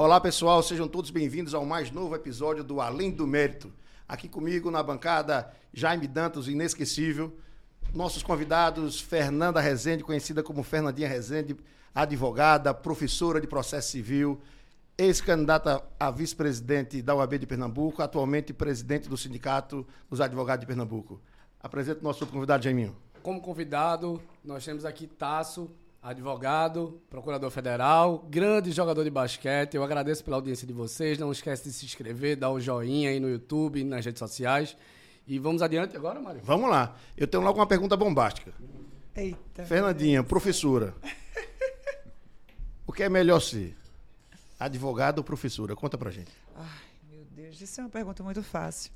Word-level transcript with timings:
Olá, 0.00 0.20
pessoal, 0.20 0.62
sejam 0.62 0.86
todos 0.86 1.10
bem-vindos 1.10 1.54
ao 1.54 1.66
mais 1.66 1.90
novo 1.90 2.14
episódio 2.14 2.62
do 2.62 2.80
Além 2.80 3.10
do 3.10 3.26
Mérito. 3.26 3.72
Aqui 4.06 4.28
comigo 4.28 4.70
na 4.70 4.80
bancada, 4.80 5.52
Jaime 5.72 6.06
Dantas, 6.06 6.46
inesquecível. 6.46 7.36
Nossos 7.92 8.22
convidados, 8.22 9.00
Fernanda 9.00 9.60
Rezende, 9.60 10.04
conhecida 10.04 10.40
como 10.40 10.62
Fernandinha 10.62 11.08
Rezende, 11.08 11.56
advogada, 11.92 12.72
professora 12.72 13.40
de 13.40 13.48
processo 13.48 13.90
civil, 13.90 14.40
ex-candidata 14.96 15.82
a 15.98 16.12
vice-presidente 16.12 17.02
da 17.02 17.16
UAB 17.16 17.36
de 17.36 17.46
Pernambuco, 17.48 18.00
atualmente 18.00 18.52
presidente 18.52 19.08
do 19.08 19.16
Sindicato 19.16 19.84
dos 20.08 20.20
Advogados 20.20 20.60
de 20.60 20.66
Pernambuco. 20.68 21.20
Apresento 21.60 22.02
o 22.02 22.04
nosso 22.04 22.24
convidado, 22.24 22.62
Jaiminho. 22.62 22.96
Como 23.20 23.40
convidado, 23.40 24.22
nós 24.44 24.64
temos 24.64 24.84
aqui 24.84 25.08
Tasso, 25.08 25.68
advogado, 26.02 27.00
procurador 27.10 27.50
federal, 27.50 28.26
grande 28.30 28.72
jogador 28.72 29.04
de 29.04 29.10
basquete. 29.10 29.74
Eu 29.74 29.82
agradeço 29.82 30.24
pela 30.24 30.36
audiência 30.36 30.66
de 30.66 30.72
vocês. 30.72 31.18
Não 31.18 31.30
esquece 31.32 31.64
de 31.64 31.72
se 31.72 31.84
inscrever, 31.84 32.36
dar 32.36 32.50
um 32.50 32.60
joinha 32.60 33.10
aí 33.10 33.20
no 33.20 33.28
YouTube, 33.28 33.84
nas 33.84 34.04
redes 34.04 34.18
sociais. 34.18 34.76
E 35.26 35.38
vamos 35.38 35.60
adiante 35.60 35.96
agora, 35.96 36.20
Mário? 36.20 36.40
Vamos 36.42 36.70
lá. 36.70 36.96
Eu 37.16 37.26
tenho 37.26 37.42
logo 37.42 37.58
uma 37.58 37.66
pergunta 37.66 37.96
bombástica. 37.96 38.52
Eita. 39.14 39.64
Fernandinha, 39.64 40.22
professora. 40.22 40.94
o 42.86 42.92
que 42.92 43.02
é 43.02 43.08
melhor 43.08 43.40
ser? 43.40 43.76
Advogada 44.58 45.20
ou 45.20 45.24
professora? 45.24 45.76
Conta 45.76 45.98
pra 45.98 46.10
gente. 46.10 46.30
Ai, 46.56 46.66
meu 47.10 47.24
Deus, 47.30 47.60
isso 47.60 47.80
é 47.80 47.84
uma 47.84 47.90
pergunta 47.90 48.22
muito 48.22 48.42
fácil. 48.42 48.90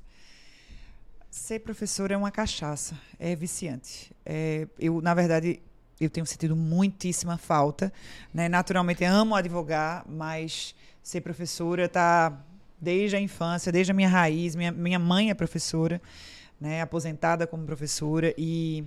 Ser 1.29 1.59
professora 1.59 2.13
é 2.13 2.17
uma 2.17 2.31
cachaça, 2.31 2.97
é 3.19 3.35
viciante. 3.35 4.11
É, 4.25 4.67
eu, 4.79 5.01
na 5.01 5.13
verdade, 5.13 5.61
eu 5.99 6.09
tenho 6.09 6.25
sentido 6.25 6.55
muitíssima 6.55 7.37
falta. 7.37 7.91
Né? 8.33 8.49
Naturalmente, 8.49 9.03
amo 9.03 9.35
advogar, 9.35 10.05
mas 10.07 10.75
ser 11.01 11.21
professora 11.21 11.85
está 11.85 12.37
desde 12.79 13.15
a 13.15 13.19
infância, 13.19 13.71
desde 13.71 13.91
a 13.91 13.95
minha 13.95 14.09
raiz. 14.09 14.55
Minha, 14.55 14.71
minha 14.71 14.99
mãe 14.99 15.29
é 15.29 15.33
professora, 15.33 16.01
né? 16.59 16.81
aposentada 16.81 17.47
como 17.47 17.65
professora, 17.65 18.33
e 18.37 18.83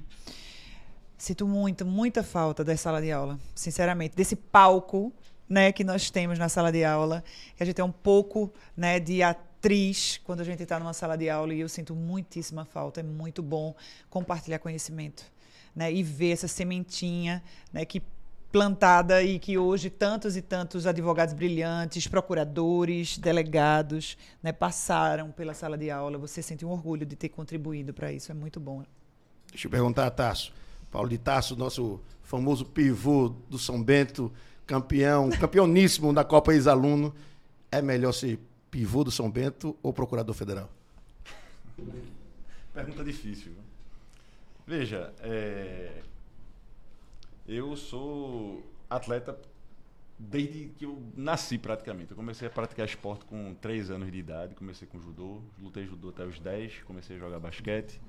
sinto 1.16 1.46
muito, 1.46 1.84
muita 1.84 2.22
falta 2.22 2.62
da 2.62 2.76
sala 2.76 3.00
de 3.00 3.10
aula, 3.10 3.38
sinceramente, 3.54 4.14
desse 4.14 4.36
palco 4.36 5.12
né, 5.48 5.72
que 5.72 5.84
nós 5.84 6.10
temos 6.10 6.38
na 6.38 6.48
sala 6.48 6.72
de 6.72 6.84
aula, 6.84 7.22
que 7.56 7.62
a 7.62 7.66
gente 7.66 7.80
é 7.80 7.84
um 7.84 7.92
pouco 7.92 8.52
né, 8.76 8.98
de 8.98 9.22
atriz 9.22 10.20
quando 10.24 10.40
a 10.40 10.44
gente 10.44 10.62
está 10.62 10.78
numa 10.78 10.92
sala 10.92 11.16
de 11.16 11.30
aula, 11.30 11.54
e 11.54 11.60
eu 11.60 11.68
sinto 11.68 11.94
muitíssima 11.94 12.64
falta. 12.64 13.00
É 13.00 13.02
muito 13.02 13.42
bom 13.42 13.74
compartilhar 14.10 14.58
conhecimento 14.58 15.24
né, 15.76 15.92
e 15.92 16.02
ver 16.02 16.32
essa 16.32 16.48
sementinha 16.48 17.42
né, 17.70 17.84
que 17.84 18.02
plantada 18.50 19.22
e 19.22 19.38
que 19.38 19.58
hoje 19.58 19.90
tantos 19.90 20.34
e 20.34 20.40
tantos 20.40 20.86
advogados 20.86 21.34
brilhantes, 21.34 22.06
procuradores, 22.06 23.18
delegados 23.18 24.16
né, 24.42 24.50
passaram 24.50 25.30
pela 25.30 25.52
sala 25.52 25.76
de 25.76 25.90
aula. 25.90 26.16
Você 26.16 26.40
sente 26.40 26.64
um 26.64 26.70
orgulho 26.70 27.04
de 27.04 27.14
ter 27.14 27.28
contribuído 27.28 27.92
para 27.92 28.10
isso, 28.10 28.32
é 28.32 28.34
muito 28.34 28.58
bom. 28.58 28.82
Deixa 29.50 29.66
eu 29.66 29.70
perguntar 29.70 30.06
a 30.06 30.10
Tasso. 30.10 30.54
Paulo 30.90 31.10
de 31.10 31.18
Tasso, 31.18 31.54
nosso 31.54 32.00
famoso 32.22 32.64
pivô 32.64 33.28
do 33.50 33.58
São 33.58 33.82
Bento, 33.82 34.32
campeão, 34.66 35.28
campeoníssimo 35.28 36.12
da 36.14 36.24
Copa 36.24 36.54
Ex-Aluno. 36.54 37.14
É 37.70 37.82
melhor 37.82 38.12
ser 38.12 38.38
pivô 38.70 39.04
do 39.04 39.10
São 39.10 39.30
Bento 39.30 39.76
ou 39.82 39.92
procurador 39.92 40.34
federal? 40.34 40.70
Pergunta 42.72 43.04
difícil. 43.04 43.52
Veja, 44.66 45.12
é... 45.20 46.02
eu 47.46 47.76
sou 47.76 48.64
atleta 48.90 49.38
desde 50.18 50.70
que 50.76 50.84
eu 50.84 51.00
nasci 51.16 51.58
praticamente. 51.58 52.10
Eu 52.10 52.16
comecei 52.16 52.48
a 52.48 52.50
praticar 52.50 52.86
esporte 52.86 53.24
com 53.26 53.54
3 53.54 53.90
anos 53.90 54.10
de 54.10 54.18
idade, 54.18 54.54
comecei 54.54 54.88
com 54.88 55.00
judô, 55.00 55.40
lutei 55.60 55.86
judô 55.86 56.08
até 56.08 56.24
os 56.24 56.40
10, 56.40 56.82
comecei 56.84 57.16
a 57.16 57.18
jogar 57.18 57.38
basquete. 57.38 58.00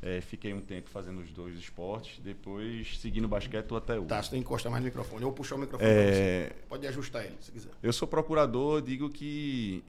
É, 0.00 0.20
fiquei 0.20 0.54
um 0.54 0.60
tempo 0.60 0.88
fazendo 0.88 1.20
os 1.20 1.32
dois 1.32 1.58
esportes, 1.58 2.20
depois 2.20 2.96
segui 2.98 3.20
no 3.20 3.26
basquete 3.26 3.74
até 3.74 3.98
hoje. 3.98 4.06
Tá, 4.06 4.22
você 4.22 4.30
tem 4.30 4.40
que 4.40 4.46
encostar 4.46 4.70
mais 4.70 4.80
no 4.80 4.86
microfone. 4.86 5.22
Eu 5.22 5.28
vou 5.28 5.32
puxar 5.32 5.56
o 5.56 5.58
microfone 5.58 5.90
É... 5.90 6.52
Pode 6.68 6.86
ajustar 6.86 7.24
ele, 7.24 7.34
se 7.40 7.50
quiser. 7.50 7.70
Eu 7.82 7.92
sou 7.92 8.06
procurador, 8.06 8.80
digo 8.80 9.10
que 9.10 9.82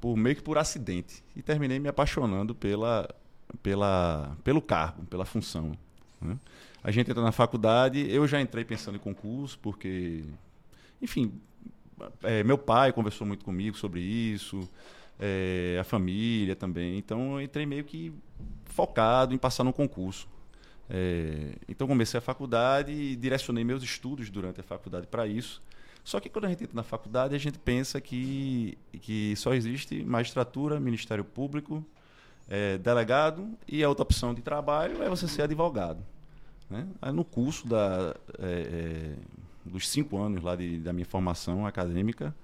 por 0.00 0.16
meio 0.16 0.34
que 0.34 0.42
por 0.42 0.58
acidente. 0.58 1.22
E 1.36 1.42
terminei 1.42 1.78
me 1.78 1.88
apaixonando 1.88 2.52
pela, 2.52 3.08
pela, 3.62 4.36
pelo 4.44 4.60
cargo, 4.60 5.04
pela 5.06 5.24
função. 5.24 5.72
Né? 6.20 6.38
A 6.82 6.90
gente 6.90 7.10
entra 7.10 7.22
na 7.22 7.32
faculdade, 7.32 8.06
eu 8.10 8.26
já 8.26 8.40
entrei 8.40 8.64
pensando 8.64 8.96
em 8.96 9.00
concurso, 9.00 9.58
porque, 9.58 10.24
enfim, 11.02 11.40
é, 12.22 12.44
meu 12.44 12.56
pai 12.56 12.92
conversou 12.92 13.26
muito 13.26 13.44
comigo 13.44 13.76
sobre 13.76 14.00
isso, 14.00 14.68
é, 15.18 15.78
a 15.80 15.84
família 15.84 16.54
também. 16.54 16.98
Então 16.98 17.34
eu 17.34 17.42
entrei 17.42 17.66
meio 17.66 17.84
que 17.84 18.12
focado 18.64 19.34
em 19.34 19.38
passar 19.38 19.64
no 19.64 19.72
concurso. 19.72 20.28
É, 20.90 21.56
então 21.68 21.86
comecei 21.86 22.18
a 22.18 22.20
faculdade 22.20 22.92
e 22.92 23.16
direcionei 23.16 23.64
meus 23.64 23.82
estudos 23.82 24.30
durante 24.30 24.60
a 24.60 24.62
faculdade 24.62 25.06
para 25.06 25.26
isso. 25.26 25.62
Só 26.04 26.20
que 26.20 26.30
quando 26.30 26.46
a 26.46 26.48
gente 26.48 26.64
entra 26.64 26.76
na 26.76 26.82
faculdade, 26.82 27.34
a 27.34 27.38
gente 27.38 27.58
pensa 27.58 28.00
que, 28.00 28.78
que 29.02 29.36
só 29.36 29.52
existe 29.52 30.02
magistratura, 30.04 30.80
Ministério 30.80 31.24
Público, 31.24 31.84
é, 32.48 32.78
delegado 32.78 33.48
e 33.66 33.82
a 33.84 33.88
outra 33.88 34.02
opção 34.02 34.32
de 34.32 34.42
trabalho 34.42 35.02
é 35.02 35.08
você 35.08 35.28
ser 35.28 35.42
advogado. 35.42 36.02
Né? 36.70 36.86
Aí 37.00 37.12
no 37.12 37.24
curso 37.24 37.66
da, 37.66 38.14
é, 38.38 38.44
é, 38.44 39.14
dos 39.64 39.88
cinco 39.88 40.18
anos 40.18 40.42
lá 40.42 40.56
de, 40.56 40.78
da 40.78 40.92
minha 40.92 41.06
formação 41.06 41.66
acadêmica, 41.66 42.34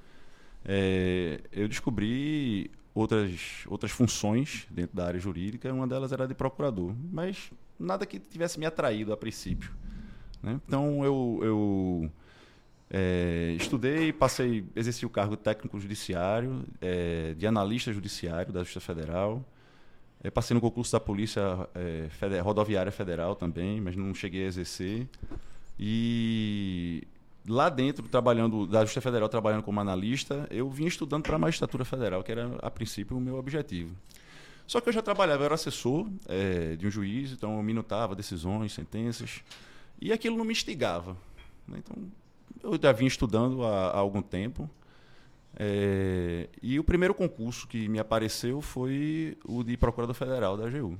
é, 0.64 1.40
eu 1.52 1.68
descobri 1.68 2.70
outras, 2.94 3.64
outras 3.66 3.92
funções 3.92 4.66
dentro 4.70 4.96
da 4.96 5.06
área 5.06 5.20
jurídica, 5.20 5.72
uma 5.72 5.86
delas 5.86 6.12
era 6.12 6.26
de 6.26 6.34
procurador, 6.34 6.94
mas 7.12 7.50
nada 7.78 8.06
que 8.06 8.18
tivesse 8.18 8.58
me 8.58 8.66
atraído 8.66 9.12
a 9.12 9.16
princípio. 9.16 9.70
Né? 10.42 10.60
Então 10.66 11.04
eu, 11.04 11.40
eu 11.42 12.10
é, 12.90 13.54
estudei, 13.58 14.12
passei, 14.12 14.64
exerci 14.76 15.04
o 15.04 15.10
cargo 15.10 15.36
técnico 15.36 15.78
judiciário, 15.80 16.64
é, 16.80 17.34
de 17.34 17.46
analista 17.46 17.92
judiciário 17.92 18.52
da 18.52 18.60
Justiça 18.60 18.80
Federal. 18.80 19.44
É, 20.24 20.30
passei 20.30 20.54
no 20.54 20.60
concurso 20.60 20.90
da 20.90 20.98
Polícia 20.98 21.42
é, 21.74 22.40
Rodoviária 22.40 22.90
Federal 22.90 23.36
também, 23.36 23.78
mas 23.78 23.94
não 23.94 24.14
cheguei 24.14 24.44
a 24.44 24.46
exercer. 24.46 25.06
E 25.78 27.06
lá 27.46 27.68
dentro, 27.68 28.08
trabalhando, 28.08 28.66
da 28.66 28.80
Justiça 28.80 29.02
Federal, 29.02 29.28
trabalhando 29.28 29.62
como 29.62 29.78
analista, 29.80 30.46
eu 30.50 30.70
vim 30.70 30.86
estudando 30.86 31.24
para 31.24 31.36
a 31.36 31.38
magistratura 31.38 31.84
federal, 31.84 32.22
que 32.24 32.32
era, 32.32 32.56
a 32.62 32.70
princípio, 32.70 33.14
o 33.14 33.20
meu 33.20 33.36
objetivo. 33.36 33.94
Só 34.66 34.80
que 34.80 34.88
eu 34.88 34.94
já 34.94 35.02
trabalhava, 35.02 35.42
eu 35.42 35.44
era 35.44 35.54
assessor 35.56 36.08
é, 36.26 36.74
de 36.76 36.86
um 36.86 36.90
juiz, 36.90 37.32
então 37.32 37.58
eu 37.58 37.62
minutava 37.62 38.14
decisões, 38.14 38.72
sentenças, 38.72 39.42
e 40.00 40.10
aquilo 40.10 40.38
não 40.38 40.44
me 40.44 40.52
instigava. 40.52 41.18
Né? 41.68 41.80
Então, 41.84 42.02
eu 42.62 42.78
já 42.80 42.92
vim 42.92 43.04
estudando 43.04 43.62
há, 43.62 43.90
há 43.90 43.98
algum 43.98 44.22
tempo, 44.22 44.70
é, 45.56 46.48
e 46.62 46.78
o 46.78 46.84
primeiro 46.84 47.14
concurso 47.14 47.66
que 47.68 47.88
me 47.88 47.98
apareceu 47.98 48.60
foi 48.60 49.38
o 49.44 49.62
de 49.62 49.76
Procurador 49.76 50.14
Federal 50.14 50.56
da 50.56 50.66
AGU. 50.66 50.98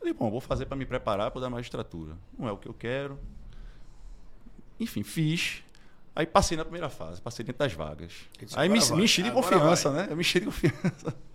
Eu 0.00 0.06
disse, 0.06 0.14
bom, 0.14 0.30
vou 0.30 0.40
fazer 0.40 0.66
para 0.66 0.76
me 0.76 0.84
preparar 0.84 1.30
para 1.30 1.46
a 1.46 1.50
magistratura. 1.50 2.16
Não 2.38 2.48
é 2.48 2.52
o 2.52 2.56
que 2.56 2.68
eu 2.68 2.74
quero. 2.74 3.18
Enfim, 4.78 5.02
fiz. 5.02 5.62
Aí 6.14 6.26
passei 6.26 6.56
na 6.56 6.64
primeira 6.64 6.88
fase, 6.88 7.20
passei 7.20 7.44
dentro 7.44 7.58
das 7.58 7.72
vagas. 7.74 8.12
Disse, 8.40 8.58
Aí 8.58 8.68
me, 8.68 8.80
vai, 8.80 8.96
me 8.96 9.04
enchi 9.04 9.22
de 9.22 9.30
confiança, 9.30 9.90
vai. 9.90 10.02
né? 10.02 10.12
Eu 10.12 10.16
me 10.16 10.22
enchi 10.22 10.40
de 10.40 10.46
confiança. 10.46 11.14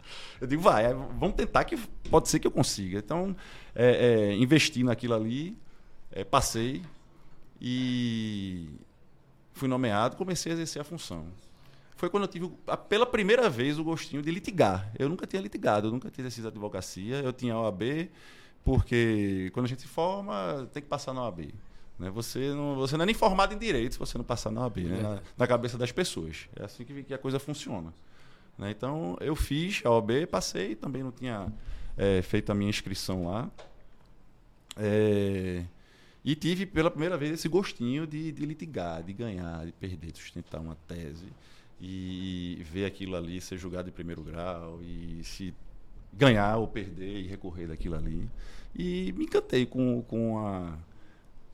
Eu 0.41 0.47
digo, 0.47 0.61
vai, 0.61 0.85
é, 0.85 0.93
vamos 0.93 1.35
tentar 1.35 1.63
que 1.63 1.77
pode 2.09 2.27
ser 2.27 2.39
que 2.39 2.47
eu 2.47 2.51
consiga. 2.51 2.97
Então, 2.97 3.33
é, 3.73 4.31
é, 4.31 4.35
investi 4.35 4.83
naquilo 4.83 5.13
ali, 5.13 5.55
é, 6.11 6.25
passei 6.25 6.81
e 7.61 8.67
fui 9.53 9.69
nomeado, 9.69 10.17
comecei 10.17 10.51
a 10.51 10.55
exercer 10.55 10.81
a 10.81 10.83
função. 10.83 11.27
Foi 12.01 12.09
quando 12.09 12.23
eu 12.23 12.27
tive, 12.27 12.51
pela 12.89 13.05
primeira 13.05 13.47
vez, 13.47 13.77
o 13.77 13.83
gostinho 13.83 14.23
de 14.23 14.31
litigar. 14.31 14.91
Eu 14.97 15.07
nunca 15.07 15.27
tinha 15.27 15.39
litigado, 15.39 15.85
eu 15.85 15.91
nunca 15.91 16.09
tinha 16.09 16.23
exercido 16.23 16.47
advocacia. 16.47 17.17
Eu 17.17 17.31
tinha 17.31 17.55
OAB, 17.55 18.09
porque 18.65 19.51
quando 19.53 19.67
a 19.67 19.69
gente 19.69 19.83
se 19.83 19.87
forma, 19.87 20.67
tem 20.73 20.81
que 20.81 20.89
passar 20.89 21.13
na 21.13 21.21
OAB. 21.21 21.53
Né? 21.99 22.09
Você, 22.09 22.55
não, 22.55 22.75
você 22.75 22.97
não 22.97 23.03
é 23.03 23.05
nem 23.05 23.13
formado 23.13 23.53
em 23.53 23.57
direito 23.59 23.91
se 23.93 23.99
você 23.99 24.17
não 24.17 24.25
passar 24.25 24.49
na 24.49 24.61
OAB, 24.61 24.77
né? 24.77 24.99
na, 24.99 25.21
na 25.37 25.45
cabeça 25.45 25.77
das 25.77 25.91
pessoas. 25.91 26.49
É 26.55 26.65
assim 26.65 26.83
que, 26.83 27.03
que 27.03 27.13
a 27.13 27.19
coisa 27.19 27.37
funciona. 27.37 27.93
Né? 28.57 28.71
Então, 28.71 29.15
eu 29.21 29.35
fiz 29.35 29.83
a 29.85 29.91
OAB, 29.91 30.25
passei, 30.25 30.73
também 30.73 31.03
não 31.03 31.11
tinha 31.11 31.53
é, 31.95 32.23
feito 32.23 32.51
a 32.51 32.55
minha 32.55 32.71
inscrição 32.71 33.27
lá. 33.27 33.47
É, 34.75 35.63
e 36.25 36.33
tive 36.33 36.65
pela 36.65 36.89
primeira 36.89 37.15
vez 37.15 37.33
esse 37.33 37.47
gostinho 37.47 38.07
de, 38.07 38.31
de 38.31 38.43
litigar, 38.43 39.03
de 39.03 39.13
ganhar, 39.13 39.67
de 39.67 39.71
perder, 39.71 40.11
de 40.11 40.17
sustentar 40.17 40.59
uma 40.59 40.75
tese 40.87 41.27
e 41.81 42.61
ver 42.71 42.85
aquilo 42.85 43.15
ali 43.15 43.41
ser 43.41 43.57
julgado 43.57 43.89
em 43.89 43.91
primeiro 43.91 44.21
grau 44.21 44.79
e 44.83 45.23
se 45.23 45.53
ganhar 46.13 46.57
ou 46.57 46.67
perder 46.67 47.21
e 47.21 47.27
recorrer 47.27 47.67
daquilo 47.67 47.95
ali. 47.95 48.29
E 48.75 49.13
me 49.17 49.25
encantei 49.25 49.65
com, 49.65 50.01
com, 50.03 50.37
a, 50.45 50.73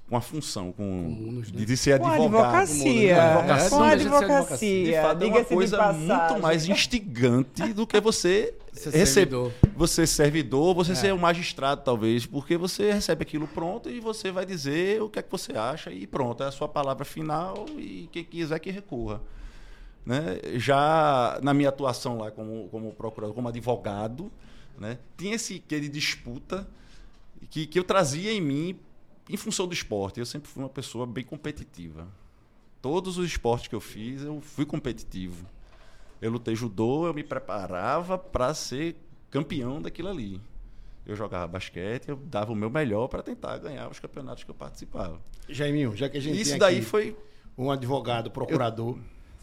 com 0.09 0.17
a 0.17 0.21
função, 0.21 0.71
com, 0.71 0.83
né? 0.83 1.41
de, 1.45 1.65
de 1.65 1.77
ser 1.77 1.99
Com 1.99 2.07
a 2.07 2.13
advogado. 2.15 2.55
advocacia. 2.57 3.15
Com 3.15 3.21
a 3.21 3.27
advocacia. 3.31 3.69
Com 3.69 3.83
a 3.83 3.95
Deixa 3.95 3.97
de 3.97 4.03
ser 4.03 4.15
advocacia. 4.25 4.85
De 4.85 5.01
fato, 5.01 5.23
é 5.23 5.27
uma 5.27 5.45
coisa 5.45 5.93
muito 5.93 6.41
mais 6.41 6.67
instigante 6.67 7.73
do 7.73 7.87
que 7.87 7.99
você 8.01 8.53
Ser 8.77 8.91
receber. 8.91 9.05
servidor. 9.07 9.53
Você 9.75 10.05
ser 10.05 10.13
servidor, 10.15 10.75
você 10.75 10.91
É. 10.91 10.95
ser 10.95 11.13
um 11.13 11.17
magistrado, 11.17 11.81
talvez, 11.83 12.25
porque 12.27 12.55
você 12.57 12.91
recebe 12.91 13.23
aquilo 13.23 13.47
pronto 13.47 13.89
e 13.89 13.99
você 13.99 14.31
vai 14.31 14.45
dizer 14.45 15.01
o 15.01 15.09
que 15.09 15.17
é 15.17 15.21
que 15.23 15.31
você 15.31 15.53
acha 15.57 15.89
e 15.91 16.05
pronto, 16.05 16.43
é 16.43 16.47
a 16.47 16.51
sua 16.51 16.67
palavra 16.67 17.03
final 17.03 17.65
e 17.77 18.07
quem 18.11 18.23
quiser 18.23 18.59
que 18.59 18.69
recorra. 18.69 19.19
Né? 20.07 20.39
Já 20.55 21.37
na 21.43 21.53
minha 21.53 21.67
atuação 21.67 22.17
lá 22.17 22.31
como, 22.31 22.69
como 22.69 22.93
procurador, 22.93 23.35
como 23.35 23.49
advogado, 23.49 24.31
né? 24.77 24.97
tinha 25.17 25.35
esse 25.35 25.59
quê 25.59 25.81
de 25.81 25.89
disputa 25.89 26.65
que, 27.49 27.67
que 27.67 27.77
eu 27.77 27.83
trazia 27.83 28.31
em 28.31 28.39
mim 28.39 28.79
em 29.29 29.35
função 29.35 29.67
do 29.67 29.73
esporte. 29.73 30.21
Eu 30.21 30.25
sempre 30.25 30.49
fui 30.49 30.63
uma 30.63 30.69
pessoa 30.69 31.05
bem 31.05 31.25
competitiva. 31.25 32.07
Todos 32.81 33.17
os 33.17 33.27
esportes 33.27 33.67
que 33.67 33.75
eu 33.75 33.81
fiz, 33.81 34.23
eu 34.23 34.39
fui 34.39 34.65
competitivo. 34.65 35.45
Eu 36.21 36.31
lutei 36.31 36.55
judô, 36.55 37.05
eu 37.05 37.13
me 37.13 37.21
preparava 37.21 38.17
para 38.17 38.53
ser 38.53 38.95
campeão 39.29 39.81
daquilo 39.81 40.07
ali. 40.07 40.39
Eu 41.05 41.17
jogava 41.17 41.47
basquete, 41.47 42.07
eu 42.07 42.15
dava 42.15 42.53
o 42.53 42.55
meu 42.55 42.69
melhor 42.69 43.09
para 43.09 43.21
tentar 43.21 43.57
ganhar 43.57 43.89
os 43.89 43.99
campeonatos 43.99 44.45
que 44.45 44.51
eu 44.51 44.55
participava. 44.55 45.19
Jaiminho, 45.49 45.93
já 45.97 46.07
que 46.07 46.17
a 46.17 46.21
gente 46.21 46.39
Isso 46.39 46.57
daí 46.57 46.81
foi 46.81 47.13
um 47.57 47.69
advogado, 47.69 48.31
procurador, 48.31 48.97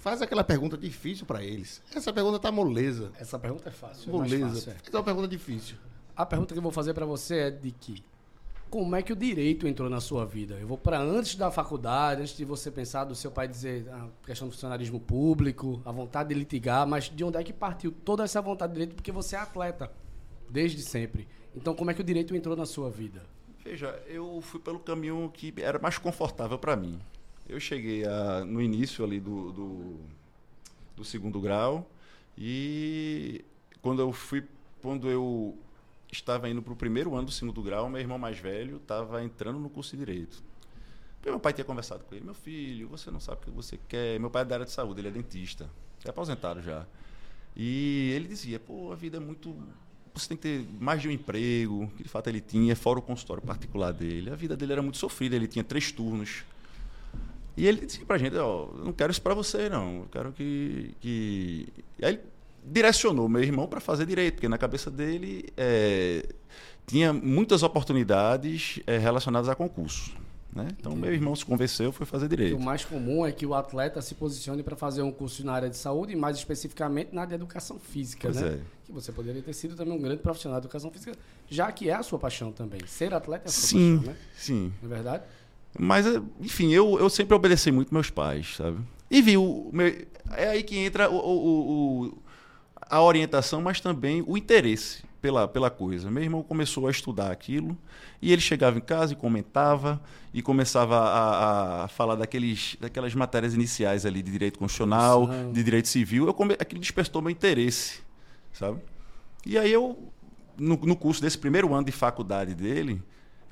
faz 0.05 0.21
aquela 0.21 0.45
pergunta 0.45 0.77
difícil 0.77 1.25
para 1.25 1.43
eles. 1.43 1.81
Essa 1.95 2.13
pergunta 2.13 2.39
tá 2.39 2.53
moleza. 2.53 3.11
Essa 3.19 3.39
pergunta 3.39 3.71
é 3.71 3.73
fácil. 3.73 4.11
é 4.11 4.13
Moleza. 4.13 4.49
fácil, 4.51 4.71
é. 4.73 4.75
Faz 4.75 4.95
uma 4.95 5.03
pergunta 5.03 5.27
difícil. 5.29 5.77
A 6.15 6.27
pergunta 6.27 6.53
que 6.53 6.59
eu 6.59 6.63
vou 6.63 6.71
fazer 6.71 6.93
pra 6.93 7.07
você 7.07 7.39
é 7.39 7.51
de 7.51 7.71
que 7.71 8.05
como 8.69 8.95
é 8.97 9.03
que 9.03 9.15
o 9.15 9.17
direito 9.17 9.67
entrou 9.67 9.89
na 9.89 10.03
sua 10.03 10.27
vida? 10.27 10.57
Eu 10.61 10.67
vou 10.67 10.77
para 10.77 11.01
antes 11.01 11.37
da 11.37 11.51
faculdade, 11.51 12.21
antes 12.21 12.37
de 12.37 12.45
você 12.45 12.71
pensar 12.71 13.05
do 13.05 13.15
seu 13.15 13.31
pai 13.31 13.49
dizer 13.49 13.89
a 13.91 14.07
questão 14.27 14.47
do 14.47 14.53
funcionarismo 14.53 15.01
público, 15.01 15.81
a 15.87 15.91
vontade 15.91 16.29
de 16.29 16.35
litigar, 16.35 16.87
mas 16.87 17.05
de 17.05 17.25
onde 17.25 17.39
é 17.39 17.43
que 17.43 17.53
partiu 17.53 17.91
toda 17.91 18.25
essa 18.25 18.43
vontade 18.43 18.73
de 18.75 18.81
direito? 18.81 18.95
Porque 18.97 19.11
você 19.11 19.37
é 19.37 19.39
atleta 19.39 19.91
desde 20.51 20.83
sempre. 20.83 21.27
Então, 21.57 21.75
como 21.75 21.91
é 21.91 21.95
que 21.95 22.03
o 22.03 22.05
direito 22.05 22.37
entrou 22.37 22.55
na 22.55 22.67
sua 22.67 22.91
vida? 22.91 23.23
Veja, 23.65 23.99
eu 24.07 24.43
fui 24.43 24.61
pelo 24.61 24.79
caminho 24.79 25.31
que 25.33 25.55
era 25.57 25.79
mais 25.79 25.97
confortável 25.97 26.59
para 26.59 26.77
mim. 26.77 27.01
Eu 27.49 27.61
cheguei 27.61 28.05
a, 28.05 28.45
no 28.45 28.61
início 28.61 29.05
ali 29.05 29.21
do, 29.21 29.53
do, 29.53 30.01
do 30.97 31.05
segundo 31.05 31.41
grau 31.41 31.89
e 32.37 33.45
quando 33.83 34.01
eu 34.01 34.13
fui, 34.13 34.45
quando 34.81 35.09
eu 35.11 35.57
estava 36.11 36.49
indo 36.49 36.63
para 36.63 36.73
o 36.73 36.77
primeiro 36.77 37.15
ano 37.15 37.27
do 37.27 37.33
segundo 37.33 37.63
grau, 37.63 37.89
meu 37.89 38.01
irmão 38.01 38.19
mais 38.19 38.39
velho 38.39 38.77
estava 38.77 39.23
entrando 39.23 39.59
no 39.59 39.69
curso 39.69 39.97
de 39.97 40.05
direito. 40.05 40.43
Meu 41.25 41.41
pai 41.41 41.53
tinha 41.53 41.65
conversado 41.65 42.05
com 42.05 42.15
ele, 42.15 42.25
meu 42.25 42.35
filho, 42.35 42.89
você 42.89 43.11
não 43.11 43.21
sabe 43.21 43.41
o 43.43 43.45
que 43.45 43.51
você 43.51 43.79
quer. 43.89 44.21
Meu 44.21 44.31
pai 44.31 44.43
é 44.43 44.45
da 44.45 44.57
área 44.57 44.67
de 44.67 44.73
saúde, 44.73 45.01
ele 45.01 45.09
é 45.09 45.11
dentista, 45.11 45.71
é 46.05 46.11
aposentado 46.11 46.61
já. 46.61 46.87
E 47.57 48.13
ele 48.15 48.29
dizia, 48.29 48.61
pô, 48.61 48.93
a 48.93 48.97
vida 48.97 49.17
é 49.17 49.21
muito 49.21 49.57
você 50.15 50.29
tem 50.29 50.37
que 50.37 50.43
ter 50.43 50.67
mais 50.81 51.03
de 51.03 51.09
um 51.09 51.11
emprego, 51.11 51.91
que 51.97 52.05
de 52.05 52.09
fato 52.09 52.29
ele 52.29 52.41
tinha, 52.41 52.77
fora 52.77 53.01
o 53.01 53.03
consultório 53.03 53.43
particular 53.43 53.93
dele. 53.93 54.31
A 54.31 54.37
vida 54.37 54.57
dele 54.57 54.73
era 54.73 54.83
muito 54.83 54.97
sofrida, 54.97 55.35
ele 55.35 55.49
tinha 55.49 55.65
três 55.65 55.91
turnos. 55.91 56.45
E 57.57 57.67
ele 57.67 57.87
disse 57.87 58.05
pra 58.05 58.19
gente, 58.19 58.37
ó, 58.37 58.69
eu 58.77 58.85
não 58.85 58.93
quero 58.93 59.11
isso 59.13 59.23
para 59.23 59.35
você 59.35 59.69
não, 59.69 59.99
eu 60.01 60.09
quero 60.11 60.33
que... 60.33 60.95
que... 61.01 61.69
E 61.99 62.05
aí 62.05 62.21
direcionou 62.67 63.29
meu 63.29 63.43
irmão 63.43 63.67
para 63.67 63.79
fazer 63.79 64.07
direito, 64.07 64.35
porque 64.37 64.49
na 64.49 64.57
cabeça 64.57 64.91
dele 64.91 65.45
é, 65.57 66.25
tinha 66.87 67.13
muitas 67.13 67.63
oportunidades 67.63 68.81
é, 68.87 68.97
relacionadas 68.99 69.49
a 69.51 69.55
concurso. 69.55 70.17
Né? 70.53 70.69
Então 70.79 70.95
meu 70.95 71.13
irmão 71.13 71.35
se 71.35 71.45
convenceu, 71.45 71.91
foi 71.91 72.07
fazer 72.07 72.27
O 72.27 72.29
direito. 72.29 72.61
mais 72.61 72.85
comum 72.85 73.27
é 73.27 73.33
que 73.33 73.45
o 73.45 73.55
atleta 73.55 74.01
se 74.01 74.15
posicione 74.15 74.63
para 74.63 74.77
fazer 74.77 75.03
um 75.03 75.11
curso 75.11 75.45
na 75.45 75.53
área 75.53 75.69
de 75.69 75.77
saúde 75.77 76.13
e 76.13 76.17
mais 76.17 76.37
especificamente 76.37 77.13
na 77.13 77.23
área 77.23 77.31
de 77.31 77.35
educação 77.35 77.77
física, 77.79 78.29
Pois 78.31 78.41
né? 78.41 78.49
é. 78.55 78.61
Que 78.87 78.93
você 78.93 79.11
poderia 79.11 79.43
ter 79.43 79.53
sido 79.53 79.75
também 79.75 79.93
um 79.93 80.01
grande 80.01 80.23
profissional 80.23 80.61
de 80.61 80.67
educação 80.67 80.91
física, 80.93 81.13
já 81.51 81.71
que 81.73 81.91
é 81.91 81.95
a 81.95 82.03
sua 82.05 82.19
paixão 82.21 82.53
também. 82.53 82.81
Ser 82.87 83.13
atleta 83.13 83.47
é 83.47 83.49
a 83.49 83.53
sua 83.53 83.69
Sim, 83.69 83.97
paixão, 83.97 84.13
né? 84.13 84.19
sim. 84.37 84.73
Não 84.81 84.91
é 84.91 84.95
verdade? 84.95 85.25
Mas, 85.79 86.07
eh, 86.07 86.21
enfim, 86.41 86.73
eu, 86.73 86.99
eu 86.99 87.11
sempre 87.11 87.35
obedeci 87.35 87.71
muito 87.73 87.93
meus 87.93 88.11
pais, 88.11 88.55
sabe? 88.57 88.79
E 89.11 89.21
vi 89.21 89.37
o 89.37 89.71
meu, 89.73 89.87
é 90.37 90.49
aí 90.49 90.63
que 90.63 90.77
entra 90.79 91.11
o, 91.11 91.17
o- 91.17 92.07
o- 92.07 92.19
a 92.81 93.03
orientação, 93.03 93.61
mas 93.63 93.81
também 93.81 94.23
o 94.27 94.37
interesse 94.37 95.03
pela, 95.21 95.49
pela 95.49 95.71
coisa. 95.71 96.11
Meu 96.11 96.23
irmão 96.23 96.43
começou 96.43 96.87
a 96.87 96.91
estudar 96.91 97.31
aquilo 97.31 97.77
e 98.21 98.31
ele 98.33 98.41
chegava 98.43 98.77
em 98.79 98.81
casa 98.81 99.15
e 99.15 99.17
comentava 99.17 100.01
e 100.33 100.43
começava 100.43 100.97
a, 100.99 101.85
a 101.85 101.89
falar 101.89 102.15
daqueles, 102.17 102.77
daquelas 102.81 103.15
matérias 103.15 103.55
iniciais 103.55 104.05
ali 104.05 104.23
de 104.23 104.31
direito 104.31 104.59
constitucional, 104.59 105.29
de 105.53 105.63
direito 105.65 105.89
civil. 105.89 106.27
Eu 106.27 106.35
come, 106.35 106.55
aquilo 106.55 106.81
despertou 106.81 107.23
meu 107.23 107.31
interesse, 107.31 108.01
sabe? 108.53 108.81
E 109.47 109.57
aí 109.59 109.73
eu, 109.73 109.99
no, 110.59 110.77
no 110.77 110.95
curso 110.97 111.21
desse 111.23 111.39
primeiro 111.39 111.73
ano 111.75 111.87
de 111.87 111.93
faculdade 111.93 112.55
dele, 112.55 113.03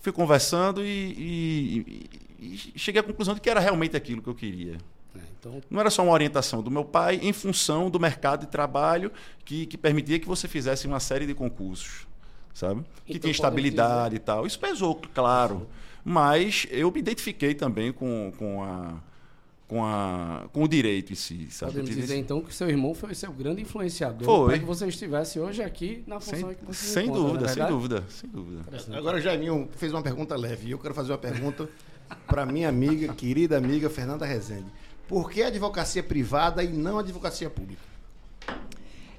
fui 0.02 0.12
conversando 0.12 0.84
e, 0.84 0.88
e- 0.90 2.10
e- 2.38 2.78
cheguei 2.78 3.00
à 3.00 3.04
conclusão 3.04 3.34
de 3.34 3.40
que 3.40 3.48
era 3.48 3.60
realmente 3.60 3.96
aquilo 3.96 4.20
que 4.20 4.28
eu 4.28 4.34
queria. 4.34 4.76
É, 5.14 5.20
então, 5.38 5.62
Não 5.70 5.80
era 5.80 5.90
só 5.90 6.02
uma 6.02 6.12
orientação 6.12 6.62
do 6.62 6.70
meu 6.70 6.84
pai 6.84 7.20
em 7.22 7.32
função 7.32 7.88
do 7.88 8.00
mercado 8.00 8.40
de 8.40 8.46
trabalho 8.48 9.12
que, 9.44 9.64
que 9.66 9.78
permitia 9.78 10.18
que 10.18 10.26
você 10.26 10.48
fizesse 10.48 10.86
uma 10.86 10.98
série 11.00 11.26
de 11.26 11.34
concursos, 11.34 12.06
sabe? 12.52 12.82
Que 13.06 13.12
Então, 13.12 13.20
tinha 13.22 13.30
estabilidade 13.30 14.16
e 14.16 14.18
tal. 14.18 14.46
Isso 14.46 14.58
pesou, 14.58 15.00
claro. 15.14 15.68
Mas 16.04 16.66
eu 16.70 16.90
me 16.90 16.98
identifiquei 16.98 17.54
também 17.54 17.92
com, 17.92 18.32
com, 18.36 18.64
a, 18.64 18.94
com, 19.72 19.82
a, 19.82 20.44
com 20.52 20.64
o 20.64 20.68
direito 20.68 21.14
em 21.14 21.16
si, 21.16 21.48
sabe? 21.50 21.72
podemos 21.72 21.88
dizer 21.96 22.02
esse- 22.12 22.16
então 22.20 22.42
que 22.42 22.54
seu 22.54 22.68
irmão 22.68 22.92
foi 22.92 23.14
seu 23.14 23.32
grande 23.32 23.62
influenciador 23.62 24.22
Foi. 24.22 24.48
para 24.50 24.58
que 24.58 24.66
você 24.66 24.86
estivesse 24.86 25.40
hoje 25.40 25.62
aqui 25.62 26.04
na 26.06 26.20
função 26.20 26.50
sem, 26.50 26.54
que 26.58 26.64
você 26.66 26.78
se 26.84 26.92
sem 26.92 27.06
encontra, 27.06 27.22
não 27.22 27.64
é 27.64 27.68
dúvida, 27.70 28.04
sem 28.06 28.28
dúvida, 28.28 28.64
sem 28.68 28.80
dúvida. 28.84 28.98
Agora 28.98 29.16
o 29.16 29.20
Jaiminho 29.22 29.70
fez 29.74 29.90
uma 29.94 30.02
pergunta 30.02 30.36
leve. 30.36 30.68
E 30.68 30.72
eu 30.72 30.78
quero 30.78 30.92
fazer 30.92 31.12
uma 31.12 31.16
pergunta 31.16 31.70
para 32.26 32.44
minha 32.44 32.68
amiga, 32.68 33.14
querida 33.14 33.56
amiga 33.56 33.88
Fernanda 33.88 34.26
Rezende. 34.26 34.70
Por 35.08 35.30
que 35.30 35.42
advocacia 35.42 36.02
privada 36.02 36.62
e 36.62 36.68
não 36.68 36.98
advocacia 36.98 37.48
pública? 37.48 37.80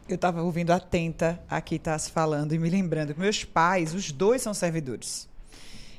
Eu 0.07 0.15
estava 0.15 0.43
ouvindo 0.43 0.69
atenta 0.69 1.41
aqui 1.49 1.79
tá 1.79 1.97
se 1.97 2.11
falando 2.11 2.53
e 2.53 2.59
me 2.59 2.69
lembrando 2.69 3.15
que 3.15 3.19
meus 3.19 3.43
pais, 3.43 3.95
os 3.95 4.11
dois 4.11 4.43
são 4.43 4.53
servidores. 4.53 5.27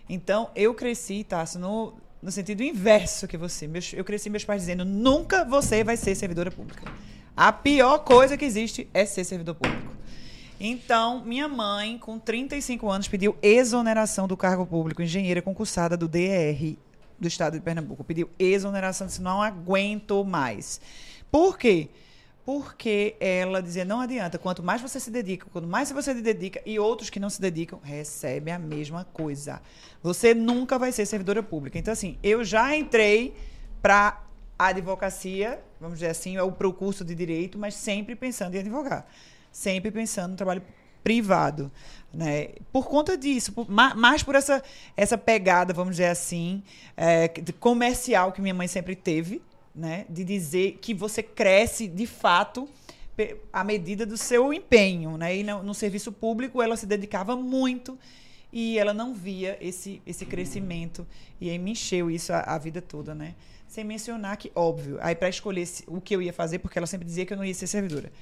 Então, 0.08 0.48
eu 0.54 0.74
cresci, 0.74 1.24
Tassi, 1.24 1.58
no, 1.58 1.94
no 2.24 2.32
sentido 2.32 2.62
inverso 2.62 3.28
que 3.28 3.36
você. 3.36 3.68
Meus- 3.68 3.92
eu 3.92 4.02
cresci 4.02 4.30
meus 4.30 4.44
pais 4.44 4.62
dizendo, 4.62 4.82
nunca 4.84 5.44
você 5.44 5.84
vai 5.84 5.96
ser 5.96 6.14
servidora 6.14 6.50
pública. 6.50 6.90
A 7.36 7.52
pior 7.52 7.98
coisa 7.98 8.36
que 8.36 8.44
existe 8.46 8.88
é 8.94 9.04
ser 9.04 9.24
servidor 9.24 9.56
público. 9.56 9.92
Então, 10.58 11.22
minha 11.22 11.46
mãe, 11.48 11.98
com 11.98 12.18
35 12.18 12.88
anos, 12.88 13.08
pediu 13.08 13.36
exoneração 13.42 14.26
do 14.26 14.36
cargo 14.36 14.64
público, 14.64 15.02
engenheira 15.02 15.42
concursada 15.42 15.96
do 15.96 16.08
DER 16.08 16.76
do 17.18 17.28
estado 17.28 17.54
de 17.54 17.60
Pernambuco. 17.60 18.02
Pediu 18.02 18.30
exoneração, 18.38 19.06
disse, 19.06 19.20
não 19.20 19.42
aguento 19.42 20.24
mais. 20.24 20.80
Por 21.30 21.58
quê? 21.58 21.88
Porque 22.44 23.16
ela 23.20 23.62
dizia, 23.62 23.84
não 23.86 24.00
adianta, 24.00 24.38
quanto 24.38 24.62
mais 24.62 24.82
você 24.82 25.00
se 25.00 25.10
dedica, 25.10 25.46
quanto 25.50 25.66
mais 25.66 25.90
você 25.90 26.14
se 26.14 26.20
dedica, 26.20 26.60
e 26.66 26.78
outros 26.78 27.08
que 27.08 27.18
não 27.18 27.30
se 27.30 27.40
dedicam, 27.40 27.80
recebem 27.82 28.52
a 28.52 28.58
mesma 28.58 29.04
coisa. 29.12 29.62
Você 30.02 30.34
nunca 30.34 30.78
vai 30.78 30.92
ser 30.92 31.06
servidora 31.06 31.42
pública. 31.42 31.78
Então, 31.78 31.92
assim, 31.92 32.18
eu 32.22 32.44
já 32.44 32.76
entrei 32.76 33.34
para 33.80 34.22
a 34.58 34.66
advocacia, 34.66 35.58
vamos 35.80 35.98
dizer 35.98 36.10
assim, 36.10 36.36
para 36.58 36.68
o 36.68 36.72
curso 36.72 37.02
de 37.02 37.14
direito, 37.14 37.58
mas 37.58 37.74
sempre 37.74 38.14
pensando 38.14 38.54
em 38.54 38.58
advogar. 38.58 39.06
Sempre 39.50 39.90
pensando 39.90 40.32
no 40.32 40.36
trabalho 40.36 40.62
privado. 41.02 41.72
Né? 42.12 42.50
Por 42.70 42.86
conta 42.88 43.16
disso, 43.16 43.52
por- 43.52 43.70
ma- 43.70 43.94
mais 43.94 44.22
por 44.22 44.34
essa, 44.34 44.62
essa 44.96 45.16
pegada, 45.16 45.72
vamos 45.72 45.96
dizer 45.96 46.08
assim, 46.08 46.62
é, 46.96 47.28
comercial 47.58 48.32
que 48.32 48.40
minha 48.42 48.54
mãe 48.54 48.68
sempre 48.68 48.94
teve, 48.94 49.42
né? 49.74 50.06
de 50.08 50.24
dizer 50.24 50.78
que 50.80 50.94
você 50.94 51.22
cresce 51.22 51.88
de 51.88 52.06
fato 52.06 52.68
à 53.52 53.64
medida 53.64 54.04
do 54.06 54.16
seu 54.16 54.52
empenho. 54.52 55.16
Né? 55.16 55.38
E 55.38 55.44
no, 55.44 55.62
no 55.62 55.74
serviço 55.74 56.12
público 56.12 56.62
ela 56.62 56.76
se 56.76 56.86
dedicava 56.86 57.36
muito 57.36 57.98
e 58.52 58.78
ela 58.78 58.94
não 58.94 59.12
via 59.12 59.58
esse, 59.60 60.00
esse 60.06 60.24
crescimento. 60.24 61.04
E 61.40 61.50
aí 61.50 61.58
me 61.58 61.72
encheu 61.72 62.08
isso 62.10 62.32
a, 62.32 62.40
a 62.40 62.56
vida 62.56 62.80
toda, 62.80 63.12
né? 63.12 63.34
Sem 63.66 63.82
mencionar 63.82 64.36
que, 64.36 64.52
óbvio, 64.54 64.96
aí 65.00 65.16
para 65.16 65.28
escolher 65.28 65.68
o 65.88 66.00
que 66.00 66.14
eu 66.14 66.22
ia 66.22 66.32
fazer, 66.32 66.60
porque 66.60 66.78
ela 66.78 66.86
sempre 66.86 67.04
dizia 67.04 67.26
que 67.26 67.32
eu 67.32 67.36
não 67.36 67.44
ia 67.44 67.52
ser 67.52 67.66
servidora. 67.66 68.12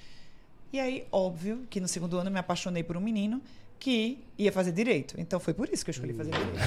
E 0.73 0.81
aí, 0.81 1.05
óbvio, 1.13 1.67
que 1.69 1.79
no 1.79 1.87
segundo 1.87 2.17
ano 2.17 2.31
eu 2.31 2.33
me 2.33 2.39
apaixonei 2.39 2.83
por 2.83 2.97
um 2.97 3.01
menino 3.01 3.43
que 3.79 4.25
ia 4.39 4.51
fazer 4.51 4.73
direito. 4.73 5.17
Então 5.19 5.39
foi 5.39 5.53
por 5.53 5.69
isso 5.69 5.85
que 5.85 5.91
eu 5.91 5.93
escolhi 5.93 6.15
fazer 6.15 6.31
direito. 6.31 6.59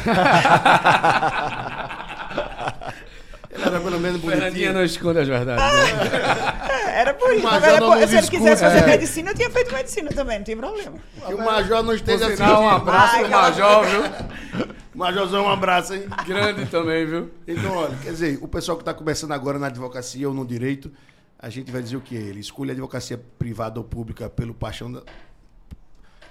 Ele 3.56 3.64
era 3.66 3.80
pelo 3.80 4.00
menos 4.00 4.22
Fernandinha 4.22 4.50
bonitinho. 4.50 4.74
não 4.74 4.84
esconde 4.84 5.20
as 5.20 5.28
verdades. 5.28 5.64
né? 5.66 6.70
É, 6.70 7.00
Era 7.02 7.14
por 7.14 7.34
isso. 7.34 7.44
Mas 7.44 7.64
era 7.64 7.80
por- 7.80 7.98
se 7.98 8.04
ele 8.04 8.10
quisesse 8.10 8.36
escuta, 8.36 8.58
fazer 8.58 8.78
é. 8.80 8.86
medicina, 8.88 9.32
eu 9.32 9.36
tinha 9.36 9.50
feito 9.50 9.74
medicina 9.74 10.10
também, 10.12 10.38
não 10.40 10.46
tem 10.46 10.58
problema. 10.58 10.98
Que 11.26 11.34
o 11.34 11.38
Major 11.38 11.84
não 11.84 11.94
esteja 11.94 12.36
sinal, 12.36 12.62
um 12.64 12.70
abraço 12.70 13.20
pro 13.20 13.30
Major, 13.30 13.84
viu? 13.86 14.76
Majorzão, 14.94 15.46
um 15.46 15.50
abraço, 15.50 15.94
hein? 15.94 16.04
Grande 16.26 16.66
também, 16.68 17.06
viu? 17.06 17.32
Então, 17.48 17.72
olha, 17.76 17.96
quer 18.02 18.12
dizer, 18.12 18.40
o 18.42 18.48
pessoal 18.48 18.78
que 18.78 18.82
está 18.82 18.94
começando 18.94 19.32
agora 19.34 19.60
na 19.60 19.68
advocacia 19.68 20.28
ou 20.28 20.34
no 20.34 20.46
direito, 20.46 20.90
a 21.38 21.50
gente 21.50 21.70
vai 21.72 21.82
dizer 21.82 21.98
o 21.98 22.02
que? 22.02 22.16
Ele 22.16 22.40
escolhe 22.40 22.70
a 22.70 22.74
advocacia 22.74 23.18
privada 23.38 23.78
ou 23.80 23.84
pública 23.84 24.30
pelo 24.30 24.54
paixão 24.54 24.90
da... 24.92 25.02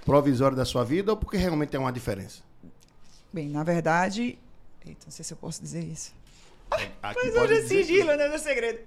provisório 0.03 0.57
da 0.57 0.65
sua 0.65 0.83
vida 0.83 1.11
ou 1.11 1.17
porque 1.17 1.37
realmente 1.37 1.69
tem 1.69 1.79
uma 1.79 1.91
diferença? 1.91 2.41
Bem, 3.31 3.49
na 3.49 3.63
verdade. 3.63 4.37
Eita, 4.85 5.01
não 5.05 5.11
sei 5.11 5.23
se 5.25 5.33
eu 5.33 5.37
posso 5.37 5.61
dizer 5.61 5.83
isso. 5.83 6.13
Aqui 6.71 7.19
Mas 7.25 7.35
hoje 7.35 7.53
é 7.53 7.61
sigilo, 7.61 8.15
né? 8.15 8.27
Não 8.27 8.35
é 8.35 8.37
segredo. 8.37 8.79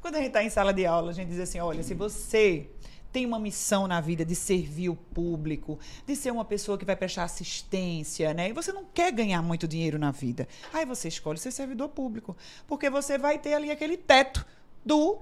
Quando 0.00 0.16
a 0.16 0.18
gente 0.18 0.28
está 0.28 0.42
em 0.42 0.50
sala 0.50 0.72
de 0.72 0.86
aula, 0.86 1.10
a 1.10 1.14
gente 1.14 1.28
diz 1.28 1.40
assim: 1.40 1.60
olha, 1.60 1.82
se 1.82 1.94
você 1.94 2.68
tem 3.12 3.26
uma 3.26 3.38
missão 3.38 3.86
na 3.86 4.00
vida 4.00 4.24
de 4.24 4.34
servir 4.34 4.88
o 4.88 4.96
público, 4.96 5.78
de 6.06 6.14
ser 6.14 6.30
uma 6.30 6.44
pessoa 6.44 6.78
que 6.78 6.84
vai 6.84 6.96
prestar 6.96 7.24
assistência, 7.24 8.32
né? 8.32 8.48
E 8.48 8.52
você 8.52 8.72
não 8.72 8.84
quer 8.84 9.12
ganhar 9.12 9.42
muito 9.42 9.66
dinheiro 9.66 9.98
na 9.98 10.10
vida. 10.10 10.46
Aí 10.72 10.84
você 10.86 11.08
escolhe 11.08 11.38
ser 11.38 11.50
servidor 11.50 11.88
público, 11.88 12.36
porque 12.66 12.88
você 12.88 13.18
vai 13.18 13.38
ter 13.38 13.54
ali 13.54 13.70
aquele 13.70 13.96
teto 13.96 14.46
do 14.84 15.18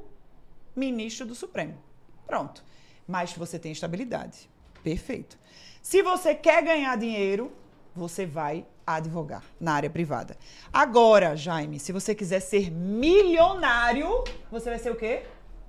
ministro 0.76 1.26
do 1.26 1.34
Supremo. 1.34 1.78
Pronto. 2.26 2.62
Mas 3.06 3.32
você 3.32 3.58
tem 3.58 3.72
estabilidade. 3.72 4.50
Perfeito. 4.82 5.38
Se 5.82 6.02
você 6.02 6.34
quer 6.34 6.62
ganhar 6.62 6.96
dinheiro, 6.96 7.50
você 7.99 8.25
vai 8.25 8.64
advogar 8.87 9.43
na 9.61 9.73
área 9.73 9.90
privada. 9.90 10.37
Agora, 10.73 11.37
Jaime, 11.37 11.78
se 11.78 11.93
você 11.93 12.14
quiser 12.14 12.40
ser 12.40 12.71
milionário, 12.71 14.25
você 14.50 14.71
vai 14.71 14.78
ser 14.78 14.90
o 14.90 14.95
quê? 14.97 15.25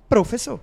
Professor. 0.08 0.58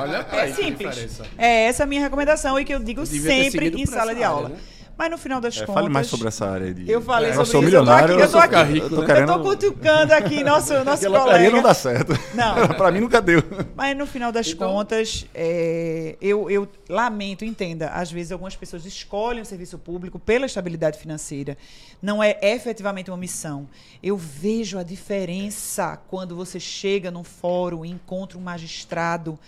Olha 0.00 0.26
É 0.32 0.52
simples. 0.52 1.20
É 1.38 1.64
essa 1.64 1.84
a 1.84 1.86
minha 1.86 2.02
recomendação 2.02 2.58
e 2.60 2.64
que 2.64 2.74
eu 2.74 2.78
digo 2.78 3.06
sempre 3.06 3.68
em 3.80 3.86
sala 3.86 4.14
de 4.14 4.22
aula. 4.22 4.50
né? 4.50 4.58
Mas 4.98 5.10
no 5.10 5.18
final 5.18 5.40
das 5.42 5.54
É, 5.56 5.60
contas. 5.60 5.74
fale 5.74 5.88
mais 5.90 6.06
sobre 6.06 6.28
essa 6.28 6.48
área 6.48 6.72
de. 6.72 6.90
Eu 6.90 7.02
falei 7.02 7.30
É, 7.30 7.34
sobre 7.34 7.50
sou 7.50 7.60
isso. 7.62 7.68
Eu 7.76 7.80
tô 7.80 7.80
milionário, 7.84 8.14
aqui- 8.14 8.22
eu 8.22 8.26
tô 8.26 8.32
sou 8.32 8.40
aqui- 8.40 8.62
rico, 8.72 8.86
eu 8.86 8.90
tô 8.90 9.02
Eu 9.02 9.06
querendo. 9.06 9.26
tô 9.34 9.40
cutucando 9.42 10.12
aqui 10.14 10.42
nosso, 10.42 10.72
nosso 10.84 11.06
Aquela 11.06 11.18
loteria 11.24 11.50
não 11.50 11.60
colega. 11.60 11.68
dá 11.68 11.74
certo. 11.74 12.12
Não. 12.34 12.68
pra 12.76 12.90
mim 12.90 13.00
nunca 13.00 13.20
deu. 13.20 13.42
Mas 13.74 13.94
no 13.96 14.06
final 14.06 14.32
das 14.32 14.48
Então- 14.48 14.72
contas, 14.72 15.26
é, 15.34 16.16
eu, 16.20 16.50
eu 16.50 16.66
lamento, 16.88 17.44
entenda, 17.44 17.88
às 17.88 18.10
vezes 18.10 18.32
algumas 18.32 18.56
pessoas 18.56 18.86
escolhem 18.86 19.42
o 19.42 19.44
serviço 19.44 19.78
público 19.78 20.18
pela 20.18 20.46
estabilidade 20.46 20.98
financeira. 20.98 21.58
Não 22.00 22.22
é 22.22 22.38
efetivamente 22.42 23.10
uma 23.10 23.16
missão. 23.18 23.68
Eu 24.02 24.16
vejo 24.16 24.78
a 24.78 24.82
diferença 24.82 25.98
quando 26.08 26.34
você 26.34 26.58
chega 26.58 27.10
num 27.10 27.22
fórum 27.24 27.84
e 27.84 27.90
encontra 27.90 28.38
um 28.38 28.40
magistrado 28.40 29.38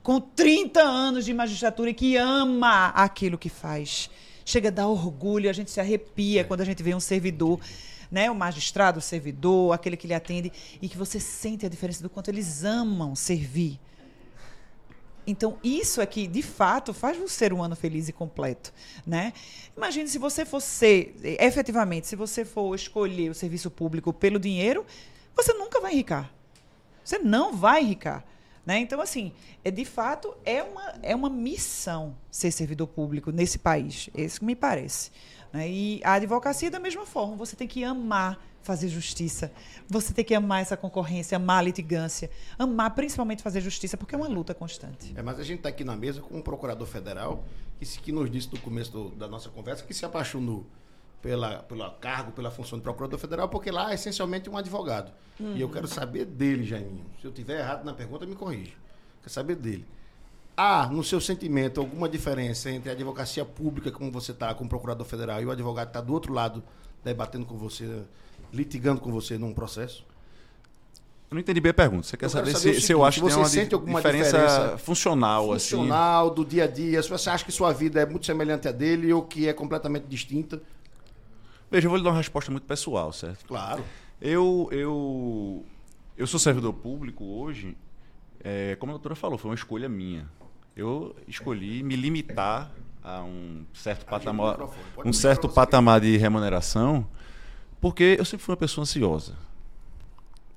com 0.00 0.20
30 0.20 0.80
anos 0.80 1.24
de 1.24 1.34
magistratura 1.34 1.90
e 1.90 1.94
que 1.94 2.16
ama 2.16 2.88
aquilo 2.94 3.36
que 3.36 3.48
faz. 3.48 4.08
Chega 4.48 4.68
a 4.68 4.70
dar 4.70 4.86
orgulho, 4.86 5.50
a 5.50 5.52
gente 5.52 5.72
se 5.72 5.80
arrepia 5.80 6.44
quando 6.44 6.60
a 6.60 6.64
gente 6.64 6.80
vê 6.80 6.94
um 6.94 7.00
servidor, 7.00 7.60
né, 8.08 8.30
o 8.30 8.34
magistrado, 8.34 9.00
o 9.00 9.02
servidor, 9.02 9.74
aquele 9.74 9.96
que 9.96 10.06
lhe 10.06 10.14
atende, 10.14 10.52
e 10.80 10.88
que 10.88 10.96
você 10.96 11.18
sente 11.18 11.66
a 11.66 11.68
diferença 11.68 12.00
do 12.00 12.08
quanto 12.08 12.30
eles 12.30 12.62
amam 12.62 13.16
servir. 13.16 13.80
Então, 15.26 15.58
isso 15.64 16.00
é 16.00 16.06
que, 16.06 16.28
de 16.28 16.42
fato, 16.42 16.94
faz 16.94 17.18
você 17.18 17.34
ser 17.34 17.52
um 17.52 17.60
ano 17.60 17.74
feliz 17.74 18.08
e 18.08 18.12
completo, 18.12 18.72
né? 19.04 19.32
Imagine 19.76 20.08
se 20.08 20.18
você 20.18 20.44
fosse, 20.44 21.12
efetivamente, 21.40 22.06
se 22.06 22.14
você 22.14 22.44
for 22.44 22.72
escolher 22.72 23.28
o 23.28 23.34
serviço 23.34 23.68
público 23.68 24.12
pelo 24.12 24.38
dinheiro, 24.38 24.86
você 25.34 25.52
nunca 25.54 25.80
vai 25.80 25.94
enricar. 25.94 26.32
Você 27.04 27.18
não 27.18 27.56
vai 27.56 27.82
enricar. 27.82 28.24
Né? 28.66 28.80
Então, 28.80 29.00
assim, 29.00 29.32
é, 29.64 29.70
de 29.70 29.84
fato, 29.84 30.36
é 30.44 30.60
uma, 30.62 30.94
é 31.00 31.14
uma 31.14 31.30
missão 31.30 32.16
ser 32.30 32.50
servidor 32.50 32.88
público 32.88 33.30
nesse 33.30 33.58
país. 33.58 34.10
Isso 34.12 34.40
que 34.40 34.44
me 34.44 34.56
parece. 34.56 35.12
né? 35.52 35.70
E 35.70 36.00
a 36.04 36.14
advocacia, 36.14 36.68
da 36.70 36.80
mesma 36.80 37.06
forma, 37.06 37.36
você 37.36 37.54
tem 37.54 37.68
que 37.68 37.84
amar 37.84 38.38
fazer 38.62 38.88
justiça. 38.88 39.52
Você 39.88 40.12
tem 40.12 40.24
que 40.24 40.34
amar 40.34 40.60
essa 40.62 40.76
concorrência, 40.76 41.36
amar 41.36 41.58
a 41.60 41.62
litigância, 41.62 42.28
amar 42.58 42.92
principalmente 42.96 43.40
fazer 43.40 43.60
justiça, 43.60 43.96
porque 43.96 44.16
é 44.16 44.18
uma 44.18 44.26
luta 44.26 44.52
constante. 44.52 45.12
É, 45.16 45.22
mas 45.22 45.38
a 45.38 45.44
gente 45.44 45.58
está 45.58 45.68
aqui 45.68 45.84
na 45.84 45.94
mesa 45.94 46.20
com 46.20 46.36
um 46.36 46.42
procurador 46.42 46.88
federal 46.88 47.44
que, 47.78 47.86
que 48.00 48.10
nos 48.10 48.28
disse 48.28 48.52
no 48.52 48.58
começo 48.58 48.90
do- 48.90 49.10
da 49.10 49.28
nossa 49.28 49.48
conversa 49.50 49.84
que 49.84 49.94
se 49.94 50.04
apaixonou 50.04 50.66
pela, 51.26 51.56
pelo 51.64 51.90
cargo, 51.90 52.30
pela 52.30 52.52
função 52.52 52.78
de 52.78 52.84
procurador 52.84 53.18
federal, 53.18 53.48
porque 53.48 53.68
lá 53.68 53.90
é 53.90 53.94
essencialmente 53.94 54.48
um 54.48 54.56
advogado. 54.56 55.10
E 55.40 55.60
eu 55.60 55.68
quero 55.68 55.88
saber 55.88 56.24
dele, 56.24 56.62
Jaiminho. 56.62 57.04
Se 57.20 57.26
eu 57.26 57.32
tiver 57.32 57.58
errado 57.58 57.84
na 57.84 57.92
pergunta, 57.92 58.24
me 58.24 58.36
corrija. 58.36 58.70
Quero 59.22 59.32
saber 59.32 59.56
dele. 59.56 59.84
Há, 60.56 60.86
no 60.86 61.02
seu 61.02 61.20
sentimento, 61.20 61.80
alguma 61.80 62.08
diferença 62.08 62.70
entre 62.70 62.90
a 62.90 62.92
advocacia 62.92 63.44
pública, 63.44 63.90
como 63.90 64.08
você 64.12 64.30
está, 64.30 64.54
como 64.54 64.70
procurador 64.70 65.04
federal, 65.04 65.42
e 65.42 65.44
o 65.44 65.50
advogado 65.50 65.86
que 65.86 65.90
está 65.90 66.00
do 66.00 66.12
outro 66.12 66.32
lado, 66.32 66.62
debatendo 67.04 67.44
com 67.44 67.56
você, 67.56 68.04
litigando 68.52 69.00
com 69.00 69.10
você 69.10 69.36
num 69.36 69.52
processo? 69.52 70.04
Eu 71.28 71.34
não 71.34 71.40
entendi 71.40 71.60
bem 71.60 71.70
a 71.70 71.74
pergunta. 71.74 72.06
Você 72.06 72.16
quer 72.16 72.26
Eu 72.26 72.30
saber, 72.30 72.52
saber 72.52 72.74
se, 72.74 72.78
o 72.78 72.80
se 72.80 72.92
eu 72.92 73.04
acho 73.04 73.20
que 73.20 73.24
você 73.24 73.36
uma 73.36 73.48
sente 73.48 73.74
alguma 73.74 73.98
diferença, 73.98 74.38
diferença 74.38 74.78
funcional, 74.78 75.52
assim? 75.52 75.76
funcional, 75.76 76.30
do 76.30 76.44
dia 76.44 76.64
a 76.64 76.66
dia? 76.68 77.02
Se 77.02 77.10
você 77.10 77.28
acha 77.28 77.44
que 77.44 77.50
sua 77.50 77.72
vida 77.72 78.00
é 78.00 78.06
muito 78.06 78.24
semelhante 78.24 78.68
à 78.68 78.72
dele 78.72 79.12
ou 79.12 79.22
que 79.22 79.48
é 79.48 79.52
completamente 79.52 80.04
distinta? 80.04 80.62
Veja, 81.70 81.86
eu 81.86 81.90
vou 81.90 81.98
lhe 81.98 82.04
dar 82.04 82.10
uma 82.10 82.16
resposta 82.16 82.50
muito 82.50 82.66
pessoal, 82.66 83.12
certo? 83.12 83.44
Claro. 83.46 83.84
Eu, 84.20 84.68
eu, 84.70 85.64
eu 86.16 86.26
sou 86.26 86.38
servidor 86.38 86.72
público 86.72 87.24
hoje, 87.24 87.76
é, 88.42 88.76
como 88.76 88.92
a 88.92 88.94
doutora 88.94 89.14
falou, 89.14 89.36
foi 89.36 89.50
uma 89.50 89.54
escolha 89.54 89.88
minha. 89.88 90.28
Eu 90.76 91.16
escolhi 91.26 91.82
me 91.82 91.96
limitar 91.96 92.70
a 93.02 93.22
um 93.22 93.64
certo 93.72 94.04
patamar, 94.06 94.58
um 95.04 95.12
certo 95.12 95.48
patamar 95.48 96.00
de 96.00 96.16
remuneração, 96.16 97.06
porque 97.80 98.16
eu 98.18 98.24
sempre 98.24 98.44
fui 98.44 98.52
uma 98.52 98.58
pessoa 98.58 98.82
ansiosa. 98.82 99.32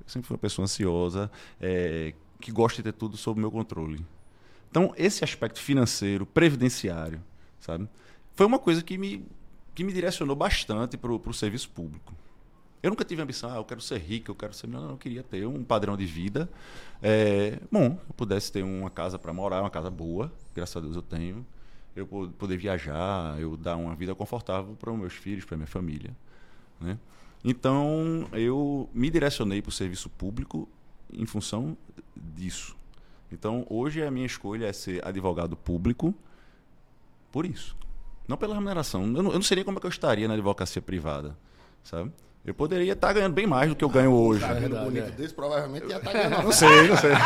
Eu 0.01 0.09
sempre 0.09 0.27
fui 0.27 0.35
uma 0.35 0.39
pessoa 0.39 0.63
ansiosa, 0.63 1.31
é, 1.59 2.13
que 2.39 2.51
gosta 2.51 2.77
de 2.77 2.91
ter 2.91 2.97
tudo 2.97 3.17
sob 3.17 3.39
meu 3.39 3.51
controle. 3.51 4.05
Então, 4.69 4.93
esse 4.95 5.23
aspecto 5.23 5.59
financeiro, 5.59 6.25
previdenciário, 6.25 7.21
sabe? 7.59 7.89
Foi 8.35 8.45
uma 8.45 8.59
coisa 8.59 8.81
que 8.81 8.97
me, 8.97 9.25
que 9.79 9.83
me 9.85 9.93
direcionou 9.93 10.35
bastante 10.35 10.97
para 10.97 11.09
o 11.09 11.33
serviço 11.33 11.69
público. 11.69 12.13
Eu 12.83 12.89
nunca 12.89 13.05
tive 13.05 13.21
a 13.21 13.23
ambição, 13.23 13.49
ah, 13.49 13.55
eu 13.55 13.63
quero 13.63 13.79
ser 13.79 13.97
rico, 13.97 14.29
eu 14.29 14.35
quero 14.35 14.53
ser. 14.53 14.67
Não, 14.67 14.89
eu 14.89 14.97
queria 14.97 15.23
ter 15.23 15.47
um 15.47 15.63
padrão 15.63 15.95
de 15.95 16.05
vida. 16.05 16.49
É, 17.01 17.57
bom, 17.71 17.97
eu 18.07 18.13
pudesse 18.13 18.51
ter 18.51 18.61
uma 18.61 18.89
casa 18.89 19.17
para 19.17 19.31
morar, 19.31 19.61
uma 19.61 19.69
casa 19.69 19.89
boa, 19.89 20.33
graças 20.53 20.75
a 20.75 20.81
Deus 20.81 20.97
eu 20.97 21.01
tenho. 21.01 21.45
Eu 21.95 22.05
po- 22.05 22.27
poder 22.27 22.57
viajar, 22.57 23.39
eu 23.39 23.55
dar 23.55 23.77
uma 23.77 23.95
vida 23.95 24.13
confortável 24.13 24.75
para 24.75 24.91
os 24.91 24.99
meus 24.99 25.13
filhos, 25.13 25.45
para 25.45 25.55
minha 25.55 25.65
família. 25.65 26.13
Né? 26.81 26.99
Então, 27.41 28.27
eu 28.33 28.89
me 28.93 29.09
direcionei 29.09 29.61
para 29.61 29.69
o 29.69 29.71
serviço 29.71 30.09
público 30.09 30.67
em 31.13 31.25
função 31.25 31.77
disso. 32.17 32.75
Então, 33.31 33.65
hoje 33.69 34.03
a 34.03 34.11
minha 34.11 34.25
escolha 34.25 34.65
é 34.65 34.73
ser 34.73 35.07
advogado 35.07 35.55
público 35.55 36.13
por 37.31 37.45
isso. 37.45 37.77
Não 38.29 38.37
pela 38.37 38.53
remuneração. 38.53 39.01
Eu 39.01 39.07
não, 39.23 39.31
eu 39.31 39.35
não 39.35 39.41
sei 39.41 39.55
nem 39.55 39.65
como 39.65 39.79
é 39.79 39.81
que 39.81 39.87
eu 39.87 39.89
estaria 39.89 40.27
na 40.27 40.35
advocacia 40.35 40.79
privada, 40.81 41.35
sabe? 41.83 42.11
Eu 42.45 42.53
poderia 42.53 42.93
estar 42.93 43.11
ganhando 43.11 43.33
bem 43.33 43.47
mais 43.47 43.69
do 43.69 43.75
que 43.75 43.83
eu 43.83 43.89
ganho 43.89 44.11
hoje. 44.13 44.41
Tá 44.41 44.53
vendo 44.53 44.61
verdade, 44.61 44.85
bonito 44.85 45.07
é. 45.07 45.11
desse, 45.11 45.33
provavelmente 45.33 45.87
ia 45.87 45.97
estar 45.97 46.13
ganhando. 46.13 46.43
Não 46.43 46.51
sei, 46.51 46.87
não 46.87 46.95
sei. 46.97 47.11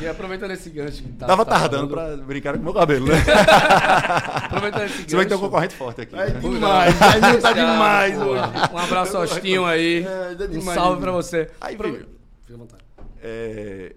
E 0.00 0.08
aproveitando 0.08 0.52
esse 0.52 0.70
gancho 0.70 1.02
que 1.02 1.08
tá, 1.12 1.26
Tava 1.26 1.44
tá 1.44 1.60
tardando 1.60 1.90
falando- 1.94 2.16
para 2.16 2.26
brincar 2.26 2.56
com 2.56 2.64
meu 2.64 2.72
cabelo, 2.72 3.06
né? 3.08 3.12
Aproveitando 4.46 4.84
esse 4.84 5.02
Você 5.06 5.16
vai 5.16 5.26
ter 5.26 5.34
um 5.34 5.36
gancho. 5.36 5.50
concorrente 5.50 5.74
forte 5.74 6.00
aqui. 6.00 6.14
É 6.16 6.30
né? 6.30 6.40
demais, 6.40 6.98
tá 7.42 7.52
demais 7.52 8.18
hoje. 8.18 8.42
Um 8.72 8.78
abraço, 8.78 9.16
Austinho 9.18 9.66
aí. 9.66 10.02
É, 10.02 10.34
tá 10.34 10.44
um 10.44 10.48
demais, 10.48 10.74
salve 10.78 10.90
Jimmy. 10.92 11.00
pra 11.02 11.12
você. 11.12 11.50
Aí, 11.60 11.76
Fica 11.76 12.06
à 12.54 12.56
vontade. 12.56 12.82
É, 13.22 13.94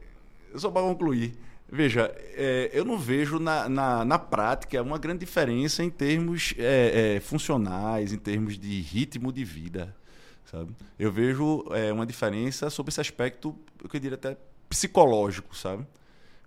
só 0.57 0.69
para 0.69 0.81
concluir. 0.81 1.33
Veja, 1.71 2.13
é, 2.35 2.69
eu 2.73 2.85
não 2.85 2.97
vejo 2.97 3.39
na, 3.39 3.67
na, 3.67 4.05
na 4.05 4.19
prática 4.19 4.81
uma 4.81 4.99
grande 4.99 5.19
diferença 5.19 5.83
em 5.83 5.89
termos 5.89 6.53
é, 6.57 7.15
é, 7.15 7.19
funcionais, 7.19 8.13
em 8.13 8.17
termos 8.17 8.57
de 8.57 8.81
ritmo 8.81 9.31
de 9.31 9.43
vida. 9.43 9.95
Sabe? 10.45 10.75
Eu 10.97 11.11
vejo 11.11 11.65
é, 11.71 11.91
uma 11.91 12.05
diferença 12.05 12.69
sobre 12.69 12.91
esse 12.91 13.01
aspecto, 13.01 13.57
eu 13.81 13.99
diria 13.99 14.15
até 14.15 14.37
psicológico, 14.69 15.55
sabe? 15.57 15.85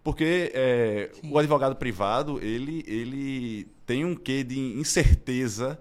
Porque 0.05 0.53
é, 0.55 1.11
o 1.25 1.37
advogado 1.37 1.75
privado, 1.75 2.39
ele, 2.41 2.85
ele 2.87 3.67
tem 3.85 4.05
um 4.05 4.15
quê 4.15 4.45
de 4.45 4.59
incerteza 4.59 5.79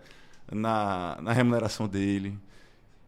na, 0.52 1.18
na 1.22 1.32
remuneração 1.32 1.88
dele. 1.88 2.38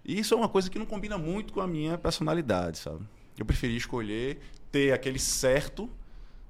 E 0.06 0.20
isso 0.20 0.34
é 0.34 0.38
uma 0.38 0.48
coisa 0.48 0.70
que 0.70 0.80
não 0.80 0.86
combina 0.86 1.18
muito 1.18 1.54
com 1.54 1.62
a 1.62 1.68
minha 1.68 1.98
personalidade, 1.98 2.78
sabe? 2.78 3.04
Eu 3.38 3.46
preferi 3.46 3.76
escolher 3.76 4.40
ter 4.72 4.94
aquele 4.94 5.20
certo, 5.20 5.90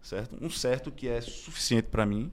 certo? 0.01 0.37
Um 0.41 0.49
certo 0.49 0.91
que 0.91 1.07
é 1.07 1.21
suficiente 1.21 1.87
para 1.87 2.05
mim, 2.05 2.31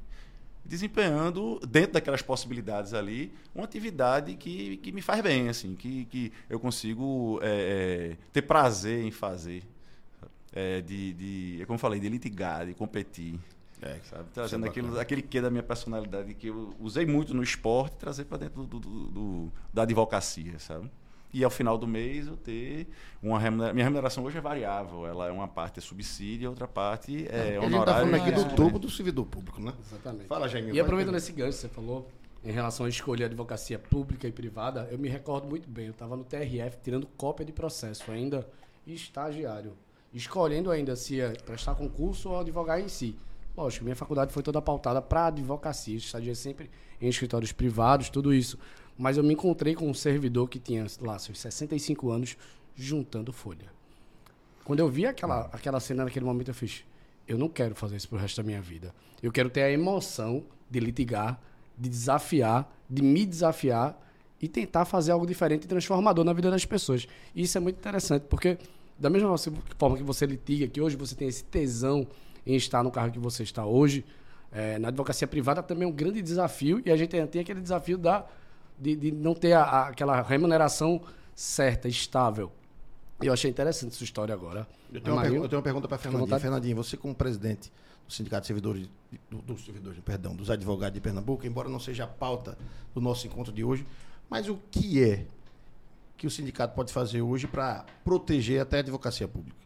desempenhando 0.64 1.60
dentro 1.66 1.92
daquelas 1.92 2.22
possibilidades 2.22 2.92
ali 2.92 3.32
uma 3.54 3.64
atividade 3.64 4.34
que, 4.34 4.76
que 4.78 4.92
me 4.92 5.00
faz 5.00 5.22
bem, 5.22 5.48
assim, 5.48 5.74
que, 5.74 6.04
que 6.06 6.32
eu 6.50 6.58
consigo 6.58 7.38
é, 7.42 8.12
é, 8.12 8.16
ter 8.32 8.42
prazer 8.42 9.04
em 9.04 9.10
fazer, 9.10 9.62
é, 10.52 10.80
de, 10.80 11.12
de, 11.14 11.62
é 11.62 11.66
como 11.66 11.76
eu 11.76 11.80
falei, 11.80 12.00
de 12.00 12.08
litigar, 12.08 12.66
de 12.66 12.74
competir. 12.74 13.38
É, 13.80 14.00
sabe? 14.04 14.24
Trazendo 14.32 14.66
aquilo, 14.66 14.98
aquele 14.98 15.20
quê 15.20 15.40
da 15.40 15.50
minha 15.50 15.62
personalidade 15.62 16.32
que 16.34 16.46
eu 16.46 16.74
usei 16.80 17.04
muito 17.04 17.34
no 17.34 17.42
esporte, 17.42 17.96
trazer 17.96 18.24
para 18.24 18.38
dentro 18.38 18.64
do, 18.64 18.80
do, 18.80 19.08
do, 19.08 19.52
da 19.72 19.82
advocacia, 19.82 20.58
sabe? 20.58 20.90
E 21.36 21.44
ao 21.44 21.50
final 21.50 21.76
do 21.76 21.86
mês 21.86 22.26
eu 22.26 22.34
ter 22.34 22.88
uma 23.22 23.38
remuneração. 23.38 23.74
Minha 23.74 23.84
remuneração 23.84 24.24
hoje 24.24 24.38
é 24.38 24.40
variável. 24.40 25.06
Ela 25.06 25.28
é 25.28 25.30
uma 25.30 25.46
parte 25.46 25.78
é 25.78 25.82
subsídio, 25.82 26.46
a 26.46 26.50
outra 26.50 26.66
parte 26.66 27.28
é, 27.28 27.56
é 27.56 27.60
honorário. 27.60 27.60
A 27.60 27.68
gente 27.68 27.78
está 27.78 27.94
falando 27.94 28.14
aqui 28.14 28.28
é, 28.30 28.32
do 28.32 28.56
topo 28.56 28.78
do 28.78 28.88
servidor 28.88 29.26
público, 29.26 29.60
né? 29.60 29.70
Exatamente. 29.78 30.28
Fala, 30.28 30.48
Jaime. 30.48 30.72
E 30.72 30.80
aproveitando 30.80 31.16
esse 31.16 31.30
gancho 31.32 31.52
que 31.52 31.58
você 31.58 31.68
falou, 31.68 32.08
em 32.42 32.50
relação 32.50 32.86
a 32.86 32.88
escolher 32.88 33.24
advocacia 33.24 33.78
pública 33.78 34.26
e 34.26 34.32
privada, 34.32 34.88
eu 34.90 34.98
me 34.98 35.10
recordo 35.10 35.46
muito 35.46 35.68
bem. 35.68 35.84
Eu 35.84 35.90
estava 35.90 36.16
no 36.16 36.24
TRF 36.24 36.78
tirando 36.82 37.06
cópia 37.18 37.44
de 37.44 37.52
processo 37.52 38.10
ainda, 38.10 38.48
estagiário. 38.86 39.74
Escolhendo 40.14 40.70
ainda 40.70 40.96
se 40.96 41.16
ia 41.16 41.36
prestar 41.44 41.74
concurso 41.74 42.30
ou 42.30 42.40
advogar 42.40 42.80
em 42.80 42.88
si. 42.88 43.14
Lógico, 43.54 43.84
minha 43.84 43.96
faculdade 43.96 44.32
foi 44.32 44.42
toda 44.42 44.62
pautada 44.62 45.02
para 45.02 45.26
advocacia. 45.26 45.98
Estagiei 45.98 46.34
sempre 46.34 46.70
em 46.98 47.08
escritórios 47.08 47.52
privados, 47.52 48.08
tudo 48.08 48.32
isso. 48.32 48.58
Mas 48.98 49.16
eu 49.16 49.24
me 49.24 49.34
encontrei 49.34 49.74
com 49.74 49.88
um 49.88 49.94
servidor 49.94 50.48
que 50.48 50.58
tinha 50.58 50.86
lá 51.00 51.18
seus 51.18 51.38
65 51.38 52.10
anos 52.10 52.36
juntando 52.74 53.32
folha. 53.32 53.74
Quando 54.64 54.80
eu 54.80 54.88
vi 54.88 55.06
aquela, 55.06 55.48
aquela 55.52 55.80
cena 55.80 56.04
naquele 56.04 56.24
momento, 56.24 56.48
eu 56.48 56.54
fiz: 56.54 56.84
eu 57.28 57.38
não 57.38 57.48
quero 57.48 57.74
fazer 57.74 57.96
isso 57.96 58.08
pro 58.08 58.18
resto 58.18 58.36
da 58.38 58.42
minha 58.42 58.60
vida. 58.60 58.94
Eu 59.22 59.32
quero 59.32 59.50
ter 59.50 59.62
a 59.62 59.70
emoção 59.70 60.44
de 60.70 60.80
litigar, 60.80 61.40
de 61.76 61.88
desafiar, 61.88 62.72
de 62.88 63.02
me 63.02 63.24
desafiar 63.24 64.00
e 64.40 64.48
tentar 64.48 64.84
fazer 64.84 65.12
algo 65.12 65.26
diferente 65.26 65.64
e 65.64 65.66
transformador 65.66 66.24
na 66.24 66.32
vida 66.32 66.50
das 66.50 66.64
pessoas. 66.64 67.06
E 67.34 67.42
isso 67.42 67.56
é 67.56 67.60
muito 67.60 67.76
interessante, 67.76 68.24
porque 68.28 68.58
da 68.98 69.10
mesma 69.10 69.34
forma 69.78 69.96
que 69.96 70.02
você 70.02 70.26
litiga, 70.26 70.66
que 70.68 70.80
hoje 70.80 70.96
você 70.96 71.14
tem 71.14 71.28
esse 71.28 71.44
tesão 71.44 72.06
em 72.46 72.54
estar 72.54 72.82
no 72.82 72.90
carro 72.90 73.10
que 73.10 73.18
você 73.18 73.42
está 73.42 73.64
hoje, 73.64 74.04
é, 74.52 74.78
na 74.78 74.88
advocacia 74.88 75.26
privada 75.26 75.62
também 75.62 75.84
é 75.84 75.90
um 75.90 75.94
grande 75.94 76.22
desafio 76.22 76.80
e 76.84 76.90
a 76.90 76.96
gente 76.96 77.10
tem 77.26 77.40
aquele 77.40 77.60
desafio 77.60 77.98
da, 77.98 78.24
de, 78.78 78.96
de 78.96 79.12
não 79.12 79.34
ter 79.34 79.52
a, 79.52 79.62
a, 79.62 79.88
aquela 79.88 80.20
remuneração 80.22 81.00
certa, 81.34 81.88
estável. 81.88 82.52
Eu 83.20 83.32
achei 83.32 83.50
interessante 83.50 83.94
essa 83.94 84.04
história 84.04 84.34
agora. 84.34 84.66
Eu 84.92 85.00
tenho, 85.00 85.16
uma, 85.16 85.22
pergu 85.22 85.36
eu 85.36 85.48
tenho 85.48 85.58
uma 85.58 85.62
pergunta 85.62 85.88
para 85.88 85.98
Fernandinho. 85.98 86.38
Fernandinho, 86.38 86.76
você 86.76 86.96
como 86.96 87.14
presidente 87.14 87.72
do 88.06 88.12
Sindicato 88.12 88.42
de 88.42 88.46
Servidores, 88.48 88.88
do, 89.30 89.38
dos 89.38 89.64
servidores, 89.64 89.98
perdão, 90.04 90.34
dos 90.34 90.50
advogados 90.50 90.94
de 90.94 91.00
Pernambuco, 91.00 91.46
embora 91.46 91.68
não 91.68 91.80
seja 91.80 92.04
a 92.04 92.06
pauta 92.06 92.56
do 92.94 93.00
nosso 93.00 93.26
encontro 93.26 93.52
de 93.52 93.64
hoje, 93.64 93.86
mas 94.28 94.48
o 94.48 94.58
que 94.70 95.02
é 95.02 95.26
que 96.16 96.26
o 96.26 96.30
sindicato 96.30 96.74
pode 96.74 96.92
fazer 96.92 97.20
hoje 97.20 97.46
para 97.46 97.84
proteger 98.04 98.60
até 98.60 98.78
a 98.78 98.80
advocacia 98.80 99.28
pública? 99.28 99.56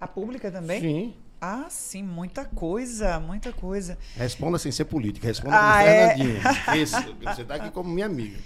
A 0.00 0.06
pública 0.06 0.50
também? 0.50 0.80
Sim. 0.80 1.14
Ah, 1.40 1.66
sim, 1.68 2.02
muita 2.02 2.44
coisa, 2.44 3.20
muita 3.20 3.52
coisa. 3.52 3.98
Responda 4.16 4.58
sem 4.58 4.72
ser 4.72 4.86
política, 4.86 5.26
responda 5.26 5.56
ah, 5.56 5.78
como 5.78 5.88
é? 5.88 6.16
Fernandinho. 6.16 6.40
você 7.34 7.42
está 7.42 7.54
aqui 7.56 7.70
como 7.70 7.90
minha 7.90 8.06
amiga. 8.06 8.38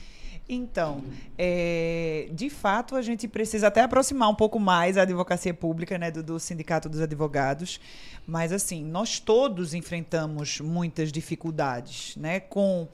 Então, 0.53 1.05
é, 1.39 2.29
de 2.33 2.51
fato, 2.51 2.97
a 2.97 3.03
gente 3.03 3.29
precisa 3.29 3.69
até 3.69 3.83
aproximar 3.83 4.29
um 4.29 4.35
pouco 4.35 4.59
mais 4.59 4.99
a 4.99 5.03
advocacia 5.03 5.55
pública 5.55 5.97
né, 5.97 6.11
do, 6.11 6.25
do, 6.25 6.41
Sindicato 6.41 6.89
dos 6.89 7.01
Advogados. 7.01 7.81
Mas, 8.27 8.51
assim, 8.51 8.85
nós 8.85 9.21
todos 9.21 9.75
enfrentamos 9.75 10.61
muitas 10.61 11.13
dificuldades 11.13 12.17
né, 12.17 12.41
com 12.41 12.89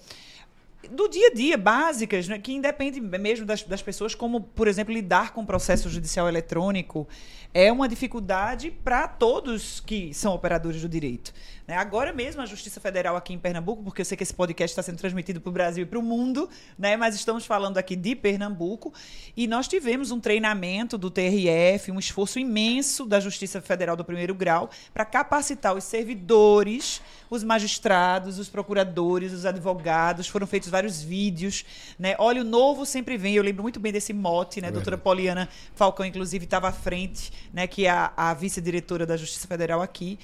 do 0.91 1.09
dia 1.09 1.29
a 1.29 1.35
dia, 1.35 1.57
básicas, 1.57 2.29
né, 2.29 2.39
que 2.39 2.53
independe 2.53 3.01
mesmo 3.01 3.45
das, 3.47 3.63
das 3.63 3.83
pessoas, 3.83 4.15
como, 4.15 4.41
por 4.41 4.69
exemplo, 4.69 4.93
lidar 4.93 5.33
com 5.33 5.43
o 5.43 5.47
processo 5.47 5.89
judicial 5.89 6.29
eletrônico, 6.29 7.07
é 7.53 7.73
uma 7.73 7.89
dificuldade 7.89 8.71
para 8.71 9.09
todos 9.09 9.81
que 9.81 10.13
são 10.13 10.35
operadores 10.35 10.83
do 10.83 10.89
direito. 10.89 11.33
Né? 11.67 11.77
Agora 11.77 12.13
mesmo 12.13 12.41
a 12.41 12.47
Justiça 12.47 12.81
Federal 12.81 13.17
aqui 13.17 13.33
em 13.33 13.39
Pernambuco, 13.39 13.83
porque 13.83 14.01
eu 14.01 14.05
sei 14.05 14.17
que 14.17 14.23
esse 14.23 14.33
podcast 14.33 14.73
está 14.73 14.83
sendo 14.83 14.99
transmitido 14.99 15.41
para 15.41 15.51
o 15.51 15.53
Brasil 15.53 15.83
e 15.83 15.87
para 15.87 15.99
o 15.99 16.03
mundo, 16.03 16.49
né? 16.79 16.97
mas 16.97 17.15
estamos 17.17 17.45
falando 17.45 17.77
aqui 17.77 17.97
de 17.97 18.15
Pernambuco, 18.15 18.95
e 19.37 19.49
nós 19.49 19.67
tivemos 19.67 20.13
um 20.13 20.21
treinamento 20.21 20.97
do 20.97 21.11
TRF, 21.11 21.91
um 21.91 21.99
esforço 21.99 22.39
imenso 22.39 23.05
da 23.05 23.19
Justiça 23.19 23.61
Federal 23.61 23.97
do 23.97 24.05
primeiro 24.05 24.35
grau 24.35 24.71
para 24.95 25.05
capacitar 25.05 25.75
os 25.75 25.83
servidores, 25.83 27.03
os 27.29 27.43
magistrados, 27.43 28.39
os 28.39 28.49
procuradores, 28.49 29.33
os 29.33 29.45
advogados, 29.45 30.29
foram 30.29 30.47
feitos 30.47 30.69
vários 30.69 31.03
vídeos. 31.03 31.65
Né? 31.99 32.15
Olha, 32.19 32.43
o 32.43 32.45
novo 32.45 32.87
sempre 32.87 33.17
vem, 33.17 33.35
eu 33.35 33.43
lembro 33.43 33.63
muito 33.63 33.81
bem 33.81 33.93
desse 33.93 34.13
mote, 34.13 34.61
né? 34.61 34.69
É 34.69 34.71
doutora 34.71 34.97
Poliana 34.97 35.49
Falcão, 35.75 36.07
inclusive, 36.07 36.45
estava 36.45 36.69
à 36.69 36.73
frente, 36.73 37.33
né? 37.53 37.67
que 37.67 37.87
é 37.87 37.91
a, 37.91 38.13
a 38.17 38.35
vice-diretora 38.35 39.05
da 39.05 39.17
Justiça 39.17 39.49
Federal 39.49 39.83
aqui. 39.83 40.19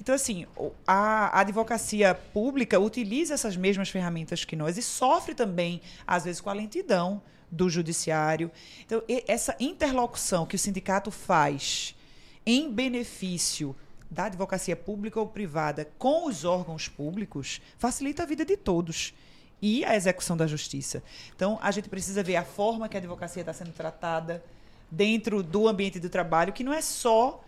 Então, 0.00 0.14
assim, 0.14 0.46
a 0.86 1.40
advocacia 1.40 2.14
pública 2.14 2.80
utiliza 2.80 3.34
essas 3.34 3.56
mesmas 3.56 3.90
ferramentas 3.90 4.44
que 4.44 4.56
nós 4.56 4.78
e 4.78 4.82
sofre 4.82 5.34
também, 5.34 5.82
às 6.06 6.24
vezes, 6.24 6.40
com 6.40 6.48
a 6.48 6.54
lentidão 6.54 7.20
do 7.50 7.68
judiciário. 7.68 8.50
Então, 8.86 9.02
essa 9.26 9.54
interlocução 9.60 10.46
que 10.46 10.56
o 10.56 10.58
sindicato 10.58 11.10
faz 11.10 11.94
em 12.46 12.72
benefício 12.72 13.76
da 14.10 14.24
advocacia 14.24 14.74
pública 14.74 15.20
ou 15.20 15.26
privada 15.26 15.88
com 15.98 16.26
os 16.26 16.44
órgãos 16.44 16.88
públicos 16.88 17.60
facilita 17.78 18.22
a 18.22 18.26
vida 18.26 18.44
de 18.44 18.56
todos 18.56 19.12
e 19.60 19.84
a 19.84 19.94
execução 19.94 20.36
da 20.36 20.46
justiça. 20.46 21.02
Então, 21.36 21.58
a 21.60 21.70
gente 21.70 21.90
precisa 21.90 22.22
ver 22.22 22.36
a 22.36 22.44
forma 22.44 22.88
que 22.88 22.96
a 22.96 23.00
advocacia 23.00 23.42
está 23.42 23.52
sendo 23.52 23.72
tratada 23.72 24.42
dentro 24.90 25.42
do 25.42 25.68
ambiente 25.68 26.00
do 26.00 26.08
trabalho, 26.08 26.52
que 26.54 26.64
não 26.64 26.72
é 26.72 26.80
só 26.80 27.44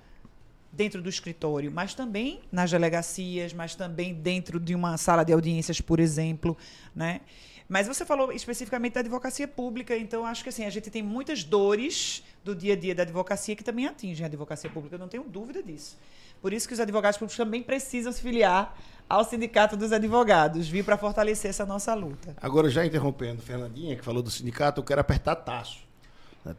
dentro 0.73 1.03
do 1.03 1.09
escritório, 1.09 1.71
mas 1.71 1.95
também 1.95 2.41
nas 2.51 2.71
delegacias, 2.71 3.53
mas 3.53 3.75
também 3.75 4.15
dentro 4.15 4.59
de 4.59 4.75
uma 4.75 4.97
sala 4.97 5.23
de 5.23 5.33
audiências, 5.33 5.81
por 5.81 6.01
exemplo, 6.01 6.57
né? 6.97 7.21
Mas 7.69 7.87
você 7.87 8.05
falou 8.05 8.33
especificamente 8.33 8.95
da 8.95 9.01
advocacia 9.01 9.47
pública, 9.47 9.97
então 9.97 10.27
acho 10.27 10.43
que 10.43 10.49
assim, 10.49 10.65
a 10.65 10.71
gente 10.71 10.91
tem 10.91 11.03
muitas 11.03 11.45
dores 11.45 12.23
do 12.45 12.55
dia 12.55 12.73
a 12.73 12.77
dia 12.77 12.95
da 12.95 13.03
advocacia 13.03 13.55
que 13.55 13.63
também 13.63 13.87
atingem 13.87 14.25
a 14.25 14.27
advocacia 14.27 14.69
pública, 14.69 14.97
eu 14.97 14.99
não 14.99 15.09
tenho 15.09 15.25
dúvida 15.25 15.63
disso. 15.63 15.97
Por 16.41 16.53
isso 16.53 16.67
que 16.67 16.75
os 16.75 16.81
advogados 16.81 17.19
públicos 17.19 17.37
também 17.37 17.63
precisam 17.63 18.11
se 18.11 18.21
filiar 18.21 18.77
ao 19.09 19.25
Sindicato 19.25 19.77
dos 19.77 19.93
Advogados, 19.93 20.69
vir 20.69 20.85
para 20.85 20.97
fortalecer 20.99 21.51
essa 21.51 21.65
nossa 21.65 21.95
luta. 21.95 22.35
Agora, 22.43 22.69
já 22.69 22.85
interrompendo 22.85 23.41
Fernandinha, 23.41 23.95
que 23.95 24.05
falou 24.05 24.23
do 24.23 24.31
sindicato, 24.31 24.81
eu 24.81 24.85
quero 24.85 25.01
apertar 25.01 25.37
Tasso. 25.37 25.79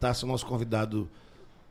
Tasso 0.00 0.24
é 0.24 0.28
nosso 0.28 0.46
convidado 0.46 1.10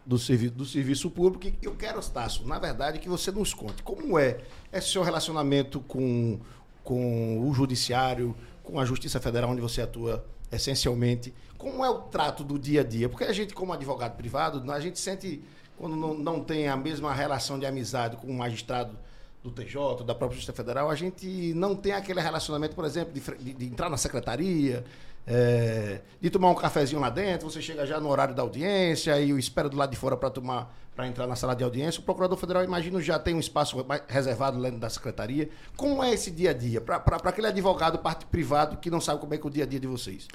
do, 0.05 0.17
servi 0.17 0.49
do 0.49 0.65
serviço 0.65 1.09
público. 1.09 1.47
E 1.47 1.65
eu 1.65 1.75
quero, 1.75 2.01
Tasso, 2.01 2.47
na 2.47 2.59
verdade, 2.59 2.99
que 2.99 3.09
você 3.09 3.31
nos 3.31 3.53
conte 3.53 3.81
como 3.83 4.17
é 4.19 4.39
esse 4.71 4.89
seu 4.89 5.03
relacionamento 5.03 5.79
com, 5.81 6.39
com 6.83 7.39
o 7.47 7.53
judiciário, 7.53 8.35
com 8.61 8.79
a 8.79 8.85
Justiça 8.85 9.19
Federal, 9.19 9.51
onde 9.51 9.61
você 9.61 9.81
atua 9.81 10.25
essencialmente. 10.51 11.33
Como 11.57 11.83
é 11.83 11.89
o 11.89 11.99
trato 11.99 12.43
do 12.43 12.59
dia 12.59 12.81
a 12.81 12.83
dia? 12.83 13.09
Porque 13.09 13.23
a 13.23 13.33
gente, 13.33 13.53
como 13.53 13.73
advogado 13.73 14.15
privado, 14.15 14.71
a 14.71 14.79
gente 14.79 14.99
sente, 14.99 15.41
quando 15.77 15.95
não, 15.95 16.13
não 16.13 16.43
tem 16.43 16.67
a 16.67 16.75
mesma 16.75 17.13
relação 17.13 17.57
de 17.57 17.65
amizade 17.65 18.17
com 18.17 18.27
o 18.27 18.33
magistrado 18.33 18.97
do 19.43 19.51
TJ, 19.51 20.03
da 20.06 20.15
própria 20.15 20.36
Justiça 20.36 20.53
Federal, 20.53 20.89
a 20.89 20.95
gente 20.95 21.53
não 21.53 21.75
tem 21.75 21.91
aquele 21.91 22.21
relacionamento, 22.21 22.75
por 22.75 22.86
exemplo, 22.86 23.13
de, 23.13 23.19
de, 23.19 23.53
de 23.53 23.65
entrar 23.65 23.89
na 23.89 23.97
secretaria, 23.97 24.86
é, 25.27 26.01
de 26.19 26.29
tomar 26.29 26.49
um 26.49 26.56
cafezinho 26.56 27.01
lá 27.01 27.10
dentro, 27.10 27.49
você 27.49 27.62
chega 27.62 27.86
já 27.86 27.99
no 27.99 28.10
horário 28.10 28.34
da 28.34 28.41
audiência 28.41 29.19
e 29.19 29.29
espera 29.32 29.67
do 29.69 29.77
lado 29.77 29.91
de 29.91 29.97
fora 29.97 30.15
para 30.15 30.29
tomar 30.29 30.73
para 30.95 31.08
entrar 31.08 31.25
na 31.25 31.36
sala 31.36 31.56
de 31.56 31.63
audiência. 31.63 31.99
O 31.99 32.03
Procurador 32.03 32.38
Federal, 32.38 32.63
imagino, 32.63 33.01
já 33.01 33.17
tem 33.17 33.34
um 33.34 33.39
espaço 33.39 33.84
reservado 34.08 34.62
dentro 34.62 34.79
da 34.79 34.89
Secretaria. 34.89 35.49
Como 35.75 36.03
é 36.03 36.13
esse 36.13 36.29
dia 36.29 36.51
a 36.51 36.53
dia? 36.53 36.79
Para 36.79 37.01
aquele 37.23 37.47
advogado 37.47 37.97
parte 37.97 38.25
privado 38.27 38.77
que 38.77 38.91
não 38.91 39.01
sabe 39.01 39.19
como 39.19 39.34
é 39.34 39.38
que 39.38 39.43
é 39.43 39.47
o 39.47 39.51
dia 39.51 39.63
a 39.63 39.67
dia 39.67 39.79
de 39.79 39.88
vocês. 39.88 40.27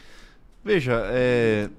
Veja, 0.65 1.01
é, 1.07 1.71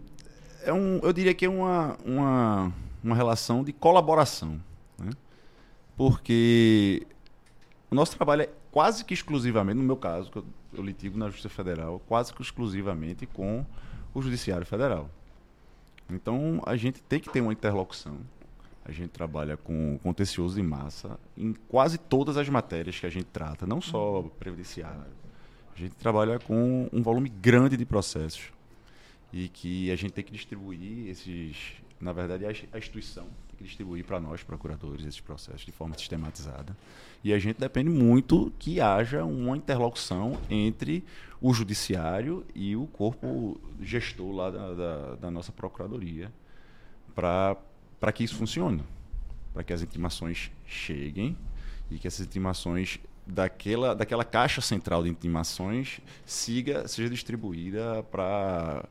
é 0.64 0.72
um, 0.72 1.00
eu 1.04 1.12
diria 1.12 1.34
que 1.34 1.46
é 1.46 1.50
uma, 1.50 1.98
uma, 2.06 2.74
uma 3.04 3.16
relação 3.16 3.64
de 3.64 3.74
colaboração. 3.74 4.62
Né? 4.98 5.12
Porque 5.98 7.06
o 7.92 7.96
nosso 7.96 8.16
trabalho 8.16 8.44
é 8.44 8.50
quase 8.72 9.04
que 9.04 9.14
exclusivamente, 9.14 9.78
no 9.78 9.84
meu 9.84 9.98
caso, 9.98 10.30
eu, 10.36 10.46
eu 10.74 10.84
litigo 10.84 11.18
na 11.18 11.28
Justiça 11.28 11.50
Federal, 11.50 12.00
quase 12.08 12.34
que 12.34 12.42
exclusivamente 12.42 13.26
com 13.26 13.66
o 14.14 14.22
Judiciário 14.22 14.66
Federal. 14.66 15.10
Então, 16.10 16.62
a 16.66 16.76
gente 16.76 17.02
tem 17.02 17.20
que 17.20 17.30
ter 17.30 17.42
uma 17.42 17.52
interlocução. 17.52 18.18
A 18.86 18.92
gente 18.92 19.10
trabalha 19.10 19.58
com 19.58 20.00
contencioso 20.02 20.56
de 20.56 20.64
massa 20.64 21.20
em 21.38 21.54
quase 21.68 21.98
todas 21.98 22.38
as 22.38 22.50
matérias 22.50 23.00
que 23.00 23.06
a 23.06 23.10
gente 23.10 23.26
trata, 23.26 23.66
não 23.66 23.82
só 23.82 24.24
previdenciário. 24.40 25.12
A 25.76 25.80
gente 25.80 25.96
trabalha 25.96 26.40
com 26.40 26.90
um 26.92 27.02
volume 27.02 27.30
grande 27.30 27.78
de 27.78 27.86
processos 27.86 28.52
e 29.32 29.48
que 29.48 29.92
a 29.92 29.96
gente 29.96 30.12
tem 30.12 30.24
que 30.24 30.32
distribuir 30.32 31.08
esses, 31.10 31.74
na 32.00 32.12
verdade, 32.12 32.46
a 32.46 32.78
instituição 32.78 33.28
que 33.60 33.66
distribuir 33.66 34.06
para 34.06 34.22
nós, 34.22 34.42
procuradores, 34.42 35.06
esses 35.06 35.20
processos 35.20 35.66
de 35.66 35.72
forma 35.72 35.94
sistematizada. 35.98 36.76
E 37.22 37.34
a 37.34 37.40
gente 37.40 37.60
depende 37.60 37.90
muito 37.90 38.52
que 38.58 38.80
haja 38.80 39.26
uma 39.26 39.58
interlocução 39.58 40.40
entre 40.50 41.04
o 41.42 41.54
judiciário 41.54 42.46
e 42.56 42.76
o 42.76 42.88
corpo 42.88 43.60
gestor 43.82 44.32
lá 44.32 44.50
da, 44.50 44.74
da, 44.74 45.16
da 45.16 45.32
nossa 45.32 45.52
procuradoria 45.52 46.32
para 47.14 48.12
que 48.14 48.24
isso 48.24 48.36
funcione, 48.36 48.82
para 49.54 49.62
que 49.62 49.74
as 49.74 49.82
intimações 49.82 50.52
cheguem 50.66 51.38
E 51.92 52.00
que 52.00 52.08
essas 52.08 52.26
intimações 52.26 52.98
daquela, 53.28 53.94
daquela 53.94 54.24
caixa 54.24 54.62
central 54.62 55.04
de 55.04 55.10
intimações 55.10 56.00
siga, 56.26 56.88
seja 56.88 57.10
distribuída 57.10 58.04
para 58.04 58.86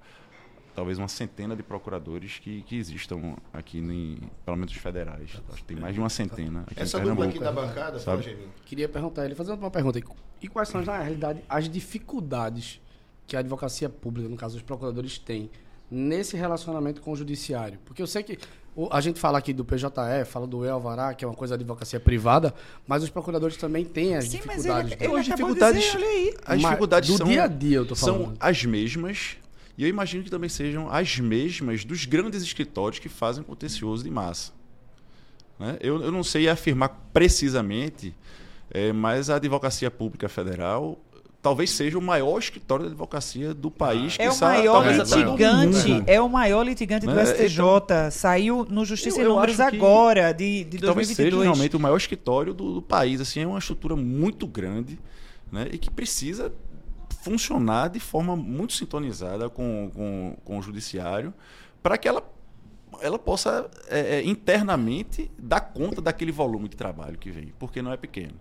talvez 0.78 0.96
uma 0.96 1.08
centena 1.08 1.56
de 1.56 1.62
procuradores 1.64 2.38
que, 2.38 2.62
que 2.62 2.76
existam 2.76 3.34
aqui, 3.52 3.78
em, 3.78 4.16
pelo 4.44 4.56
menos 4.56 4.70
os 4.72 4.78
federais. 4.78 5.30
Acho 5.52 5.56
que 5.56 5.64
tem 5.64 5.76
mais 5.76 5.92
de 5.92 5.98
uma 5.98 6.08
centena. 6.08 6.60
Aqui 6.70 6.80
Essa 6.80 7.00
dupla 7.00 7.26
aqui 7.26 7.40
da 7.40 7.50
bancada, 7.50 7.98
sabe? 7.98 8.22
fala. 8.22 8.36
Queria 8.64 8.88
perguntar 8.88 9.24
ele, 9.24 9.34
fazer 9.34 9.50
uma 9.54 9.72
pergunta. 9.72 10.00
E 10.40 10.46
quais 10.46 10.68
são, 10.68 10.80
na 10.80 10.98
realidade, 11.00 11.42
as 11.48 11.68
dificuldades 11.68 12.80
que 13.26 13.34
a 13.36 13.40
advocacia 13.40 13.88
pública, 13.88 14.28
no 14.28 14.36
caso 14.36 14.56
os 14.56 14.62
procuradores, 14.62 15.18
têm 15.18 15.50
nesse 15.90 16.36
relacionamento 16.36 17.00
com 17.00 17.10
o 17.10 17.16
judiciário? 17.16 17.80
Porque 17.84 18.00
eu 18.00 18.06
sei 18.06 18.22
que 18.22 18.38
o- 18.76 18.88
a 18.92 19.00
gente 19.00 19.18
fala 19.18 19.36
aqui 19.38 19.52
do 19.52 19.64
PJE, 19.64 20.24
fala 20.26 20.46
do 20.46 20.64
Elvará, 20.64 21.12
que 21.12 21.24
é 21.24 21.28
uma 21.28 21.34
coisa 21.34 21.56
da 21.56 21.60
advocacia 21.60 21.98
privada, 21.98 22.54
mas 22.86 23.02
os 23.02 23.10
procuradores 23.10 23.56
também 23.56 23.84
têm 23.84 24.14
as 24.14 24.26
Sim, 24.28 24.38
mas 24.46 24.62
dificuldades. 24.62 24.92
ele, 24.92 24.96
deles. 25.00 25.10
ele 25.12 25.18
As 25.18 25.24
de 25.24 25.30
dificuldades- 25.32 25.82
dizer, 25.84 25.96
olha 25.96 26.06
aí. 26.06 26.34
As 26.42 26.48
Mas 26.48 26.60
dificuldades 26.60 27.10
do 27.10 27.16
são, 27.16 27.26
dia 27.26 27.42
a 27.42 27.46
dia, 27.48 27.76
eu 27.78 27.84
tô 27.86 27.96
são 27.96 28.14
falando. 28.20 28.36
as 28.38 28.64
mesmas, 28.64 29.36
e 29.78 29.84
eu 29.84 29.88
imagino 29.88 30.24
que 30.24 30.30
também 30.30 30.50
sejam 30.50 30.90
as 30.90 31.18
mesmas 31.18 31.84
dos 31.84 32.04
grandes 32.04 32.42
escritórios 32.42 32.98
que 32.98 33.08
fazem 33.08 33.42
contencioso 33.44 34.02
de 34.04 34.10
massa. 34.10 34.52
Né? 35.58 35.76
Eu, 35.80 36.02
eu 36.02 36.10
não 36.12 36.22
sei 36.24 36.48
afirmar 36.48 36.88
precisamente, 37.12 38.14
eh, 38.72 38.92
mas 38.92 39.30
a 39.30 39.36
Advocacia 39.36 39.90
Pública 39.90 40.28
Federal 40.28 40.98
talvez 41.40 41.70
seja 41.70 41.96
o 41.96 42.02
maior 42.02 42.36
escritório 42.40 42.84
de 42.86 42.90
advocacia 42.90 43.54
do 43.54 43.70
país. 43.70 44.16
É 44.18 44.28
o 44.28 44.32
quiçá, 44.32 44.46
maior 44.48 44.84
litigante, 44.92 45.88
mundo. 45.88 46.04
é 46.08 46.20
o 46.20 46.28
maior 46.28 46.62
litigante 46.64 47.06
do 47.06 47.14
Né? 47.14 47.24
STJ. 47.24 48.10
Saiu 48.10 48.66
no 48.68 48.84
Justiça 48.84 49.18
Eu- 49.18 49.22
e 49.22 49.26
eu 49.26 49.34
Números 49.34 49.60
acho 49.60 49.70
que- 49.70 49.76
agora, 49.76 50.32
de, 50.32 50.64
de 50.64 50.78
Talvez 50.78 51.06
seja 51.08 51.22
2022. 51.22 51.42
realmente 51.44 51.76
o 51.76 51.80
maior 51.80 51.96
escritório 51.96 52.52
do, 52.52 52.74
do 52.74 52.82
país. 52.82 53.20
Assim, 53.20 53.40
é 53.40 53.46
uma 53.46 53.60
estrutura 53.60 53.94
muito 53.94 54.46
grande 54.48 54.98
né, 55.50 55.68
e 55.72 55.78
que 55.78 55.88
precisa 55.90 56.52
funcionar 57.22 57.88
de 57.88 58.00
forma 58.00 58.37
muito 58.37 58.72
sintonizada 58.72 59.48
com, 59.48 59.90
com, 59.94 60.37
com 60.44 60.59
o 60.59 60.62
judiciário 60.62 61.33
para 61.83 61.98
que 61.98 62.09
ela, 62.09 62.22
ela 63.00 63.18
possa 63.18 63.70
é, 63.88 64.16
é, 64.16 64.24
internamente 64.24 65.31
dar 65.38 65.61
conta 65.61 66.00
daquele 66.00 66.33
volume 66.33 66.68
de 66.68 66.76
trabalho 66.76 67.18
que 67.18 67.31
vem, 67.31 67.52
porque 67.59 67.83
não 67.83 67.92
é 67.92 67.96
pequeno. 67.96 68.40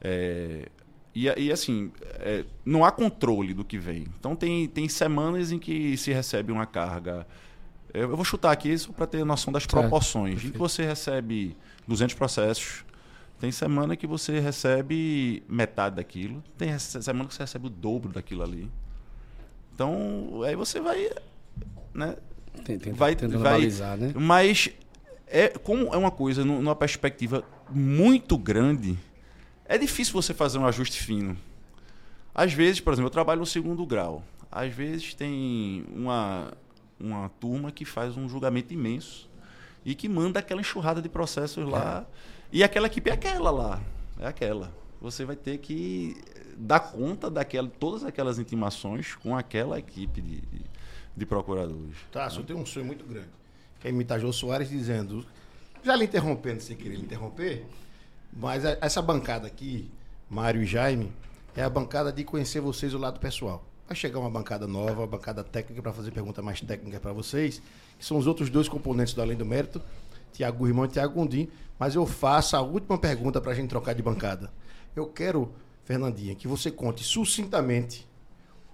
É, 0.00 0.68
e, 1.14 1.26
e, 1.28 1.52
assim, 1.52 1.92
é, 2.20 2.44
não 2.64 2.84
há 2.84 2.90
controle 2.90 3.54
do 3.54 3.64
que 3.64 3.78
vem. 3.78 4.06
Então 4.18 4.34
tem, 4.34 4.66
tem 4.66 4.88
semanas 4.88 5.52
em 5.52 5.58
que 5.58 5.96
se 5.96 6.12
recebe 6.12 6.50
uma 6.50 6.66
carga. 6.66 7.26
Eu 7.92 8.16
vou 8.16 8.24
chutar 8.24 8.50
aqui 8.50 8.76
só 8.76 8.92
para 8.92 9.06
ter 9.06 9.24
noção 9.24 9.52
das 9.52 9.62
Certo, 9.62 9.78
proporções. 9.78 10.44
Em 10.44 10.50
que 10.50 10.58
você 10.58 10.84
recebe 10.84 11.56
200 11.86 12.14
processos, 12.16 12.84
tem 13.44 13.52
semana 13.52 13.94
que 13.94 14.06
você 14.06 14.40
recebe 14.40 15.42
metade 15.46 15.96
daquilo, 15.96 16.42
tem 16.56 16.78
semana 16.78 17.28
que 17.28 17.34
você 17.34 17.42
recebe 17.42 17.66
o 17.66 17.68
dobro 17.70 18.10
daquilo 18.10 18.42
ali. 18.42 18.70
Então, 19.74 20.40
aí 20.46 20.56
você 20.56 20.80
vai. 20.80 21.10
Né, 21.92 22.16
tem- 22.64 22.78
vai, 22.94 23.14
tentando 23.14 23.40
vai 23.42 23.52
analisar, 23.56 23.98
né? 23.98 24.14
mas 24.16 24.70
é 25.26 25.48
como 25.48 25.92
é 25.92 25.96
uma 25.98 26.10
coisa 26.10 26.42
nu- 26.42 26.62
numa 26.62 26.74
perspectiva 26.74 27.44
muito 27.70 28.38
grande, 28.38 28.98
é 29.66 29.76
difícil 29.76 30.14
você 30.14 30.32
fazer 30.32 30.56
um 30.58 30.64
ajuste 30.66 31.02
fino. 31.02 31.36
Às 32.34 32.52
vezes, 32.54 32.80
por 32.80 32.94
exemplo, 32.94 33.08
eu 33.08 33.12
trabalho 33.12 33.40
no 33.40 33.46
segundo 33.46 33.84
grau. 33.84 34.22
Às 34.50 34.72
vezes 34.72 35.12
tem 35.14 35.84
uma 35.94 36.50
uma 36.98 37.28
turma 37.28 37.70
que 37.70 37.84
faz 37.84 38.16
um 38.16 38.26
julgamento 38.26 38.72
imenso 38.72 39.28
e 39.84 39.94
que 39.94 40.08
manda 40.08 40.38
aquela 40.40 40.62
enxurrada 40.62 41.02
de 41.02 41.08
processos 41.10 41.68
lá. 41.68 42.06
E 42.54 42.62
aquela 42.62 42.86
equipe 42.86 43.10
é 43.10 43.12
aquela 43.14 43.50
lá, 43.50 43.82
é 44.20 44.26
aquela. 44.28 44.72
Você 45.00 45.24
vai 45.24 45.34
ter 45.34 45.58
que 45.58 46.16
dar 46.56 46.78
conta 46.78 47.28
daquela 47.28 47.68
todas 47.68 48.04
aquelas 48.04 48.38
intimações 48.38 49.16
com 49.16 49.36
aquela 49.36 49.76
equipe 49.78 50.20
de, 50.22 50.40
de, 50.40 50.60
de 51.16 51.26
procuradores. 51.26 51.96
Tá, 52.12 52.28
eu 52.34 52.44
tenho 52.44 52.60
um 52.60 52.64
sonho 52.64 52.86
muito 52.86 53.04
grande. 53.04 53.26
Que 53.80 53.88
é 53.88 53.90
imitar 53.90 54.20
Jô 54.20 54.32
Soares 54.32 54.68
dizendo, 54.68 55.26
já 55.82 55.96
lhe 55.96 56.04
interrompendo 56.04 56.62
sem 56.62 56.76
querer 56.76 56.94
lhe 56.94 57.02
interromper, 57.02 57.66
mas 58.32 58.64
a- 58.64 58.78
essa 58.80 59.02
bancada 59.02 59.48
aqui, 59.48 59.90
Mário 60.30 60.62
e 60.62 60.66
Jaime, 60.66 61.12
é 61.56 61.62
a 61.64 61.68
bancada 61.68 62.12
de 62.12 62.22
conhecer 62.22 62.60
vocês 62.60 62.94
o 62.94 62.98
lado 62.98 63.18
pessoal. 63.18 63.64
Vai 63.88 63.96
chegar 63.96 64.20
uma 64.20 64.30
bancada 64.30 64.66
nova, 64.66 65.00
uma 65.00 65.06
bancada 65.08 65.42
técnica 65.44 65.82
para 65.82 65.92
fazer 65.92 66.12
pergunta 66.12 66.40
mais 66.40 66.60
técnica 66.60 66.98
para 67.00 67.12
vocês, 67.12 67.60
que 67.98 68.04
são 68.04 68.16
os 68.16 68.26
outros 68.28 68.48
dois 68.48 68.68
componentes 68.68 69.12
do 69.12 69.20
Além 69.20 69.36
do 69.36 69.44
Mérito, 69.44 69.82
Tiago 70.34 70.58
Gurmão 70.58 70.84
e 70.84 70.88
Tiago 70.88 71.14
Gondim, 71.14 71.48
mas 71.78 71.94
eu 71.94 72.04
faço 72.04 72.56
a 72.56 72.60
última 72.60 72.98
pergunta 72.98 73.40
para 73.40 73.52
a 73.52 73.54
gente 73.54 73.68
trocar 73.70 73.94
de 73.94 74.02
bancada. 74.02 74.50
Eu 74.94 75.06
quero, 75.06 75.52
Fernandinha, 75.84 76.34
que 76.34 76.46
você 76.46 76.70
conte 76.70 77.02
sucintamente 77.02 78.06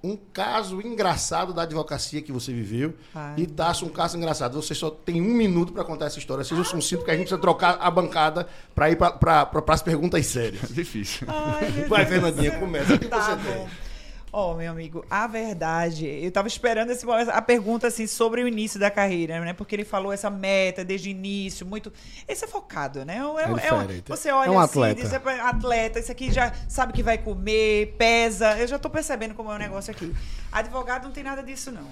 um 0.03 0.16
caso 0.33 0.81
engraçado 0.81 1.53
da 1.53 1.62
advocacia 1.62 2.23
que 2.23 2.33
você 2.33 2.55
viveu 2.55 2.94
Ai, 3.14 3.35
e 3.37 3.46
Tasso 3.46 3.85
um 3.85 3.90
caso 3.90 4.16
engraçado. 4.16 4.55
Você 4.61 4.75
só 4.75 4.88
tem 4.90 5.20
um 5.20 5.35
minuto 5.35 5.75
para 5.75 5.85
contar 5.85 6.07
essa 6.07 6.18
história. 6.18 6.42
Seja 6.42 6.64
sucinto, 6.64 7.05
que 7.05 7.11
a 7.11 7.14
gente 7.14 7.25
precisa 7.25 7.38
trocar 7.40 7.77
a 7.79 7.90
bancada 7.90 8.49
para 8.75 8.90
ir 8.90 8.96
para 8.96 9.51
as 9.68 9.83
perguntas 9.83 10.25
sérias. 10.25 10.68
Difícil. 10.73 11.27
Ai, 11.29 11.85
Vai. 11.87 12.07
Fernandinha, 12.07 12.59
começa. 12.59 12.94
O 12.94 12.99
que 12.99 13.09
Tá 13.09 13.20
você 13.20 13.37
bom. 13.37 13.42
tem? 13.42 13.89
Ó, 14.33 14.55
meu 14.55 14.71
amigo, 14.71 15.05
a 15.11 15.27
verdade, 15.27 16.07
eu 16.07 16.31
tava 16.31 16.47
esperando 16.47 16.90
esse, 16.90 17.05
a 17.11 17.43
pergunta 17.43 17.88
assim 17.88 18.07
sobre 18.07 18.43
o 18.45 18.47
início 18.47 18.79
da 18.79 18.88
carreira, 18.88 19.40
né? 19.40 19.53
Porque 19.53 19.75
ele 19.75 19.85
falou 19.85 20.12
essa 20.12 20.31
meta 20.31 20.85
desde 20.85 21.09
o 21.09 21.11
início, 21.11 21.66
muito. 21.66 21.93
Esse 22.29 22.45
é 22.45 22.49
focado, 22.49 23.05
né? 23.05 23.16
É, 23.19 23.43
é 23.43 23.55
diferente. 23.55 24.09
você 24.09 24.31
olha 24.31 24.47
É 24.47 24.51
um 24.53 24.59
assim, 24.61 24.79
atleta. 24.79 25.03
diz, 25.03 25.12
"É 25.12 25.40
atleta, 25.40 25.99
isso 25.99 26.12
aqui 26.12 26.31
já 26.31 26.53
sabe 26.69 26.93
que 26.93 27.03
vai 27.03 27.19
comer, 27.19 27.97
pesa. 27.99 28.57
Eu 28.57 28.69
já 28.69 28.79
tô 28.79 28.88
percebendo 28.88 29.35
como 29.35 29.51
é 29.51 29.57
o 29.57 29.59
negócio 29.59 29.90
aqui. 29.90 30.14
Advogado 30.53 31.05
não 31.05 31.12
tem 31.12 31.25
nada 31.25 31.43
disso, 31.43 31.73
não. 31.73 31.88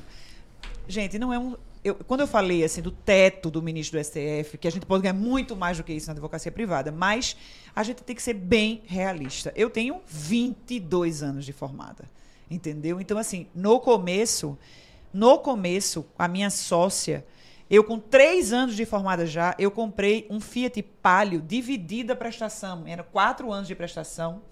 Gente, 0.87 1.19
não 1.19 1.33
é 1.33 1.39
um. 1.41 1.57
eu- 1.85 1.97
quando 1.97 2.21
eu 2.21 2.27
falei 2.29 2.63
assim 2.63 2.81
do 2.81 2.91
teto 2.93 3.51
do 3.51 3.61
ministro 3.61 3.99
do 3.99 4.01
STF, 4.05 4.57
que 4.59 4.69
a 4.69 4.71
gente 4.71 4.87
pode 4.87 5.03
ganhar 5.03 5.13
muito 5.13 5.57
mais 5.57 5.77
do 5.77 5.83
que 5.83 5.93
isso 5.93 6.07
na 6.07 6.13
advocacia 6.13 6.53
privada, 6.53 6.93
mas 6.93 7.37
a 7.75 7.83
gente 7.83 8.03
tem 8.05 8.15
que 8.15 8.23
ser 8.23 8.35
bem 8.35 8.83
realista. 8.87 9.53
Eu 9.57 9.69
tenho 9.71 10.01
22 10.07 11.23
anos 11.23 11.45
de 11.45 11.53
formada, 11.53 12.05
entendeu? 12.51 13.01
Então, 13.01 13.19
assim, 13.19 13.47
no 13.55 13.81
começo, 13.81 14.59
no 15.13 15.39
começo, 15.39 16.07
a 16.19 16.29
minha 16.29 16.51
sócia, 16.51 17.25
eu 17.71 17.85
com 17.85 17.99
três 17.99 18.53
anos 18.53 18.75
de 18.75 18.85
formada 18.87 19.27
já, 19.27 19.55
eu 19.59 19.71
comprei 19.71 20.27
um 20.31 20.41
Fiat 20.41 20.83
Palio 20.83 21.41
dividida 21.41 22.15
a 22.15 22.17
prestação, 22.17 22.85
era 22.87 23.03
quatro 23.03 23.53
anos 23.53 23.69
de 23.69 23.75
prestação. 23.75 24.43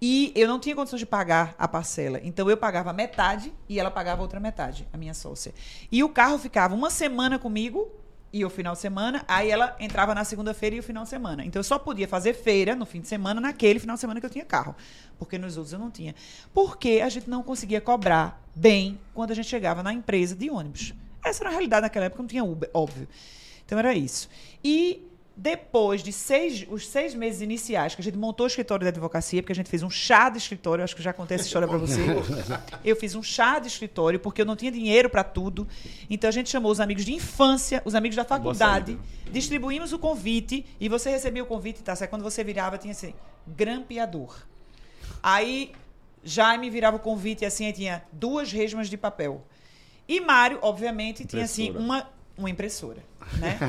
E 0.00 0.30
eu 0.36 0.46
não 0.46 0.60
tinha 0.60 0.76
condições 0.76 0.98
de 0.98 1.06
pagar 1.06 1.54
a 1.58 1.66
parcela. 1.66 2.20
Então 2.22 2.50
eu 2.50 2.56
pagava 2.56 2.92
metade 2.92 3.52
e 3.66 3.80
ela 3.80 3.90
pagava 3.90 4.20
outra 4.20 4.38
metade, 4.38 4.86
a 4.92 4.96
minha 4.96 5.14
sócia. 5.14 5.54
E 5.90 6.04
o 6.04 6.08
carro 6.10 6.36
ficava 6.36 6.74
uma 6.74 6.90
semana 6.90 7.38
comigo 7.38 7.90
e 8.36 8.44
o 8.44 8.50
final 8.50 8.74
de 8.74 8.80
semana, 8.80 9.24
aí 9.26 9.50
ela 9.50 9.74
entrava 9.80 10.14
na 10.14 10.22
segunda-feira 10.22 10.76
e 10.76 10.78
o 10.78 10.82
final 10.82 11.04
de 11.04 11.08
semana. 11.08 11.42
Então 11.42 11.58
eu 11.58 11.64
só 11.64 11.78
podia 11.78 12.06
fazer 12.06 12.34
feira 12.34 12.76
no 12.76 12.84
fim 12.84 13.00
de 13.00 13.08
semana, 13.08 13.40
naquele 13.40 13.78
final 13.80 13.94
de 13.94 14.00
semana 14.00 14.20
que 14.20 14.26
eu 14.26 14.30
tinha 14.30 14.44
carro. 14.44 14.76
Porque 15.18 15.38
nos 15.38 15.56
outros 15.56 15.72
eu 15.72 15.78
não 15.78 15.90
tinha. 15.90 16.14
Porque 16.52 17.00
a 17.02 17.08
gente 17.08 17.30
não 17.30 17.42
conseguia 17.42 17.80
cobrar 17.80 18.42
bem 18.54 19.00
quando 19.14 19.30
a 19.30 19.34
gente 19.34 19.48
chegava 19.48 19.82
na 19.82 19.90
empresa 19.90 20.34
de 20.34 20.50
ônibus. 20.50 20.92
Essa 21.24 21.44
era 21.44 21.48
a 21.48 21.52
realidade 21.52 21.82
naquela 21.82 22.06
época, 22.06 22.22
não 22.22 22.28
tinha 22.28 22.44
Uber, 22.44 22.70
óbvio. 22.74 23.08
Então 23.64 23.78
era 23.78 23.94
isso. 23.94 24.28
E 24.62 25.08
depois 25.36 26.02
de 26.02 26.14
seis, 26.14 26.66
os 26.70 26.88
seis 26.88 27.14
meses 27.14 27.42
iniciais 27.42 27.94
que 27.94 28.00
a 28.00 28.04
gente 28.04 28.16
montou 28.16 28.44
o 28.44 28.46
escritório 28.46 28.84
de 28.84 28.88
advocacia, 28.88 29.42
porque 29.42 29.52
a 29.52 29.54
gente 29.54 29.68
fez 29.68 29.82
um 29.82 29.90
chá 29.90 30.30
de 30.30 30.38
escritório, 30.38 30.82
acho 30.82 30.96
que 30.96 31.02
já 31.02 31.12
contei 31.12 31.34
essa 31.34 31.44
história 31.44 31.68
para 31.68 31.76
você. 31.76 32.00
Eu 32.82 32.96
fiz 32.96 33.14
um 33.14 33.22
chá 33.22 33.58
de 33.58 33.68
escritório 33.68 34.18
porque 34.18 34.40
eu 34.40 34.46
não 34.46 34.56
tinha 34.56 34.72
dinheiro 34.72 35.10
para 35.10 35.22
tudo. 35.22 35.68
Então 36.08 36.28
a 36.28 36.32
gente 36.32 36.48
chamou 36.48 36.72
os 36.72 36.80
amigos 36.80 37.04
de 37.04 37.12
infância, 37.12 37.82
os 37.84 37.94
amigos 37.94 38.16
da 38.16 38.24
faculdade, 38.24 38.98
distribuímos 39.30 39.92
o 39.92 39.98
convite 39.98 40.64
e 40.80 40.88
você 40.88 41.10
recebia 41.10 41.42
o 41.42 41.46
convite, 41.46 41.82
tá? 41.82 41.94
Quando 42.06 42.22
você 42.22 42.42
virava 42.42 42.78
tinha 42.78 42.92
assim, 42.92 43.12
grampeador. 43.46 44.34
Aí 45.22 45.72
Jaime 46.24 46.70
virava 46.70 46.96
o 46.96 47.00
convite 47.00 47.42
e 47.42 47.46
assim 47.46 47.66
aí 47.66 47.72
tinha 47.72 48.02
duas 48.10 48.50
resmas 48.50 48.88
de 48.88 48.96
papel. 48.96 49.44
E 50.08 50.20
Mário, 50.20 50.58
obviamente, 50.62 51.26
tinha 51.26 51.44
assim 51.44 51.68
Impressora. 51.68 51.84
uma 51.84 52.16
uma 52.36 52.50
impressora, 52.50 53.02
né? 53.38 53.58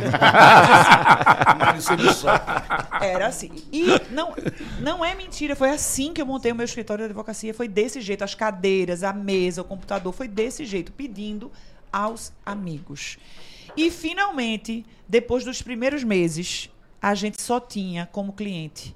Era 3.02 3.28
assim. 3.28 3.52
E 3.72 3.86
não, 4.12 4.34
não 4.80 5.04
é 5.04 5.16
mentira, 5.16 5.56
foi 5.56 5.70
assim 5.70 6.14
que 6.14 6.22
eu 6.22 6.26
montei 6.26 6.52
o 6.52 6.56
meu 6.56 6.66
escritório 6.66 7.04
de 7.04 7.10
advocacia. 7.10 7.54
Foi 7.54 7.68
desse 7.68 8.02
jeito. 8.02 8.24
As 8.24 8.36
cadeiras, 8.36 9.04
a 9.04 9.14
mesa, 9.14 9.62
o 9.62 9.66
computador, 9.66 10.14
foi 10.14 10.28
desse 10.28 10.66
jeito, 10.66 10.92
pedindo 10.92 11.52
aos 11.92 12.32
amigos. 12.46 13.18
E 13.76 13.92
finalmente, 13.92 14.86
depois 15.08 15.44
dos 15.44 15.62
primeiros 15.62 16.04
meses, 16.04 16.70
a 17.02 17.14
gente 17.14 17.42
só 17.42 17.60
tinha 17.60 18.08
como 18.12 18.34
cliente 18.34 18.96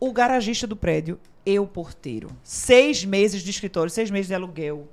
o 0.00 0.12
garagista 0.12 0.66
do 0.66 0.76
prédio 0.76 1.18
e 1.44 1.58
o 1.58 1.66
porteiro. 1.66 2.30
Seis 2.42 3.04
meses 3.04 3.42
de 3.42 3.50
escritório, 3.50 3.90
seis 3.90 4.10
meses 4.10 4.28
de 4.28 4.34
aluguel. 4.34 4.88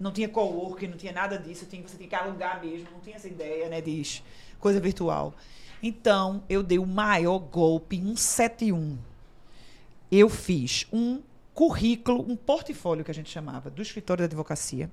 Não 0.00 0.10
tinha 0.10 0.28
coworking, 0.28 0.88
não 0.88 0.96
tinha 0.96 1.12
nada 1.12 1.38
disso. 1.38 1.66
Tinha, 1.66 1.86
você 1.86 1.98
tinha 1.98 2.08
que 2.08 2.14
alugar 2.14 2.64
mesmo. 2.64 2.88
Não 2.90 3.00
tinha 3.00 3.16
essa 3.16 3.28
ideia 3.28 3.68
né, 3.68 3.82
de 3.82 4.22
coisa 4.58 4.80
virtual. 4.80 5.34
Então, 5.82 6.42
eu 6.48 6.62
dei 6.62 6.78
o 6.78 6.86
maior 6.86 7.38
golpe 7.38 7.96
em 7.96 8.16
171. 8.16 8.98
Eu 10.10 10.28
fiz 10.28 10.86
um 10.90 11.20
currículo, 11.52 12.24
um 12.26 12.34
portfólio 12.34 13.04
que 13.04 13.10
a 13.10 13.14
gente 13.14 13.30
chamava, 13.30 13.68
do 13.68 13.82
escritório 13.82 14.22
da 14.22 14.26
advocacia, 14.26 14.90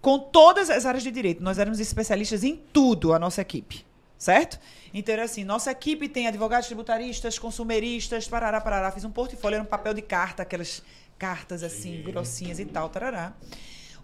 com 0.00 0.18
todas 0.18 0.68
as 0.68 0.84
áreas 0.84 1.02
de 1.02 1.10
direito. 1.10 1.42
Nós 1.42 1.58
éramos 1.58 1.80
especialistas 1.80 2.44
em 2.44 2.56
tudo, 2.72 3.14
a 3.14 3.18
nossa 3.18 3.40
equipe. 3.40 3.86
Certo? 4.18 4.58
Então 4.92 5.12
era 5.12 5.22
assim, 5.22 5.44
nossa 5.44 5.70
equipe 5.70 6.08
tem 6.08 6.26
advogados 6.26 6.66
tributaristas, 6.66 7.38
consumeristas, 7.38 8.26
parará, 8.26 8.60
parará. 8.60 8.90
Fiz 8.90 9.04
um 9.04 9.10
portfólio, 9.12 9.56
era 9.56 9.62
um 9.62 9.66
papel 9.66 9.94
de 9.94 10.02
carta, 10.02 10.42
aquelas 10.42 10.82
cartas 11.16 11.62
assim, 11.62 11.98
Sim. 11.98 12.02
grossinhas 12.02 12.58
e 12.58 12.64
tal, 12.64 12.88
tarará. 12.88 13.32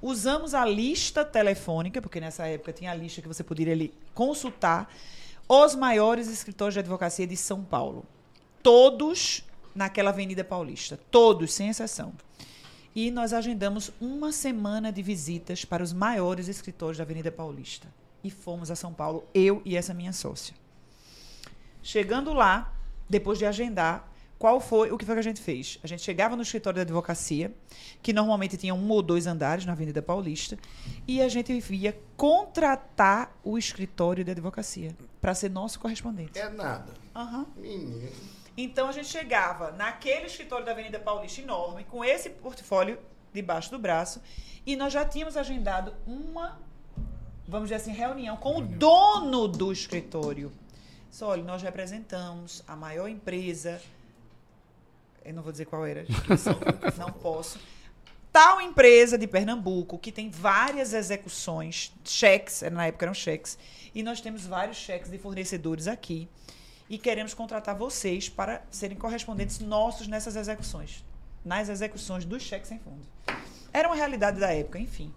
Usamos 0.06 0.52
a 0.52 0.66
lista 0.66 1.24
telefônica, 1.24 2.02
porque 2.02 2.20
nessa 2.20 2.46
época 2.46 2.74
tinha 2.74 2.90
a 2.90 2.94
lista 2.94 3.22
que 3.22 3.26
você 3.26 3.42
poderia 3.42 3.72
ali 3.72 3.90
consultar 4.12 4.94
os 5.48 5.74
maiores 5.74 6.28
escritórios 6.28 6.74
de 6.74 6.80
advocacia 6.80 7.26
de 7.26 7.34
São 7.38 7.64
Paulo. 7.64 8.04
Todos 8.62 9.42
naquela 9.74 10.10
Avenida 10.10 10.44
Paulista. 10.44 11.00
Todos, 11.10 11.54
sem 11.54 11.70
exceção. 11.70 12.12
E 12.94 13.10
nós 13.10 13.32
agendamos 13.32 13.92
uma 13.98 14.30
semana 14.30 14.92
de 14.92 15.00
visitas 15.00 15.64
para 15.64 15.82
os 15.82 15.94
maiores 15.94 16.48
escritórios 16.48 16.98
da 16.98 17.04
Avenida 17.04 17.32
Paulista. 17.32 17.88
E 18.22 18.30
fomos 18.30 18.70
a 18.70 18.76
São 18.76 18.92
Paulo, 18.92 19.24
eu 19.32 19.62
e 19.64 19.74
essa 19.74 19.94
minha 19.94 20.12
sócia. 20.12 20.54
Chegando 21.82 22.34
lá, 22.34 22.74
depois 23.08 23.38
de 23.38 23.46
agendar, 23.46 24.06
qual 24.38 24.60
foi 24.60 24.90
o 24.90 24.98
que 24.98 25.04
foi 25.04 25.14
que 25.14 25.20
a 25.20 25.22
gente 25.24 25.40
fez? 25.40 25.78
A 25.82 25.86
gente 25.86 26.02
chegava 26.02 26.36
no 26.36 26.42
escritório 26.42 26.76
da 26.76 26.82
advocacia, 26.82 27.54
que 28.02 28.12
normalmente 28.12 28.56
tinha 28.56 28.74
um 28.74 28.90
ou 28.90 29.02
dois 29.02 29.26
andares 29.26 29.64
na 29.64 29.72
Avenida 29.72 30.02
Paulista, 30.02 30.58
e 31.06 31.22
a 31.22 31.28
gente 31.28 31.58
via 31.60 31.96
contratar 32.16 33.36
o 33.42 33.56
escritório 33.56 34.24
de 34.24 34.30
advocacia 34.30 34.94
para 35.20 35.34
ser 35.34 35.50
nosso 35.50 35.78
correspondente. 35.80 36.38
É 36.38 36.48
nada. 36.48 36.92
Uhum. 37.14 37.46
Menino. 37.56 38.08
Então 38.56 38.88
a 38.88 38.92
gente 38.92 39.08
chegava 39.08 39.72
naquele 39.72 40.26
escritório 40.26 40.64
da 40.64 40.72
Avenida 40.72 40.98
Paulista 40.98 41.40
enorme, 41.40 41.84
com 41.84 42.04
esse 42.04 42.30
portfólio 42.30 42.98
debaixo 43.32 43.70
do 43.70 43.78
braço, 43.78 44.20
e 44.64 44.76
nós 44.76 44.92
já 44.92 45.04
tínhamos 45.04 45.36
agendado 45.36 45.92
uma, 46.06 46.60
vamos 47.48 47.68
dizer 47.68 47.76
assim, 47.76 47.92
reunião 47.92 48.36
com 48.36 48.58
o 48.58 48.60
dono 48.60 49.48
do 49.48 49.72
escritório. 49.72 50.52
Só, 51.10 51.28
olha, 51.28 51.42
nós 51.42 51.62
representamos 51.62 52.62
a 52.66 52.74
maior 52.74 53.08
empresa, 53.08 53.80
eu 55.24 55.34
não 55.34 55.42
vou 55.42 55.52
dizer 55.52 55.64
qual 55.64 55.86
era, 55.86 56.04
não 56.98 57.10
posso. 57.10 57.58
Tal 58.30 58.60
empresa 58.60 59.16
de 59.16 59.26
Pernambuco 59.26 59.98
que 59.98 60.10
tem 60.10 60.28
várias 60.28 60.92
execuções, 60.92 61.92
cheques, 62.04 62.62
na 62.62 62.86
época 62.86 63.04
eram 63.06 63.14
cheques, 63.14 63.58
e 63.94 64.02
nós 64.02 64.20
temos 64.20 64.44
vários 64.44 64.76
cheques 64.76 65.10
de 65.10 65.18
fornecedores 65.18 65.86
aqui 65.86 66.28
e 66.90 66.98
queremos 66.98 67.32
contratar 67.32 67.76
vocês 67.76 68.28
para 68.28 68.62
serem 68.70 68.96
correspondentes 68.96 69.60
nossos 69.60 70.06
nessas 70.06 70.36
execuções, 70.36 71.04
nas 71.44 71.68
execuções 71.68 72.24
dos 72.24 72.42
cheques 72.42 72.68
sem 72.68 72.78
fundo. 72.78 73.06
Era 73.72 73.88
uma 73.88 73.96
realidade 73.96 74.38
da 74.38 74.52
época, 74.52 74.78
enfim. 74.78 75.12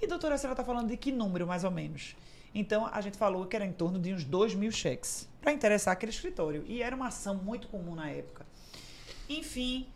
E 0.00 0.06
doutora, 0.06 0.38
você 0.38 0.46
está 0.46 0.64
falando 0.64 0.88
de 0.88 0.96
que 0.96 1.12
número, 1.12 1.46
mais 1.46 1.62
ou 1.62 1.70
menos? 1.70 2.16
Então, 2.54 2.88
a 2.92 3.00
gente 3.00 3.16
falou 3.16 3.46
que 3.46 3.54
era 3.54 3.64
em 3.64 3.72
torno 3.72 3.98
de 3.98 4.12
uns 4.12 4.24
2 4.24 4.54
mil 4.54 4.72
cheques 4.72 5.28
para 5.40 5.52
interessar 5.52 5.92
aquele 5.92 6.10
escritório. 6.10 6.64
E 6.66 6.82
era 6.82 6.96
uma 6.96 7.08
ação 7.08 7.36
muito 7.36 7.68
comum 7.68 7.94
na 7.94 8.10
época. 8.10 8.44
Enfim, 9.30 9.86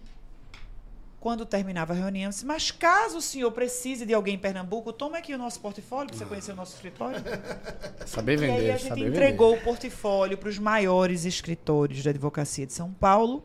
quando 1.19 1.45
terminava 1.45 1.93
a 1.93 1.97
reunião, 1.97 2.31
disse, 2.31 2.47
mas 2.47 2.71
caso 2.71 3.19
o 3.19 3.21
senhor 3.21 3.51
precise 3.51 4.07
de 4.07 4.15
alguém 4.15 4.37
em 4.37 4.39
Pernambuco, 4.39 4.93
tome 4.93 5.19
aqui 5.19 5.35
o 5.35 5.39
nosso 5.39 5.59
portfólio 5.59 6.07
para 6.07 6.19
você 6.19 6.25
conhecer 6.25 6.53
o 6.53 6.55
nosso 6.55 6.77
escritório. 6.77 7.21
Saber 8.07 8.37
vender. 8.37 8.53
E 8.53 8.65
aí 8.67 8.71
a 8.71 8.77
gente 8.77 9.01
entregou 9.01 9.51
vender. 9.51 9.63
o 9.63 9.65
portfólio 9.65 10.39
para 10.39 10.49
os 10.49 10.59
maiores 10.59 11.25
escritórios 11.25 12.05
da 12.05 12.11
advocacia 12.11 12.65
de 12.65 12.73
São 12.73 12.93
Paulo. 12.93 13.43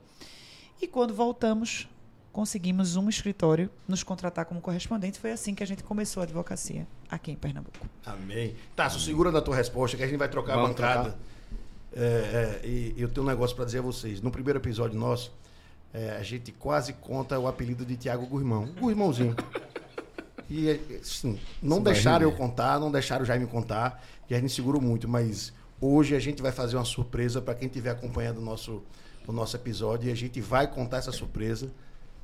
E 0.80 0.88
quando 0.88 1.12
voltamos, 1.12 1.88
conseguimos 2.32 2.96
um 2.96 3.10
escritório 3.10 3.68
nos 3.88 4.04
contratar 4.04 4.46
como 4.46 4.62
correspondente. 4.62 5.18
Foi 5.18 5.32
assim 5.32 5.56
que 5.56 5.64
a 5.64 5.68
gente 5.68 5.82
começou 5.82 6.22
a 6.22 6.24
advocacia 6.26 6.86
aqui 7.10 7.32
em 7.32 7.36
Pernambuco. 7.36 7.80
Amém. 8.06 8.56
Tasso, 8.76 9.00
segura 9.00 9.32
da 9.32 9.42
tua 9.42 9.56
resposta 9.56 9.98
que 9.98 10.04
a 10.04 10.08
gente 10.08 10.20
vai 10.20 10.30
trocar 10.30 10.54
Vamos 10.54 10.70
a 10.70 10.74
bancada. 10.74 11.18
É, 11.92 12.60
é, 12.64 12.68
e 12.68 12.94
eu 12.96 13.10
tenho 13.10 13.26
um 13.26 13.30
negócio 13.30 13.56
para 13.56 13.66
dizer 13.66 13.80
a 13.80 13.82
vocês. 13.82 14.22
No 14.22 14.30
primeiro 14.30 14.60
episódio 14.60 15.00
nosso, 15.00 15.34
é, 15.94 16.12
a 16.12 16.24
gente 16.24 16.52
quase 16.52 16.94
conta 16.94 17.40
o 17.40 17.48
apelido 17.48 17.86
de 17.86 17.98
Tiago 17.98 18.26
Gurmão. 18.26 18.68
Gurmãozinho. 18.80 19.36
E, 20.50 20.80
assim, 21.00 21.40
não 21.62 21.82
deixaram 21.82 22.26
eu 22.26 22.32
contar, 22.32 22.80
não 22.80 22.92
deixaram 22.92 23.24
o 23.24 23.26
Jaime 23.26 23.46
contar, 23.46 24.04
e 24.30 24.34
a 24.34 24.40
gente 24.40 24.54
segurou 24.54 24.82
muito, 24.82 25.08
mas 25.08 25.54
hoje 25.80 26.16
a 26.16 26.20
gente 26.20 26.42
vai 26.42 26.52
fazer 26.52 26.76
uma 26.76 26.86
surpresa 26.86 27.42
para 27.42 27.54
quem 27.54 27.68
estiver 27.68 27.92
acompanhando 27.92 28.40
o 28.40 28.42
nosso, 28.42 28.82
o 29.28 29.32
nosso 29.32 29.56
episódio, 29.56 30.10
e 30.10 30.12
a 30.12 30.16
gente 30.16 30.42
vai 30.42 30.68
contar 30.68 30.98
essa 30.98 31.12
surpresa. 31.12 31.72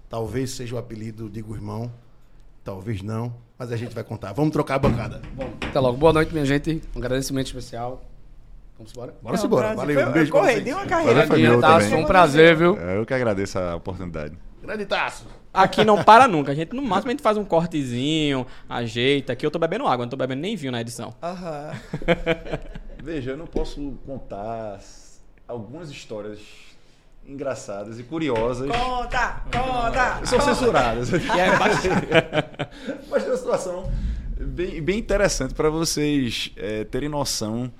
Talvez 0.10 0.52
seja 0.52 0.76
o 0.76 0.78
apelido 0.78 1.30
de 1.30 1.42
Gurmão, 1.42 1.92
talvez 2.64 3.02
não, 3.02 3.36
mas 3.58 3.72
a 3.72 3.78
gente 3.78 3.94
vai 3.94 4.04
contar. 4.04 4.34
Vamos 4.34 4.52
trocar 4.52 4.76
a 4.76 4.80
bancada. 4.80 5.22
Bom, 5.36 5.52
até 5.62 5.80
logo. 5.80 5.98
Boa 5.98 6.14
noite, 6.14 6.32
minha 6.32 6.46
gente. 6.46 6.82
Um 6.96 7.00
agradecimento 7.00 7.48
especial 7.48 8.04
Vamos 8.78 8.92
embora? 8.92 9.16
Bora 9.22 9.38
se 9.38 9.46
embora. 9.46 9.76
Valeu, 9.76 10.10
um 10.10 10.12
beijo 10.12 10.32
pra 10.32 10.42
vocês. 10.42 10.74
uma 10.74 10.86
carreira. 10.86 11.28
Foi 11.28 11.42
meu 11.42 11.62
Tasso, 11.62 11.90
foi 11.90 11.98
um 11.98 12.06
prazer, 12.06 12.56
viu? 12.56 12.78
É, 12.78 12.98
eu 12.98 13.06
que 13.06 13.14
agradeço 13.14 13.58
a 13.58 13.76
oportunidade. 13.76 14.38
Grande. 14.62 14.88
Aqui 15.54 15.86
não 15.86 16.04
para 16.04 16.28
nunca. 16.28 16.52
A 16.52 16.56
gente, 16.56 16.74
no 16.74 16.82
máximo, 16.82 17.10
a 17.10 17.12
gente 17.12 17.22
faz 17.22 17.38
um 17.38 17.46
cortezinho, 17.46 18.46
ajeita. 18.68 19.34
Aqui 19.34 19.46
eu 19.46 19.52
tô 19.52 19.60
bebendo 19.60 19.88
água, 19.88 20.06
não 20.06 20.10
tô 20.10 20.18
bebendo 20.18 20.42
nem 20.42 20.56
vinho 20.56 20.72
na 20.72 20.82
edição. 20.82 21.14
Aham. 21.22 21.72
Veja, 23.02 23.32
eu 23.32 23.38
não 23.38 23.46
posso 23.46 24.00
contar 24.06 24.80
algumas 25.48 25.92
histórias 25.92 26.40
engraçadas 27.28 28.00
e 28.00 28.04
curiosas. 28.04 28.68
Conta, 28.70 29.44
conta. 29.52 30.26
São 30.26 30.42
censuradas. 30.42 31.10
Mas 33.10 33.24
tem 33.24 33.32
uma 33.32 33.38
situação 33.38 33.92
bem, 34.38 34.82
bem 34.82 34.98
interessante 34.98 35.54
para 35.54 35.70
vocês 35.70 36.52
é, 36.58 36.84
terem 36.84 37.08
noção 37.08 37.72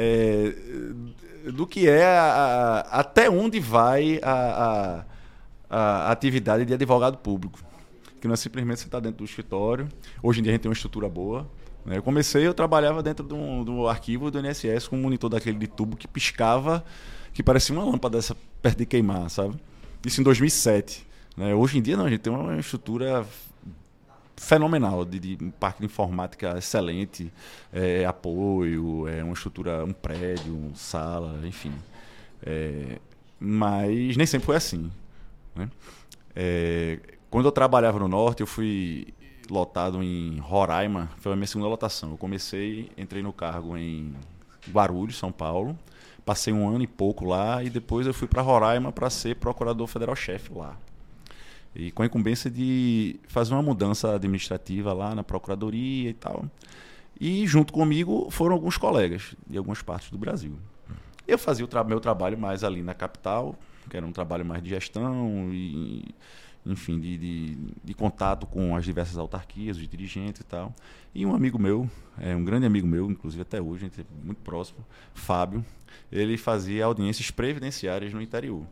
é, 0.00 1.50
do 1.50 1.66
que 1.66 1.88
é 1.88 2.04
a, 2.04 2.22
a, 2.22 3.00
até 3.00 3.28
onde 3.28 3.58
vai 3.58 4.20
a, 4.22 5.04
a, 5.68 6.12
atividade 6.12 6.64
de 6.64 6.72
advogado 6.72 7.18
público. 7.18 7.58
Que 8.20 8.28
não 8.28 8.34
é 8.34 8.36
simplesmente 8.36 8.80
você 8.80 8.86
estar 8.86 9.00
dentro 9.00 9.18
do 9.18 9.24
escritório. 9.24 9.88
Hoje 10.22 10.38
em 10.38 10.42
dia 10.44 10.52
a 10.52 10.54
gente 10.54 10.62
tem 10.62 10.68
uma 10.68 10.74
estrutura 10.74 11.08
boa. 11.08 11.46
Né? 11.84 11.96
Eu 11.96 12.02
comecei, 12.02 12.46
eu 12.46 12.54
trabalhava 12.54 13.02
dentro 13.02 13.26
do, 13.26 13.64
do 13.64 13.88
arquivo 13.88 14.30
do 14.30 14.38
INSS 14.38 14.86
com 14.88 14.96
um 14.96 15.02
monitor 15.02 15.28
daquele 15.28 15.58
de 15.58 15.66
tubo 15.66 15.96
que 15.96 16.06
piscava, 16.06 16.84
que 17.32 17.42
parecia 17.42 17.74
uma 17.74 17.84
lâmpada 17.84 18.18
dessa 18.18 18.36
perto 18.62 18.78
de 18.78 18.86
queimar, 18.86 19.28
sabe? 19.30 19.56
Isso 20.06 20.20
em 20.20 20.24
2007. 20.24 21.06
Né? 21.36 21.54
Hoje 21.54 21.78
em 21.78 21.82
dia 21.82 21.96
não, 21.96 22.06
a 22.06 22.10
gente 22.10 22.20
tem 22.20 22.32
uma 22.32 22.56
estrutura 22.58 23.26
fenomenal, 24.38 25.04
de, 25.04 25.18
de 25.18 25.44
um 25.44 25.50
parque 25.50 25.80
de 25.80 25.86
informática 25.86 26.56
excelente, 26.56 27.32
é, 27.72 28.04
apoio, 28.04 29.06
é 29.08 29.22
uma 29.22 29.32
estrutura, 29.32 29.84
um 29.84 29.92
prédio, 29.92 30.56
uma 30.56 30.74
sala, 30.74 31.40
enfim. 31.46 31.72
É, 32.42 32.98
mas 33.38 34.16
nem 34.16 34.26
sempre 34.26 34.46
foi 34.46 34.56
assim. 34.56 34.90
Né? 35.54 35.68
É, 36.34 37.00
quando 37.30 37.46
eu 37.46 37.52
trabalhava 37.52 37.98
no 37.98 38.08
Norte, 38.08 38.40
eu 38.40 38.46
fui 38.46 39.08
lotado 39.50 40.02
em 40.02 40.38
Roraima, 40.38 41.10
foi 41.18 41.32
a 41.32 41.36
minha 41.36 41.46
segunda 41.46 41.68
lotação. 41.68 42.10
Eu 42.10 42.16
comecei, 42.16 42.90
entrei 42.96 43.22
no 43.22 43.32
cargo 43.32 43.76
em 43.76 44.14
Guarulhos, 44.70 45.18
São 45.18 45.32
Paulo, 45.32 45.78
passei 46.24 46.52
um 46.52 46.68
ano 46.68 46.84
e 46.84 46.86
pouco 46.86 47.24
lá 47.24 47.62
e 47.62 47.70
depois 47.70 48.06
eu 48.06 48.14
fui 48.14 48.28
para 48.28 48.42
Roraima 48.42 48.92
para 48.92 49.08
ser 49.10 49.36
procurador 49.36 49.86
federal-chefe 49.86 50.52
lá 50.52 50.76
e 51.74 51.90
com 51.90 52.02
a 52.02 52.06
incumbência 52.06 52.50
de 52.50 53.20
fazer 53.28 53.52
uma 53.54 53.62
mudança 53.62 54.14
administrativa 54.14 54.92
lá 54.92 55.14
na 55.14 55.22
procuradoria 55.22 56.10
e 56.10 56.14
tal. 56.14 56.44
E 57.20 57.46
junto 57.46 57.72
comigo 57.72 58.30
foram 58.30 58.54
alguns 58.54 58.76
colegas 58.76 59.34
de 59.46 59.58
algumas 59.58 59.82
partes 59.82 60.10
do 60.10 60.18
Brasil. 60.18 60.56
Eu 61.26 61.38
fazia 61.38 61.64
o 61.64 61.68
tra 61.68 61.84
meu 61.84 62.00
trabalho 62.00 62.38
mais 62.38 62.64
ali 62.64 62.82
na 62.82 62.94
capital, 62.94 63.58
que 63.90 63.96
era 63.96 64.06
um 64.06 64.12
trabalho 64.12 64.44
mais 64.44 64.62
de 64.62 64.70
gestão 64.70 65.50
e, 65.52 66.14
enfim, 66.64 66.98
de, 66.98 67.18
de, 67.18 67.58
de 67.84 67.94
contato 67.94 68.46
com 68.46 68.76
as 68.76 68.84
diversas 68.84 69.18
autarquias, 69.18 69.76
os 69.76 69.88
dirigentes 69.88 70.40
e 70.40 70.44
tal. 70.44 70.74
E 71.14 71.26
um 71.26 71.34
amigo 71.34 71.58
meu, 71.58 71.90
é, 72.18 72.34
um 72.34 72.44
grande 72.44 72.66
amigo 72.66 72.86
meu, 72.86 73.10
inclusive 73.10 73.42
até 73.42 73.60
hoje, 73.60 73.90
é 73.98 74.04
muito 74.24 74.40
próximo, 74.42 74.78
Fábio, 75.12 75.64
ele 76.10 76.36
fazia 76.36 76.84
audiências 76.84 77.30
previdenciárias 77.30 78.12
no 78.12 78.22
interior. 78.22 78.64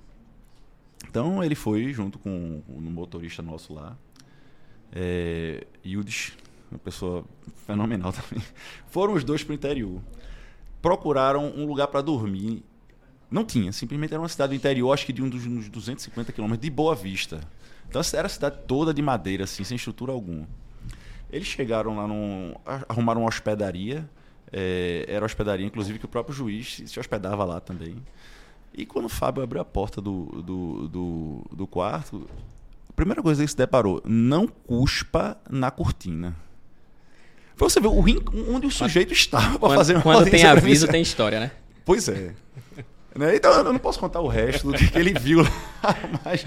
Então 1.09 1.43
ele 1.43 1.55
foi 1.55 1.93
junto 1.93 2.19
com 2.19 2.63
o 2.69 2.81
motorista 2.81 3.43
nosso 3.43 3.73
lá, 3.75 3.97
é, 4.93 5.67
uma 6.71 6.79
pessoa 6.79 7.25
fenomenal 7.67 8.13
também. 8.15 8.45
Foram 8.89 9.15
os 9.15 9.25
dois 9.25 9.43
para 9.43 9.53
o 9.53 9.55
interior. 9.55 10.01
Procuraram 10.81 11.53
um 11.57 11.67
lugar 11.67 11.89
para 11.89 12.01
dormir. 12.01 12.63
Não 13.31 13.45
tinha, 13.45 13.73
simplesmente 13.73 14.13
era 14.13 14.23
uma 14.23 14.29
cidade 14.29 14.51
do 14.51 14.57
interior, 14.57 14.93
acho 14.93 15.05
que 15.05 15.13
de 15.13 15.23
um 15.23 15.29
dos, 15.29 15.45
uns 15.47 15.69
250 15.69 16.33
quilômetros, 16.33 16.63
de 16.63 16.71
Boa 16.71 16.95
Vista. 16.95 17.41
Então 17.89 18.01
era 18.15 18.27
a 18.27 18.31
cidade 18.31 18.61
toda 18.67 18.95
de 18.95 19.03
madeira, 19.03 19.45
assim, 19.45 19.65
sem 19.65 19.77
estrutura 19.77 20.13
alguma. 20.13 20.47
Eles 21.31 21.49
chegaram 21.49 21.97
lá, 21.97 22.07
num, 22.07 22.55
arrumaram 22.89 23.23
uma 23.23 23.29
hospedaria 23.29 24.09
É, 24.53 25.05
era 25.09 25.27
hospedaria, 25.27 25.67
inclusive, 25.67 25.99
que 25.99 26.05
o 26.05 26.09
próprio 26.09 26.35
juiz 26.35 26.83
se 26.87 27.01
hospedava 27.01 27.45
lá 27.45 27.61
também. 27.61 27.97
E 28.77 28.85
quando 28.85 29.07
o 29.07 29.09
Fábio 29.09 29.43
abriu 29.43 29.61
a 29.61 29.65
porta 29.65 30.01
do, 30.01 30.27
do, 30.43 30.89
do, 30.89 31.47
do 31.51 31.67
quarto, 31.67 32.29
a 32.89 32.93
primeira 32.93 33.23
coisa 33.23 33.39
que 33.39 33.43
ele 33.43 33.49
se 33.51 33.57
deparou, 33.57 34.03
não 34.05 34.47
cuspa 34.47 35.39
na 35.49 35.71
cortina. 35.71 36.37
Pra 37.57 37.69
você 37.71 37.81
ver 37.81 37.89
o 37.89 38.01
rim, 38.01 38.21
onde 38.51 38.67
o 38.67 38.71
sujeito 38.71 39.15
estava 39.15 39.59
para 39.59 39.75
fazer 39.75 39.95
uma 39.95 40.03
quando 40.03 40.31
tem 40.31 40.45
aviso, 40.45 40.87
tem 40.87 41.01
história, 41.01 41.41
né? 41.41 41.51
Pois 41.87 42.07
é. 42.09 42.35
Né? 43.15 43.35
Então 43.37 43.51
eu 43.51 43.65
não 43.65 43.79
posso 43.79 43.99
contar 43.99 44.21
o 44.21 44.29
resto 44.29 44.71
do 44.71 44.77
que, 44.77 44.99
ele 44.99 45.15
viu 45.19 45.41
lá, 45.41 45.49
mas 46.23 46.45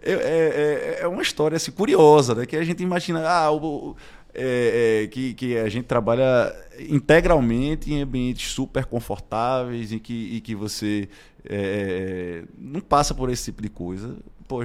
é, 0.00 0.12
é- 0.12 0.98
é 1.00 1.08
uma 1.08 1.20
história 1.20 1.56
assim, 1.56 1.72
curiosa, 1.72 2.32
né? 2.32 2.46
que 2.46 2.54
a 2.56 2.62
gente 2.62 2.80
imagina 2.80 3.28
ah, 3.28 3.50
o- 3.50 3.90
o- 3.90 3.96
é- 4.32 5.02
é, 5.02 5.06
que, 5.08 5.34
que 5.34 5.58
a 5.58 5.68
gente 5.68 5.86
trabalha 5.86 6.54
integralmente 6.88 7.92
em 7.92 8.02
ambientes 8.02 8.52
super 8.52 8.84
confortáveis, 8.84 9.90
em 9.90 9.98
que, 9.98 10.12
e 10.36 10.40
que 10.40 10.54
você 10.54 11.08
é, 11.48 12.44
não 12.58 12.80
passa 12.80 13.14
por 13.14 13.30
esse 13.30 13.44
tipo 13.46 13.62
de 13.62 13.68
coisa. 13.68 14.16
Pô, 14.46 14.60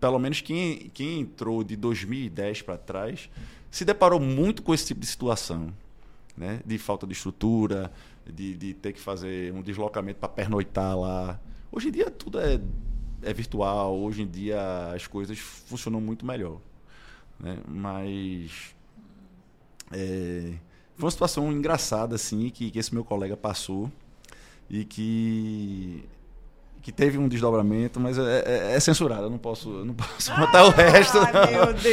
pelo 0.00 0.18
menos 0.18 0.40
quem, 0.40 0.90
quem 0.92 1.20
entrou 1.20 1.62
de 1.62 1.76
2010 1.76 2.62
para 2.62 2.76
trás 2.76 3.30
se 3.70 3.84
deparou 3.84 4.20
muito 4.20 4.62
com 4.62 4.74
esse 4.74 4.86
tipo 4.86 5.00
de 5.00 5.06
situação 5.06 5.72
né? 6.36 6.60
de 6.64 6.78
falta 6.78 7.06
de 7.06 7.12
estrutura, 7.12 7.92
de, 8.26 8.56
de 8.56 8.74
ter 8.74 8.92
que 8.92 9.00
fazer 9.00 9.52
um 9.52 9.62
deslocamento 9.62 10.18
para 10.18 10.28
pernoitar 10.28 10.98
lá. 10.98 11.40
Hoje 11.70 11.88
em 11.88 11.92
dia 11.92 12.10
tudo 12.10 12.38
é, 12.38 12.60
é 13.22 13.32
virtual, 13.32 13.98
hoje 13.98 14.22
em 14.22 14.26
dia 14.26 14.92
as 14.92 15.06
coisas 15.06 15.38
funcionam 15.38 16.00
muito 16.00 16.24
melhor. 16.24 16.58
Né? 17.38 17.58
Mas 17.68 18.74
é, 19.90 20.54
foi 20.96 21.04
uma 21.04 21.10
situação 21.10 21.52
engraçada 21.52 22.14
assim 22.14 22.50
que, 22.50 22.70
que 22.70 22.78
esse 22.78 22.92
meu 22.92 23.04
colega 23.04 23.36
passou 23.36 23.90
e 24.72 24.84
que 24.84 26.04
que 26.82 26.90
teve 26.90 27.16
um 27.16 27.28
desdobramento, 27.28 28.00
mas 28.00 28.18
é, 28.18 28.42
é- 28.44 28.74
é 28.74 28.80
censurado, 28.80 29.22
eu 29.22 29.30
não 29.30 29.38
posso, 29.38 29.70
eu 29.70 29.84
não 29.84 29.94
posso 29.94 30.34
contar 30.34 30.64
o 30.64 30.70
resto. 30.70 31.16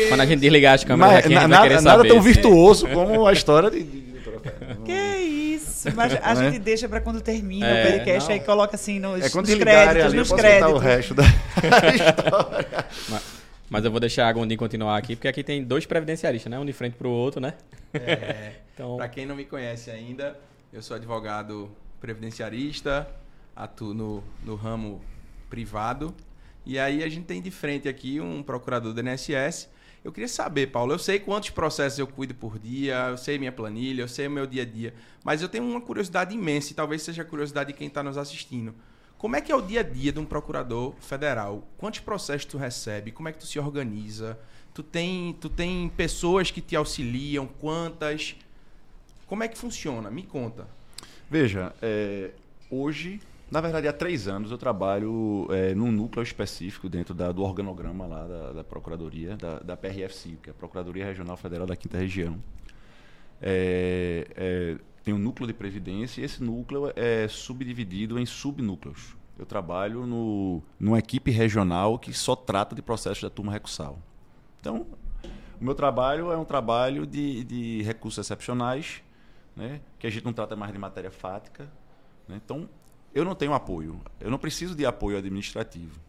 Quando 0.07 0.21
a 0.21 0.25
gente 0.25 0.39
desligar 0.39 0.73
as 0.73 0.83
câmeras 0.83 1.13
Mas 1.13 1.25
aqui, 1.25 1.35
a 1.35 1.35
na- 1.35 1.41
gente 1.41 1.49
vai 1.51 1.61
querer 1.61 1.75
nada, 1.75 1.85
nada 1.85 1.97
saber. 1.99 2.07
tão 2.09 2.21
virtuoso 2.23 2.87
como 2.87 3.27
a 3.27 3.31
história 3.33 3.69
de. 3.69 3.83
Que 4.83 4.91
isso? 5.17 5.89
Mas 5.95 6.13
a 6.23 6.33
Né? 6.33 6.45
gente 6.51 6.59
deixa 6.59 6.89
pra 6.89 6.99
quando 7.01 7.21
termina 7.21 7.67
É, 7.67 7.83
o 7.85 7.91
podcast, 7.91 8.29
não. 8.29 8.33
aí 8.35 8.39
coloca 8.43 8.75
assim 8.75 8.99
nos, 8.99 9.23
É 9.23 9.29
quando 9.29 9.47
nos 9.47 9.59
créditos, 9.59 10.05
ali, 10.05 10.15
eu 10.15 10.19
nos 10.21 10.29
posso 10.29 10.41
contar 10.41 10.49
créditos. 10.57 10.73
o 10.73 10.77
resto 10.79 11.13
da 11.13 11.23
história. 11.95 12.85
Mas 13.69 13.85
eu 13.85 13.91
vou 13.91 13.99
deixar 13.99 14.27
a 14.27 14.31
Gondim 14.33 14.57
continuar 14.57 14.97
aqui, 14.97 15.15
porque 15.15 15.27
aqui 15.27 15.43
tem 15.43 15.63
dois 15.63 15.85
previdenciaristas, 15.85 16.49
né? 16.49 16.57
Um 16.57 16.65
de 16.65 16.73
frente 16.73 16.95
pro 16.95 17.09
outro, 17.11 17.39
né? 17.39 17.53
É, 17.93 18.53
Então, 18.73 18.97
Para 18.97 19.07
quem 19.09 19.25
não 19.27 19.35
me 19.35 19.45
conhece 19.45 19.91
ainda, 19.91 20.35
eu 20.73 20.81
sou 20.81 20.95
advogado 20.95 21.69
previdenciarista, 21.99 23.09
atuo 23.55 23.93
no, 23.93 24.23
no 24.43 24.55
ramo 24.55 25.01
privado. 25.49 26.13
E 26.65 26.77
aí 26.77 27.03
a 27.03 27.09
gente 27.09 27.25
tem 27.25 27.41
de 27.41 27.51
frente 27.51 27.87
aqui 27.89 28.19
um 28.19 28.43
procurador 28.43 28.93
do 28.93 29.01
INSS. 29.01 29.69
Eu 30.03 30.11
queria 30.13 30.27
saber, 30.27 30.67
Paulo, 30.67 30.93
eu 30.93 30.99
sei 30.99 31.19
quantos 31.19 31.49
processos 31.49 31.99
eu 31.99 32.07
cuido 32.07 32.33
por 32.33 32.57
dia, 32.57 33.07
eu 33.09 33.17
sei 33.17 33.37
minha 33.37 33.51
planilha, 33.51 34.01
eu 34.01 34.07
sei 34.07 34.27
o 34.27 34.31
meu 34.31 34.47
dia 34.47 34.61
a 34.61 34.65
dia, 34.65 34.93
mas 35.23 35.41
eu 35.41 35.49
tenho 35.49 35.65
uma 35.65 35.81
curiosidade 35.81 36.33
imensa 36.33 36.71
e 36.71 36.75
talvez 36.75 37.01
seja 37.01 37.21
a 37.21 37.25
curiosidade 37.25 37.73
de 37.73 37.77
quem 37.77 37.87
está 37.87 38.01
nos 38.01 38.17
assistindo. 38.17 38.73
Como 39.17 39.35
é 39.35 39.41
que 39.41 39.51
é 39.51 39.55
o 39.55 39.61
dia 39.61 39.81
a 39.81 39.83
dia 39.83 40.13
de 40.13 40.19
um 40.19 40.25
procurador 40.25 40.93
federal? 41.01 41.67
Quantos 41.77 41.99
processos 41.99 42.45
tu 42.45 42.57
recebe? 42.57 43.11
Como 43.11 43.27
é 43.27 43.33
que 43.33 43.39
tu 43.39 43.45
se 43.45 43.59
organiza? 43.59 44.39
Tu 44.73 44.81
tem, 44.81 45.33
tu 45.41 45.49
tem 45.49 45.89
pessoas 45.89 46.49
que 46.49 46.61
te 46.61 46.73
auxiliam? 46.77 47.45
Quantas? 47.45 48.37
Como 49.27 49.43
é 49.43 49.49
que 49.49 49.57
funciona? 49.57 50.09
Me 50.09 50.23
conta. 50.23 50.65
Veja, 51.29 51.73
é, 51.81 52.31
hoje, 52.69 53.21
na 53.51 53.61
verdade, 53.61 53.87
há 53.87 53.93
três 53.93 54.27
anos 54.27 54.51
eu 54.51 54.57
trabalho 54.57 55.47
é, 55.51 55.75
num 55.75 55.91
núcleo 55.91 56.23
específico 56.23 56.89
dentro 56.89 57.13
da- 57.13 57.31
do 57.31 57.43
organograma 57.43 58.07
lá 58.07 58.25
da, 58.27 58.51
da 58.53 58.63
Procuradoria, 58.63 59.37
da, 59.37 59.59
da 59.59 59.77
PRF5, 59.77 60.37
que 60.41 60.49
é 60.49 60.51
a 60.51 60.55
Procuradoria 60.55 61.05
Regional 61.05 61.37
Federal 61.37 61.67
da 61.67 61.75
Quinta 61.75 61.97
Região. 61.97 62.37
É, 63.41 64.27
é, 64.35 64.77
tem 65.03 65.13
um 65.13 65.17
núcleo 65.19 65.47
de 65.47 65.53
previdência 65.53 66.21
e 66.21 66.25
esse 66.25 66.43
núcleo 66.43 66.91
é 66.95 67.27
subdividido 67.27 68.19
em 68.19 68.25
subnúcleos. 68.25 69.15
Eu 69.37 69.45
trabalho 69.45 70.05
no, 70.05 70.61
numa 70.79 70.99
equipe 70.99 71.31
regional 71.31 71.97
que 71.97 72.11
só 72.11 72.35
trata 72.35 72.75
de 72.75 72.81
processos 72.81 73.23
da 73.23 73.29
turma 73.29 73.51
recursal. 73.53 73.97
Então, 74.59 74.85
o 75.61 75.63
meu 75.63 75.73
trabalho 75.73 76.31
é 76.31 76.37
um 76.37 76.43
trabalho 76.43 77.05
de, 77.07 77.45
de 77.45 77.81
recursos 77.83 78.25
excepcionais, 78.25 79.01
né, 79.59 79.81
que 79.99 80.07
a 80.07 80.09
gente 80.09 80.23
não 80.25 80.33
trata 80.33 80.55
mais 80.55 80.71
de 80.71 80.79
matéria 80.79 81.11
fática. 81.11 81.69
né. 82.27 82.39
Então, 82.43 82.69
eu 83.13 83.25
não 83.25 83.35
tenho 83.35 83.53
apoio. 83.53 83.99
Eu 84.19 84.31
não 84.31 84.37
preciso 84.37 84.73
de 84.75 84.85
apoio 84.85 85.17
administrativo. 85.17 85.99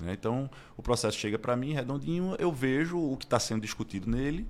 né. 0.00 0.12
Então, 0.12 0.48
o 0.76 0.82
processo 0.82 1.16
chega 1.18 1.38
para 1.38 1.54
mim 1.56 1.72
redondinho, 1.72 2.34
eu 2.38 2.50
vejo 2.52 2.98
o 2.98 3.16
que 3.16 3.24
está 3.24 3.38
sendo 3.38 3.60
discutido 3.62 4.08
nele 4.10 4.46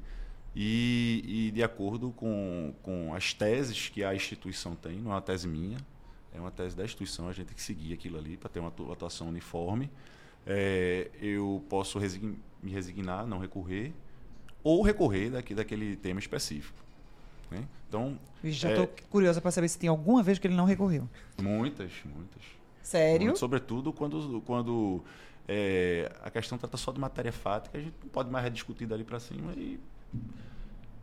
e, 0.54 1.48
e 1.48 1.50
de 1.50 1.62
acordo 1.62 2.10
com, 2.12 2.74
com 2.82 3.14
as 3.14 3.32
teses 3.34 3.88
que 3.88 4.02
a 4.04 4.14
instituição 4.14 4.74
tem, 4.74 4.98
não 5.00 5.10
é 5.10 5.14
uma 5.14 5.20
tese 5.22 5.46
minha, 5.46 5.78
é 6.32 6.40
uma 6.40 6.50
tese 6.50 6.76
da 6.76 6.84
instituição, 6.84 7.28
a 7.28 7.32
gente 7.32 7.46
tem 7.48 7.54
que 7.56 7.62
seguir 7.62 7.92
aquilo 7.94 8.18
ali 8.18 8.36
para 8.36 8.48
ter 8.48 8.60
uma 8.60 8.68
atu- 8.68 8.92
atuação 8.92 9.28
uniforme. 9.28 9.90
É, 10.46 11.10
eu 11.20 11.62
posso 11.68 11.98
resign- 11.98 12.38
me 12.62 12.70
resignar, 12.70 13.26
não 13.26 13.38
recorrer, 13.38 13.92
ou 14.62 14.82
recorrer 14.82 15.30
daqui, 15.30 15.54
daquele 15.54 15.96
tema 15.96 16.18
específico. 16.20 16.78
Né. 17.50 17.64
Então, 17.88 18.18
já 18.44 18.70
É. 18.70 18.74
tô 18.74 18.86
curiosa 19.08 19.40
pra 19.40 19.50
saber 19.50 19.68
se 19.68 19.78
tem 19.78 19.88
alguma 19.88 20.22
vez 20.22 20.38
que 20.38 20.46
ele 20.46 20.54
não 20.54 20.64
recorreu. 20.64 21.08
muitas, 21.42 21.90
muitas. 22.04 22.42
Sério? 22.82 23.36
Sobretudo 23.36 23.92
quando, 23.92 24.40
quando 24.42 25.02
é, 25.46 26.10
a 26.22 26.30
questão 26.30 26.56
trata 26.58 26.76
só 26.76 26.92
de 26.92 26.98
matéria 27.00 27.32
fática, 27.32 27.76
a 27.78 27.80
gente 27.80 27.94
não 28.02 28.08
pode 28.10 28.30
mais 28.30 28.44
rediscutir 28.44 28.86
dali 28.86 29.04
para 29.04 29.18
cima 29.20 29.52
e 29.56 29.78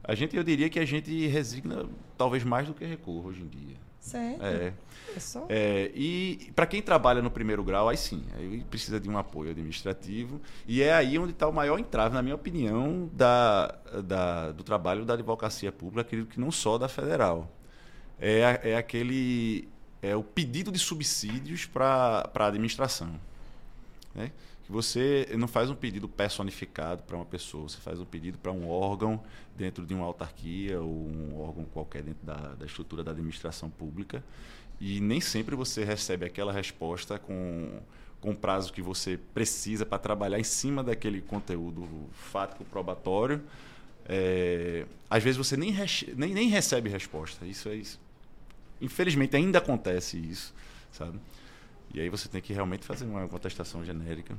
a 0.04 0.14
gente, 0.16 0.36
eu 0.36 0.44
diria 0.44 0.70
que 0.70 0.80
a 0.80 0.86
gente 0.86 1.28
resigna 1.28 1.86
talvez 2.18 2.44
mais 2.44 2.68
do 2.68 2.74
que 2.74 2.86
recorre 2.86 3.28
hoje 3.28 3.42
em 3.42 3.48
dia. 3.48 3.76
Sério? 4.06 4.38
É, 4.44 4.74
É 5.16 5.20
só... 5.20 5.46
é, 5.50 5.92
e 5.96 6.52
para 6.56 6.66
quem 6.68 6.82
trabalha 6.82 7.22
no 7.22 7.32
primeiro 7.32 7.64
grau, 7.64 7.90
aí 7.90 7.98
sim, 7.98 8.24
aí 8.38 8.64
precisa 8.70 9.00
de 9.00 9.10
um 9.10 9.18
apoio 9.18 9.50
administrativo 9.52 10.40
e 10.68 10.82
é 10.84 10.94
aí 10.94 11.18
onde 11.18 11.32
está 11.32 11.48
o 11.48 11.54
maior 11.54 11.80
entrave, 11.80 12.14
na 12.14 12.22
minha 12.22 12.36
opinião, 12.36 13.10
da, 13.14 13.76
da- 14.04 14.52
do 14.52 14.64
trabalho 14.64 15.06
da 15.06 15.14
advocacia 15.16 15.72
pública, 15.72 16.02
acredito 16.02 16.30
que 16.30 16.40
não 16.40 16.52
só 16.52 16.78
da 16.78 16.88
federal. 16.88 17.52
É, 18.20 18.60
é 18.72 18.78
aquele 18.78 19.68
é 20.02 20.16
o 20.16 20.24
pedido 20.24 20.72
de 20.72 20.78
subsídios 20.80 21.66
para 21.66 22.30
a 22.34 22.46
administração. 22.48 23.20
Né? 24.14 24.32
Que 24.66 24.72
você 24.72 25.28
não 25.38 25.48
faz 25.48 25.70
um 25.70 25.76
pedido 25.76 26.10
personificado 26.10 27.04
para 27.04 27.16
uma 27.16 27.26
pessoa, 27.26 27.70
você 27.70 27.78
faz 27.78 28.00
um 28.00 28.06
pedido 28.06 28.38
para 28.38 28.52
um 28.52 28.68
órgão 28.68 29.24
dentro 29.56 29.86
de 29.86 29.94
uma 29.94 30.06
autarquia 30.06 30.82
ou 30.82 30.90
um 30.90 31.40
órgão 31.40 31.66
qualquer 31.66 32.02
dentro 32.02 32.26
da, 32.26 32.56
da 32.56 32.66
estrutura 32.66 33.04
da 33.04 33.12
administração 33.12 33.70
pública 33.70 34.24
e 34.80 35.00
nem 35.00 35.22
sempre 35.22 35.56
você 35.56 35.84
recebe 35.84 36.26
aquela 36.26 36.52
resposta 36.52 37.18
com, 37.18 37.80
com 38.20 38.32
o 38.32 38.36
prazo 38.36 38.74
que 38.74 38.82
você 38.82 39.18
precisa 39.34 39.86
para 39.86 39.98
trabalhar 39.98 40.40
em 40.40 40.44
cima 40.44 40.84
daquele 40.84 41.22
conteúdo 41.22 41.88
fático 42.12 42.66
probatório. 42.66 43.42
É, 44.08 44.86
às 45.10 45.24
vezes 45.24 45.38
você 45.38 45.56
nem, 45.56 45.74
nem, 46.16 46.34
nem 46.34 46.50
recebe 46.50 46.90
resposta. 46.90 47.46
Isso 47.46 47.70
é 47.70 47.76
isso. 47.76 48.00
Infelizmente 48.82 49.36
ainda 49.36 49.60
acontece 49.60 50.18
isso, 50.18 50.54
sabe? 50.92 51.20
E 51.94 52.02
aí 52.02 52.10
você 52.10 52.28
tem 52.28 52.42
que 52.42 52.52
realmente 52.52 52.84
fazer 52.84 53.06
uma 53.06 53.26
contestação 53.28 53.86
genérica, 53.86 54.38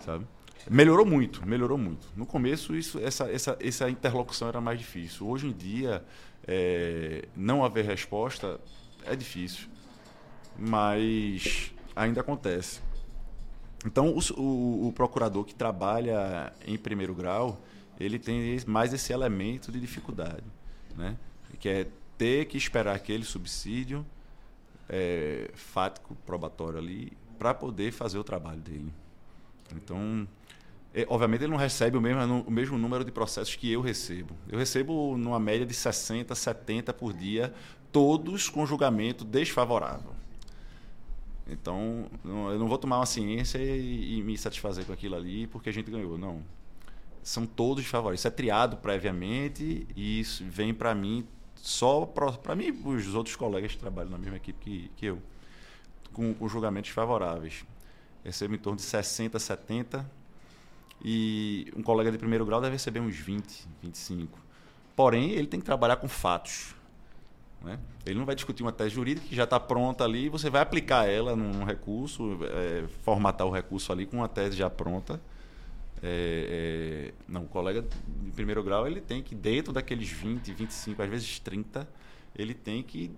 sabe? 0.00 0.26
Melhorou 0.70 1.06
muito, 1.06 1.46
melhorou 1.46 1.78
muito. 1.78 2.08
No 2.16 2.26
começo 2.26 2.74
isso, 2.74 2.98
essa, 2.98 3.30
essa, 3.30 3.56
essa 3.60 3.88
interlocução 3.88 4.48
era 4.48 4.60
mais 4.60 4.78
difícil. 4.78 5.28
Hoje 5.28 5.46
em 5.46 5.52
dia, 5.52 6.04
é, 6.46 7.26
não 7.36 7.64
haver 7.64 7.84
resposta 7.84 8.60
é 9.04 9.14
difícil, 9.14 9.68
mas 10.58 11.72
ainda 11.94 12.20
acontece. 12.20 12.80
Então, 13.84 14.08
o, 14.16 14.40
o- 14.40 14.88
o 14.88 14.92
procurador 14.92 15.44
que 15.44 15.54
trabalha 15.54 16.52
em 16.66 16.76
primeiro 16.76 17.14
grau, 17.14 17.60
ele 18.00 18.18
tem 18.18 18.58
mais 18.66 18.92
esse 18.92 19.12
elemento 19.12 19.70
de 19.70 19.78
dificuldade, 19.80 20.42
né? 20.96 21.16
Que 21.60 21.68
é 21.68 21.86
ter 22.18 22.46
que 22.46 22.56
esperar 22.58 22.94
aquele 22.96 23.24
subsídio 23.24 24.04
é, 24.88 25.50
fático, 25.54 26.14
probatório 26.26 26.78
ali, 26.78 27.12
para 27.38 27.54
poder 27.54 27.92
fazer 27.92 28.18
o 28.18 28.24
trabalho 28.24 28.60
dele. 28.60 28.92
Então, 29.74 30.26
é, 30.94 31.04
obviamente 31.08 31.42
ele 31.42 31.50
não 31.50 31.58
recebe 31.58 31.96
o 31.96 32.00
mesmo, 32.00 32.44
o 32.46 32.50
mesmo 32.50 32.78
número 32.78 33.04
de 33.04 33.12
processos 33.12 33.54
que 33.54 33.70
eu 33.70 33.80
recebo. 33.80 34.34
Eu 34.48 34.58
recebo 34.58 35.16
numa 35.16 35.38
média 35.38 35.66
de 35.66 35.74
60, 35.74 36.34
70 36.34 36.92
por 36.92 37.12
dia, 37.12 37.52
todos 37.92 38.48
com 38.48 38.64
julgamento 38.64 39.24
desfavorável. 39.24 40.14
Então, 41.48 42.06
eu 42.24 42.58
não 42.58 42.66
vou 42.66 42.76
tomar 42.76 42.98
uma 42.98 43.06
ciência 43.06 43.58
e, 43.58 44.18
e 44.18 44.22
me 44.22 44.36
satisfazer 44.36 44.84
com 44.84 44.92
aquilo 44.92 45.14
ali 45.14 45.46
porque 45.46 45.68
a 45.68 45.72
gente 45.72 45.90
ganhou. 45.90 46.18
Não. 46.18 46.42
São 47.22 47.46
todos 47.46 47.82
desfavoráveis. 47.82 48.20
Isso 48.20 48.28
é 48.28 48.30
triado 48.30 48.76
previamente 48.78 49.86
e 49.94 50.20
isso 50.20 50.44
vem 50.44 50.74
para 50.74 50.94
mim 50.94 51.26
só 51.56 52.06
para 52.06 52.54
mim 52.54 52.66
e 52.66 52.88
os 52.88 53.14
outros 53.14 53.34
colegas 53.34 53.72
que 53.72 53.78
trabalham 53.78 54.10
na 54.10 54.18
mesma 54.18 54.36
equipe 54.36 54.58
que, 54.60 54.90
que 54.96 55.06
eu, 55.06 55.20
com, 56.12 56.32
com 56.32 56.48
julgamentos 56.48 56.90
favoráveis. 56.90 57.64
Recebo 58.26 58.56
em 58.56 58.58
torno 58.58 58.76
de 58.76 58.82
60, 58.82 59.38
70 59.38 60.04
e 61.00 61.72
um 61.76 61.82
colega 61.82 62.10
de 62.10 62.18
primeiro 62.18 62.44
grau 62.44 62.60
deve 62.60 62.72
receber 62.72 62.98
uns 62.98 63.14
20, 63.14 63.68
25. 63.80 64.36
Porém, 64.96 65.30
ele 65.30 65.46
tem 65.46 65.60
que 65.60 65.66
trabalhar 65.66 65.94
com 65.94 66.08
fatos. 66.08 66.74
Né? 67.62 67.78
Ele 68.04 68.18
não 68.18 68.26
vai 68.26 68.34
discutir 68.34 68.64
uma 68.64 68.72
tese 68.72 68.90
jurídica 68.90 69.28
que 69.28 69.36
já 69.36 69.44
está 69.44 69.60
pronta 69.60 70.02
ali, 70.02 70.28
você 70.28 70.50
vai 70.50 70.60
aplicar 70.60 71.08
ela 71.08 71.36
num 71.36 71.62
recurso, 71.62 72.36
é, 72.42 72.88
formatar 73.04 73.46
o 73.46 73.50
recurso 73.50 73.92
ali 73.92 74.06
com 74.06 74.16
uma 74.16 74.28
tese 74.28 74.56
já 74.56 74.68
pronta. 74.68 75.20
É, 76.02 77.12
é, 77.12 77.14
não, 77.28 77.44
o 77.44 77.48
colega 77.48 77.82
de 78.24 78.32
primeiro 78.32 78.60
grau 78.64 78.88
ele 78.88 79.00
tem 79.00 79.22
que, 79.22 79.36
dentro 79.36 79.72
daqueles 79.72 80.08
20, 80.08 80.52
25, 80.52 81.00
às 81.00 81.08
vezes 81.08 81.38
30, 81.38 81.88
ele 82.34 82.54
tem 82.54 82.82
que 82.82 83.12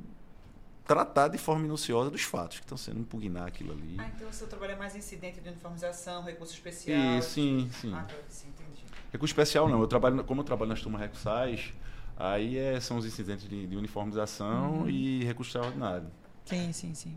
tratar 0.89 1.29
de 1.29 1.37
forma 1.37 1.61
minuciosa 1.63 2.11
dos 2.11 2.23
fatos 2.23 2.59
que 2.59 2.65
estão 2.65 2.79
sendo 2.79 2.99
impugnar 2.99 3.47
aquilo 3.47 3.73
ali. 3.73 3.97
Ah, 4.01 4.11
então 4.17 4.29
o 4.29 4.33
seu 4.33 4.47
trabalho 4.49 4.73
é 4.73 4.77
mais 4.77 4.97
incidente 4.97 5.39
de 5.39 5.49
uniformização, 5.49 6.25
recurso 6.25 6.55
especial? 6.55 6.97
E, 6.99 7.21
sim, 7.23 7.71
sim. 7.79 7.93
Ah, 7.95 8.07
sim, 8.31 8.49
entendi. 8.49 8.83
Recurso 9.13 9.31
especial 9.33 9.69
não, 9.69 9.81
eu 9.81 9.87
trabalho, 9.87 10.25
como 10.25 10.41
eu 10.41 10.45
trabalho 10.45 10.71
nas 10.71 10.81
turmas 10.81 11.03
recursais, 11.03 11.75
aí 12.17 12.57
é, 12.57 12.81
são 12.81 12.97
os 12.97 13.05
incidentes 13.05 13.47
de, 13.47 13.67
de 13.67 13.77
uniformização 13.77 14.81
Uhum. 14.81 14.89
e 14.91 15.23
recurso 15.25 15.51
extraordinário. 15.51 16.09
Sim, 16.47 16.73
sim, 16.73 16.95
sim. 16.95 17.15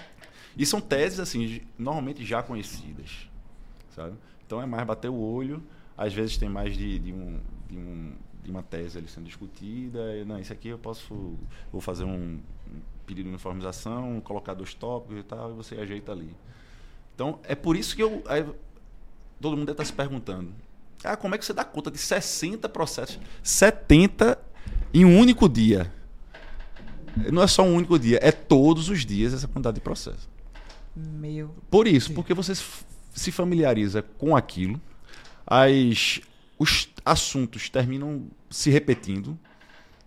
E 0.58 0.66
são 0.66 0.82
teses, 0.82 1.22
assim, 1.22 1.62
normalmente 1.80 2.26
já 2.26 2.44
conhecidas, 2.44 3.30
sabe? 3.96 4.18
Então 4.46 4.62
é 4.62 4.66
mais 4.66 4.86
bater 4.86 5.10
o 5.10 5.16
olho, 5.18 5.64
às 5.98 6.14
vezes 6.14 6.36
tem 6.36 6.50
mais 6.50 6.76
de, 6.76 7.00
de, 7.00 7.14
um, 7.14 7.40
de, 7.70 7.78
um, 7.78 8.14
de 8.44 8.52
uma 8.52 8.62
tese 8.62 8.98
ali 8.98 9.08
sendo 9.08 9.24
discutida, 9.28 10.14
e, 10.18 10.26
não, 10.26 10.38
isso 10.38 10.52
aqui 10.52 10.68
eu 10.68 10.78
posso, 10.78 11.38
vou 11.72 11.80
fazer 11.80 12.04
um 12.04 12.42
pedido 13.12 13.26
de 13.26 13.30
uniformização, 13.30 14.22
colocar 14.22 14.54
dois 14.54 14.74
tópicos 14.74 15.20
e 15.20 15.24
tal, 15.24 15.52
e 15.52 15.54
você 15.54 15.76
ajeita 15.76 16.12
ali. 16.12 16.34
Então, 17.14 17.40
é 17.44 17.54
por 17.56 17.76
isso 17.76 17.96
que 17.96 18.02
eu, 18.02 18.24
aí, 18.26 18.46
todo 19.40 19.58
mundo 19.58 19.66
deve 19.68 19.74
estar 19.74 19.86
se 19.86 19.94
perguntando, 19.94 20.54
ah, 21.04 21.18
como 21.18 21.36
é 21.36 21.38
que 21.38 21.46
você 21.46 21.54
dá 21.54 21.64
conta 21.64 21.92
de 21.92 21.98
60 21.98 22.70
processos, 22.70 23.20
70 23.44 24.40
em 24.94 25.04
um 25.04 25.18
único 25.20 25.50
dia? 25.50 25.92
Não 27.32 27.42
é 27.44 27.48
só 27.48 27.64
um 27.64 27.76
único 27.76 28.00
dia, 28.00 28.20
é 28.22 28.32
todos 28.32 28.88
os 28.88 29.06
dias 29.06 29.34
essa 29.34 29.48
quantidade 29.48 29.76
de 29.76 29.82
processo. 29.82 30.30
Meu. 30.96 31.54
Por 31.70 31.88
isso, 31.88 32.14
porque 32.14 32.34
você 32.34 32.56
se- 32.56 32.86
se 33.14 33.32
familiariza 33.32 34.02
com 34.02 34.36
aquilo, 34.36 34.80
as, 35.46 36.22
os 36.58 36.90
assuntos 37.04 37.70
terminam 37.70 38.28
se 38.50 38.70
repetindo, 38.70 39.38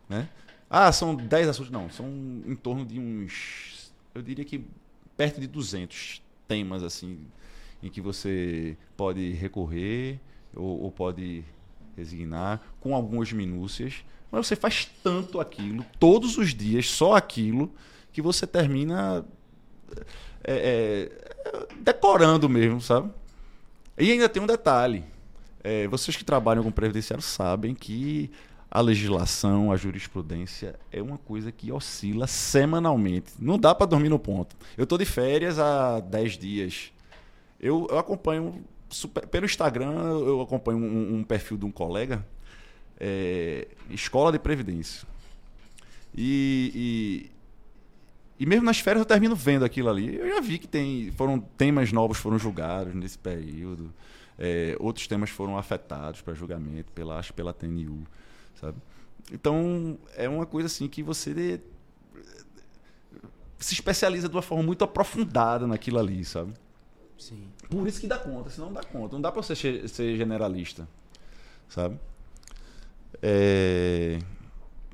né? 0.09 0.29
Ah, 0.77 0.91
são 0.91 1.15
10 1.15 1.51
assuntos. 1.51 1.71
Não, 1.71 1.89
são 1.89 2.09
em 2.45 2.57
torno 2.57 2.85
de 2.85 2.99
uns, 2.99 3.93
eu 4.13 4.21
diria 4.21 4.45
que 4.45 4.67
perto 5.17 5.41
de 5.41 5.47
200 5.47 6.21
temas, 6.49 6.83
assim, 6.83 7.21
em 7.81 7.89
que 7.89 8.01
você 8.01 8.77
pode 8.97 9.35
recorrer 9.35 10.19
ou, 10.53 10.83
ou 10.83 10.91
pode 10.91 11.45
resignar, 11.97 12.61
com 12.81 12.93
algumas 12.93 13.33
minúcias, 13.33 14.05
mas 14.33 14.49
você 14.49 14.57
faz 14.57 14.91
tanto 15.01 15.39
aquilo, 15.39 15.87
todos 16.01 16.37
os 16.39 16.53
dias, 16.53 16.91
só 16.91 17.15
aquilo, 17.15 17.73
que 18.13 18.21
você 18.21 18.45
termina 18.45 19.25
é, 20.43 21.09
é, 21.47 21.67
decorando 21.83 22.49
mesmo, 22.49 22.81
sabe? 22.81 23.13
E 23.97 24.11
ainda 24.11 24.29
tem 24.29 24.43
um 24.43 24.47
detalhe. 24.47 25.05
É, 25.63 25.87
vocês 25.87 26.17
que 26.17 26.25
trabalham 26.25 26.65
com 26.65 26.73
previdenciário 26.73 27.23
sabem 27.23 27.77
que 27.77 28.29
a 28.75 28.81
legislação, 28.81 29.71
a 29.71 29.77
jurisprudência 29.77 30.75
é 30.91 31.01
uma 31.01 31.17
coisa 31.17 31.53
que 31.53 31.71
oscila 31.71 32.27
semanalmente. 32.27 33.33
Não 33.39 33.57
dá 33.57 33.73
para 33.73 33.87
dormir 33.87 34.09
no 34.09 34.19
ponto. 34.19 34.57
Eu 34.77 34.83
estou 34.83 34.99
de 34.99 35.05
férias 35.05 35.61
há 35.61 36.01
10 36.01 36.37
dias. 36.37 36.93
Eu, 37.61 37.87
eu 37.89 37.97
acompanho 38.01 38.65
super- 38.91 39.29
pelo 39.29 39.47
Instagram, 39.47 39.93
eu 39.93 40.41
acompanho 40.41 40.79
um, 40.79 41.19
um 41.19 41.23
perfil 41.23 41.57
de 41.57 41.65
um 41.65 41.71
colega, 41.71 42.27
é, 42.99 43.69
Escola 43.89 44.33
de 44.33 44.41
Previdência. 44.41 45.07
E, 46.13 47.31
e, 48.39 48.43
e 48.43 48.47
mesmo 48.47 48.65
nas 48.65 48.81
férias 48.81 49.03
eu 49.03 49.07
termino 49.07 49.37
vendo 49.37 49.65
aquilo 49.65 49.89
ali. 49.89 50.17
Eu 50.17 50.29
já 50.29 50.41
vi 50.41 50.59
que 50.59 50.67
tem, 50.67 51.13
foram 51.13 51.39
temas 51.39 51.93
novos 51.93 52.19
foram 52.19 52.41
julgados 52.41 52.93
nesse 52.93 53.19
período. 53.19 53.95
É, 54.37 54.77
outros 54.81 55.07
temas 55.07 55.31
foram 55.31 55.57
afetados 55.57 56.23
para 56.23 56.35
julgamento 56.35 56.91
pela, 56.91 57.23
pela 57.37 57.53
TNU, 57.53 58.05
sabe? 58.61 58.77
Então, 59.33 59.99
é 60.17 60.29
uma 60.29 60.45
coisa 60.47 60.67
assim 60.67 60.87
que 60.89 61.03
você 61.03 61.61
se 63.59 63.73
especializa 63.75 64.29
de 64.29 64.35
uma 64.37 64.43
forma 64.43 64.63
muito 64.63 64.85
aprofundada 64.85 65.67
naquilo 65.67 65.99
ali, 65.99 66.25
sabe? 66.25 66.53
Sim. 67.19 67.45
Por 67.71 67.87
isso 67.89 68.01
que 68.01 68.07
dá 68.07 68.19
conta, 68.19 68.51
senão 68.51 68.67
não 68.67 68.75
dá 68.75 68.83
conta. 68.83 69.15
Não 69.15 69.23
dá 69.23 69.33
pra 69.33 69.41
você 69.43 69.55
ser 69.89 70.17
generalista, 70.17 70.87
sabe? 71.69 71.99
É... 73.23 74.19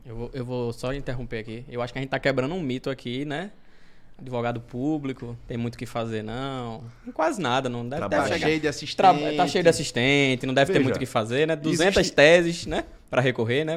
Eu 0.06 0.16
vou, 0.16 0.30
eu 0.32 0.44
vou 0.44 0.72
só 0.72 0.92
interromper 0.94 1.38
aqui. 1.38 1.64
Eu 1.68 1.82
acho 1.82 1.92
que 1.92 1.98
a 1.98 2.02
gente 2.02 2.10
tá 2.10 2.18
quebrando 2.18 2.54
um 2.54 2.60
mito 2.62 2.88
aqui, 2.90 3.24
né? 3.24 3.50
Advogado 4.18 4.60
público, 4.60 5.36
tem 5.48 5.56
muito 5.56 5.74
o 5.76 5.78
que 5.78 5.86
fazer, 5.86 6.22
não. 6.22 6.84
Quase 7.14 7.40
nada, 7.40 7.68
não 7.68 7.88
deve, 7.88 8.00
Trabalho. 8.00 8.28
deve 8.28 8.40
Tá 8.40 8.46
cheio 8.46 8.60
de 8.60 8.68
assistente. 8.68 8.96
Tra- 8.96 9.14
tá 9.36 9.46
cheio 9.46 9.62
de 9.64 9.70
assistente, 9.70 10.46
não 10.46 10.52
deve 10.54 10.66
ter 10.72 10.78
Veja, 10.78 10.84
muito 10.84 10.96
o 10.96 10.98
que 10.98 11.06
fazer, 11.06 11.46
né? 11.46 11.56
200 11.56 11.96
existe- 11.96 12.14
teses, 12.14 12.66
né? 12.66 12.84
Pra 13.10 13.20
recorrer, 13.20 13.64
né? 13.64 13.74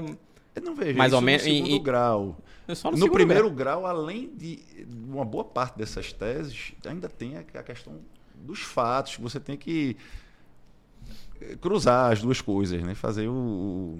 Eu 0.55 0.61
não 0.61 0.75
vejo 0.75 0.97
Mais 0.97 1.11
ou 1.13 1.19
no 1.19 1.25
menos- 1.25 1.41
segundo 1.43 1.67
e- 1.71 1.79
grau. 1.79 2.37
No, 2.67 2.69
no, 2.69 2.75
segundo 2.75 3.11
primeiro 3.11 3.49
grau. 3.51 3.81
grau, 3.81 3.85
além 3.87 4.29
de 4.35 4.59
uma 5.07 5.25
boa 5.25 5.43
parte 5.43 5.77
dessas 5.77 6.13
teses, 6.13 6.73
ainda 6.85 7.09
tem 7.09 7.35
a, 7.37 7.43
questão 7.63 7.99
dos 8.35 8.59
fatos. 8.61 9.17
Você 9.17 9.39
tem 9.39 9.57
que 9.57 9.97
eh, 11.41 11.55
cruzar 11.59 12.11
as 12.13 12.21
duas 12.21 12.39
coisas, 12.39 12.81
né? 12.83 12.93
Fazer 12.95 13.27
o, 13.27 13.97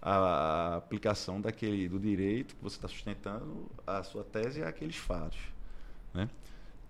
a 0.00 0.76
aplicação 0.76 1.40
daquele 1.40 1.88
do 1.88 1.98
direito 1.98 2.54
que 2.56 2.62
você 2.62 2.76
está 2.76 2.88
sustentando 2.88 3.66
a 3.86 4.02
sua 4.02 4.22
tese 4.24 4.62
àqueles 4.62 4.96
fatos, 4.96 5.38
né? 6.14 6.28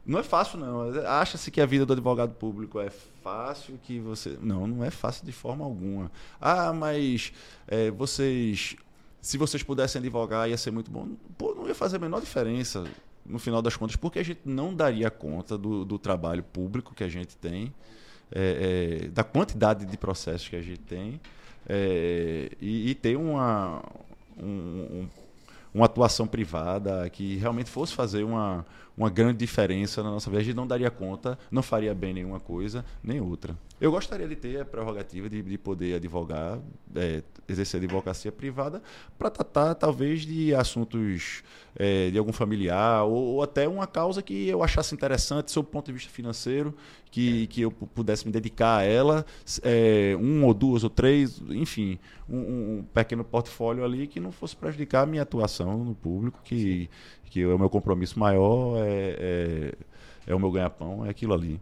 Não 0.08 0.18
é 0.18 0.22
fácil, 0.22 0.58
não. 0.58 0.90
Acha-se 1.06 1.50
que 1.50 1.60
a 1.60 1.66
vida 1.66 1.84
do 1.84 1.92
advogado 1.92 2.32
público 2.34 2.80
é 2.80 2.88
fácil, 3.22 3.78
que 3.84 4.00
você. 4.00 4.38
Não, 4.40 4.66
não 4.66 4.82
é 4.82 4.90
fácil 4.90 5.24
de 5.26 5.32
forma 5.32 5.64
alguma. 5.64 6.10
Ah, 6.40 6.72
mas 6.72 7.30
eh, 7.68 7.90
vocês. 7.90 8.74
Se 9.20 9.36
vocês 9.36 9.62
pudessem 9.62 9.98
advogar, 10.00 10.48
ia 10.48 10.56
ser 10.56 10.70
muito 10.70 10.90
bom. 10.90 11.08
Pô, 11.36 11.54
não 11.54 11.68
ia 11.68 11.74
fazer 11.74 11.96
a 11.96 11.98
menor 11.98 12.20
diferença 12.20 12.84
no 13.26 13.38
final 13.38 13.60
das 13.60 13.76
contas, 13.76 13.96
porque 13.96 14.18
a 14.18 14.22
gente 14.22 14.40
não 14.46 14.74
daria 14.74 15.10
conta 15.10 15.58
do, 15.58 15.84
do 15.84 15.98
trabalho 15.98 16.42
público 16.42 16.94
que 16.94 17.04
a 17.04 17.08
gente 17.08 17.36
tem, 17.36 17.74
eh, 18.32 19.00
eh, 19.04 19.08
da 19.08 19.22
quantidade 19.22 19.84
de 19.84 19.96
processos 19.98 20.48
que 20.48 20.56
a 20.56 20.62
gente 20.62 20.80
tem, 20.80 21.20
eh, 21.68 22.50
e, 22.60 22.90
e 22.90 22.94
ter 22.94 23.16
uma, 23.16 23.82
um- 24.38 24.44
um- 25.02 25.08
uma 25.74 25.84
atuação 25.84 26.26
privada 26.26 27.08
que 27.10 27.36
realmente 27.36 27.68
fosse 27.68 27.92
fazer 27.92 28.22
uma, 28.24 28.64
uma 28.98 29.08
grande 29.08 29.38
diferença 29.38 30.02
na 30.02 30.10
nossa 30.10 30.28
vida. 30.28 30.42
A 30.42 30.44
gente 30.44 30.56
não 30.56 30.66
daria 30.66 30.90
conta, 30.90 31.38
não 31.50 31.62
faria 31.62 31.94
bem 31.94 32.12
nenhuma 32.12 32.40
coisa, 32.40 32.84
nem 33.02 33.20
outra. 33.20 33.56
Eu 33.80 33.92
gostaria 33.92 34.26
de 34.26 34.34
ter 34.34 34.60
a 34.60 34.64
prerrogativa 34.64 35.28
de, 35.30 35.40
de 35.40 35.56
poder 35.56 35.94
advogar, 35.94 36.58
é, 36.96 37.22
exercer 37.48 37.78
advocacia 37.78 38.32
privada, 38.32 38.82
para 39.16 39.30
tratar 39.30 39.74
talvez 39.76 40.22
de 40.22 40.52
assuntos 40.52 41.44
é, 41.76 42.10
de 42.10 42.18
algum 42.18 42.32
familiar 42.32 43.04
ou, 43.04 43.34
ou 43.34 43.42
até 43.42 43.68
uma 43.68 43.86
causa 43.86 44.20
que 44.20 44.48
eu 44.48 44.64
achasse 44.64 44.94
interessante 44.94 45.52
sob 45.52 45.68
o 45.68 45.70
ponto 45.70 45.86
de 45.86 45.92
vista 45.92 46.10
financeiro, 46.10 46.74
que, 47.08 47.46
que 47.46 47.60
eu 47.60 47.70
pu- 47.70 47.86
pudesse 47.86 48.26
me 48.26 48.32
dedicar 48.32 48.78
a 48.78 48.82
ela, 48.82 49.24
é, 49.62 50.16
um 50.20 50.44
ou 50.44 50.52
duas 50.52 50.82
ou 50.82 50.90
três, 50.90 51.40
enfim, 51.48 52.00
um, 52.28 52.78
um 52.78 52.84
pequeno 52.92 53.22
portfólio 53.22 53.84
ali 53.84 54.08
que 54.08 54.18
não 54.18 54.32
fosse 54.32 54.56
prejudicar 54.56 55.02
a 55.04 55.06
minha 55.06 55.22
atuação 55.22 55.84
no 55.84 55.94
público, 55.94 56.40
que, 56.42 56.90
que 57.30 57.46
o 57.46 57.56
meu 57.56 57.70
compromisso 57.70 58.18
maior 58.18 58.76
é, 58.84 59.72
é, 60.26 60.32
é 60.32 60.34
o 60.34 60.40
meu 60.40 60.50
ganha-pão, 60.50 61.06
é 61.06 61.10
aquilo 61.10 61.32
ali. 61.32 61.60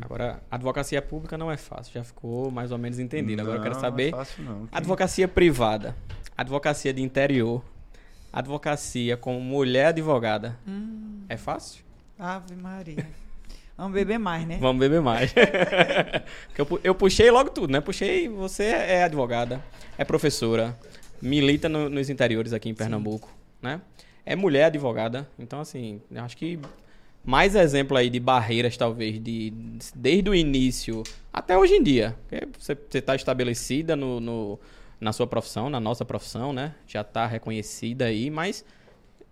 Agora, 0.00 0.40
advocacia 0.50 1.02
pública 1.02 1.36
não 1.36 1.50
é 1.50 1.56
fácil, 1.56 1.92
já 1.92 2.04
ficou 2.04 2.50
mais 2.50 2.70
ou 2.70 2.78
menos 2.78 2.98
entendido. 2.98 3.42
Agora 3.42 3.58
eu 3.58 3.62
quero 3.62 3.74
saber. 3.80 4.10
Não 4.12 4.20
é 4.20 4.24
fácil, 4.24 4.44
não. 4.44 4.58
Quem- 4.66 4.68
Advocacia 4.72 5.26
privada, 5.28 5.96
advocacia 6.36 6.92
de 6.92 7.02
interior, 7.02 7.62
advocacia 8.32 9.16
com 9.16 9.38
mulher 9.40 9.86
advogada. 9.86 10.56
Hum, 10.66 11.22
É 11.28 11.36
fácil? 11.36 11.82
Ave 12.18 12.54
Maria. 12.54 13.06
Vamos 13.76 13.94
beber 13.94 14.18
mais, 14.18 14.46
né? 14.46 14.58
Vamos 14.60 14.78
beber 14.78 15.00
mais. 15.00 15.32
Eu, 16.56 16.66
pu- 16.66 16.80
eu 16.84 16.94
puxei 16.94 17.30
logo 17.30 17.48
tudo, 17.50 17.72
né? 17.72 17.80
Puxei, 17.80 18.28
você 18.28 18.64
é 18.64 19.04
advogada, 19.04 19.62
é 19.96 20.04
professora, 20.04 20.78
milita 21.22 21.68
no- 21.68 21.88
nos 21.88 22.10
interiores 22.10 22.52
aqui 22.52 22.68
em 22.68 22.74
Pernambuco, 22.74 23.32
né? 23.62 23.80
É 24.26 24.36
mulher 24.36 24.64
advogada, 24.64 25.26
então 25.38 25.60
assim, 25.60 26.02
eu 26.10 26.22
acho 26.22 26.36
que 26.36 26.58
mais 27.24 27.54
exemplo 27.54 27.96
aí 27.96 28.08
de 28.08 28.18
barreiras, 28.18 28.76
talvez, 28.76 29.22
de, 29.22 29.52
desde 29.94 30.30
o 30.30 30.34
início 30.34 31.02
até 31.32 31.56
hoje 31.56 31.74
em 31.74 31.82
dia. 31.82 32.16
Você 32.58 32.76
está 32.94 33.14
estabelecida 33.14 33.94
no, 33.94 34.20
no, 34.20 34.58
na 35.00 35.12
sua 35.12 35.26
profissão, 35.26 35.68
na 35.70 35.80
nossa 35.80 36.04
profissão, 36.04 36.52
né? 36.52 36.74
Já 36.86 37.02
está 37.02 37.26
reconhecida 37.26 38.06
aí, 38.06 38.30
mas 38.30 38.64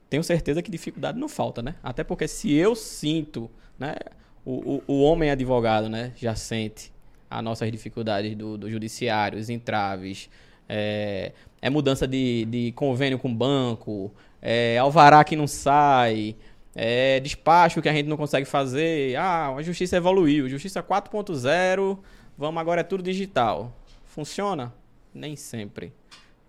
tenho 0.08 0.22
certeza 0.22 0.62
que 0.62 0.70
dificuldade 0.70 1.18
não 1.18 1.28
falta, 1.28 1.62
né? 1.62 1.74
Até 1.82 2.04
porque 2.04 2.28
se 2.28 2.52
eu 2.52 2.74
sinto, 2.74 3.50
né? 3.78 3.96
O, 4.44 4.82
o, 4.86 4.94
o 4.94 5.02
homem 5.02 5.30
advogado, 5.30 5.88
né? 5.88 6.12
Já 6.16 6.34
sente 6.34 6.92
as 7.30 7.42
nossas 7.42 7.70
dificuldades 7.70 8.34
do, 8.34 8.56
do 8.56 8.70
judiciário, 8.70 9.38
os 9.38 9.50
entraves, 9.50 10.30
é, 10.68 11.32
é 11.60 11.70
mudança 11.70 12.06
de, 12.06 12.44
de 12.46 12.72
convênio 12.72 13.18
com 13.18 13.34
banco, 13.34 14.12
é 14.40 14.78
alvará 14.78 15.22
que 15.24 15.36
não 15.36 15.46
sai, 15.46 16.36
é 16.80 17.18
despacho 17.18 17.82
que 17.82 17.88
a 17.88 17.92
gente 17.92 18.06
não 18.06 18.16
consegue 18.16 18.46
fazer. 18.46 19.16
Ah, 19.16 19.48
a 19.48 19.62
justiça 19.62 19.96
evoluiu, 19.96 20.48
justiça 20.48 20.80
4.0, 20.80 21.98
vamos 22.36 22.60
agora 22.60 22.82
é 22.82 22.84
tudo 22.84 23.02
digital. 23.02 23.76
Funciona? 24.06 24.72
Nem 25.12 25.34
sempre. 25.34 25.92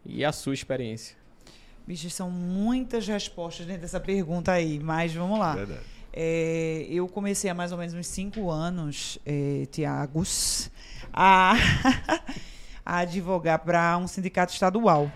E 0.05 0.23
a 0.23 0.31
sua 0.31 0.53
experiência? 0.53 1.17
Bicho, 1.87 2.07
são 2.11 2.29
muitas 2.29 3.07
respostas 3.07 3.65
dentro 3.65 3.81
dessa 3.81 3.99
pergunta 3.99 4.51
aí, 4.51 4.77
mas 4.77 5.11
vamos 5.11 5.39
lá. 5.39 5.57
É, 6.13 6.85
eu 6.87 7.07
comecei 7.07 7.49
há 7.49 7.55
mais 7.55 7.71
ou 7.71 7.79
menos 7.79 7.95
uns 7.95 8.05
cinco 8.05 8.51
anos, 8.51 9.17
é, 9.25 9.65
Tiagos, 9.71 10.69
a, 11.11 11.55
a 12.85 12.97
advogar 12.99 13.57
para 13.59 13.97
um 13.97 14.07
sindicato 14.07 14.53
estadual. 14.53 15.11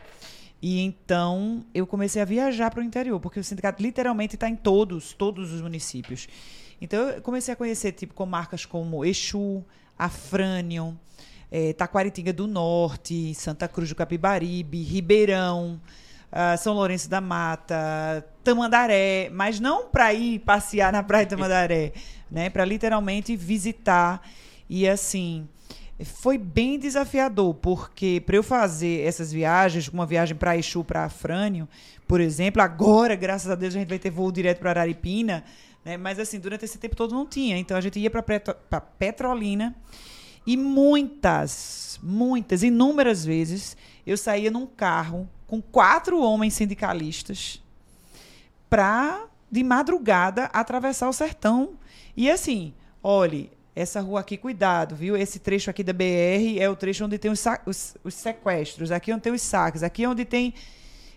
E 0.64 0.80
então 0.80 1.66
eu 1.74 1.86
comecei 1.86 2.22
a 2.22 2.26
viajar 2.26 2.72
para 2.72 2.80
o 2.80 2.84
interior, 2.84 3.20
porque 3.20 3.38
o 3.38 3.44
sindicato 3.44 3.84
literalmente 3.84 4.36
está 4.36 4.48
em 4.48 4.56
todos, 4.56 5.12
todos 5.12 5.52
os 5.52 5.60
municípios. 5.60 6.26
Então 6.80 7.10
eu 7.10 7.22
comecei 7.22 7.54
a 7.54 7.58
conhecer 7.58 7.92
tipo 7.92 8.14
comarcas 8.14 8.66
como 8.66 9.04
Exu, 9.04 9.62
Afrânio, 10.00 10.98
é, 11.52 11.74
Taquaritinga 11.74 12.32
do 12.32 12.48
Norte, 12.48 13.36
Santa 13.36 13.68
Cruz 13.68 13.90
do 13.90 13.96
Capibaribe, 13.96 14.82
Ribeirão, 14.84 15.82
ah, 16.32 16.56
São 16.56 16.74
Lourenço 16.74 17.10
da 17.10 17.20
Mata, 17.20 18.26
Tamandaré, 18.42 19.30
mas 19.34 19.60
não 19.60 19.90
para 19.90 20.14
ir 20.14 20.40
passear 20.40 20.94
na 20.94 21.04
praia 21.04 21.26
de 21.26 21.32
Tamandaré, 21.32 21.92
né? 22.32 22.50
Para 22.50 22.64
literalmente 22.64 23.36
visitar 23.36 24.26
e 24.70 24.88
assim 24.88 25.46
foi 26.04 26.38
bem 26.38 26.80
desafiador, 26.80 27.54
porque 27.56 28.22
para 28.26 28.36
eu 28.36 28.44
fazer 28.44 29.06
essas 29.06 29.32
viagens, 29.32 29.88
uma 29.88 30.06
viagem 30.06 30.36
para 30.36 30.58
Exu, 30.58 30.84
para 30.84 31.06
Afrânio, 31.06 31.68
por 32.08 32.20
exemplo, 32.20 32.62
agora, 32.62 33.16
graças 33.16 33.50
a 33.50 33.56
Deus, 33.56 33.76
a 33.76 33.80
gente 33.80 33.90
vai 33.90 34.00
ter 34.00 34.10
voo 34.10 34.32
direto 34.32 34.60
para 34.60 34.72
Araripina, 34.72 35.44
né? 35.86 35.98
mas 35.98 36.20
assim, 36.20 36.40
durante 36.40 36.66
esse 36.66 36.78
tempo 36.78 36.96
todo 36.96 37.14
não 37.14 37.26
tinha. 37.26 37.58
Então 37.58 37.78
a 37.78 37.82
gente 37.82 38.00
ia 38.00 38.10
para 38.10 38.82
Petrolina 38.82 39.76
e 40.46 40.58
muitas, 40.58 42.00
muitas, 42.02 42.64
inúmeras 42.64 43.24
vezes 43.24 43.78
eu 44.06 44.18
saía 44.18 44.52
num 44.52 44.66
carro 44.66 45.30
com 45.48 45.62
quatro 45.62 46.20
homens 46.20 46.56
sindicalistas 46.56 47.62
para, 48.70 49.28
de 49.52 49.64
madrugada, 49.64 50.46
atravessar 50.46 51.08
o 51.08 51.14
sertão. 51.14 51.78
E 52.18 52.30
assim, 52.30 52.74
olhe, 53.02 53.52
essa 53.76 54.02
rua 54.02 54.20
aqui, 54.20 54.38
cuidado, 54.38 54.96
viu? 54.96 55.18
Esse 55.18 55.40
trecho 55.40 55.70
aqui 55.70 55.84
da 55.84 55.94
BR 55.94 56.60
é 56.60 56.70
o 56.70 56.76
trecho 56.76 57.06
onde 57.06 57.18
tem 57.18 57.32
os, 57.32 57.44
os, 57.66 57.96
os 58.04 58.14
sequestros, 58.14 58.92
aqui 58.92 59.12
é 59.12 59.14
onde 59.14 59.24
tem 59.24 59.34
os 59.34 59.42
saques, 59.42 59.82
aqui 59.82 60.04
é 60.04 60.10
onde 60.10 60.26
tem. 60.26 60.54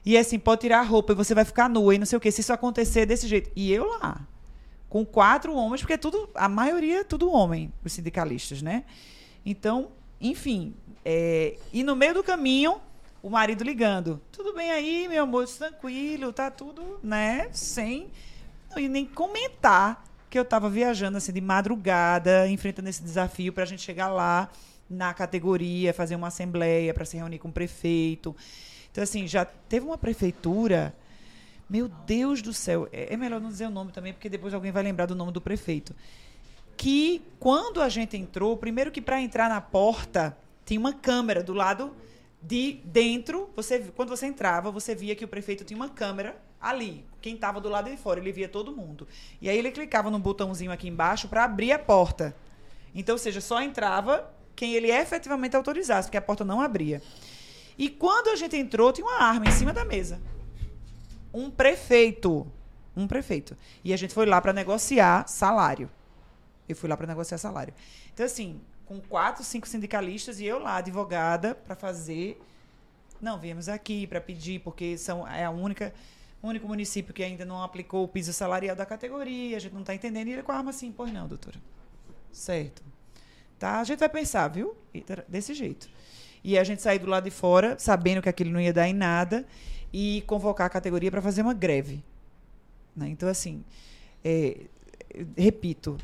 E 0.05 0.17
assim, 0.17 0.39
pode 0.39 0.63
tirar 0.63 0.81
a 0.81 0.83
roupa 0.83 1.13
e 1.13 1.17
você 1.17 1.35
vai 1.35 1.45
ficar 1.45 1.69
nua 1.69 1.95
e 1.95 1.99
não 1.99 2.07
sei 2.07 2.17
o 2.17 2.21
quê. 2.21 2.31
Se 2.31 2.41
isso 2.41 2.53
acontecer 2.53 3.07
desse 3.07 3.27
jeito. 3.27 3.51
E 3.55 3.73
eu 3.73 3.87
lá, 3.99 4.27
com 4.89 5.05
quatro 5.05 5.55
homens, 5.55 5.81
porque 5.81 5.95
é 5.95 5.99
tudo, 5.99 6.31
a 6.35 6.49
maioria 6.49 7.01
é 7.01 7.05
tudo 7.05 7.31
homem, 7.31 7.73
os 7.85 7.93
sindicalistas, 7.93 8.63
né? 8.63 8.85
Então, 9.45 9.91
enfim. 10.21 10.75
É, 11.05 11.57
e 11.73 11.85
no 11.85 11.95
meio 11.95 12.15
do 12.15 12.23
caminho, 12.23 12.81
o 13.23 13.29
marido 13.29 13.65
ligando. 13.65 14.21
Tudo 14.33 14.55
bem 14.55 14.71
aí, 14.71 15.09
meu 15.09 15.25
amor? 15.25 15.47
Tranquilo, 15.47 16.33
tá 16.33 16.51
tudo, 16.51 16.99
né? 17.03 17.49
Sem 17.53 18.11
e 18.77 18.89
nem 18.89 19.05
comentar 19.05 20.05
que 20.37 20.39
eu 20.39 20.43
estava 20.43 20.69
viajando 20.69 21.17
assim 21.17 21.33
de 21.33 21.41
madrugada, 21.41 22.47
enfrentando 22.47 22.91
esse 22.91 23.03
desafio 23.03 23.55
para 23.55 23.63
a 23.63 23.67
gente 23.67 23.81
chegar 23.81 24.09
lá 24.09 24.51
na 24.89 25.15
categoria, 25.15 25.95
fazer 25.95 26.15
uma 26.15 26.27
assembleia 26.27 26.93
para 26.93 27.07
se 27.07 27.17
reunir 27.17 27.39
com 27.39 27.49
o 27.49 27.53
prefeito. 27.53 28.37
Então, 28.93 29.03
assim, 29.03 29.27
já 29.27 29.47
teve 29.47 29.87
uma 29.87 29.97
prefeitura. 29.97 30.95
Meu 31.71 31.89
Deus 31.89 32.43
do 32.43 32.53
céu, 32.53 32.87
é, 32.93 33.15
é 33.15 33.17
melhor 33.17 33.41
não 33.41 33.49
dizer 33.49 33.65
o 33.65 33.71
nome 33.71 33.93
também, 33.93 34.13
porque 34.13 34.29
depois 34.29 34.53
alguém 34.53 34.71
vai 34.71 34.83
lembrar 34.83 35.07
do 35.07 35.15
nome 35.15 35.33
do 35.33 35.41
prefeito. 35.41 35.97
Que 36.77 37.23
quando 37.41 37.81
a 37.81 37.89
gente 37.89 38.15
entrou, 38.15 38.59
primeiro 38.59 38.91
que 38.91 39.01
para 39.01 39.19
entrar 39.23 39.49
na 39.49 39.63
porta 39.63 40.37
tinha 40.67 40.79
uma 40.79 40.93
câmera 40.93 41.43
do 41.43 41.55
lado 41.55 41.97
de 42.43 42.75
dentro. 42.85 43.49
Você, 43.57 43.79
quando 43.97 44.11
você 44.11 44.27
entrava, 44.27 44.71
você 44.71 44.95
via 44.95 45.17
que 45.17 45.25
o 45.25 45.29
prefeito 45.29 45.65
tinha 45.65 45.79
uma 45.79 45.89
câmera 45.89 46.37
ali. 46.61 47.07
Quem 47.27 47.35
estava 47.35 47.61
do 47.61 47.69
lado 47.69 47.91
de 47.91 47.97
fora, 47.97 48.21
ele 48.21 48.31
via 48.31 48.49
todo 48.49 48.71
mundo. 48.71 49.09
E 49.43 49.51
aí 49.51 49.59
ele 49.59 49.73
clicava 49.73 50.13
no 50.13 50.19
botãozinho 50.21 50.71
aqui 50.71 50.87
embaixo 50.87 51.27
para 51.27 51.43
abrir 51.43 51.73
a 51.73 51.79
porta. 51.79 52.37
Então, 52.95 53.17
ou 53.17 53.19
seja, 53.19 53.41
só 53.41 53.61
entrava 53.61 54.33
quem 54.55 54.75
ele 54.75 54.93
efetivamente 54.93 55.57
autorizasse, 55.57 56.07
porque 56.07 56.17
a 56.17 56.23
porta 56.23 56.45
não 56.45 56.61
abria. 56.61 57.03
E 57.77 57.89
quando 57.89 58.29
a 58.29 58.37
gente 58.37 58.57
entrou, 58.57 58.93
tinha 58.93 59.05
uma 59.05 59.21
arma 59.21 59.45
em 59.45 59.51
cima 59.51 59.73
da 59.73 59.85
mesa. 59.85 60.21
Um 61.35 61.51
prefeito. 61.51 62.47
Um 62.97 63.09
prefeito. 63.09 63.57
E 63.83 63.93
a 63.93 63.97
gente 63.97 64.15
foi 64.15 64.25
lá 64.25 64.41
para 64.41 64.53
negociar 64.53 65.27
salário. 65.27 65.91
Eu 66.69 66.77
fui 66.77 66.89
lá 66.89 66.97
para 66.97 67.09
negociar 67.09 67.39
salário. 67.39 67.75
Então, 68.15 68.25
assim, 68.25 68.61
com 68.85 69.01
quatro, 69.01 69.43
cinco 69.43 69.67
sindicalistas 69.67 70.39
e 70.39 70.45
eu 70.45 70.61
lá, 70.61 70.77
advogada, 70.77 71.57
para 71.57 71.75
fazer. 71.75 72.41
Não, 73.21 73.37
viemos 73.37 73.69
aqui 73.69 74.07
para 74.07 74.21
pedir, 74.21 74.61
porque 74.61 74.97
são, 74.97 75.27
é 75.27 75.45
a 75.45 75.51
única 75.51 75.93
único 76.47 76.67
município 76.67 77.13
que 77.13 77.23
ainda 77.23 77.45
não 77.45 77.63
aplicou 77.63 78.05
o 78.05 78.09
piso 78.09 78.33
salarial 78.33 78.77
da 78.77 78.87
categoria, 78.87 79.57
a 79.57 79.61
gente 79.61 79.73
não 79.73 79.81
está 79.81 79.95
entendendo. 79.95 80.29
E 80.29 80.33
ele 80.33 80.43
com 80.43 80.53
a 80.53 80.57
arma 80.57 80.71
assim, 80.71 80.93
pois 80.93 81.13
não, 81.13 81.27
doutora. 81.27 81.59
Certo. 82.33 82.83
Tá? 83.59 83.81
A 83.81 83.85
gente 83.85 83.99
vai 83.99 84.09
pensar, 84.09 84.49
viu? 84.49 84.77
Desse 85.29 85.55
jeito. 85.55 85.89
E 86.45 86.59
a 86.59 86.65
gente 86.65 86.83
sair 86.83 86.99
do 86.99 87.07
lado 87.07 87.25
de 87.25 87.31
fora, 87.31 87.77
sabendo 87.79 88.23
que 88.23 88.29
aquilo 88.29 88.51
não 88.51 88.61
ia 88.61 88.73
dar 88.73 88.87
em 88.87 88.93
nada, 88.93 89.47
e 89.93 90.23
convocar 90.27 90.67
a 90.67 90.71
categoria 90.71 91.11
para 91.11 91.23
fazer 91.23 91.43
uma 91.43 91.55
greve. 91.55 92.05
Né? 92.95 93.09
Então, 93.09 93.29
assim, 93.29 93.65
é, 94.25 94.67
repito, 95.37 95.97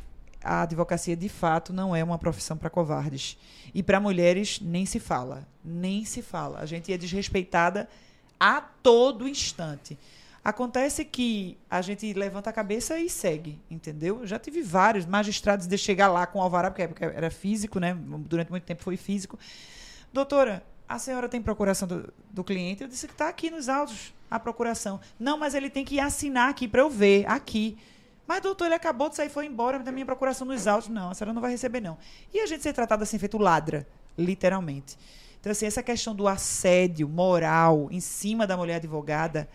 a 0.43 0.62
advocacia 0.62 1.16
de 1.16 1.28
fato 1.28 1.72
não 1.72 1.95
é 1.95 2.03
uma 2.03 2.18
profissão 2.18 2.57
para 2.57 2.70
covardes. 2.70 3.36
E 3.74 3.82
para 3.82 4.01
mulheres 4.01 4.61
nem 4.61 4.84
se 4.84 4.99
fala. 4.99 5.47
Nem 5.64 6.05
se 6.05 6.22
fala. 6.22 6.61
A 6.61 6.66
gente 6.66 6.93
é 6.93 6.99
desrespeitada 6.99 7.88
a 8.38 8.61
todo 8.61 9.28
instante. 9.28 9.99
Acontece 10.45 11.05
que 11.05 11.57
a 11.70 11.80
gente 11.80 12.12
levanta 12.14 12.51
a 12.51 12.53
cabeça 12.53 12.99
e 12.99 13.09
segue, 13.09 13.61
entendeu? 13.70 14.20
Eu 14.20 14.26
já 14.26 14.40
tive 14.40 14.61
vários 14.61 15.07
magistrados 15.07 15.68
de 15.68 15.78
chegar 15.78 16.09
lá 16.09 16.26
com 16.26 16.43
alvará, 16.43 16.68
porque 16.68 17.05
era 17.05 17.30
físico, 17.30 17.78
né? 17.78 17.97
Durante 17.97 18.51
muito 18.51 18.64
tempo 18.64 18.82
foi 18.82 18.97
físico. 18.97 19.38
Doutora, 20.12 20.64
a 20.88 20.99
senhora 20.99 21.28
tem 21.28 21.40
procuração 21.40 21.86
do, 21.86 22.12
do 22.30 22.43
cliente? 22.43 22.82
Eu 22.82 22.88
disse 22.88 23.07
que 23.07 23.12
está 23.12 23.28
aqui 23.28 23.51
nos 23.51 23.68
autos 23.68 24.12
a 24.28 24.40
procuração. 24.40 25.01
Não, 25.18 25.38
mas 25.38 25.55
ele 25.55 25.70
tem 25.70 25.84
que 25.84 26.01
assinar 26.01 26.51
aqui 26.51 26.66
para 26.66 26.80
eu 26.80 26.90
ver, 26.90 27.24
aqui. 27.28 27.78
Mas, 28.26 28.40
doutor, 28.40 28.66
ele 28.66 28.74
acabou 28.74 29.09
de 29.09 29.16
sair 29.16 29.28
foi 29.28 29.47
embora 29.47 29.78
da 29.78 29.93
minha 29.93 30.07
procuração 30.07 30.47
nos 30.47 30.66
autos. 30.66 30.88
Não, 30.88 31.11
a 31.11 31.14
senhora 31.14 31.32
não 31.32 31.40
vai 31.40 31.53
receber, 31.53 31.80
não. 31.80 31.97
E 32.34 32.40
a 32.40 32.47
gente 32.47 32.62
ser 32.62 32.72
tratado 32.72 33.05
assim, 33.05 33.18
feito 33.18 33.38
ladra, 33.38 33.86
literalmente. 34.18 34.97
Então, 35.40 35.53
assim, 35.53 35.66
essa 35.66 35.82
questão 35.82 36.14
do 36.14 36.26
assédio 36.26 37.09
moral 37.09 37.88
em 37.90 38.01
cima 38.01 38.47
da 38.47 38.57
mulher 38.57 38.76
advogada 38.76 39.49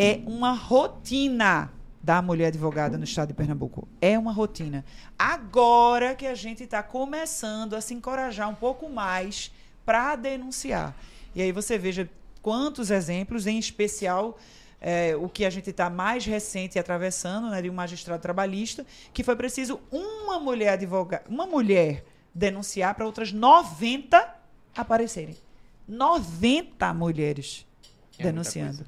é 0.00 0.22
uma 0.24 0.52
rotina 0.52 1.70
da 2.02 2.22
mulher 2.22 2.46
advogada 2.46 2.96
no 2.96 3.04
estado 3.04 3.28
de 3.28 3.34
Pernambuco. 3.34 3.86
É 4.00 4.18
uma 4.18 4.32
rotina. 4.32 4.82
Agora 5.18 6.14
que 6.14 6.26
a 6.26 6.34
gente 6.34 6.62
está 6.64 6.82
começando 6.82 7.74
a 7.74 7.82
se 7.82 7.92
encorajar 7.92 8.48
um 8.48 8.54
pouco 8.54 8.88
mais 8.88 9.52
para 9.84 10.16
denunciar. 10.16 10.96
E 11.34 11.42
aí 11.42 11.52
você 11.52 11.76
veja 11.76 12.08
quantos 12.40 12.90
exemplos, 12.90 13.46
em 13.46 13.58
especial 13.58 14.38
é, 14.80 15.14
o 15.16 15.28
que 15.28 15.44
a 15.44 15.50
gente 15.50 15.68
está 15.68 15.90
mais 15.90 16.24
recente 16.24 16.78
atravessando, 16.78 17.50
né, 17.50 17.60
de 17.60 17.68
um 17.68 17.74
magistrado 17.74 18.22
trabalhista, 18.22 18.86
que 19.12 19.22
foi 19.22 19.36
preciso 19.36 19.78
uma 19.92 20.40
mulher 20.40 20.70
advogada, 20.70 21.24
uma 21.28 21.44
mulher 21.44 22.06
denunciar 22.34 22.94
para 22.94 23.04
outras 23.04 23.32
90 23.32 24.36
aparecerem. 24.74 25.36
90 25.86 26.94
mulheres 26.94 27.66
é 28.18 28.22
denunciando. 28.22 28.86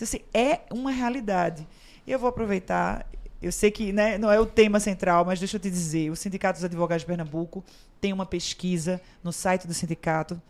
Então, 0.00 0.08
assim, 0.08 0.20
é 0.32 0.60
uma 0.72 0.90
realidade. 0.90 1.68
E 2.06 2.12
eu 2.12 2.18
vou 2.18 2.30
aproveitar, 2.30 3.06
eu 3.42 3.52
sei 3.52 3.70
que 3.70 3.92
né, 3.92 4.16
não 4.16 4.32
é 4.32 4.40
o 4.40 4.46
tema 4.46 4.80
central, 4.80 5.26
mas 5.26 5.38
deixa 5.38 5.58
eu 5.58 5.60
te 5.60 5.68
dizer, 5.68 6.10
o 6.10 6.16
Sindicato 6.16 6.58
dos 6.58 6.64
Advogados 6.64 7.02
de 7.02 7.06
Pernambuco 7.06 7.62
tem 8.00 8.10
uma 8.10 8.24
pesquisa 8.24 8.98
no 9.22 9.30
site 9.30 9.66
do 9.66 9.74
sindicato, 9.74 10.40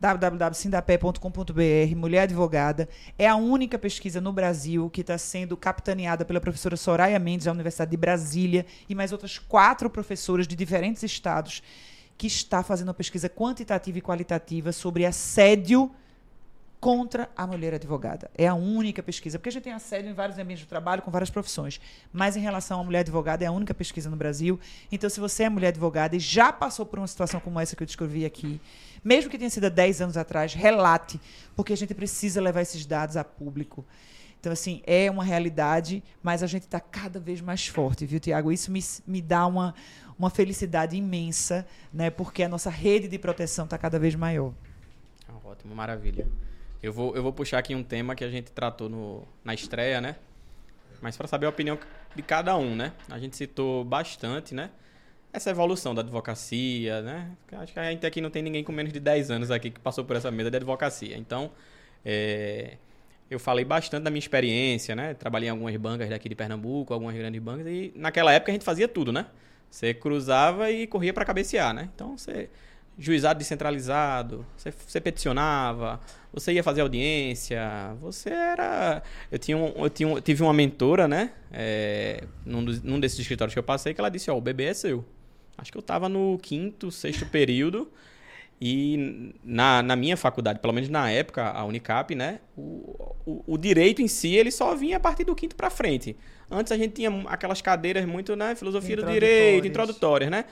www.sindapé.com.br, 0.00 1.96
Mulher 1.96 2.22
Advogada. 2.22 2.88
É 3.16 3.28
a 3.28 3.36
única 3.36 3.78
pesquisa 3.78 4.20
no 4.20 4.32
Brasil 4.32 4.90
que 4.90 5.02
está 5.02 5.16
sendo 5.16 5.56
capitaneada 5.56 6.24
pela 6.24 6.40
professora 6.40 6.76
Soraya 6.76 7.20
Mendes, 7.20 7.44
da 7.44 7.52
Universidade 7.52 7.92
de 7.92 7.96
Brasília, 7.96 8.66
e 8.88 8.94
mais 8.94 9.12
outras 9.12 9.38
quatro 9.38 9.88
professoras 9.88 10.48
de 10.48 10.56
diferentes 10.56 11.04
estados 11.04 11.62
que 12.18 12.26
está 12.26 12.64
fazendo 12.64 12.88
uma 12.88 12.94
pesquisa 12.94 13.28
quantitativa 13.28 13.98
e 13.98 14.02
qualitativa 14.02 14.72
sobre 14.72 15.06
assédio 15.06 15.92
contra 16.80 17.28
a 17.36 17.46
mulher 17.46 17.74
advogada. 17.74 18.30
É 18.34 18.46
a 18.46 18.54
única 18.54 19.02
pesquisa, 19.02 19.38
porque 19.38 19.50
a 19.50 19.52
gente 19.52 19.64
tem 19.64 19.72
assédio 19.72 20.10
em 20.10 20.14
vários 20.14 20.38
ambientes 20.38 20.64
de 20.64 20.68
trabalho, 20.68 21.02
com 21.02 21.10
várias 21.10 21.28
profissões, 21.28 21.78
mas 22.10 22.36
em 22.36 22.40
relação 22.40 22.80
à 22.80 22.84
mulher 22.84 23.00
advogada 23.00 23.44
é 23.44 23.46
a 23.46 23.52
única 23.52 23.74
pesquisa 23.74 24.08
no 24.08 24.16
Brasil. 24.16 24.58
Então, 24.90 25.10
se 25.10 25.20
você 25.20 25.44
é 25.44 25.48
mulher 25.50 25.68
advogada 25.68 26.16
e 26.16 26.18
já 26.18 26.50
passou 26.50 26.86
por 26.86 26.98
uma 26.98 27.06
situação 27.06 27.38
como 27.38 27.60
essa 27.60 27.76
que 27.76 27.82
eu 27.82 27.86
descrevi 27.86 28.24
aqui, 28.24 28.58
mesmo 29.04 29.30
que 29.30 29.36
tenha 29.36 29.50
sido 29.50 29.66
há 29.66 29.68
10 29.68 30.00
anos 30.00 30.16
atrás, 30.16 30.54
relate, 30.54 31.20
porque 31.54 31.74
a 31.74 31.76
gente 31.76 31.94
precisa 31.94 32.40
levar 32.40 32.62
esses 32.62 32.86
dados 32.86 33.16
a 33.16 33.22
público. 33.24 33.84
Então, 34.40 34.50
assim, 34.50 34.82
é 34.86 35.10
uma 35.10 35.22
realidade, 35.22 36.02
mas 36.22 36.42
a 36.42 36.46
gente 36.46 36.62
está 36.62 36.80
cada 36.80 37.20
vez 37.20 37.42
mais 37.42 37.66
forte, 37.66 38.06
viu, 38.06 38.18
Tiago? 38.18 38.50
Isso 38.50 38.72
me, 38.72 38.80
me 39.06 39.20
dá 39.20 39.46
uma, 39.46 39.74
uma 40.18 40.30
felicidade 40.30 40.96
imensa, 40.96 41.66
né? 41.92 42.08
Porque 42.08 42.42
a 42.42 42.48
nossa 42.48 42.70
rede 42.70 43.06
de 43.06 43.18
proteção 43.18 43.66
está 43.66 43.76
cada 43.76 43.98
vez 43.98 44.14
maior. 44.14 44.54
Ah, 45.28 45.34
ótimo, 45.44 45.74
maravilha. 45.74 46.26
Eu 46.82 46.92
vou, 46.92 47.14
eu 47.14 47.22
vou 47.22 47.32
puxar 47.32 47.58
aqui 47.58 47.74
um 47.74 47.82
tema 47.82 48.14
que 48.14 48.24
a 48.24 48.30
gente 48.30 48.50
tratou 48.52 48.88
no, 48.88 49.22
na 49.44 49.52
estreia, 49.52 50.00
né? 50.00 50.16
Mas 51.00 51.16
para 51.16 51.26
saber 51.26 51.46
a 51.46 51.48
opinião 51.48 51.78
de 52.14 52.22
cada 52.22 52.56
um, 52.56 52.74
né? 52.74 52.92
A 53.10 53.18
gente 53.18 53.36
citou 53.36 53.84
bastante, 53.84 54.54
né? 54.54 54.70
Essa 55.32 55.50
evolução 55.50 55.94
da 55.94 56.00
advocacia, 56.00 57.02
né? 57.02 57.30
Acho 57.52 57.72
que 57.72 57.78
a 57.78 57.90
gente 57.90 58.06
aqui 58.06 58.20
não 58.20 58.30
tem 58.30 58.42
ninguém 58.42 58.64
com 58.64 58.72
menos 58.72 58.92
de 58.92 58.98
10 58.98 59.30
anos 59.30 59.50
aqui 59.50 59.70
que 59.70 59.78
passou 59.78 60.04
por 60.04 60.16
essa 60.16 60.30
mesa 60.30 60.50
de 60.50 60.56
advocacia. 60.56 61.16
Então, 61.16 61.52
é, 62.04 62.78
eu 63.30 63.38
falei 63.38 63.64
bastante 63.64 64.02
da 64.02 64.10
minha 64.10 64.18
experiência, 64.18 64.96
né? 64.96 65.14
Trabalhei 65.14 65.48
em 65.48 65.52
algumas 65.52 65.76
bancas 65.76 66.08
daqui 66.08 66.28
de 66.28 66.34
Pernambuco, 66.34 66.92
algumas 66.92 67.14
grandes 67.14 67.40
bancas, 67.40 67.66
e 67.66 67.92
naquela 67.94 68.32
época 68.32 68.50
a 68.50 68.54
gente 68.54 68.64
fazia 68.64 68.88
tudo, 68.88 69.12
né? 69.12 69.26
Você 69.70 69.94
cruzava 69.94 70.70
e 70.70 70.86
corria 70.86 71.12
para 71.12 71.24
cabecear, 71.24 71.72
né? 71.72 71.88
Então, 71.94 72.18
você 72.18 72.50
juizado 72.98 73.38
descentralizado, 73.38 74.44
você, 74.56 74.70
você, 74.70 75.00
peticionava, 75.00 76.00
você 76.32 76.52
ia 76.52 76.62
fazer 76.62 76.80
audiência, 76.80 77.60
você 78.00 78.30
era. 78.30 79.02
Eu, 79.30 79.38
tinha 79.38 79.56
um, 79.56 79.72
eu, 79.76 79.90
tinha 79.90 80.08
um, 80.08 80.16
eu 80.16 80.22
tive 80.22 80.42
uma 80.42 80.52
mentora, 80.52 81.08
né? 81.08 81.32
É, 81.52 82.24
num, 82.44 82.64
dos, 82.64 82.82
num 82.82 83.00
desses 83.00 83.18
escritórios 83.18 83.52
que 83.52 83.58
eu 83.58 83.64
passei, 83.64 83.92
que 83.92 84.00
ela 84.00 84.10
disse: 84.10 84.30
Ó, 84.30 84.34
oh, 84.34 84.38
o 84.38 84.40
bebê 84.40 84.64
é 84.64 84.74
seu. 84.74 85.04
Acho 85.58 85.72
que 85.72 85.76
eu 85.76 85.80
estava 85.80 86.08
no 86.08 86.38
quinto, 86.40 86.90
sexto 86.90 87.26
período. 87.26 87.90
E 88.62 89.32
na, 89.42 89.82
na 89.82 89.96
minha 89.96 90.18
faculdade, 90.18 90.58
pelo 90.58 90.74
menos 90.74 90.90
na 90.90 91.10
época, 91.10 91.48
a 91.48 91.64
Unicap, 91.64 92.14
né? 92.14 92.40
O, 92.56 93.14
o, 93.24 93.44
o 93.54 93.58
direito 93.58 94.02
em 94.02 94.08
si, 94.08 94.36
ele 94.36 94.50
só 94.50 94.74
vinha 94.74 94.98
a 94.98 95.00
partir 95.00 95.24
do 95.24 95.34
quinto 95.34 95.56
para 95.56 95.70
frente. 95.70 96.14
Antes 96.50 96.70
a 96.70 96.76
gente 96.76 96.92
tinha 96.92 97.10
aquelas 97.26 97.62
cadeiras 97.62 98.04
muito, 98.04 98.36
né? 98.36 98.54
Filosofia 98.54 98.96
do 98.96 99.06
direito, 99.06 99.66
introdutórias, 99.66 100.30
né? 100.30 100.44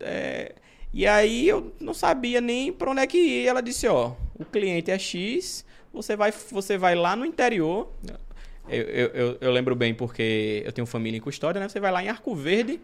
É, 0.00 0.54
e 0.92 1.06
aí 1.06 1.48
eu 1.48 1.72
não 1.80 1.94
sabia 1.94 2.40
nem 2.40 2.72
para 2.72 2.90
onde 2.90 3.00
é 3.00 3.06
que 3.06 3.18
ir. 3.18 3.46
Ela 3.46 3.62
disse, 3.62 3.86
ó, 3.86 4.12
o 4.38 4.44
cliente 4.44 4.90
é 4.90 4.98
X, 4.98 5.64
você 5.92 6.16
vai, 6.16 6.32
você 6.50 6.76
vai 6.76 6.94
lá 6.94 7.16
no 7.16 7.24
interior. 7.24 7.90
Eu, 8.68 8.82
eu, 8.82 9.06
eu, 9.08 9.38
eu 9.40 9.52
lembro 9.52 9.74
bem 9.74 9.94
porque 9.94 10.62
eu 10.64 10.72
tenho 10.72 10.86
família 10.86 11.16
em 11.16 11.20
custódia, 11.20 11.60
né? 11.60 11.68
Você 11.68 11.80
vai 11.80 11.92
lá 11.92 12.02
em 12.02 12.08
Arco 12.08 12.34
Verde, 12.34 12.80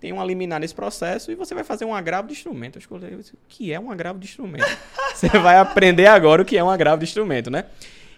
tem 0.00 0.12
uma 0.12 0.24
liminar 0.24 0.60
nesse 0.60 0.74
processo 0.74 1.30
e 1.30 1.34
você 1.34 1.54
vai 1.54 1.64
fazer 1.64 1.84
um 1.84 1.94
agravo 1.94 2.28
de 2.28 2.34
instrumento. 2.34 2.76
Eu 2.76 2.80
escolhi, 2.80 3.14
o 3.14 3.22
que 3.48 3.72
é 3.72 3.78
um 3.78 3.90
agravo 3.90 4.18
de 4.18 4.26
instrumento? 4.26 4.64
você 5.14 5.28
vai 5.28 5.58
aprender 5.58 6.06
agora 6.06 6.42
o 6.42 6.44
que 6.44 6.56
é 6.56 6.64
um 6.64 6.70
agravo 6.70 6.98
de 6.98 7.04
instrumento, 7.04 7.50
né? 7.50 7.66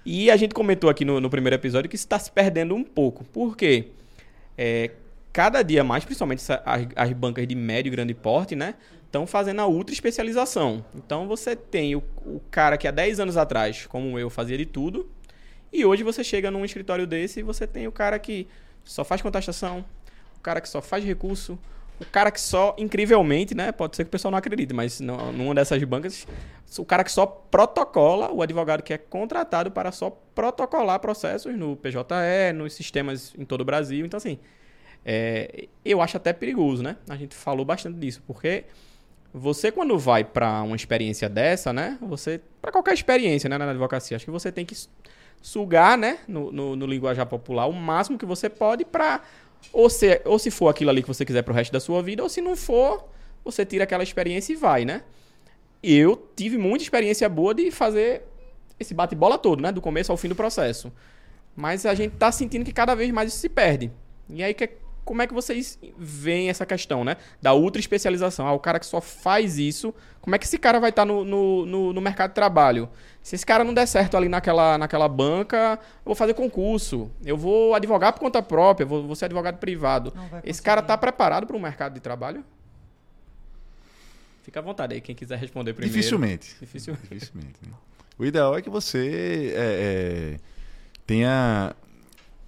E 0.04 0.30
a 0.30 0.36
gente 0.36 0.54
comentou 0.54 0.90
aqui 0.90 1.04
no, 1.04 1.20
no 1.20 1.30
primeiro 1.30 1.54
episódio 1.54 1.88
que 1.88 1.96
está 1.96 2.18
se 2.18 2.30
perdendo 2.30 2.74
um 2.74 2.84
pouco. 2.84 3.24
Por 3.24 3.56
quê? 3.56 3.88
É, 4.56 4.90
cada 5.32 5.62
dia 5.62 5.82
mais, 5.82 6.04
principalmente 6.04 6.42
as, 6.64 6.86
as 6.94 7.12
bancas 7.12 7.46
de 7.46 7.54
médio 7.54 7.88
e 7.88 7.92
grande 7.92 8.14
porte, 8.14 8.54
né? 8.54 8.74
Estão 9.12 9.26
fazendo 9.26 9.60
a 9.60 9.66
ultra 9.66 9.92
especialização. 9.92 10.82
Então 10.94 11.28
você 11.28 11.54
tem 11.54 11.94
o, 11.94 12.02
o, 12.24 12.40
cara 12.50 12.78
que 12.78 12.88
há 12.88 12.90
10 12.90 13.20
anos 13.20 13.36
atrás, 13.36 13.86
como 13.86 14.18
eu, 14.18 14.30
fazia 14.30 14.56
de 14.56 14.64
tudo, 14.64 15.06
e 15.70 15.84
hoje 15.84 16.02
você 16.02 16.24
chega 16.24 16.50
num 16.50 16.64
escritório 16.64 17.06
desse 17.06 17.40
e 17.40 17.42
você 17.42 17.66
tem 17.66 17.86
o 17.86 17.92
cara 17.92 18.18
que 18.18 18.48
só 18.82 19.04
faz 19.04 19.20
contestação, 19.20 19.84
o 20.38 20.40
cara 20.40 20.62
que 20.62 20.68
só 20.68 20.80
faz 20.80 21.04
recurso, 21.04 21.58
o 22.00 22.06
cara 22.06 22.30
que 22.30 22.40
só, 22.40 22.74
incrivelmente, 22.78 23.54
né? 23.54 23.70
Pode 23.70 23.96
ser 23.96 24.04
que 24.04 24.08
o 24.08 24.10
pessoal 24.10 24.32
não 24.32 24.38
acredite, 24.38 24.72
mas 24.72 24.98
não, 24.98 25.30
numa 25.30 25.54
dessas 25.54 25.82
bancas, 25.84 26.26
o 26.78 26.84
cara 26.84 27.04
que 27.04 27.12
só 27.12 27.26
protocola, 27.26 28.32
o 28.32 28.40
advogado 28.40 28.82
que 28.82 28.94
é 28.94 28.98
contratado 28.98 29.70
para 29.70 29.92
só 29.92 30.08
protocolar 30.34 30.98
processos 31.00 31.54
no 31.54 31.76
PJE, 31.76 32.52
nos 32.54 32.72
sistemas 32.72 33.34
em 33.38 33.44
todo 33.44 33.60
o 33.60 33.64
Brasil. 33.64 34.06
Então, 34.06 34.16
assim, 34.16 34.38
é, 35.04 35.68
eu 35.84 36.00
acho 36.00 36.16
até 36.16 36.32
perigoso, 36.32 36.82
né? 36.82 36.96
A 37.08 37.16
gente 37.16 37.34
falou 37.34 37.64
bastante 37.64 37.98
disso, 37.98 38.22
porque 38.26 38.64
você 39.32 39.72
quando 39.72 39.98
vai 39.98 40.24
para 40.24 40.62
uma 40.62 40.76
experiência 40.76 41.28
dessa, 41.28 41.72
né? 41.72 41.98
Você 42.02 42.40
para 42.60 42.70
qualquer 42.70 42.94
experiência, 42.94 43.48
né, 43.48 43.56
na 43.58 43.70
advocacia, 43.70 44.16
acho 44.16 44.24
que 44.24 44.30
você 44.30 44.52
tem 44.52 44.64
que 44.64 44.76
sugar, 45.40 45.98
né, 45.98 46.18
no, 46.28 46.52
no, 46.52 46.76
no 46.76 46.86
linguajar 46.86 47.26
popular 47.26 47.66
o 47.66 47.72
máximo 47.72 48.16
que 48.16 48.24
você 48.24 48.48
pode 48.48 48.84
para 48.84 49.20
ou 49.72 49.88
se, 49.90 50.20
ou 50.24 50.38
se 50.38 50.50
for 50.50 50.68
aquilo 50.68 50.90
ali 50.90 51.02
que 51.02 51.08
você 51.08 51.24
quiser 51.24 51.42
pro 51.42 51.54
resto 51.54 51.72
da 51.72 51.80
sua 51.80 52.02
vida, 52.02 52.22
ou 52.22 52.28
se 52.28 52.40
não 52.40 52.56
for, 52.56 53.08
você 53.44 53.64
tira 53.64 53.84
aquela 53.84 54.02
experiência 54.02 54.52
e 54.52 54.56
vai, 54.56 54.84
né? 54.84 55.02
Eu 55.82 56.30
tive 56.36 56.58
muita 56.58 56.84
experiência 56.84 57.28
boa 57.28 57.54
de 57.54 57.70
fazer 57.70 58.22
esse 58.78 58.94
bate-bola 58.94 59.38
todo, 59.38 59.60
né? 59.60 59.72
Do 59.72 59.80
começo 59.80 60.10
ao 60.12 60.18
fim 60.18 60.28
do 60.28 60.34
processo. 60.34 60.92
Mas 61.54 61.84
a 61.84 61.94
gente 61.94 62.16
tá 62.16 62.30
sentindo 62.32 62.64
que 62.64 62.72
cada 62.72 62.94
vez 62.94 63.10
mais 63.10 63.32
isso 63.32 63.40
se 63.40 63.48
perde. 63.48 63.90
E 64.28 64.42
aí, 64.42 64.54
que, 64.54 64.70
como 65.04 65.22
é 65.22 65.26
que 65.26 65.34
vocês 65.34 65.78
veem 65.98 66.48
essa 66.48 66.64
questão, 66.64 67.04
né? 67.04 67.16
Da 67.40 67.54
ultra 67.54 67.80
especialização. 67.80 68.46
Ah, 68.46 68.52
o 68.52 68.58
cara 68.58 68.78
que 68.78 68.86
só 68.86 69.00
faz 69.00 69.58
isso, 69.58 69.94
como 70.20 70.36
é 70.36 70.38
que 70.38 70.44
esse 70.44 70.58
cara 70.58 70.78
vai 70.78 70.90
estar 70.90 71.02
tá 71.02 71.06
no, 71.06 71.24
no, 71.24 71.66
no, 71.66 71.92
no, 71.92 72.00
mercado 72.00 72.30
de 72.30 72.34
trabalho? 72.34 72.88
Se 73.22 73.34
esse 73.34 73.44
cara 73.44 73.64
não 73.64 73.74
der 73.74 73.86
certo 73.86 74.16
ali 74.16 74.28
naquela, 74.28 74.78
naquela 74.78 75.08
banca, 75.08 75.78
eu 75.80 76.04
vou 76.06 76.14
fazer 76.14 76.34
concurso. 76.34 77.10
Eu 77.24 77.36
vou 77.36 77.74
advogar 77.74 78.12
por 78.12 78.20
conta 78.20 78.42
própria, 78.42 78.86
vou, 78.86 79.06
vou 79.06 79.16
ser 79.16 79.24
advogado 79.26 79.58
privado. 79.58 80.12
Esse 80.44 80.62
cara 80.62 80.80
está 80.80 80.96
preparado 80.96 81.46
para 81.46 81.56
o 81.56 81.60
mercado 81.60 81.94
de 81.94 82.00
trabalho? 82.00 82.44
Fica 84.42 84.60
à 84.60 84.62
vontade 84.62 84.94
aí, 84.94 85.00
quem 85.00 85.14
quiser 85.14 85.38
responder 85.38 85.72
primeiro. 85.72 85.94
Dificilmente. 85.94 86.56
Dificilmente. 86.60 87.08
Dificilmente 87.08 87.58
né? 87.62 87.72
O 88.18 88.24
ideal 88.24 88.56
é 88.56 88.62
que 88.62 88.70
você 88.70 89.52
é, 89.56 90.36
é, 90.36 90.40
tenha 91.06 91.74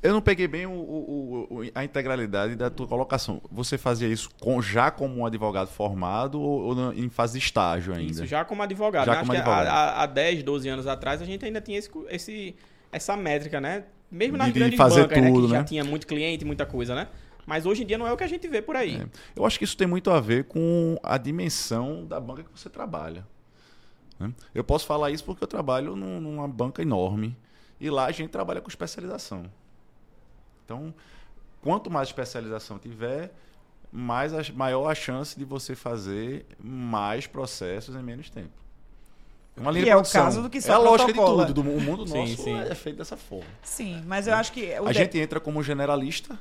eu 0.05 0.13
não 0.13 0.21
peguei 0.21 0.47
bem 0.47 0.67
o, 0.67 0.71
o, 0.71 1.47
o, 1.51 1.63
a 1.75 1.83
integralidade 1.83 2.55
da 2.55 2.69
tua 2.69 2.87
colocação. 2.87 3.41
Você 3.51 3.79
fazia 3.79 4.07
isso 4.07 4.29
com, 4.39 4.61
já 4.61 4.91
como 4.91 5.17
um 5.17 5.25
advogado 5.25 5.69
formado 5.69 6.39
ou, 6.39 6.77
ou, 6.77 6.93
em 6.93 7.09
fase 7.09 7.39
de 7.39 7.45
estágio 7.47 7.95
ainda? 7.95 8.13
Isso, 8.13 8.27
já 8.27 8.45
como 8.45 8.63
advogado. 8.63 9.07
Já 9.07 9.17
como 9.17 9.33
advogado. 9.33 9.67
Há, 9.67 10.03
há 10.03 10.07
10, 10.07 10.43
12 10.43 10.69
anos 10.69 10.87
atrás, 10.87 11.23
a 11.23 11.25
gente 11.25 11.43
ainda 11.43 11.59
tinha 11.59 11.79
esse, 11.79 11.91
esse 12.11 12.55
essa 12.93 13.17
métrica, 13.17 13.63
né? 13.63 13.85
Mesmo 14.11 14.37
nas 14.37 14.49
de, 14.49 14.53
grandes 14.53 14.77
fazer 14.77 15.09
bancas, 15.09 15.25
tudo, 15.25 15.41
né? 15.41 15.47
Que 15.47 15.53
né? 15.53 15.59
já 15.59 15.65
tinha 15.65 15.85
muito 15.85 16.07
cliente, 16.07 16.45
muita 16.45 16.67
coisa, 16.67 16.95
né? 16.95 17.09
Mas 17.47 17.65
hoje 17.65 17.83
em 17.83 17.87
dia 17.87 17.97
não 17.97 18.07
é 18.07 18.13
o 18.13 18.17
que 18.17 18.25
a 18.25 18.29
gente 18.29 18.47
vê 18.47 18.61
por 18.61 18.77
aí. 18.77 18.97
É. 18.97 19.07
Eu 19.35 19.47
acho 19.47 19.59
que 19.59 19.65
isso 19.65 19.77
tem 19.77 19.87
muito 19.87 20.11
a 20.11 20.21
ver 20.21 20.45
com 20.45 20.99
a 21.03 21.17
dimensão 21.17 22.05
da 22.05 22.21
banca 22.21 22.43
que 22.43 22.51
você 22.55 22.69
trabalha. 22.69 23.27
Né? 24.21 24.31
Eu 24.55 24.63
posso 24.63 24.85
falar 24.87 25.11
isso 25.11 25.25
porque 25.25 25.43
eu 25.43 25.49
trabalho 25.49 25.97
num, 25.97 26.21
numa 26.21 26.47
banca 26.47 26.83
enorme 26.83 27.35
e 27.81 27.89
lá 27.89 28.05
a 28.05 28.13
gente 28.13 28.29
trabalha 28.29 28.61
com 28.61 28.69
especialização. 28.69 29.51
Então, 30.65 30.95
quanto 31.61 31.91
mais 31.91 32.09
especialização 32.09 32.79
tiver, 32.79 33.33
mais 33.93 34.35
a, 34.35 34.41
maior 34.55 34.91
a 34.91 34.95
chance 34.95 35.39
de 35.39 35.45
você 35.45 35.75
fazer 35.75 36.47
mais 36.59 37.27
processos 37.27 37.95
em 37.95 38.03
menos 38.03 38.31
tempo. 38.31 38.65
Uma 39.57 39.71
linha 39.71 39.87
e 39.87 39.89
é 39.89 39.97
o 39.97 40.03
caso 40.03 40.43
do 40.43 40.51
que 40.51 40.61
só 40.61 40.73
É 40.73 40.75
a 40.75 40.79
lógica 40.79 41.12
de 41.12 41.19
tudo. 41.19 41.55
Do, 41.55 41.61
o 41.61 41.81
mundo 41.81 42.07
sim, 42.07 42.19
nosso 42.19 42.43
sim. 42.43 42.59
é 42.59 42.75
feito 42.75 42.97
dessa 42.97 43.17
forma. 43.17 43.47
Sim, 43.62 44.03
mas 44.05 44.27
eu 44.27 44.35
acho 44.35 44.53
que... 44.53 44.75
a 44.75 44.83
de... 44.83 44.93
gente 44.95 45.19
entra 45.19 45.39
como 45.39 45.62
generalista 45.62 46.39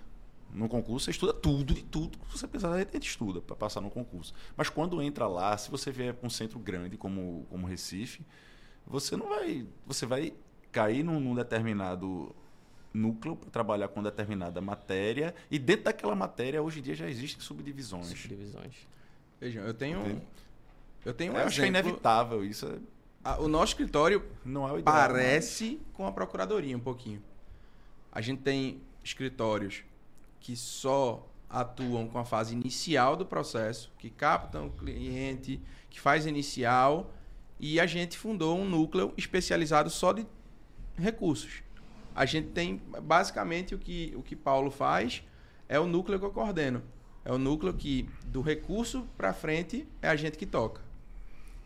no 0.52 0.68
concurso, 0.68 1.06
você 1.06 1.12
estuda 1.12 1.34
tudo 1.34 1.74
e 1.74 1.82
tudo 1.82 2.18
que 2.18 2.38
você 2.38 2.48
precisar, 2.48 2.74
a 2.74 2.80
gente 2.80 3.08
estuda 3.08 3.42
para 3.42 3.56
passar 3.56 3.82
no 3.82 3.90
concurso. 3.90 4.34
Mas 4.56 4.70
quando 4.70 5.02
entra 5.02 5.28
lá, 5.28 5.56
se 5.58 5.70
você 5.70 5.92
vier 5.92 6.14
para 6.14 6.26
um 6.26 6.30
centro 6.30 6.60
grande 6.60 6.98
como, 6.98 7.46
como 7.50 7.68
Recife, 7.68 8.26
você 8.86 9.16
não 9.16 9.30
vai... 9.30 9.66
Você 9.86 10.06
vai 10.06 10.34
cair 10.72 11.04
num, 11.04 11.20
num 11.20 11.36
determinado 11.36 12.36
núcleo 12.94 13.36
para 13.36 13.50
trabalhar 13.50 13.88
com 13.88 14.04
determinada 14.04 14.62
matéria 14.62 15.34
e 15.50 15.58
dentro 15.58 15.86
daquela 15.86 16.16
matéria 16.16 16.62
hoje 16.62 16.80
em 16.80 16.84
dia 16.84 16.96
já 16.96 17.10
existem 17.10 17.42
subdivisões. 17.42 18.08
Subdivisões. 18.08 18.76
Vejam, 19.42 19.64
eu 19.64 19.74
tenho 19.74 20.22
eu 21.04 21.14
tenho 21.14 21.34
um 21.34 21.36
eu 21.36 21.42
exemplo. 21.42 21.48
Acho 21.48 21.56
que 21.60 21.66
é 21.66 21.68
inevitável 21.68 22.46
isso. 22.46 22.82
o 23.40 23.48
nosso 23.48 23.72
escritório 23.72 24.24
não 24.46 24.68
é 24.68 24.72
o 24.72 24.80
ideal, 24.80 24.96
parece 24.96 25.80
mas... 25.82 25.94
com 25.94 26.08
a 26.08 26.12
procuradoria 26.12 26.78
um 26.78 26.80
pouquinho. 26.80 27.22
A 28.12 28.22
gente 28.22 28.42
tem 28.42 28.82
escritórios 29.04 29.84
que 30.40 30.56
só 30.56 31.28
atuam 31.50 32.08
com 32.08 32.20
a 32.20 32.26
fase 32.26 32.54
inicial 32.54 33.16
do 33.16 33.26
processo, 33.26 33.92
que 33.98 34.10
captam 34.10 34.68
o 34.68 34.72
cliente, 34.72 35.60
que 35.90 36.00
faz 36.00 36.26
inicial, 36.26 37.12
e 37.60 37.80
a 37.80 37.86
gente 37.86 38.18
fundou 38.18 38.58
um 38.58 38.68
núcleo 38.68 39.14
especializado 39.18 39.90
só 39.90 40.14
de 40.14 40.26
recursos 40.96 41.64
a 42.16 42.26
gente 42.26 42.50
tem 42.50 42.82
basicamente 43.02 43.76
o 43.76 43.78
que 43.78 44.14
o 44.16 44.22
que 44.22 44.36
Paulo 44.36 44.72
faz 44.72 45.24
é 45.68 45.80
o 45.80 45.88
núcleo 45.88 46.20
que 46.20 46.26
eu 46.26 46.32
coordeno. 46.32 46.82
É 47.26 47.32
o 47.32 47.38
núcleo 47.38 47.74
que, 47.74 48.10
do 48.26 48.42
recurso 48.42 49.08
para 49.18 49.34
frente, 49.34 49.88
é 50.02 50.10
a 50.10 50.16
gente 50.16 50.38
que 50.38 50.46
toca. 50.46 50.82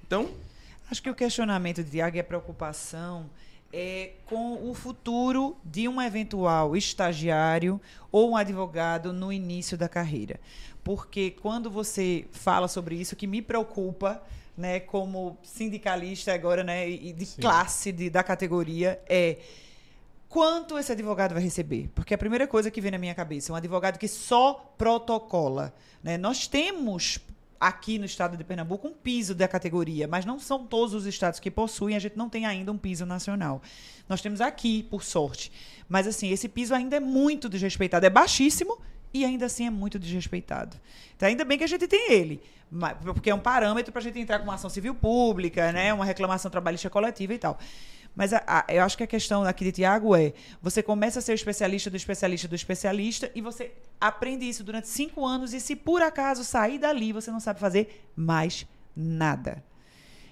Então, 0.06 0.30
Acho 0.90 1.04
que 1.04 1.10
o 1.10 1.16
questionamento 1.16 1.84
de 1.84 1.92
Tiago 1.92 2.16
e 2.16 2.20
a 2.20 2.24
preocupação 2.24 3.30
é 3.74 4.12
com 4.26 4.70
o 4.70 4.74
futuro 4.74 5.58
de 5.62 5.86
um 5.86 6.02
eventual 6.02 6.78
estagiário 6.78 7.82
ou 8.10 8.32
um 8.32 8.38
advogado 8.38 9.12
no 9.12 9.32
início 9.32 9.78
da 9.78 9.90
carreira. 9.90 10.40
Porque 10.86 11.32
quando 11.42 11.70
você 11.70 12.26
fala 12.32 12.70
sobre 12.70 12.96
isso, 12.96 13.18
que 13.18 13.28
me 13.28 13.42
preocupa, 13.42 14.24
né, 14.56 14.80
como 14.80 15.38
sindicalista 15.44 16.34
agora, 16.34 16.64
né, 16.64 16.90
e 16.90 17.12
de 17.12 17.26
classe 17.36 17.92
de, 17.92 18.10
da 18.10 18.24
categoria, 18.24 19.02
é 19.10 19.40
quanto 20.30 20.78
esse 20.78 20.92
advogado 20.92 21.34
vai 21.34 21.44
receber? 21.44 21.90
Porque 21.96 22.14
a 22.14 22.18
primeira 22.18 22.48
coisa 22.48 22.70
que 22.72 22.82
vem 22.82 22.92
na 22.92 22.98
minha 22.98 23.16
cabeça 23.16 23.52
é 23.52 23.54
um 23.54 23.56
advogado 23.56 23.98
que 23.98 24.08
só 24.08 24.74
protocola. 24.78 25.74
Né? 26.04 26.18
Nós 26.18 26.48
temos 26.48 27.20
aqui 27.60 27.98
no 27.98 28.06
estado 28.06 28.38
de 28.38 28.44
Pernambuco 28.44 28.88
um 28.88 28.94
piso 28.94 29.34
da 29.34 29.48
categoria, 29.48 30.08
mas 30.08 30.26
não 30.26 30.40
são 30.40 30.66
todos 30.66 30.94
os 30.94 31.06
estados 31.06 31.40
que 31.40 31.50
possuem, 31.50 31.96
a 31.96 32.00
gente 32.00 32.18
não 32.18 32.30
tem 32.30 32.46
ainda 32.46 32.72
um 32.72 32.78
piso 32.78 33.06
nacional. 33.06 33.62
Nós 34.08 34.22
temos 34.22 34.42
aqui, 34.42 34.84
por 34.84 35.04
sorte. 35.04 35.52
Mas 35.90 36.08
assim, 36.08 36.30
esse 36.30 36.48
piso 36.48 36.76
ainda 36.76 36.96
é 36.96 37.00
muito 37.00 37.50
desrespeitado, 37.50 38.06
é 38.06 38.10
baixíssimo 38.10 38.78
e 39.14 39.26
ainda 39.26 39.46
assim 39.46 39.66
é 39.66 39.70
muito 39.70 39.98
desrespeitado. 39.98 40.78
Então, 41.16 41.28
ainda 41.28 41.44
bem 41.44 41.58
que 41.58 41.64
a 41.64 41.68
gente 41.68 41.88
tem 41.88 42.12
ele, 42.12 42.42
porque 43.16 43.30
é 43.30 43.36
um 43.36 43.40
parâmetro 43.40 43.92
para 43.92 44.02
a 44.02 44.04
gente 44.04 44.20
entrar 44.20 44.40
com 44.40 44.46
uma 44.46 44.56
ação 44.56 44.70
civil 44.70 44.94
pública, 44.94 45.72
né, 45.72 45.94
uma 45.94 46.06
reclamação 46.06 46.52
trabalhista 46.52 46.90
coletiva 46.90 47.34
e 47.34 47.38
tal. 47.38 47.58
Mas 48.18 48.34
a- 48.34 48.44
a- 48.48 48.66
eu 48.68 48.84
acho 48.84 48.98
que 48.98 49.04
a 49.04 49.08
questão 49.08 49.44
aqui 49.44 49.64
de 49.64 49.72
Tiago 49.72 50.16
é: 50.16 50.34
você 50.60 50.82
começa 50.82 51.20
a 51.20 51.22
ser 51.22 51.34
o 51.34 51.36
especialista 51.36 51.88
do 51.92 51.96
especialista 51.96 52.48
do 52.48 52.56
especialista 52.56 53.32
e 53.36 53.42
você 53.42 53.72
aprende 54.02 54.44
isso 54.50 54.64
durante 54.64 54.88
cinco 54.88 55.24
anos 55.24 55.54
e 55.54 55.60
se 55.60 55.76
por 55.76 56.02
acaso 56.02 56.44
sair 56.44 56.80
dali 56.80 57.14
você 57.14 57.30
não 57.30 57.40
sabe 57.40 57.60
fazer 57.60 58.10
mais 58.16 58.66
nada. 58.96 59.64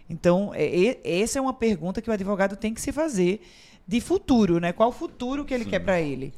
Então, 0.09 0.51
é- 0.55 0.97
essa 1.03 1.37
é 1.37 1.41
uma 1.41 1.53
pergunta 1.53 2.01
que 2.01 2.09
o 2.09 2.13
advogado 2.13 2.55
tem 2.55 2.73
que 2.73 2.81
se 2.81 2.91
fazer 2.91 3.39
de 3.87 4.01
futuro, 4.01 4.59
né? 4.59 4.73
Qual 4.73 4.89
o 4.89 4.91
futuro 4.91 5.45
que 5.45 5.53
ele 5.53 5.65
quer 5.65 5.79
para 5.79 6.01
ele, 6.01 6.33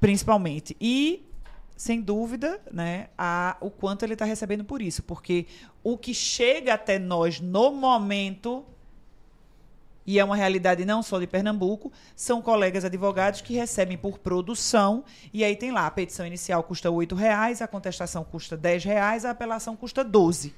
principalmente. 0.00 0.76
E, 0.80 1.26
sem 1.76 2.00
dúvida, 2.00 2.60
né, 2.72 3.08
a, 3.18 3.56
o 3.60 3.68
quanto 3.70 4.04
ele 4.04 4.12
está 4.12 4.24
recebendo 4.24 4.64
por 4.64 4.80
isso. 4.80 5.02
Porque 5.02 5.46
o 5.82 5.98
que 5.98 6.14
chega 6.14 6.74
até 6.74 6.98
nós 7.00 7.40
no 7.40 7.72
momento, 7.72 8.64
e 10.06 10.18
é 10.18 10.24
uma 10.24 10.36
realidade 10.36 10.84
não 10.84 11.02
só 11.02 11.18
de 11.18 11.26
Pernambuco, 11.26 11.92
são 12.16 12.42
colegas 12.42 12.84
advogados 12.84 13.40
que 13.40 13.54
recebem 13.54 13.96
por 13.96 14.18
produção, 14.18 15.04
e 15.32 15.44
aí 15.44 15.56
tem 15.56 15.70
lá, 15.70 15.86
a 15.86 15.90
petição 15.90 16.26
inicial 16.26 16.62
custa 16.62 16.90
8 16.90 17.14
reais, 17.14 17.62
a 17.62 17.68
contestação 17.68 18.24
custa 18.24 18.56
10 18.56 18.84
reais, 18.84 19.24
a 19.24 19.30
apelação 19.30 19.76
custa 19.76 20.02
12. 20.02 20.54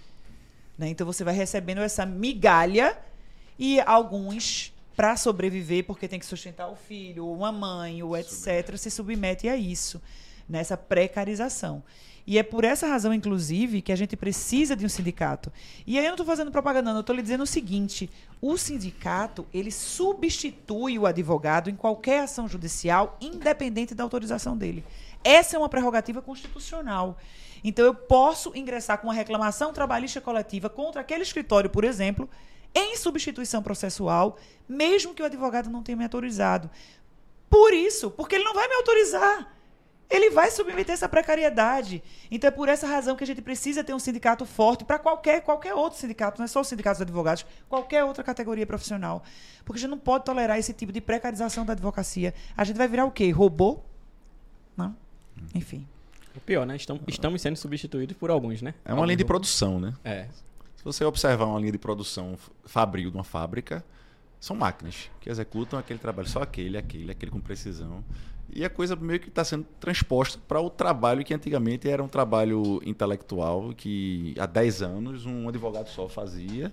Né? 0.78 0.88
Então 0.88 1.06
você 1.06 1.22
vai 1.22 1.34
recebendo 1.34 1.82
essa 1.82 2.04
migalha 2.06 2.98
e 3.58 3.80
alguns, 3.80 4.72
para 4.96 5.16
sobreviver, 5.16 5.84
porque 5.84 6.08
tem 6.08 6.18
que 6.18 6.26
sustentar 6.26 6.68
o 6.68 6.76
filho, 6.76 7.28
uma 7.28 7.52
mãe, 7.52 8.02
ou 8.02 8.16
etc., 8.16 8.76
se 8.76 8.90
submete 8.90 9.48
a 9.48 9.56
isso, 9.56 10.00
nessa 10.48 10.76
precarização. 10.76 11.82
E 12.26 12.38
é 12.38 12.42
por 12.42 12.64
essa 12.64 12.86
razão, 12.86 13.12
inclusive, 13.12 13.82
que 13.82 13.92
a 13.92 13.96
gente 13.96 14.16
precisa 14.16 14.74
de 14.74 14.86
um 14.86 14.88
sindicato. 14.88 15.52
E 15.86 15.98
aí 15.98 16.04
eu 16.04 16.08
não 16.08 16.14
estou 16.14 16.26
fazendo 16.26 16.50
propaganda, 16.50 16.90
não, 16.90 16.98
eu 16.98 17.00
estou 17.02 17.14
lhe 17.14 17.22
dizendo 17.22 17.42
o 17.42 17.46
seguinte: 17.46 18.10
o 18.40 18.56
sindicato 18.56 19.46
ele 19.52 19.70
substitui 19.70 20.98
o 20.98 21.06
advogado 21.06 21.68
em 21.68 21.76
qualquer 21.76 22.20
ação 22.20 22.48
judicial, 22.48 23.18
independente 23.20 23.94
da 23.94 24.02
autorização 24.02 24.56
dele. 24.56 24.84
Essa 25.22 25.56
é 25.56 25.58
uma 25.58 25.68
prerrogativa 25.68 26.22
constitucional. 26.22 27.18
Então, 27.62 27.84
eu 27.84 27.94
posso 27.94 28.52
ingressar 28.54 28.98
com 28.98 29.06
uma 29.06 29.14
reclamação 29.14 29.72
trabalhista 29.72 30.20
coletiva 30.20 30.68
contra 30.68 31.00
aquele 31.00 31.22
escritório, 31.22 31.70
por 31.70 31.84
exemplo, 31.84 32.28
em 32.74 32.96
substituição 32.96 33.62
processual, 33.62 34.36
mesmo 34.68 35.14
que 35.14 35.22
o 35.22 35.26
advogado 35.26 35.70
não 35.70 35.82
tenha 35.82 35.96
me 35.96 36.04
autorizado. 36.04 36.70
Por 37.48 37.72
isso, 37.72 38.10
porque 38.10 38.34
ele 38.34 38.44
não 38.44 38.52
vai 38.52 38.68
me 38.68 38.74
autorizar. 38.74 39.54
Ele 40.08 40.30
vai 40.30 40.50
submeter 40.50 40.92
essa 40.92 41.08
precariedade. 41.08 42.02
Então 42.30 42.48
é 42.48 42.50
por 42.50 42.68
essa 42.68 42.86
razão 42.86 43.16
que 43.16 43.24
a 43.24 43.26
gente 43.26 43.42
precisa 43.42 43.82
ter 43.82 43.94
um 43.94 43.98
sindicato 43.98 44.44
forte 44.44 44.84
para 44.84 44.98
qualquer, 44.98 45.40
qualquer 45.42 45.74
outro 45.74 45.98
sindicato, 45.98 46.38
não 46.38 46.44
é 46.44 46.48
só 46.48 46.60
os 46.60 46.68
sindicatos 46.68 46.98
dos 46.98 47.02
advogados, 47.02 47.46
qualquer 47.68 48.04
outra 48.04 48.22
categoria 48.22 48.66
profissional. 48.66 49.22
Porque 49.64 49.78
a 49.78 49.80
gente 49.80 49.90
não 49.90 49.98
pode 49.98 50.24
tolerar 50.24 50.58
esse 50.58 50.72
tipo 50.72 50.92
de 50.92 51.00
precarização 51.00 51.64
da 51.64 51.72
advocacia. 51.72 52.34
A 52.56 52.64
gente 52.64 52.76
vai 52.76 52.86
virar 52.86 53.06
o 53.06 53.10
quê? 53.10 53.30
Robô? 53.30 53.80
Não? 54.76 54.94
Enfim. 55.54 55.86
O 56.36 56.40
pior, 56.40 56.66
né? 56.66 56.76
Estamos, 56.76 57.02
estamos 57.06 57.40
sendo 57.40 57.56
substituídos 57.56 58.16
por 58.16 58.30
alguns, 58.30 58.60
né? 58.60 58.74
É 58.84 58.92
uma 58.92 59.06
linha 59.06 59.16
de 59.16 59.24
produção, 59.24 59.78
né? 59.78 59.94
É. 60.04 60.26
Se 60.76 60.84
você 60.84 61.04
observar 61.04 61.46
uma 61.46 61.58
linha 61.58 61.72
de 61.72 61.78
produção 61.78 62.36
fabril 62.66 63.10
de 63.10 63.16
uma 63.16 63.24
fábrica, 63.24 63.84
são 64.40 64.54
máquinas 64.54 65.10
que 65.20 65.30
executam 65.30 65.78
aquele 65.78 65.98
trabalho, 65.98 66.28
só 66.28 66.42
aquele, 66.42 66.76
aquele, 66.76 67.10
aquele 67.10 67.30
com 67.30 67.40
precisão. 67.40 68.04
E 68.54 68.64
a 68.64 68.70
coisa 68.70 68.94
meio 68.94 69.18
que 69.18 69.28
está 69.28 69.44
sendo 69.44 69.66
transposta 69.80 70.38
para 70.46 70.60
o 70.60 70.70
trabalho 70.70 71.24
que 71.24 71.34
antigamente 71.34 71.88
era 71.88 72.00
um 72.00 72.06
trabalho 72.06 72.80
intelectual, 72.86 73.74
que 73.76 74.32
há 74.38 74.46
10 74.46 74.82
anos 74.82 75.26
um 75.26 75.48
advogado 75.48 75.88
só 75.88 76.08
fazia, 76.08 76.72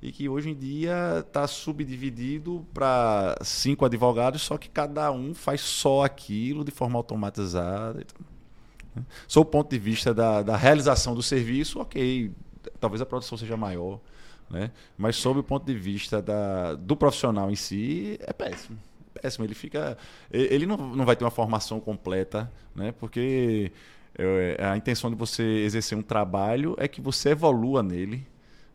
e 0.00 0.10
que 0.10 0.26
hoje 0.26 0.48
em 0.48 0.54
dia 0.54 1.18
está 1.18 1.46
subdividido 1.46 2.66
para 2.72 3.36
cinco 3.42 3.84
advogados, 3.84 4.40
só 4.40 4.56
que 4.56 4.70
cada 4.70 5.12
um 5.12 5.34
faz 5.34 5.60
só 5.60 6.02
aquilo 6.02 6.64
de 6.64 6.70
forma 6.70 6.98
automatizada. 6.98 8.00
Então? 8.00 9.04
Sob 9.26 9.46
o 9.46 9.50
ponto 9.50 9.68
de 9.68 9.78
vista 9.78 10.14
da, 10.14 10.42
da 10.42 10.56
realização 10.56 11.14
do 11.14 11.22
serviço, 11.22 11.78
ok, 11.78 12.32
talvez 12.80 13.02
a 13.02 13.06
produção 13.06 13.36
seja 13.36 13.56
maior, 13.56 14.00
né? 14.48 14.70
mas 14.96 15.16
sob 15.16 15.40
o 15.40 15.42
ponto 15.42 15.66
de 15.66 15.74
vista 15.74 16.22
da, 16.22 16.74
do 16.74 16.96
profissional 16.96 17.50
em 17.50 17.56
si, 17.56 18.18
é 18.22 18.32
péssimo. 18.32 18.78
Péssimo. 19.20 19.44
Ele 19.44 19.54
fica. 19.54 19.96
Ele 20.30 20.66
não, 20.66 20.76
não 20.76 21.04
vai 21.04 21.16
ter 21.16 21.24
uma 21.24 21.30
formação 21.30 21.80
completa, 21.80 22.50
né? 22.74 22.92
porque 22.98 23.72
é, 24.16 24.56
a 24.64 24.76
intenção 24.76 25.10
de 25.10 25.16
você 25.16 25.42
exercer 25.42 25.96
um 25.96 26.02
trabalho 26.02 26.74
é 26.78 26.86
que 26.88 27.00
você 27.00 27.30
evolua 27.30 27.82
nele. 27.82 28.26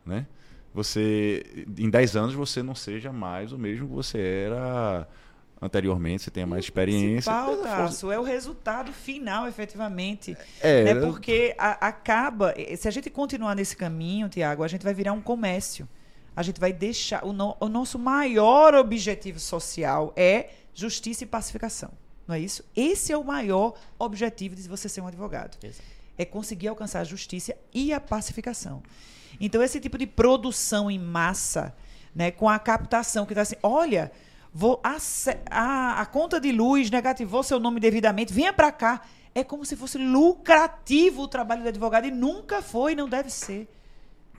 Né? 0.04 0.26
Você, 0.74 1.64
em 1.78 1.88
10 1.88 2.16
anos, 2.16 2.34
você 2.34 2.62
não 2.62 2.74
seja 2.74 3.12
mais 3.12 3.52
o 3.52 3.58
mesmo 3.58 3.86
que 3.88 3.94
você 3.94 4.18
era 4.46 5.06
anteriormente, 5.62 6.24
você 6.24 6.30
tenha 6.30 6.46
mais 6.46 6.64
experiência. 6.64 7.32
Principal, 7.32 7.56
Tasso, 7.58 8.10
é 8.12 8.18
o 8.18 8.22
resultado 8.22 8.92
final, 8.92 9.46
efetivamente. 9.48 10.36
É, 10.60 10.84
né? 10.94 11.00
Porque 11.06 11.54
a- 11.56 11.86
acaba. 11.88 12.52
eh, 12.56 12.76
Se 12.76 12.86
a 12.88 12.90
gente 12.90 13.08
continuar 13.08 13.54
nesse 13.54 13.76
caminho, 13.76 14.28
Tiago, 14.28 14.62
a 14.62 14.68
gente 14.68 14.82
vai 14.82 14.92
virar 14.92 15.12
um 15.12 15.20
comércio. 15.22 15.88
A 16.36 16.42
gente 16.42 16.60
vai 16.60 16.72
deixar. 16.72 17.24
O, 17.24 17.32
no- 17.32 17.56
o 17.60 17.68
nosso 17.68 17.98
maior 17.98 18.74
objetivo 18.74 19.38
social 19.38 20.12
é 20.16 20.50
justiça 20.74 21.24
e 21.24 21.26
pacificação. 21.26 21.90
Não 22.26 22.34
é 22.34 22.40
isso? 22.40 22.64
Esse 22.74 23.12
é 23.12 23.16
o 23.16 23.22
maior 23.24 23.74
objetivo 23.98 24.54
de 24.56 24.66
você 24.68 24.88
ser 24.88 25.00
um 25.00 25.06
advogado. 25.06 25.56
Exato. 25.62 25.82
É 26.16 26.24
conseguir 26.24 26.68
alcançar 26.68 27.00
a 27.00 27.04
justiça 27.04 27.54
e 27.72 27.92
a 27.92 28.00
pacificação. 28.00 28.82
Então, 29.40 29.62
esse 29.62 29.80
tipo 29.80 29.98
de 29.98 30.06
produção 30.06 30.90
em 30.90 30.98
massa, 30.98 31.74
né, 32.14 32.30
com 32.30 32.48
a 32.48 32.58
captação 32.58 33.26
que 33.26 33.32
está 33.32 33.42
assim, 33.42 33.56
olha, 33.62 34.10
vou 34.52 34.80
a, 34.82 34.96
a, 35.50 36.00
a 36.00 36.06
conta 36.06 36.40
de 36.40 36.50
luz 36.52 36.88
negativou 36.90 37.42
seu 37.42 37.58
nome 37.58 37.78
devidamente, 37.80 38.32
venha 38.32 38.52
para 38.52 38.70
cá. 38.72 39.02
É 39.34 39.42
como 39.42 39.64
se 39.64 39.74
fosse 39.76 39.98
lucrativo 39.98 41.22
o 41.22 41.28
trabalho 41.28 41.62
do 41.62 41.68
advogado 41.68 42.06
e 42.06 42.10
nunca 42.12 42.62
foi, 42.62 42.92
e 42.92 42.94
não 42.96 43.08
deve 43.08 43.28
ser. 43.30 43.68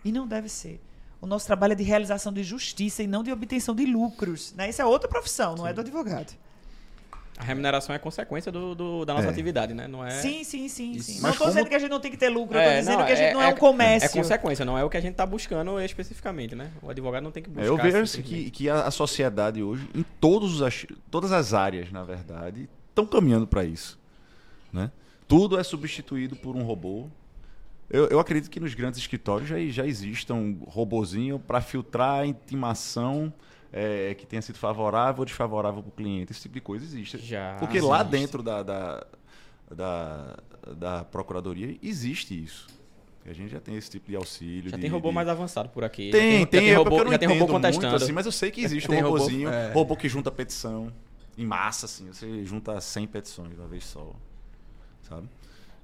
E 0.04 0.12
não 0.12 0.26
deve 0.26 0.48
ser. 0.48 0.82
O 1.26 1.28
nosso 1.28 1.48
trabalho 1.48 1.74
é 1.74 1.76
de 1.76 1.82
realização 1.84 2.32
de 2.32 2.44
justiça 2.44 3.02
e 3.02 3.08
não 3.08 3.24
de 3.24 3.32
obtenção 3.32 3.74
de 3.74 3.84
lucros. 3.84 4.54
Né? 4.56 4.70
Isso 4.70 4.80
é 4.80 4.86
outra 4.86 5.10
profissão, 5.10 5.56
não 5.56 5.66
é 5.66 5.74
do 5.74 5.82
advogado. 5.82 6.32
A 7.36 7.44
remuneração 7.44 7.96
é 7.96 7.98
consequência 8.00 8.52
do, 8.52 8.76
do- 8.76 9.06
da 9.06 9.16
nossa 9.16 9.26
É. 9.26 9.30
atividade, 9.32 9.74
né? 9.74 9.88
Não 9.88 10.06
é. 10.06 10.12
Sim, 10.12 10.44
sim, 10.44 10.70
sim. 10.70 11.00
Sim. 11.00 11.14
Mas 11.16 11.22
Não 11.24 11.30
estou 11.32 11.38
como- 11.40 11.50
dizendo 11.50 11.68
que 11.68 11.76
a 11.76 11.80
gente 11.80 11.90
não 11.90 12.00
tem 12.00 12.12
que 12.12 12.16
ter 12.18 12.30
lucro, 12.30 12.56
eu 12.56 12.62
estou 12.62 12.74
É, 12.76 12.80
dizendo 12.80 13.06
que 13.06 13.12
a 13.12 13.16
gente 13.16 13.34
não 13.34 13.42
é, 13.42 13.48
um 13.48 13.50
É 13.50 13.54
comércio. 13.54 14.12
consequência, 14.12 14.64
não 14.64 14.78
é 14.78 14.84
o 14.84 14.90
que 14.90 14.98
a 14.98 15.02
gente 15.02 15.14
está 15.14 15.26
buscando 15.26 15.82
especificamente, 15.82 16.54
né? 16.54 16.70
O 16.84 16.92
advogado 16.92 17.24
não 17.24 17.32
tem 17.32 17.42
que 17.42 17.50
buscar. 17.50 17.66
É, 17.66 17.70
eu 17.70 17.76
vejo 17.76 17.98
assim, 17.98 18.22
que, 18.22 18.52
que 18.52 18.70
a, 18.70 18.84
a 18.84 18.92
sociedade 18.92 19.64
hoje, 19.64 19.90
em 19.96 20.04
todos 20.22 20.54
os, 20.54 20.62
as- 20.62 20.86
todas 21.10 21.32
as 21.32 21.56
áreas, 21.56 21.92
na 21.92 22.04
verdade, 22.04 22.70
estão 22.90 23.06
caminhando 23.08 23.48
para 23.48 23.66
isso. 23.66 24.00
Né? 24.72 24.92
Tudo 25.28 25.60
é 25.60 25.64
substituído 25.64 26.36
por 26.36 26.56
um 26.56 26.62
robô. 26.64 27.08
Eu, 27.90 28.08
eu 28.08 28.20
acredito 28.20 28.50
que 28.50 28.60
nos 28.60 28.74
grandes 28.74 29.00
escritórios 29.00 29.48
já, 29.48 29.60
já 29.68 29.86
exista 29.86 30.34
um 30.34 30.58
robozinho 30.68 31.38
para 31.40 31.62
filtrar 31.62 32.22
a 32.22 32.26
intimação 32.26 33.32
é, 33.72 34.14
que 34.16 34.26
tenha 34.26 34.42
sido 34.42 34.58
favorável 34.58 35.20
ou 35.22 35.26
desfavorável 35.26 35.82
para 35.84 35.90
o 35.90 35.92
cliente. 35.92 36.32
Esse 36.32 36.42
tipo 36.42 36.56
de 36.56 36.62
coisa 36.62 36.84
existe. 36.84 37.18
Já 37.20 37.56
Porque 37.60 37.80
lá 37.80 37.98
existe. 38.02 38.12
dentro 38.12 38.42
da, 38.44 38.64
da, 38.64 39.06
da, 39.70 40.38
da 40.76 41.04
procuradoria 41.06 41.78
existe 41.84 42.44
isso. 42.44 42.68
A 43.28 43.34
gente 43.34 43.50
já 43.52 43.60
tem 43.60 43.76
esse 43.76 43.90
tipo 43.90 44.10
de 44.10 44.16
auxílio. 44.16 44.70
Já 44.70 44.78
de- 44.78 44.82
tem 44.82 44.90
robô 44.90 45.10
de- 45.10 45.16
mais 45.16 45.28
avançado 45.28 45.70
por 45.70 45.84
aqui. 45.84 46.12
tem, 46.12 46.40
já 46.42 46.46
tem, 46.46 46.60
tem 46.62 46.70
é 46.70 46.76
robô, 46.76 46.90
porque 46.92 47.02
eu 47.02 47.06
não 47.06 47.12
já 47.14 47.18
tem 47.20 47.28
robô 47.28 47.48
contestando. 47.48 47.88
muito, 47.90 48.04
assim, 48.04 48.12
mas 48.14 48.26
eu 48.26 48.32
sei 48.32 48.52
que 48.52 48.62
existe 48.66 48.86
um 48.88 48.94
Tem 48.94 49.02
robô, 49.02 49.18
robôzinho, 49.18 49.50
é. 49.50 49.72
robô 49.74 49.96
que 49.96 50.08
junta 50.08 50.32
petição 50.32 50.92
em 51.38 51.46
massa, 51.46 51.86
assim, 51.88 52.08
você 52.08 52.46
junta 52.46 52.80
100 52.80 53.08
petições 53.08 53.50
de 53.50 53.56
uma 53.60 53.68
vez 53.68 53.84
só, 53.84 54.12
sabe? 55.04 55.28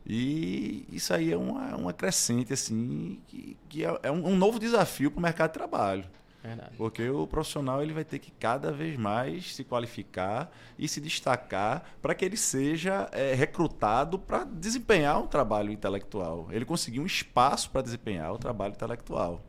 E 0.06 0.86
isso 0.91 1.14
aí 1.14 1.32
é 1.32 1.38
uma, 1.38 1.76
uma 1.76 1.93
crescente, 1.93 2.52
assim, 2.54 3.20
que, 3.28 3.58
que 3.70 3.86
é, 3.86 3.99
é 4.04 4.12
um, 4.12 4.30
um 4.30 4.36
novo 4.36 4.60
desafio 4.60 5.12
para 5.12 5.20
o 5.20 5.22
mercado 5.22 5.49
de 5.49 5.54
trabalho. 5.54 6.06
Verdade. 6.43 6.72
Porque 6.76 7.08
o 7.08 7.28
profissional 7.28 7.84
ele 7.84 7.93
vai 7.93 8.04
ter 8.04 8.18
que 8.18 8.32
cada 8.32 8.72
vez 8.72 8.97
mais 8.97 9.54
se 9.56 9.64
qualificar 9.64 10.52
e 10.78 10.88
se 10.88 10.99
destacar 10.99 11.84
para 12.02 12.16
que 12.16 12.26
ele 12.26 12.36
seja 12.36 13.08
é, 13.12 13.36
recrutado 13.36 14.18
para 14.18 14.43
desempenhar 14.43 15.22
um 15.22 15.28
trabalho 15.28 15.72
intelectual. 15.72 16.47
Ele 16.49 16.66
conseguir 16.66 16.99
um 16.99 17.06
espaço 17.06 17.70
para 17.70 17.84
desempenhar 17.84 18.34
o 18.34 18.39
trabalho 18.39 18.74
intelectual. 18.74 19.39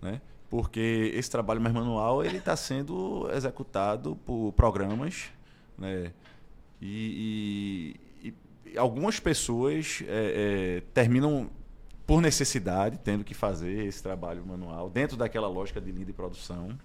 Né? 0.00 0.20
Porque 0.48 1.10
esse 1.12 1.28
trabalho 1.28 1.60
mais 1.60 1.74
manual 1.74 2.24
ele 2.24 2.38
está 2.38 2.54
sendo 2.54 3.28
executado 3.34 4.14
por 4.24 4.52
programas 4.52 5.24
né? 5.76 6.12
e, 6.80 7.96
e- 7.96 8.00
e 8.00 8.05
algumas 8.76 9.20
pessoas 9.20 10.02
é, 10.06 10.78
é, 10.78 10.82
terminam 10.92 11.50
por 12.06 12.20
necessidade, 12.20 12.98
tendo 13.02 13.24
que 13.24 13.34
fazer 13.34 13.84
esse 13.86 14.02
trabalho 14.02 14.44
manual, 14.46 14.88
dentro 14.88 15.16
daquela 15.16 15.48
lógica 15.48 15.80
de 15.80 15.90
linha 15.90 16.06
de 16.06 16.12
produção. 16.12 16.78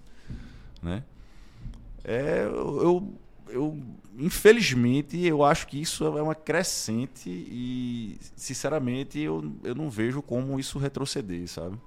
Né? 0.82 1.04
É, 2.04 2.44
eu, 2.44 3.14
eu- 3.48 3.78
infelizmente, 4.18 5.18
eu 5.24 5.44
acho 5.44 5.66
que 5.66 5.80
isso 5.80 6.04
é 6.04 6.22
uma 6.22 6.34
crescente 6.34 7.30
e, 7.30 8.18
sinceramente, 8.34 9.18
eu, 9.20 9.52
eu 9.62 9.74
não 9.74 9.88
vejo 9.88 10.20
como 10.22 10.58
isso 10.58 10.78
retroceder, 10.78 11.48
sabe? 11.48 11.78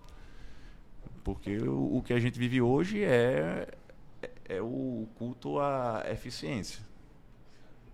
Porque 1.23 1.57
o, 1.57 1.97
o 1.97 2.03
que 2.03 2.13
a 2.13 2.19
gente 2.19 2.39
vive 2.39 2.61
hoje 2.61 3.03
é, 3.03 3.67
é 4.47 4.61
o 4.61 5.07
culto 5.15 5.59
à 5.59 6.05
eficiência. 6.09 6.79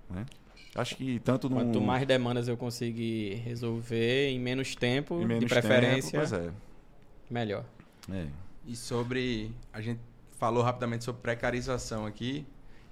Né? 0.09 0.25
Acho 0.75 0.95
que 0.95 1.19
tanto 1.19 1.49
no... 1.49 1.55
Quanto 1.57 1.81
mais 1.81 2.05
demandas 2.07 2.47
eu 2.47 2.55
conseguir 2.55 3.35
resolver 3.45 4.29
em 4.29 4.39
menos 4.39 4.75
tempo, 4.75 5.21
em 5.21 5.25
menos 5.25 5.43
de 5.43 5.49
preferência, 5.49 6.21
tempo, 6.21 6.35
é. 6.35 6.51
melhor. 7.29 7.65
É. 8.09 8.27
E 8.65 8.75
sobre. 8.75 9.51
A 9.73 9.81
gente 9.81 9.99
falou 10.37 10.63
rapidamente 10.63 11.03
sobre 11.03 11.21
precarização 11.21 12.05
aqui. 12.05 12.45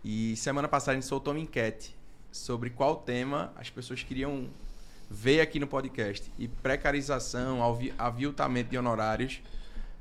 E 0.04 0.36
semana 0.36 0.68
passada 0.68 0.92
a 0.92 0.96
gente 0.96 1.08
soltou 1.08 1.34
uma 1.34 1.40
enquete 1.40 1.96
sobre 2.32 2.70
qual 2.70 2.96
tema 2.98 3.52
as 3.56 3.70
pessoas 3.70 4.04
queriam 4.04 4.50
ver 5.10 5.42
aqui 5.42 5.60
no 5.60 5.68
podcast. 5.68 6.32
E 6.38 6.48
precarização, 6.48 7.64
avi- 7.64 7.94
aviltamento 7.98 8.70
de 8.70 8.78
honorários 8.78 9.42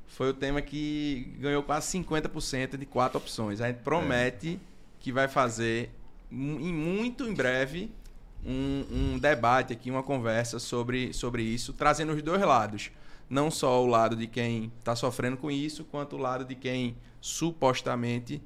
foi 0.07 0.31
o 0.31 0.35
tema 0.35 0.61
que 0.61 1.37
ganhou 1.39 1.63
quase 1.63 1.97
50% 1.99 2.77
de 2.77 2.87
quatro 2.87 3.19
opções. 3.19 3.61
A 3.61 3.69
gente 3.69 3.81
promete 3.83 4.59
que 4.99 5.13
vai 5.13 5.29
fazer 5.29 5.91
em 6.31 6.73
muito 6.73 7.25
em 7.25 7.35
breve 7.35 7.91
um, 8.45 8.85
um 8.91 9.19
debate 9.19 9.73
aqui, 9.73 9.91
uma 9.91 10.03
conversa 10.03 10.59
sobre, 10.59 11.13
sobre 11.13 11.43
isso, 11.43 11.73
trazendo 11.73 12.13
os 12.13 12.23
dois 12.23 12.41
lados. 12.41 12.91
Não 13.29 13.51
só 13.51 13.83
o 13.83 13.87
lado 13.87 14.17
de 14.17 14.27
quem 14.27 14.73
está 14.79 14.97
sofrendo 14.97 15.37
com 15.37 15.51
isso, 15.51 15.85
quanto 15.85 16.17
o 16.17 16.19
lado 16.19 16.45
de 16.45 16.55
quem 16.55 16.97
supostamente 17.21 18.41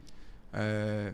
eh, 0.53 1.13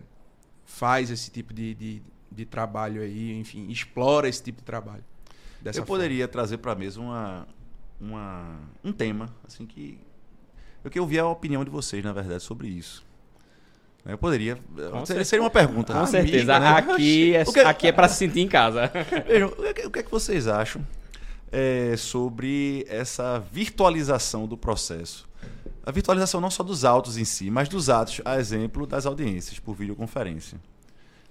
faz 0.64 1.10
esse 1.10 1.30
tipo 1.30 1.52
de, 1.52 1.74
de, 1.74 2.02
de 2.32 2.44
trabalho 2.46 3.02
aí, 3.02 3.38
enfim, 3.38 3.68
explora 3.68 4.28
esse 4.28 4.42
tipo 4.42 4.60
de 4.60 4.64
trabalho. 4.64 5.04
Eu 5.74 5.84
poderia 5.84 6.26
trazer 6.26 6.58
para 6.58 6.72
a 6.72 6.74
mesa 6.74 7.00
uma, 7.00 7.46
uma, 8.00 8.58
um 8.82 8.92
tema, 8.92 9.34
assim 9.46 9.66
que 9.66 9.98
eu 10.84 10.90
queria 10.90 11.02
ouvir 11.02 11.18
a 11.18 11.26
opinião 11.26 11.64
de 11.64 11.70
vocês, 11.70 12.02
na 12.04 12.12
verdade, 12.12 12.42
sobre 12.42 12.68
isso. 12.68 13.04
Eu 14.08 14.16
poderia. 14.18 14.58
seria, 14.74 15.06
certeza. 15.06 15.24
seria 15.24 15.42
uma 15.42 15.50
pergunta. 15.50 15.92
Com 15.92 15.98
amiga, 16.00 16.10
certeza. 16.22 16.58
né? 16.58 16.68
Aqui 16.68 17.34
é, 17.36 17.44
que- 17.44 17.60
aqui 17.60 17.86
é 17.88 17.92
para 17.92 18.08
se 18.08 18.16
sentir 18.16 18.40
em 18.40 18.48
casa. 18.48 18.90
Vejam, 19.26 19.48
o 19.50 19.74
que, 19.74 19.86
o 19.86 19.90
que 19.90 19.98
é 19.98 20.02
que 20.02 20.10
vocês 20.10 20.48
acham 20.48 20.84
é, 21.52 21.94
sobre 21.96 22.86
essa 22.88 23.38
virtualização 23.52 24.46
do 24.48 24.56
processo? 24.56 25.28
A 25.84 25.90
virtualização 25.90 26.40
não 26.40 26.50
só 26.50 26.62
dos 26.62 26.84
autos 26.84 27.16
em 27.16 27.24
si, 27.24 27.50
mas 27.50 27.68
dos 27.68 27.88
atos, 27.90 28.20
a 28.24 28.38
exemplo 28.38 28.86
das 28.86 29.06
audiências 29.06 29.58
por 29.58 29.74
videoconferência. 29.74 30.58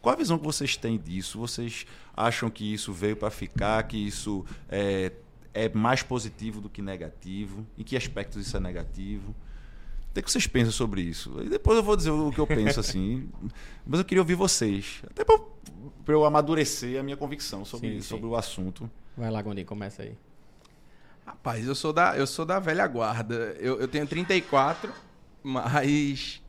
Qual 0.01 0.13
a 0.13 0.17
visão 0.17 0.37
que 0.37 0.45
vocês 0.45 0.77
têm 0.77 0.97
disso? 0.97 1.39
Vocês 1.39 1.85
acham 2.15 2.49
que 2.49 2.73
isso 2.73 2.93
veio 2.93 3.15
para 3.17 3.29
ficar, 3.31 3.81
que 3.83 3.97
isso 3.97 4.45
é, 4.69 5.11
é 5.53 5.67
mais 5.69 6.01
positivo 6.03 6.61
do 6.61 6.69
que 6.69 6.81
negativo? 6.81 7.65
Em 7.77 7.83
que 7.83 7.97
aspectos 7.97 8.45
isso 8.47 8.55
é 8.55 8.59
negativo? 8.59 9.35
O 10.19 10.23
que, 10.23 10.31
vocês 10.31 10.47
pensam 10.47 10.71
sobre 10.71 11.01
isso? 11.01 11.41
E 11.43 11.49
depois 11.49 11.77
eu 11.77 11.83
vou 11.83 11.95
dizer 11.95 12.11
o 12.11 12.31
que 12.31 12.39
eu 12.39 12.47
penso, 12.47 12.79
assim. 12.79 13.29
Mas 13.85 13.99
eu 13.99 14.05
queria 14.05 14.21
ouvir 14.21 14.35
vocês. 14.35 15.01
Até 15.09 15.23
para 15.23 15.39
eu 16.07 16.25
amadurecer 16.25 16.99
a 16.99 17.03
minha 17.03 17.17
convicção 17.17 17.63
sobre, 17.63 17.89
Sim, 17.89 18.01
sim. 18.01 18.07
sobre 18.07 18.25
o 18.25 18.35
assunto. 18.35 18.89
Vai 19.15 19.29
lá, 19.29 19.41
Gondim, 19.41 19.63
começa 19.65 20.03
aí. 20.03 20.17
Rapaz, 21.25 21.67
eu 21.67 21.75
sou 21.75 21.91
da, 21.91 22.17
eu 22.17 22.25
sou 22.25 22.45
da 22.45 22.59
velha 22.59 22.87
guarda. 22.87 23.55
Eu, 23.59 23.79
eu 23.79 23.87
tenho 23.87 24.07
34, 24.07 24.93
mas 25.43 26.41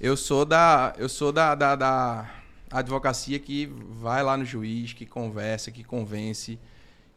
eu 0.00 0.16
sou 0.16 0.44
da, 0.44 0.94
eu 0.98 1.08
sou 1.08 1.32
da, 1.32 1.54
da, 1.54 1.76
da 1.76 2.30
advocacia 2.70 3.38
que 3.38 3.66
vai 3.66 4.22
lá 4.22 4.36
no 4.36 4.44
juiz, 4.44 4.92
que 4.92 5.06
conversa, 5.06 5.70
que 5.70 5.84
convence, 5.84 6.58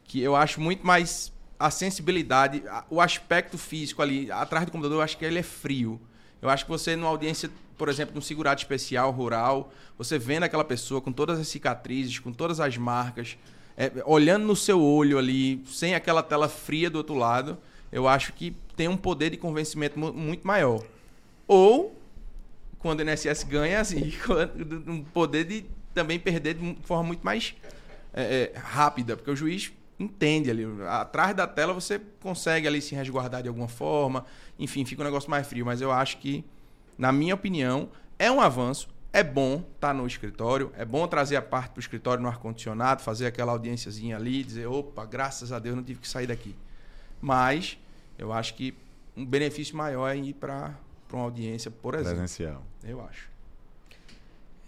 que 0.04 0.20
eu 0.20 0.36
acho 0.36 0.60
muito 0.60 0.86
mais 0.86 1.32
a 1.60 1.70
sensibilidade, 1.70 2.62
a- 2.68 2.84
o 2.90 3.00
aspecto 3.00 3.58
físico 3.58 4.00
ali 4.02 4.30
atrás 4.32 4.64
do 4.64 4.72
computador, 4.72 4.98
eu 4.98 5.02
acho 5.02 5.18
que 5.18 5.24
ele 5.24 5.38
é 5.38 5.42
frio. 5.42 6.00
Eu 6.40 6.48
acho 6.48 6.64
que 6.64 6.70
você 6.70 6.96
numa 6.96 7.08
audiência, 7.10 7.50
por 7.76 7.88
exemplo, 7.90 8.14
num 8.14 8.20
segurado 8.22 8.58
especial 8.58 9.10
rural, 9.10 9.70
você 9.98 10.18
vendo 10.18 10.44
aquela 10.44 10.64
pessoa 10.64 11.00
com 11.02 11.12
todas 11.12 11.38
as 11.38 11.46
cicatrizes, 11.48 12.18
com 12.18 12.32
todas 12.32 12.60
as 12.60 12.76
marcas, 12.78 13.36
é, 13.76 13.92
olhando 14.06 14.46
no 14.46 14.56
seu 14.56 14.82
olho 14.82 15.18
ali, 15.18 15.62
sem 15.66 15.94
aquela 15.94 16.22
tela 16.22 16.48
fria 16.48 16.88
do 16.88 16.96
outro 16.96 17.14
lado, 17.14 17.58
eu 17.92 18.08
acho 18.08 18.32
que 18.32 18.56
tem 18.74 18.88
um 18.88 18.96
poder 18.96 19.30
de 19.30 19.36
convencimento 19.36 19.98
mu- 19.98 20.12
muito 20.14 20.46
maior. 20.46 20.82
Ou, 21.46 21.94
quando 22.78 23.00
o 23.00 23.02
INSS 23.02 23.44
ganha, 23.44 23.80
assim, 23.80 24.12
um 24.88 25.02
poder 25.04 25.44
de 25.44 25.64
também 25.92 26.18
perder 26.18 26.54
de 26.54 26.76
forma 26.84 27.04
muito 27.04 27.22
mais 27.22 27.54
é, 28.14 28.52
é, 28.54 28.58
rápida, 28.58 29.16
porque 29.16 29.30
o 29.30 29.36
juiz 29.36 29.72
entende 30.00 30.50
ali. 30.50 30.66
Atrás 30.88 31.36
da 31.36 31.46
tela 31.46 31.74
você 31.74 32.00
consegue 32.20 32.66
ali 32.66 32.80
se 32.80 32.94
resguardar 32.94 33.42
de 33.42 33.48
alguma 33.48 33.68
forma, 33.68 34.24
enfim, 34.58 34.84
fica 34.84 35.02
um 35.02 35.04
negócio 35.04 35.30
mais 35.30 35.46
frio. 35.46 35.66
Mas 35.66 35.80
eu 35.82 35.92
acho 35.92 36.16
que, 36.18 36.42
na 36.96 37.12
minha 37.12 37.34
opinião, 37.34 37.90
é 38.18 38.30
um 38.30 38.40
avanço. 38.40 38.88
É 39.12 39.24
bom 39.24 39.64
estar 39.74 39.92
no 39.92 40.06
escritório, 40.06 40.72
é 40.76 40.84
bom 40.84 41.06
trazer 41.06 41.34
a 41.34 41.42
parte 41.42 41.74
do 41.74 41.80
escritório 41.80 42.22
no 42.22 42.28
ar-condicionado, 42.28 43.02
fazer 43.02 43.26
aquela 43.26 43.50
audiênciazinha 43.50 44.16
ali, 44.16 44.44
dizer, 44.44 44.66
opa, 44.66 45.04
graças 45.04 45.50
a 45.50 45.58
Deus 45.58 45.74
não 45.74 45.82
tive 45.82 45.98
que 45.98 46.08
sair 46.08 46.28
daqui. 46.28 46.54
Mas 47.20 47.76
eu 48.16 48.32
acho 48.32 48.54
que 48.54 48.72
um 49.16 49.26
benefício 49.26 49.76
maior 49.76 50.08
é 50.08 50.16
ir 50.16 50.34
para 50.34 50.78
uma 51.12 51.24
audiência, 51.24 51.72
por 51.72 51.94
exemplo. 51.94 52.18
Presencial. 52.18 52.62
Eu 52.84 53.04
acho. 53.04 53.28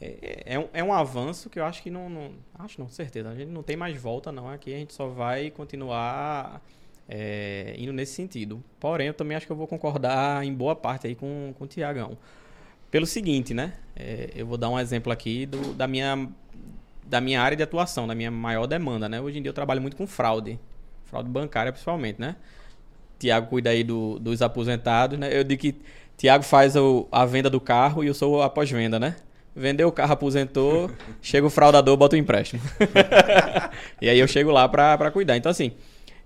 É, 0.05 0.55
é, 0.55 0.59
um, 0.59 0.69
é 0.73 0.83
um 0.85 0.93
avanço 0.93 1.49
que 1.49 1.61
eu 1.61 1.65
acho 1.65 1.83
que 1.83 1.91
não, 1.91 2.09
não. 2.11 2.33
Acho 2.59 2.81
não, 2.81 2.89
certeza. 2.89 3.29
A 3.31 3.35
gente 3.35 3.51
não 3.51 3.63
tem 3.63 3.77
mais 3.77 3.97
volta, 4.01 4.33
não. 4.33 4.49
Aqui 4.49 4.75
a 4.75 4.79
gente 4.79 4.93
só 4.95 5.07
vai 5.09 5.51
continuar 5.51 6.61
é, 7.09 7.75
indo 7.79 7.93
nesse 7.93 8.15
sentido. 8.15 8.63
Porém, 8.81 9.09
eu 9.09 9.15
também 9.15 9.37
acho 9.37 9.47
que 9.47 9.53
eu 9.53 9.57
vou 9.57 9.67
concordar 9.67 10.45
em 10.45 10.53
boa 10.53 10.75
parte 10.75 11.07
aí 11.07 11.15
com, 11.15 11.55
com 11.57 11.65
o 11.65 11.67
Tiagão. 11.67 12.19
Pelo 12.91 13.07
seguinte, 13.07 13.55
né? 13.55 13.75
É, 13.97 14.31
eu 14.35 14.47
vou 14.47 14.59
dar 14.59 14.71
um 14.71 14.79
exemplo 14.79 15.13
aqui 15.13 15.47
do, 15.47 15.75
da, 15.75 15.87
minha, 15.87 16.29
da 17.07 17.21
minha 17.21 17.41
área 17.43 17.57
de 17.57 17.63
atuação, 17.63 18.07
da 18.07 18.15
minha 18.15 18.31
maior 18.31 18.67
demanda, 18.67 19.09
né? 19.09 19.21
Hoje 19.21 19.39
em 19.39 19.43
dia 19.43 19.51
eu 19.51 19.55
trabalho 19.55 19.81
muito 19.83 19.97
com 19.97 20.07
fraude. 20.07 20.59
Fraude 21.07 21.29
bancária, 21.31 21.73
principalmente, 21.73 22.21
né? 22.21 22.37
Tiago 23.19 23.49
cuida 23.49 23.71
aí 23.71 23.85
do- 23.85 24.19
dos 24.19 24.43
aposentados, 24.43 25.19
né? 25.19 25.37
Eu 25.37 25.45
digo 25.45 25.61
que 25.61 25.77
Tiago 26.17 26.45
faz 26.45 26.77
o- 26.77 27.07
a 27.13 27.25
venda 27.25 27.49
do 27.51 27.61
carro 27.61 28.03
e 28.05 28.07
eu 28.09 28.15
sou 28.15 28.43
a 28.43 28.51
pós-venda, 28.51 28.99
né? 28.99 29.17
Vendeu 29.55 29.89
o 29.89 29.93
carro, 29.93 30.13
aposentou, 30.13 30.91
chega 31.21 31.47
o 31.47 31.51
fraudador, 31.51 31.97
bota 31.97 32.17
o 32.17 32.19
empréstimo. 32.19 32.63
e 34.01 34.09
aí 34.09 34.19
eu 34.19 34.27
chego 34.27 34.51
lá 34.51 34.69
pra, 34.69 34.97
pra 34.97 35.11
cuidar. 35.11 35.37
Então, 35.37 35.51
assim, 35.51 35.73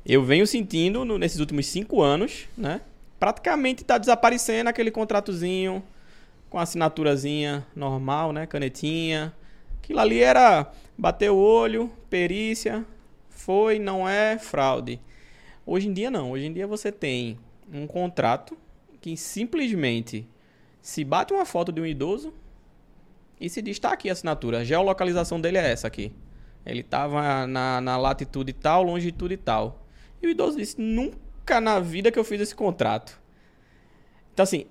eu 0.05 0.23
venho 0.25 0.47
sentindo 0.47 1.05
no- 1.05 1.19
nesses 1.19 1.41
últimos 1.41 1.67
cinco 1.67 2.01
anos, 2.03 2.47
né? 2.57 2.81
Praticamente 3.19 3.83
tá 3.85 3.99
desaparecendo 3.99 4.69
aquele 4.71 4.91
contratozinho 4.91 5.83
com 6.49 6.59
assinaturazinha 6.59 7.67
normal, 7.75 8.33
né? 8.33 8.47
Canetinha. 8.47 9.33
Aquilo 9.83 9.99
ali 10.01 10.23
era 10.23 10.71
bater 10.97 11.31
o 11.31 11.37
olho, 11.37 11.91
perícia, 12.09 12.85
foi, 13.29 13.79
não 13.79 14.09
é, 14.09 14.39
fraude. 14.39 15.01
Hoje 15.65 15.89
em 15.89 15.93
dia 15.93 16.11
não. 16.11 16.31
Hoje 16.31 16.47
em 16.47 16.53
dia 16.53 16.67
você 16.67 16.93
tem 16.93 17.39
um 17.73 17.87
contrato 17.87 18.57
que 19.01 19.17
simplesmente 19.17 20.27
se 20.81 21.03
bate 21.03 21.33
uma 21.33 21.45
foto 21.45 21.73
de 21.73 21.81
um 21.81 21.87
idoso 21.87 22.33
e 23.41 23.49
se 23.49 23.61
diz, 23.61 23.79
tá 23.79 23.93
aqui 23.93 24.09
a 24.09 24.13
assinatura. 24.13 24.59
A 24.59 24.65
geolocalização 24.65 25.41
dele 25.41 25.59
é 25.59 25.71
essa 25.71 25.87
aqui. 25.87 26.13
Ele 26.65 26.81
estava 26.81 27.47
na, 27.47 27.81
na 27.81 27.97
latitude 27.97 28.53
tal, 28.53 28.83
longitude 28.83 29.37
tal. 29.37 29.87
E 30.23 30.27
o 30.27 30.31
idoso 30.31 30.57
disse, 30.57 30.81
nunca 30.81 31.61
na 31.61 31.79
vida 31.79 32.11
que 32.11 32.19
eu 32.19 32.25
fiz 32.25 32.41
esse 32.41 32.55
contrato. 32.55 33.21
Então, 34.33 34.43
assim, 34.43 34.67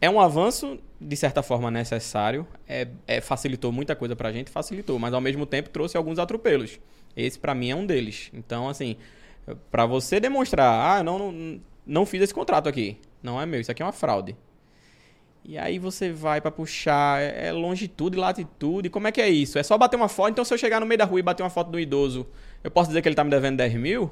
é 0.00 0.10
um 0.10 0.20
avanço, 0.20 0.78
de 1.00 1.16
certa 1.16 1.42
forma, 1.42 1.70
necessário. 1.70 2.46
É, 2.66 2.88
é- 3.06 3.20
facilitou 3.20 3.70
muita 3.70 3.94
coisa 3.94 4.16
pra 4.16 4.32
gente, 4.32 4.50
facilitou. 4.50 4.98
Mas, 4.98 5.14
ao 5.14 5.20
mesmo 5.20 5.46
tempo, 5.46 5.70
trouxe 5.70 5.96
alguns 5.96 6.18
atropelos. 6.18 6.80
Esse 7.16 7.38
para 7.38 7.54
mim 7.54 7.70
é 7.70 7.76
um 7.76 7.86
deles. 7.86 8.30
Então, 8.34 8.68
assim, 8.68 8.96
para 9.70 9.86
você 9.86 10.18
demonstrar, 10.18 10.98
ah, 10.98 11.02
não, 11.02 11.32
não, 11.32 11.60
não 11.86 12.06
fiz 12.06 12.22
esse 12.22 12.34
contrato 12.34 12.68
aqui, 12.68 12.98
não 13.22 13.40
é 13.40 13.46
meu, 13.46 13.60
isso 13.60 13.70
aqui 13.70 13.82
é 13.82 13.86
uma 13.86 13.92
fraude. 13.92 14.36
E 15.48 15.56
aí 15.56 15.78
você 15.78 16.10
vai 16.10 16.40
para 16.40 16.50
puxar, 16.50 17.22
é, 17.22 17.46
é 17.46 17.52
longitude 17.52 18.18
latitude. 18.18 18.90
Como 18.90 19.06
é 19.06 19.12
que 19.12 19.20
é 19.20 19.28
isso? 19.28 19.60
É 19.60 19.62
só 19.62 19.78
bater 19.78 19.94
uma 19.94 20.08
foto. 20.08 20.30
Então, 20.30 20.44
se 20.44 20.52
eu 20.52 20.58
chegar 20.58 20.80
no 20.80 20.86
meio 20.86 20.98
da 20.98 21.04
rua 21.04 21.20
e 21.20 21.22
bater 21.22 21.44
uma 21.44 21.50
foto 21.50 21.70
do 21.70 21.78
idoso, 21.78 22.26
eu 22.64 22.70
posso 22.70 22.88
dizer 22.88 23.00
que 23.00 23.08
ele 23.08 23.14
tá 23.14 23.22
me 23.22 23.30
devendo 23.30 23.58
10 23.58 23.74
mil? 23.74 24.10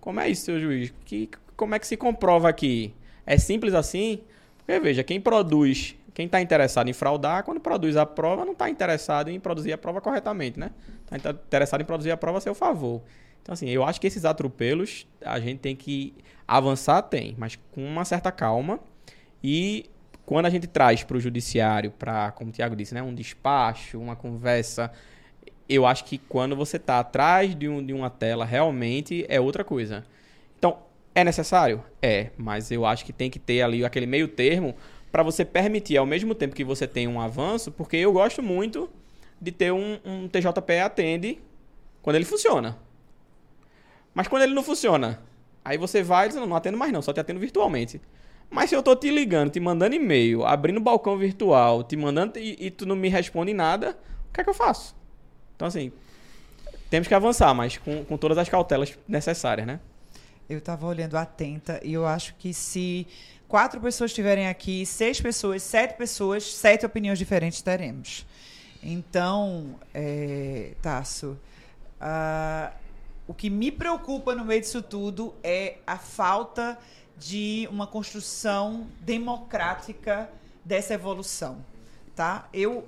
Como 0.00 0.20
é 0.20 0.28
isso, 0.30 0.46
seu 0.46 0.58
juiz? 0.58 0.94
Que, 1.04 1.28
como 1.54 1.74
é 1.74 1.78
que 1.78 1.86
se 1.86 1.98
comprova 1.98 2.48
aqui? 2.48 2.94
É 3.26 3.36
simples 3.36 3.74
assim? 3.74 4.20
Porque 4.56 4.80
veja, 4.80 5.04
quem 5.04 5.20
produz, 5.20 5.96
quem 6.14 6.24
está 6.24 6.40
interessado 6.40 6.88
em 6.88 6.94
fraudar, 6.94 7.44
quando 7.44 7.60
produz 7.60 7.94
a 7.98 8.06
prova, 8.06 8.46
não 8.46 8.52
está 8.52 8.70
interessado 8.70 9.30
em 9.30 9.38
produzir 9.38 9.74
a 9.74 9.78
prova 9.78 10.00
corretamente, 10.00 10.58
né? 10.58 10.70
Está 11.12 11.30
interessado 11.30 11.82
em 11.82 11.84
produzir 11.84 12.10
a 12.10 12.16
prova 12.16 12.38
a 12.38 12.40
seu 12.40 12.54
favor. 12.54 13.02
Então, 13.42 13.52
assim, 13.52 13.68
eu 13.68 13.84
acho 13.84 14.00
que 14.00 14.06
esses 14.06 14.24
atropelos 14.24 15.06
a 15.20 15.38
gente 15.38 15.58
tem 15.58 15.76
que 15.76 16.14
avançar, 16.48 17.02
tem, 17.02 17.34
mas 17.36 17.58
com 17.72 17.84
uma 17.84 18.06
certa 18.06 18.32
calma. 18.32 18.80
E 19.42 19.90
quando 20.26 20.46
a 20.46 20.50
gente 20.50 20.66
traz 20.66 21.02
para 21.02 21.16
o 21.16 21.20
judiciário, 21.20 21.90
para, 21.90 22.32
como 22.32 22.50
o 22.50 22.52
Tiago 22.52 22.74
disse, 22.74 22.94
né, 22.94 23.02
um 23.02 23.14
despacho, 23.14 23.98
uma 23.98 24.16
conversa, 24.16 24.90
eu 25.68 25.86
acho 25.86 26.04
que 26.04 26.18
quando 26.18 26.56
você 26.56 26.76
está 26.76 27.00
atrás 27.00 27.54
de, 27.54 27.68
um, 27.68 27.84
de 27.84 27.92
uma 27.92 28.10
tela, 28.10 28.44
realmente 28.44 29.24
é 29.28 29.40
outra 29.40 29.64
coisa. 29.64 30.04
Então, 30.58 30.78
é 31.14 31.22
necessário? 31.24 31.82
É, 32.00 32.30
mas 32.36 32.70
eu 32.70 32.86
acho 32.86 33.04
que 33.04 33.12
tem 33.12 33.30
que 33.30 33.38
ter 33.38 33.62
ali 33.62 33.84
aquele 33.84 34.06
meio 34.06 34.28
termo 34.28 34.74
para 35.12 35.22
você 35.22 35.44
permitir, 35.44 35.96
ao 35.96 36.06
mesmo 36.06 36.34
tempo 36.34 36.54
que 36.54 36.64
você 36.64 36.86
tem 36.86 37.06
um 37.06 37.20
avanço, 37.20 37.70
porque 37.70 37.96
eu 37.96 38.12
gosto 38.12 38.42
muito 38.42 38.90
de 39.40 39.52
ter 39.52 39.72
um, 39.72 39.98
um 40.04 40.26
TJP 40.26 40.80
atende 40.80 41.38
quando 42.02 42.16
ele 42.16 42.24
funciona. 42.24 42.78
Mas 44.12 44.26
quando 44.26 44.42
ele 44.42 44.54
não 44.54 44.62
funciona, 44.62 45.20
aí 45.64 45.78
você 45.78 46.02
vai 46.02 46.26
e 46.26 46.28
diz, 46.28 46.36
não, 46.36 46.46
não 46.46 46.56
atendo 46.56 46.78
mais 46.78 46.92
não, 46.92 47.02
só 47.02 47.12
te 47.12 47.20
atendo 47.20 47.40
virtualmente. 47.40 48.00
Mas 48.54 48.70
se 48.70 48.76
eu 48.76 48.84
tô 48.84 48.94
te 48.94 49.10
ligando, 49.10 49.50
te 49.50 49.58
mandando 49.58 49.96
e-mail, 49.96 50.46
abrindo 50.46 50.78
balcão 50.78 51.18
virtual, 51.18 51.82
te 51.82 51.96
mandando 51.96 52.38
e, 52.38 52.56
e, 52.66 52.70
tu 52.70 52.86
não 52.86 52.94
me 52.94 53.08
responde 53.08 53.52
nada, 53.52 53.98
o 54.30 54.32
que 54.32 54.40
é 54.40 54.44
que 54.44 54.48
eu 54.48 54.54
faço? 54.54 54.94
Então, 55.56 55.66
assim, 55.66 55.90
temos 56.88 57.08
que 57.08 57.14
avançar, 57.14 57.52
mas 57.52 57.78
com, 57.78 58.04
com 58.04 58.16
todas 58.16 58.38
as 58.38 58.48
cautelas 58.48 58.96
necessárias, 59.08 59.66
né? 59.66 59.80
Eu 60.48 60.58
estava 60.58 60.86
olhando 60.86 61.16
atenta 61.16 61.80
e 61.82 61.94
eu 61.94 62.06
acho 62.06 62.36
que 62.36 62.54
se 62.54 63.08
quatro 63.48 63.80
pessoas 63.80 64.12
estiverem 64.12 64.46
aqui, 64.46 64.86
seis 64.86 65.20
pessoas, 65.20 65.60
sete 65.60 65.96
pessoas, 65.96 66.44
sete 66.44 66.86
opiniões 66.86 67.18
diferentes 67.18 67.60
teremos. 67.60 68.24
Então, 68.80 69.74
é, 69.92 70.74
Tasso, 70.80 71.36
uh, 72.00 72.72
o 73.26 73.34
que 73.34 73.50
me 73.50 73.72
preocupa 73.72 74.32
no 74.32 74.44
meio 74.44 74.60
disso 74.60 74.80
tudo 74.80 75.34
é 75.42 75.78
a 75.84 75.98
falta 75.98 76.78
de 77.18 77.68
uma 77.70 77.86
construção 77.86 78.86
democrática 79.00 80.30
dessa 80.64 80.94
evolução, 80.94 81.64
tá? 82.14 82.48
Eu 82.52 82.86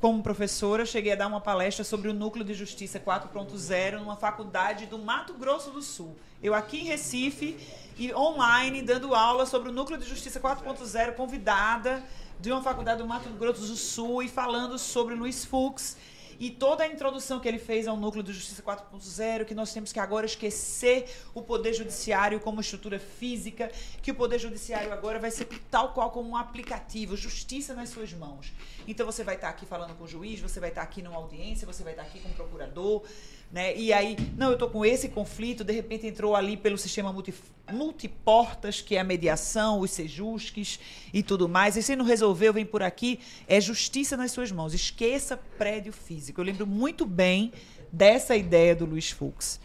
como 0.00 0.22
professora, 0.22 0.86
cheguei 0.86 1.12
a 1.12 1.16
dar 1.16 1.26
uma 1.26 1.40
palestra 1.40 1.82
sobre 1.82 2.08
o 2.08 2.14
Núcleo 2.14 2.44
de 2.44 2.54
Justiça 2.54 3.00
4.0 3.00 3.98
numa 3.98 4.14
faculdade 4.14 4.86
do 4.86 4.96
Mato 4.96 5.34
Grosso 5.34 5.72
do 5.72 5.82
Sul. 5.82 6.16
Eu 6.40 6.54
aqui 6.54 6.82
em 6.82 6.84
Recife 6.84 7.58
e 7.98 8.14
online 8.14 8.80
dando 8.80 9.12
aula 9.12 9.44
sobre 9.44 9.70
o 9.70 9.72
Núcleo 9.72 9.98
de 9.98 10.08
Justiça 10.08 10.38
4.0, 10.38 11.14
convidada 11.14 12.00
de 12.38 12.52
uma 12.52 12.62
faculdade 12.62 13.02
do 13.02 13.08
Mato 13.08 13.28
Grosso 13.30 13.62
do 13.62 13.74
Sul 13.74 14.22
e 14.22 14.28
falando 14.28 14.78
sobre 14.78 15.16
Luiz 15.16 15.44
Fux 15.44 15.96
e 16.38 16.50
toda 16.50 16.84
a 16.84 16.86
introdução 16.86 17.40
que 17.40 17.48
ele 17.48 17.58
fez 17.58 17.88
ao 17.88 17.96
núcleo 17.96 18.22
de 18.22 18.32
Justiça 18.32 18.62
4.0, 18.62 19.44
que 19.44 19.54
nós 19.54 19.72
temos 19.72 19.92
que 19.92 19.98
agora 19.98 20.24
esquecer 20.24 21.10
o 21.34 21.42
poder 21.42 21.74
judiciário 21.74 22.38
como 22.38 22.60
estrutura 22.60 22.98
física, 22.98 23.70
que 24.02 24.10
o 24.10 24.14
poder 24.14 24.38
judiciário 24.38 24.92
agora 24.92 25.18
vai 25.18 25.30
ser 25.30 25.46
tal 25.70 25.92
qual 25.92 26.10
como 26.10 26.30
um 26.30 26.36
aplicativo, 26.36 27.16
justiça 27.16 27.74
nas 27.74 27.88
suas 27.88 28.12
mãos. 28.12 28.52
Então 28.86 29.04
você 29.04 29.24
vai 29.24 29.34
estar 29.34 29.48
aqui 29.48 29.66
falando 29.66 29.96
com 29.96 30.04
o 30.04 30.08
juiz, 30.08 30.40
você 30.40 30.60
vai 30.60 30.68
estar 30.68 30.82
aqui 30.82 31.02
numa 31.02 31.16
audiência, 31.16 31.66
você 31.66 31.82
vai 31.82 31.92
estar 31.92 32.02
aqui 32.02 32.20
com 32.20 32.28
o 32.28 32.34
procurador, 32.34 33.02
né? 33.50 33.74
E 33.76 33.92
aí, 33.92 34.16
não, 34.36 34.48
eu 34.48 34.52
estou 34.54 34.68
com 34.68 34.84
esse 34.84 35.08
conflito, 35.08 35.64
de 35.64 35.72
repente 35.72 36.06
entrou 36.06 36.36
ali 36.36 36.56
pelo 36.56 36.76
sistema 36.76 37.12
multi, 37.12 37.34
multiportas, 37.72 38.80
que 38.80 38.96
é 38.96 39.00
a 39.00 39.04
mediação, 39.04 39.80
os 39.80 39.90
sejusques 39.90 40.78
e 41.12 41.22
tudo 41.22 41.48
mais. 41.48 41.76
E 41.76 41.82
se 41.82 41.96
não 41.96 42.04
resolveu, 42.04 42.52
vem 42.52 42.66
por 42.66 42.82
aqui, 42.82 43.20
é 43.46 43.60
justiça 43.60 44.16
nas 44.16 44.32
suas 44.32 44.52
mãos. 44.52 44.74
Esqueça 44.74 45.36
prédio 45.56 45.92
físico. 45.92 46.40
Eu 46.40 46.44
lembro 46.44 46.66
muito 46.66 47.06
bem 47.06 47.52
dessa 47.90 48.36
ideia 48.36 48.76
do 48.76 48.84
Luiz 48.84 49.10
Fux. 49.10 49.58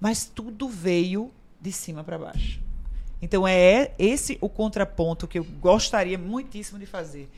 Mas 0.00 0.24
tudo 0.24 0.68
veio 0.68 1.30
de 1.60 1.72
cima 1.72 2.02
para 2.02 2.18
baixo. 2.18 2.60
Então 3.20 3.46
é 3.46 3.92
esse 3.98 4.38
o 4.40 4.48
contraponto 4.48 5.26
que 5.26 5.38
eu 5.38 5.44
gostaria 5.44 6.18
muitíssimo 6.18 6.78
de 6.78 6.86
fazer. 6.86 7.28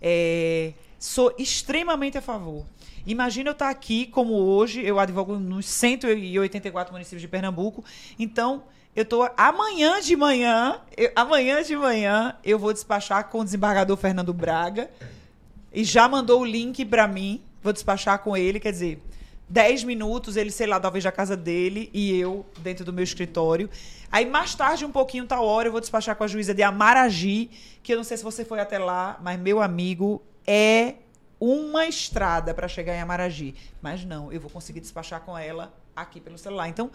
É, 0.00 0.72
sou 1.00 1.34
extremamente 1.36 2.16
a 2.16 2.22
favor 2.22 2.64
Imagina 3.06 3.50
eu 3.50 3.52
estar 3.52 3.70
aqui, 3.70 4.06
como 4.06 4.34
hoje, 4.34 4.84
eu 4.84 4.98
advogo 4.98 5.38
nos 5.38 5.66
184 5.66 6.92
municípios 6.92 7.22
de 7.22 7.28
Pernambuco. 7.28 7.84
Então, 8.18 8.64
eu 8.94 9.02
estou 9.02 9.28
amanhã 9.36 10.00
de 10.00 10.14
manhã, 10.16 10.80
eu, 10.96 11.10
amanhã 11.16 11.62
de 11.62 11.76
manhã, 11.76 12.36
eu 12.44 12.58
vou 12.58 12.72
despachar 12.72 13.28
com 13.28 13.40
o 13.40 13.44
desembargador 13.44 13.96
Fernando 13.96 14.32
Braga. 14.32 14.90
E 15.72 15.82
já 15.82 16.08
mandou 16.08 16.42
o 16.42 16.44
link 16.44 16.84
para 16.84 17.06
mim. 17.06 17.42
Vou 17.62 17.72
despachar 17.72 18.18
com 18.18 18.36
ele, 18.36 18.60
quer 18.60 18.72
dizer, 18.72 19.02
10 19.48 19.84
minutos, 19.84 20.36
ele, 20.36 20.50
sei 20.50 20.66
lá, 20.66 20.78
talvez 20.78 21.04
da 21.04 21.12
casa 21.12 21.36
dele 21.36 21.90
e 21.92 22.18
eu 22.18 22.44
dentro 22.58 22.84
do 22.84 22.92
meu 22.92 23.04
escritório. 23.04 23.68
Aí 24.12 24.26
mais 24.26 24.54
tarde, 24.54 24.84
um 24.84 24.90
pouquinho, 24.92 25.26
tal 25.26 25.44
hora, 25.44 25.68
eu 25.68 25.72
vou 25.72 25.80
despachar 25.80 26.16
com 26.16 26.24
a 26.24 26.26
juíza 26.26 26.52
de 26.52 26.62
Amaragi, 26.62 27.50
que 27.82 27.92
eu 27.92 27.96
não 27.96 28.04
sei 28.04 28.16
se 28.16 28.24
você 28.24 28.44
foi 28.44 28.60
até 28.60 28.78
lá, 28.78 29.18
mas 29.22 29.38
meu 29.38 29.60
amigo 29.60 30.22
é 30.52 30.96
uma 31.38 31.86
estrada 31.86 32.52
para 32.52 32.66
chegar 32.66 32.96
em 32.96 33.00
Amaragi. 33.00 33.54
Mas 33.80 34.04
não, 34.04 34.32
eu 34.32 34.40
vou 34.40 34.50
conseguir 34.50 34.80
despachar 34.80 35.20
com 35.20 35.38
ela 35.38 35.72
aqui 35.94 36.20
pelo 36.20 36.36
celular. 36.36 36.68
Então, 36.68 36.90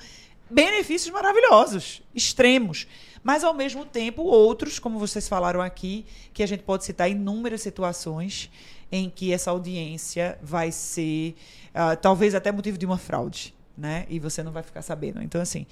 benefícios 0.50 1.10
maravilhosos, 1.14 2.04
extremos. 2.14 2.86
Mas, 3.24 3.46
ao 3.46 3.54
mesmo 3.54 3.86
tempo, 3.86 4.24
outros, 4.24 4.78
como 4.78 5.00
vocês 5.00 5.30
falaram 5.30 5.62
aqui, 5.62 6.06
que 6.34 6.44
a 6.44 6.46
gente 6.46 6.64
pode 6.64 6.84
citar 6.84 7.10
inúmeras 7.10 7.62
situações 7.62 8.52
em 8.92 9.10
que 9.10 9.32
essa 9.32 9.52
audiência 9.52 10.38
vai 10.44 10.70
ser, 10.70 11.36
uh, 11.70 11.96
talvez 11.96 12.36
até 12.36 12.52
motivo 12.52 12.78
de 12.78 12.86
uma 12.86 12.98
fraude. 12.98 13.56
Né? 13.78 14.06
E 14.10 14.20
você 14.20 14.44
não 14.44 14.52
vai 14.52 14.64
ficar 14.64 14.82
sabendo. 14.82 15.22
Então, 15.24 15.40
assim, 15.40 15.66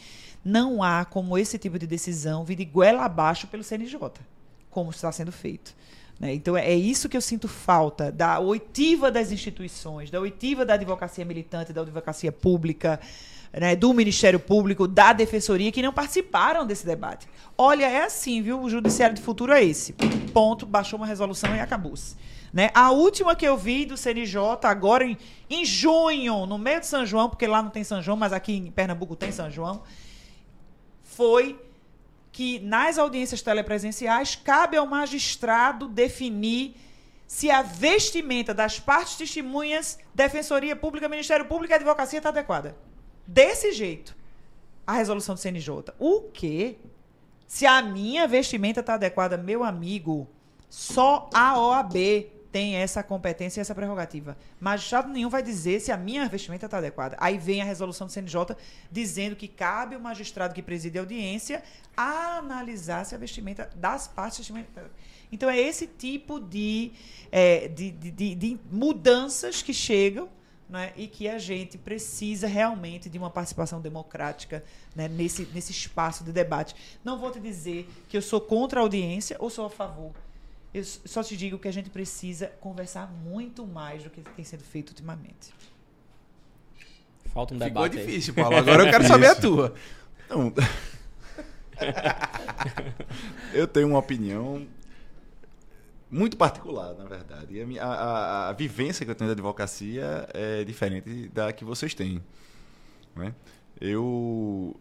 não 0.43 0.81
há 0.81 1.03
como 1.03 1.37
esse 1.37 1.57
tipo 1.57 1.77
de 1.77 1.85
decisão 1.85 2.45
vir 2.45 2.55
de 2.55 2.65
goela 2.65 3.03
abaixo 3.03 3.45
pelo 3.47 3.63
CNJ, 3.63 3.99
como 4.69 4.89
está 4.89 5.11
sendo 5.11 5.33
feito. 5.33 5.75
Né? 6.19 6.33
Então, 6.33 6.55
é 6.55 6.73
isso 6.73 7.09
que 7.09 7.17
eu 7.17 7.21
sinto 7.21 7.47
falta 7.47 8.11
da 8.11 8.39
oitiva 8.39 9.11
das 9.11 9.31
instituições, 9.31 10.09
da 10.09 10.19
oitiva 10.19 10.65
da 10.65 10.75
advocacia 10.75 11.25
militante, 11.25 11.73
da 11.73 11.81
advocacia 11.81 12.31
pública, 12.31 12.99
né? 13.51 13.75
do 13.75 13.93
Ministério 13.93 14.39
Público, 14.39 14.87
da 14.87 15.13
Defensoria, 15.13 15.71
que 15.71 15.81
não 15.81 15.93
participaram 15.93 16.65
desse 16.65 16.85
debate. 16.85 17.27
Olha, 17.57 17.85
é 17.85 18.03
assim, 18.03 18.41
viu? 18.41 18.61
O 18.61 18.69
Judiciário 18.69 19.15
de 19.15 19.21
Futuro 19.21 19.51
é 19.51 19.63
esse. 19.63 19.93
Ponto, 20.33 20.65
baixou 20.65 20.97
uma 20.97 21.07
resolução 21.07 21.55
e 21.55 21.59
acabou-se. 21.59 22.15
Né? 22.53 22.69
A 22.75 22.91
última 22.91 23.35
que 23.35 23.47
eu 23.47 23.57
vi 23.57 23.83
do 23.83 23.97
CNJ, 23.97 24.37
agora 24.63 25.03
em, 25.03 25.17
em 25.49 25.65
junho, 25.65 26.45
no 26.45 26.59
meio 26.59 26.79
de 26.79 26.85
São 26.85 27.03
João, 27.03 27.27
porque 27.27 27.47
lá 27.47 27.63
não 27.63 27.71
tem 27.71 27.83
São 27.83 28.01
João, 28.01 28.15
mas 28.15 28.31
aqui 28.31 28.53
em 28.53 28.71
Pernambuco 28.71 29.15
tem 29.15 29.31
São 29.31 29.49
João, 29.49 29.81
foi 31.01 31.59
que 32.33 32.59
nas 32.59 32.97
audiências 32.97 33.43
telepresenciais 33.43 34.35
cabe 34.35 34.75
ao 34.75 34.87
magistrado 34.87 35.87
definir 35.87 36.75
se 37.27 37.49
a 37.49 37.61
vestimenta 37.61 38.53
das 38.55 38.79
partes 38.79 39.15
testemunhas, 39.15 39.99
Defensoria 40.13 40.75
Pública, 40.75 41.07
Ministério 41.07 41.45
Público 41.45 41.71
e 41.71 41.75
Advocacia 41.75 42.17
está 42.17 42.29
adequada. 42.29 42.75
Desse 43.25 43.71
jeito, 43.71 44.15
a 44.85 44.93
resolução 44.93 45.35
do 45.35 45.41
CNJ. 45.41 45.93
O 45.99 46.23
quê? 46.33 46.77
Se 47.47 47.67
a 47.67 47.81
minha 47.83 48.27
vestimenta 48.27 48.79
está 48.79 48.95
adequada, 48.95 49.37
meu 49.37 49.63
amigo, 49.63 50.27
só 50.69 51.29
a 51.31 51.59
OAB 51.59 52.31
tem 52.53 52.75
essa 52.75 53.01
competência 53.01 53.59
e 53.59 53.61
essa 53.61 53.73
prerrogativa. 53.73 54.37
Magistrado 54.59 55.09
nenhum 55.09 55.27
vai 55.27 55.41
dizer 55.41 55.79
se 55.79 55.91
a 55.91 55.97
minha 55.97 56.29
vestimenta 56.29 56.67
está 56.67 56.77
adequada. 56.77 57.17
Aí 57.19 57.35
vem 57.35 57.63
a 57.63 57.65
resolução 57.65 58.05
do 58.05 58.13
CNJ 58.13 58.55
dizendo 58.91 59.35
que 59.35 59.47
cabe 59.47 59.95
o 59.95 59.99
magistrado 59.99 60.53
que 60.53 60.61
preside 60.61 60.99
a 60.99 61.01
audiência 61.01 61.63
analisar 61.97 63.05
se 63.07 63.15
a 63.15 63.17
vestimenta 63.17 63.71
das 63.75 64.07
partes. 64.07 64.51
Então, 65.31 65.49
é 65.49 65.59
esse 65.59 65.87
tipo 65.87 66.39
de, 66.39 66.91
é, 67.31 67.67
de, 67.67 67.89
de, 67.89 68.35
de, 68.35 68.59
mudanças 68.71 69.63
que 69.63 69.73
chegam 69.73 70.29
né, 70.69 70.93
e 70.95 71.07
que 71.07 71.27
a 71.27 71.39
gente 71.39 71.75
precisa 71.75 72.45
realmente 72.45 73.09
de 73.09 73.17
uma 73.17 73.31
participação 73.31 73.81
democrática 73.81 74.63
né, 74.95 75.07
nesse, 75.07 75.49
nesse 75.55 75.71
espaço 75.71 76.23
de 76.23 76.31
debate. 76.31 76.75
Não 77.03 77.17
vou 77.17 77.31
te 77.31 77.39
dizer 77.39 77.89
que 78.07 78.15
eu 78.15 78.21
sou 78.21 78.39
contra 78.39 78.79
a 78.79 78.83
audiência 78.83 79.37
ou 79.39 79.49
sou 79.49 79.65
a 79.65 79.71
favor 79.71 80.13
eu 80.73 80.83
só 80.83 81.21
te 81.23 81.37
digo 81.37 81.57
que 81.59 81.67
a 81.67 81.71
gente 81.71 81.89
precisa 81.89 82.47
conversar 82.59 83.07
muito 83.11 83.65
mais 83.67 84.03
do 84.03 84.09
que 84.09 84.21
tem 84.21 84.43
sido 84.43 84.63
feito 84.63 84.89
ultimamente. 84.89 85.53
Falta 87.33 87.53
um 87.53 87.57
Ficou 87.57 87.67
debate 87.69 87.97
aí. 87.97 88.05
difícil, 88.05 88.33
Paulo. 88.33 88.55
Agora 88.57 88.83
eu 88.85 88.91
quero 88.91 89.05
saber 89.07 89.27
a 89.27 89.35
tua. 89.35 89.73
Não. 90.29 90.53
eu 93.53 93.67
tenho 93.67 93.87
uma 93.87 93.99
opinião 93.99 94.65
muito 96.09 96.37
particular, 96.37 96.93
na 96.93 97.05
verdade. 97.05 97.55
E 97.55 97.61
a, 97.61 97.65
minha- 97.65 97.83
a- 97.83 97.95
a- 97.95 98.49
a 98.49 98.53
vivência 98.53 99.03
que 99.05 99.11
eu 99.11 99.15
tenho 99.15 99.29
da 99.29 99.33
advocacia 99.33 100.27
é 100.33 100.63
diferente 100.63 101.27
da 101.29 101.51
que 101.51 101.65
vocês 101.65 101.93
têm. 101.93 102.21
né? 103.15 103.33
Eu, 103.81 104.79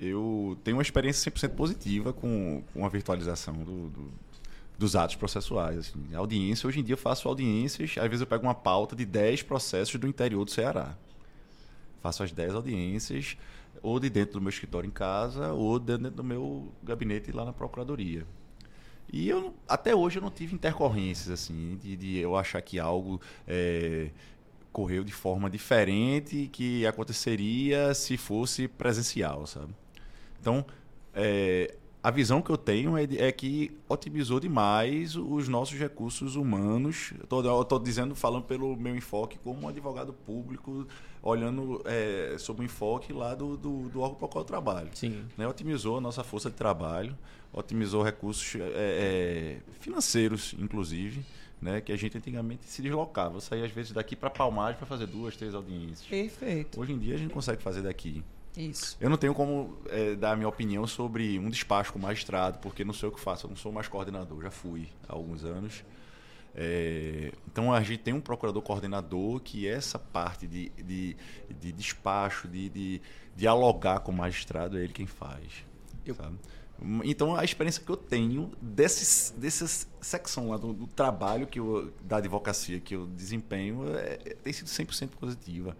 eu 0.00 0.58
tenho 0.64 0.76
uma 0.78 0.82
experiência 0.82 1.30
100% 1.30 1.50
positiva 1.54 2.12
com, 2.12 2.62
com 2.72 2.86
a 2.86 2.88
virtualização 2.88 3.52
do- 3.54 3.90
do- 3.90 4.12
dos 4.78 4.94
atos 4.96 5.16
processuais. 5.16 5.78
Assim. 5.78 6.14
Audiência, 6.14 6.66
hoje 6.66 6.80
em 6.80 6.82
dia 6.84 6.94
eu 6.94 6.98
faço 6.98 7.28
audiências, 7.28 7.96
às 7.98 8.04
vezes 8.04 8.20
eu 8.20 8.26
pego 8.26 8.44
uma 8.44 8.54
pauta 8.54 8.94
de 8.94 9.04
10 9.04 9.42
processos 9.42 9.98
do 9.98 10.06
interior 10.06 10.44
do 10.44 10.50
Ceará. 10.50 10.96
Faço 12.02 12.22
as 12.22 12.32
10 12.32 12.54
audiências, 12.54 13.36
ou 13.82 13.98
de 13.98 14.08
dentro 14.08 14.34
do 14.34 14.40
meu 14.40 14.50
escritório 14.50 14.86
em 14.86 14.92
casa, 14.92 15.52
ou 15.52 15.78
dentro 15.78 16.10
do 16.10 16.24
meu 16.24 16.72
gabinete 16.82 17.32
lá 17.32 17.44
na 17.44 17.52
Procuradoria. 17.52 18.26
E 19.12 19.28
eu, 19.28 19.54
até 19.68 19.94
hoje 19.94 20.18
eu 20.18 20.22
não 20.22 20.30
tive 20.30 20.54
intercorrências, 20.54 21.30
assim, 21.30 21.78
de, 21.80 21.96
de 21.96 22.18
eu 22.18 22.36
achar 22.36 22.60
que 22.60 22.78
algo 22.78 23.20
eh, 23.46 24.10
correu 24.72 25.04
de 25.04 25.12
forma 25.12 25.48
diferente 25.48 26.48
que 26.52 26.84
aconteceria 26.86 27.94
se 27.94 28.16
fosse 28.16 28.66
presencial, 28.66 29.46
sabe? 29.46 29.72
Então, 30.40 30.66
eh, 31.14 31.76
a 32.06 32.10
visão 32.12 32.40
que 32.40 32.50
eu 32.50 32.56
tenho 32.56 32.96
é, 32.96 33.02
é 33.02 33.32
que 33.32 33.76
otimizou 33.88 34.38
demais 34.38 35.16
os 35.16 35.48
nossos 35.48 35.76
recursos 35.76 36.36
humanos. 36.36 37.12
Eu 37.28 37.62
estou 37.62 37.80
dizendo, 37.80 38.14
falando 38.14 38.44
pelo 38.44 38.76
meu 38.76 38.94
enfoque 38.94 39.36
como 39.40 39.68
advogado 39.68 40.12
público, 40.12 40.86
olhando 41.20 41.82
eh, 41.84 42.36
sob 42.38 42.60
o 42.60 42.64
enfoque 42.64 43.12
lá 43.12 43.34
do, 43.34 43.56
do, 43.56 43.88
do 43.88 44.00
órgão 44.00 44.14
para 44.18 44.26
o 44.26 44.28
qual 44.28 44.42
eu 44.42 44.46
trabalho 44.46 44.88
Sim. 44.94 45.24
né, 45.36 45.48
otimizou 45.48 45.98
a 45.98 46.00
nossa 46.00 46.22
força 46.22 46.48
de 46.48 46.54
trabalho, 46.54 47.18
otimizou 47.52 48.04
recursos 48.04 48.54
é, 48.54 48.60
é, 48.76 49.56
financeiros, 49.80 50.54
inclusive, 50.60 51.24
né, 51.60 51.80
que 51.80 51.90
a 51.90 51.96
gente 51.96 52.16
antigamente 52.16 52.66
se 52.66 52.82
deslocava. 52.82 53.38
Eu 53.38 53.40
saía 53.40 53.64
às 53.64 53.72
vezes 53.72 53.90
daqui 53.90 54.14
para 54.14 54.30
Palmares 54.30 54.76
para 54.76 54.86
fazer 54.86 55.08
duas, 55.08 55.36
três 55.36 55.56
audiências. 55.56 56.06
Perfeito. 56.06 56.80
Hoje 56.80 56.92
em 56.92 56.98
dia 57.00 57.16
a 57.16 57.18
gente 57.18 57.32
consegue 57.32 57.60
fazer 57.60 57.82
daqui. 57.82 58.22
Isso. 58.56 58.96
Eu 59.00 59.10
não 59.10 59.16
tenho 59.16 59.34
como 59.34 59.76
é, 59.88 60.14
dar 60.14 60.32
a 60.32 60.36
minha 60.36 60.48
opinião 60.48 60.86
sobre 60.86 61.38
um 61.38 61.50
despacho 61.50 61.92
com 61.92 61.98
magistrado, 61.98 62.58
porque 62.58 62.84
não 62.84 62.92
sei 62.94 63.08
o 63.08 63.12
que 63.12 63.20
faço, 63.20 63.46
eu 63.46 63.50
não 63.50 63.56
sou 63.56 63.70
mais 63.70 63.86
coordenador, 63.88 64.42
já 64.42 64.50
fui 64.50 64.88
há 65.08 65.12
alguns 65.12 65.44
anos. 65.44 65.84
É, 66.58 67.32
então 67.46 67.70
a 67.70 67.82
gente 67.82 67.98
tem 67.98 68.14
um 68.14 68.20
procurador 68.20 68.62
coordenador 68.62 69.40
que 69.40 69.68
essa 69.68 69.98
parte 69.98 70.46
de, 70.46 70.70
de, 70.70 71.14
de 71.60 71.70
despacho, 71.70 72.48
de, 72.48 72.70
de 72.70 73.02
dialogar 73.36 74.00
com 74.00 74.10
o 74.10 74.14
magistrado, 74.14 74.78
é 74.78 74.84
ele 74.84 74.92
quem 74.92 75.06
faz. 75.06 75.64
sabe? 76.16 76.38
Então 77.04 77.34
a 77.34 77.44
experiência 77.44 77.82
que 77.82 77.90
eu 77.90 77.96
tenho 77.96 78.52
desse, 78.60 79.32
dessa 79.34 79.86
secção 80.00 80.50
lá 80.50 80.56
do, 80.56 80.72
do 80.72 80.86
trabalho 80.86 81.46
que 81.46 81.58
eu, 81.58 81.92
da 82.02 82.18
advocacia 82.18 82.80
que 82.80 82.94
eu 82.94 83.06
desempenho 83.06 83.94
é, 83.96 84.18
é- 84.24 84.34
tem 84.34 84.52
sido 84.52 84.68
100% 84.68 85.10
positiva. 85.18 85.76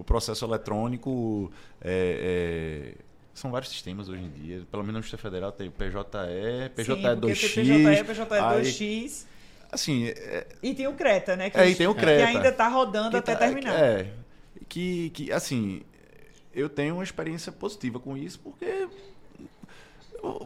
O 0.00 0.04
processo 0.04 0.46
eletrônico 0.46 1.52
é, 1.78 2.94
é, 2.96 3.04
são 3.34 3.50
vários 3.50 3.70
sistemas 3.70 4.08
hoje 4.08 4.22
em 4.22 4.30
dia. 4.30 4.62
Pelo 4.70 4.82
menos 4.82 4.94
no 4.94 5.00
Distrito 5.02 5.20
Federal 5.20 5.52
tem 5.52 5.68
o 5.68 5.72
PJE, 5.72 6.70
PJE 6.74 6.84
Sim, 6.86 7.02
porque 7.02 7.16
2X. 7.34 7.54
tem 7.54 7.64
PJE, 7.64 8.04
PJE 8.04 8.22
aí- 8.34 8.62
2X. 8.62 9.26
Assim, 9.70 10.06
é, 10.08 10.46
E 10.62 10.74
tem 10.74 10.86
o 10.88 10.94
Creta, 10.94 11.36
né? 11.36 11.50
Que, 11.50 11.58
É, 11.58 11.68
e 11.68 11.74
tem 11.74 11.86
o 11.86 11.94
Creta. 11.94 12.24
que 12.26 12.36
ainda 12.36 12.48
está 12.48 12.66
rodando 12.66 13.14
até 13.18 13.34
tá- 13.34 13.46
terminar. 13.46 13.78
É, 13.78 14.10
que, 14.68 15.10
que, 15.10 15.30
assim, 15.30 15.82
eu 16.54 16.68
tenho 16.70 16.94
uma 16.94 17.04
experiência 17.04 17.52
positiva 17.52 18.00
com 18.00 18.16
isso, 18.16 18.40
porque 18.40 18.88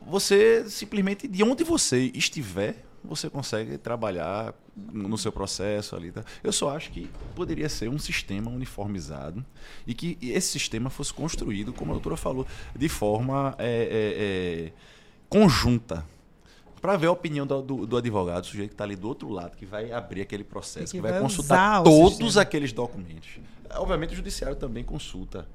você 0.07 0.64
simplesmente, 0.68 1.26
de 1.28 1.42
onde 1.42 1.64
você 1.64 2.11
estiver, 2.14 2.76
você 3.02 3.30
consegue 3.30 3.78
trabalhar 3.78 4.52
no 4.77 5.16
seu 5.16 5.31
processo 5.31 5.95
ali. 5.95 6.11
tá? 6.11 6.25
Eu 6.43 6.53
só 6.53 6.75
acho 6.77 6.91
que 6.91 7.09
poderia 7.35 7.68
ser 7.68 7.89
um 7.89 7.99
sistema 7.99 8.51
uniformizado 8.51 9.45
e 9.87 9.95
que 9.95 10.18
esse 10.20 10.49
sistema 10.49 10.91
fosse 10.91 11.12
construído, 11.14 11.72
como 11.72 11.93
a 11.93 11.95
doutora 11.95 12.16
falou, 12.16 12.47
de 12.75 12.89
forma 12.89 13.55
é, 13.59 13.66
é, 13.66 14.66
é, 14.68 14.72
conjunta. 15.29 16.05
Para 16.81 16.97
ver 16.99 17.07
a 17.07 17.12
opinião 17.12 17.47
do, 17.47 17.62
do- 17.62 17.87
do 17.87 17.97
advogado, 17.97 18.43
do 18.43 18.47
sujeito 18.47 18.68
que 18.70 18.75
está 18.75 18.85
ali 18.85 18.95
do 18.95 19.09
outro 19.09 19.31
lado, 19.31 19.57
que 19.57 19.64
vai 19.64 19.91
abrir 19.91 20.20
aquele 20.20 20.45
processo, 20.45 20.93
que, 20.93 20.99
que 20.99 21.01
vai, 21.03 21.12
vai 21.12 21.20
consultar 21.22 21.81
o 21.81 21.85
todos 21.85 22.16
sistema. 22.18 22.43
aqueles 22.43 22.72
documentos. 22.72 23.39
Obviamente 23.70 24.12
o 24.12 24.16
judiciário 24.16 24.55
também 24.57 24.85
consulta, 24.85 25.49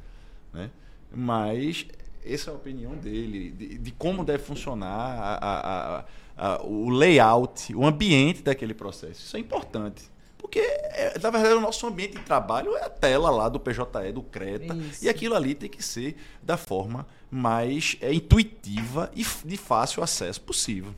né? 0.52 0.72
mas 1.14 1.86
essa 2.26 2.50
é 2.50 2.54
a 2.54 2.56
opinião 2.56 2.96
dele, 2.96 3.52
de, 3.52 3.78
de 3.78 3.92
como 3.92 4.26
deve 4.26 4.44
funcionar 4.44 4.90
a- 4.90 5.36
a- 5.36 5.98
a- 6.00 6.06
a- 6.40 6.62
o 6.64 6.90
layout, 6.90 7.76
o 7.76 7.86
ambiente 7.86 8.42
daquele 8.42 8.74
processo. 8.74 9.22
Isso 9.26 9.38
é 9.38 9.40
importante. 9.40 10.04
Porque, 10.38 10.60
é, 10.60 11.20
na 11.22 11.30
verdade, 11.30 11.54
o 11.56 11.60
nosso 11.62 11.86
ambiente 11.86 12.16
de 12.18 12.24
trabalho 12.24 12.76
é 12.78 12.84
a 12.86 12.90
tela 12.90 13.30
lá 13.30 13.50
do 13.50 13.60
PJE, 13.60 14.12
do 14.14 14.24
CRETA, 14.24 14.74
Isso. 14.76 15.04
e 15.06 15.10
aquilo 15.10 15.36
ali 15.36 15.54
tem 15.54 15.70
que 15.70 15.84
ser 15.84 16.16
da 16.42 16.56
forma 16.58 17.06
mais 17.30 17.98
é, 18.02 18.12
intuitiva 18.14 19.12
e 19.16 19.24
de 19.46 19.58
fácil 19.58 20.02
acesso 20.02 20.42
possível. 20.42 20.96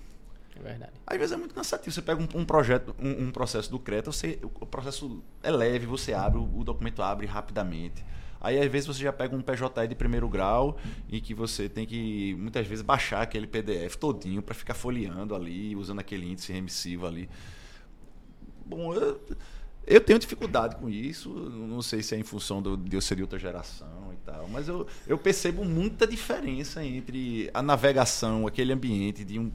É 0.58 0.64
verdade. 0.64 0.92
Às 1.08 1.18
vezes 1.18 1.34
é 1.34 1.38
muito 1.38 1.56
cansativo. 1.56 1.92
Você 1.94 2.02
pega 2.04 2.22
um, 2.22 2.42
um 2.42 2.46
projeto, 2.46 2.96
um, 3.00 3.26
um 3.28 3.32
processo 3.32 3.70
do 3.72 3.80
Creta, 3.80 4.12
você, 4.12 4.38
o 4.44 4.66
processo 4.66 5.22
é 5.42 5.50
leve, 5.52 5.86
você 5.88 6.14
abre, 6.14 6.38
o, 6.38 6.44
o 6.60 6.64
documento 6.64 7.02
abre 7.02 7.26
rapidamente. 7.26 8.06
Aí 8.42 8.60
às 8.60 8.72
vezes 8.72 8.88
você 8.88 9.04
já 9.04 9.14
pega 9.14 9.36
um 9.36 9.42
PJE 9.42 9.88
de 9.88 9.96
primeiro 9.96 10.28
grau 10.28 10.76
e 11.08 11.22
que 11.22 11.34
você 11.34 11.70
tem 11.70 11.86
que 11.86 12.36
muitas 12.40 12.66
vezes 12.66 12.82
baixar 12.82 13.22
aquele 13.22 13.46
PDF 13.46 13.96
todinho 13.98 14.42
para 14.42 14.56
ficar 14.56 14.74
folheando 14.74 15.36
ali, 15.36 15.76
usando 15.76 16.00
aquele 16.00 16.26
índice 16.26 16.52
remissivo 16.52 17.06
ali. 17.06 17.30
Bom, 18.66 18.96
eu, 18.96 19.22
eu 19.86 20.02
tenho 20.02 20.18
dificuldade 20.18 20.76
com 20.76 20.90
isso. 20.90 21.30
Não 21.30 21.84
sei 21.84 22.02
se 22.02 22.16
é 22.16 22.18
em 22.18 22.24
função 22.24 22.62
do, 22.64 22.76
de 22.76 22.96
eu 22.96 23.02
ser 23.02 23.16
de 23.16 23.22
outra 23.22 23.38
geração 23.38 24.12
e 24.12 24.18
tal, 24.26 24.48
mas 24.48 24.68
eu, 24.68 24.88
eu 25.06 25.20
percebo 25.20 25.64
muita 25.64 26.08
diferença 26.08 26.84
entre 26.84 27.50
a 27.54 27.62
navegação, 27.62 28.48
aquele 28.48 28.74
ambiente 28.74 29.24
de 29.24 29.38
um 29.38 29.52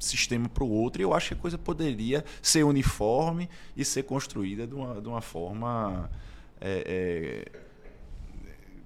sistema 0.00 0.48
para 0.48 0.64
o 0.64 0.70
outro, 0.70 1.00
e 1.00 1.04
eu 1.04 1.14
acho 1.14 1.28
que 1.28 1.34
a 1.34 1.36
coisa 1.36 1.56
poderia 1.56 2.24
ser 2.42 2.64
uniforme 2.64 3.48
e 3.76 3.84
ser 3.84 4.02
construída 4.02 4.66
de 4.66 4.74
uma, 4.74 5.00
de 5.00 5.08
uma 5.08 5.20
forma 5.20 6.10
é, 6.60 7.44
é, 7.54 7.63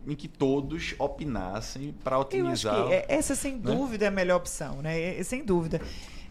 em 0.09 0.14
que 0.16 0.26
todos 0.26 0.94
opinassem 0.98 1.94
para 2.02 2.16
Eu 2.16 2.20
acho 2.20 2.26
otimizar. 2.28 2.86
que 2.86 2.92
é- 2.94 3.06
essa, 3.09 3.34
sem 3.34 3.59
dúvida, 3.59 4.06
é 4.06 4.09
a 4.09 4.11
melhor 4.11 4.36
opção, 4.38 4.80
né? 4.82 4.98
É- 4.98 5.20
é- 5.20 5.22
sem 5.22 5.44
dúvida. 5.44 5.80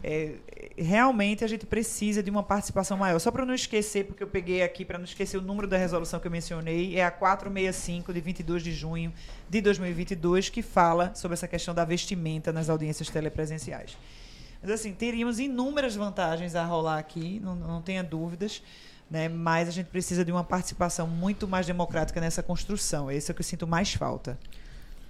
É, 0.04 0.36
realmente 0.78 1.44
a 1.44 1.48
gente 1.48 1.66
precisa 1.66 2.22
de 2.22 2.30
uma 2.30 2.44
participação 2.44 2.98
maior. 2.98 3.20
Só 3.20 3.32
para 3.32 3.46
não 3.46 3.54
esquecer, 3.54 4.06
porque 4.06 4.24
eu 4.24 4.28
peguei 4.28 4.62
aqui 4.62 4.86
para 4.86 4.98
não 4.98 5.06
esquecer 5.06 5.38
o 5.38 5.42
número 5.42 5.68
da 5.68 5.78
resolução 5.78 6.20
que 6.20 6.28
eu 6.28 6.32
mencionei, 6.32 6.98
é 6.98 7.04
a 7.06 7.12
465 7.12 8.14
de 8.14 8.20
22 8.22 8.64
de 8.64 8.72
junho 8.72 9.12
de 9.50 9.60
2022, 9.62 10.50
que 10.50 10.62
fala 10.62 11.14
sobre 11.16 11.34
essa 11.34 11.48
questão 11.48 11.74
da 11.74 11.84
vestimenta 11.86 12.52
nas 12.54 12.70
audiências 12.70 13.10
telepresenciais. 13.10 13.98
Mas 14.62 14.72
assim, 14.72 14.94
teríamos 14.94 15.40
inúmeras 15.40 15.96
vantagens 15.96 16.56
a 16.56 16.64
rolar 16.66 16.98
aqui, 17.00 17.40
não, 17.44 17.56
não 17.56 17.82
tenha 17.82 18.04
dúvidas, 18.04 18.62
né? 19.10 19.30
mas 19.30 19.68
a 19.68 19.72
gente 19.72 19.88
precisa 19.88 20.24
de 20.24 20.32
uma 20.32 20.44
participação 20.44 21.08
muito 21.08 21.48
mais 21.48 21.66
democrática 21.66 22.20
nessa 22.20 22.44
construção. 22.44 23.10
Esse 23.12 23.30
é 23.30 23.34
o 23.34 23.36
que 23.36 23.42
eu 23.42 23.46
sinto 23.46 23.68
mais 23.68 23.94
falta. 23.94 24.38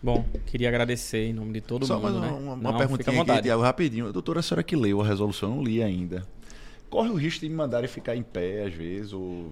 Bom, 0.02 0.24
queria 0.46 0.70
agradecer 0.70 1.26
em 1.26 1.34
nome 1.34 1.54
de 1.54 1.62
todo 1.62 1.86
Só 1.86 2.00
mais 2.00 2.14
mundo, 2.14 2.24
uma, 2.24 2.32
né? 2.32 2.38
uma, 2.38 2.54
uma 2.54 2.72
Não, 2.72 2.78
perguntinha 2.78 3.22
aqui. 3.22 3.42
Tiago, 3.42 3.62
rapidinho. 3.64 4.14
Doutora, 4.14 4.40
a 4.40 4.44
senhora 4.44 4.64
que 4.64 4.76
leu 4.76 5.02
a 5.02 5.06
resolução, 5.06 5.50
eu 5.50 5.56
não 5.56 5.64
li 5.64 5.82
ainda. 5.82 6.26
Corre 6.90 7.10
o 7.10 7.16
risco 7.16 7.42
de 7.42 7.50
me 7.50 7.56
mandarem 7.56 7.90
ficar 7.90 8.16
em 8.16 8.24
pé, 8.24 8.66
às 8.66 8.74
vezes, 8.74 9.12
ou 9.12 9.52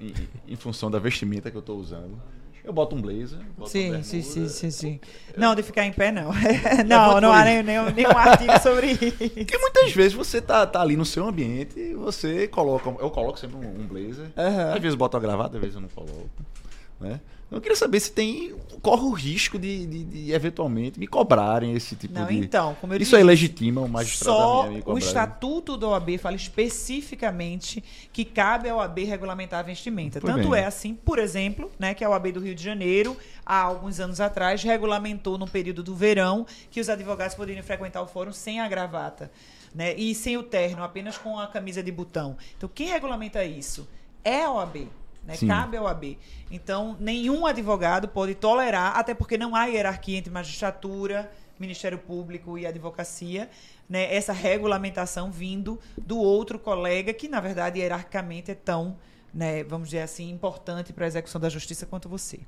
em, 0.00 0.12
em 0.48 0.56
função 0.56 0.90
da 0.90 0.98
vestimenta 0.98 1.50
que 1.50 1.56
eu 1.56 1.60
estou 1.60 1.78
usando. 1.78 2.20
Eu 2.64 2.72
boto 2.72 2.96
um 2.96 3.00
blazer. 3.02 3.38
boto 3.58 3.70
Sim, 3.70 3.90
uma 3.90 4.02
sim, 4.02 4.22
sim, 4.22 4.30
bermuda. 4.40 4.48
sim, 4.54 4.70
sim. 4.70 5.00
Não, 5.36 5.54
de 5.54 5.62
ficar 5.62 5.84
em 5.84 5.92
pé, 5.92 6.10
não. 6.10 6.30
não, 6.88 7.20
não 7.20 7.30
há 7.32 7.44
nem- 7.44 7.62
nenhum 7.62 8.16
artigo 8.16 8.58
sobre 8.62 8.92
isso. 8.92 9.30
Porque 9.34 9.58
muitas 9.58 9.92
vezes 9.92 10.14
você 10.14 10.40
tá, 10.40 10.66
tá 10.66 10.80
ali 10.80 10.96
no 10.96 11.04
seu 11.04 11.26
ambiente 11.28 11.78
e 11.78 11.94
você 11.94 12.48
coloca. 12.48 12.88
Eu 13.00 13.10
coloco 13.10 13.38
sempre 13.38 13.56
um, 13.56 13.60
um 13.82 13.86
blazer. 13.86 14.26
Aham. 14.36 14.68
Às 14.74 14.80
vezes 14.80 14.92
eu 14.94 14.96
boto 14.96 15.16
a 15.16 15.20
gravata, 15.20 15.56
às 15.56 15.60
vezes 15.60 15.74
eu 15.76 15.82
não 15.82 15.88
coloco. 15.90 16.30
Né? 17.00 17.20
Eu 17.54 17.60
queria 17.60 17.76
saber 17.76 18.00
se 18.00 18.10
tem. 18.12 18.54
corre 18.82 19.02
o 19.02 19.12
risco 19.12 19.58
de, 19.58 19.86
de- 19.86 20.04
de, 20.04 20.32
eventualmente 20.32 20.98
me 20.98 21.06
cobrarem 21.06 21.72
esse 21.74 21.96
tipo 21.96 22.12
Não, 22.12 22.26
de. 22.26 22.36
então, 22.36 22.76
como 22.80 22.92
eu 22.92 22.96
Isso 22.98 23.04
disse, 23.10 23.16
aí 23.16 23.22
legitima 23.22 23.80
o 23.80 23.88
magistrado 23.88 24.36
Só 24.38 24.66
me 24.68 24.82
o 24.84 24.98
estatuto 24.98 25.76
da 25.78 25.88
OAB 25.88 26.18
fala 26.18 26.36
especificamente 26.36 27.82
que 28.12 28.24
cabe 28.24 28.68
à 28.68 28.76
OAB 28.76 28.98
regulamentar 29.04 29.60
a 29.60 29.62
vestimenta. 29.62 30.20
Pois 30.20 30.34
Tanto 30.34 30.50
bem. 30.50 30.60
é 30.60 30.66
assim, 30.66 30.94
por 30.94 31.18
exemplo, 31.18 31.70
né, 31.78 31.94
que 31.94 32.04
a 32.04 32.10
OAB 32.10 32.32
do 32.32 32.40
Rio 32.40 32.54
de 32.54 32.62
Janeiro, 32.62 33.16
há 33.44 33.60
alguns 33.60 34.00
anos 34.00 34.20
atrás, 34.20 34.62
regulamentou 34.62 35.38
no 35.38 35.46
período 35.48 35.82
do 35.82 35.94
verão 35.94 36.46
que 36.70 36.80
os 36.80 36.88
advogados 36.88 37.34
poderiam 37.34 37.62
frequentar 37.62 38.02
o 38.02 38.06
fórum 38.06 38.32
sem 38.32 38.60
a 38.60 38.68
gravata. 38.68 39.30
Né, 39.74 39.92
e 39.96 40.14
sem 40.14 40.36
o 40.36 40.42
terno, 40.44 40.84
apenas 40.84 41.18
com 41.18 41.36
a 41.36 41.48
camisa 41.48 41.82
de 41.82 41.90
botão. 41.90 42.36
Então, 42.56 42.70
quem 42.72 42.86
regulamenta 42.88 43.44
isso 43.44 43.88
é 44.22 44.44
a 44.44 44.50
OAB. 44.52 44.88
Né? 45.26 45.34
Sim. 45.36 45.46
Cabe 45.48 45.76
ao 45.76 45.86
AB. 45.86 46.18
Então, 46.50 46.96
nenhum 47.00 47.46
advogado 47.46 48.08
pode 48.08 48.34
tolerar, 48.34 48.96
até 48.98 49.14
porque 49.14 49.38
não 49.38 49.54
há 49.56 49.64
hierarquia 49.66 50.18
entre 50.18 50.30
magistratura, 50.32 51.30
Ministério 51.58 51.98
Público 51.98 52.58
e 52.58 52.66
advocacia, 52.66 53.48
né? 53.88 54.12
essa 54.14 54.32
regulamentação 54.32 55.30
vindo 55.30 55.78
do 55.96 56.18
outro 56.18 56.58
colega, 56.58 57.12
que, 57.14 57.28
na 57.28 57.40
verdade, 57.40 57.78
hierarquicamente 57.80 58.50
é 58.50 58.54
tão, 58.54 58.96
né, 59.32 59.62
vamos 59.64 59.88
dizer 59.88 60.02
assim, 60.02 60.30
importante 60.30 60.92
para 60.92 61.04
a 61.04 61.08
execução 61.08 61.40
da 61.40 61.48
justiça 61.48 61.86
quanto 61.86 62.08
você. 62.08 62.40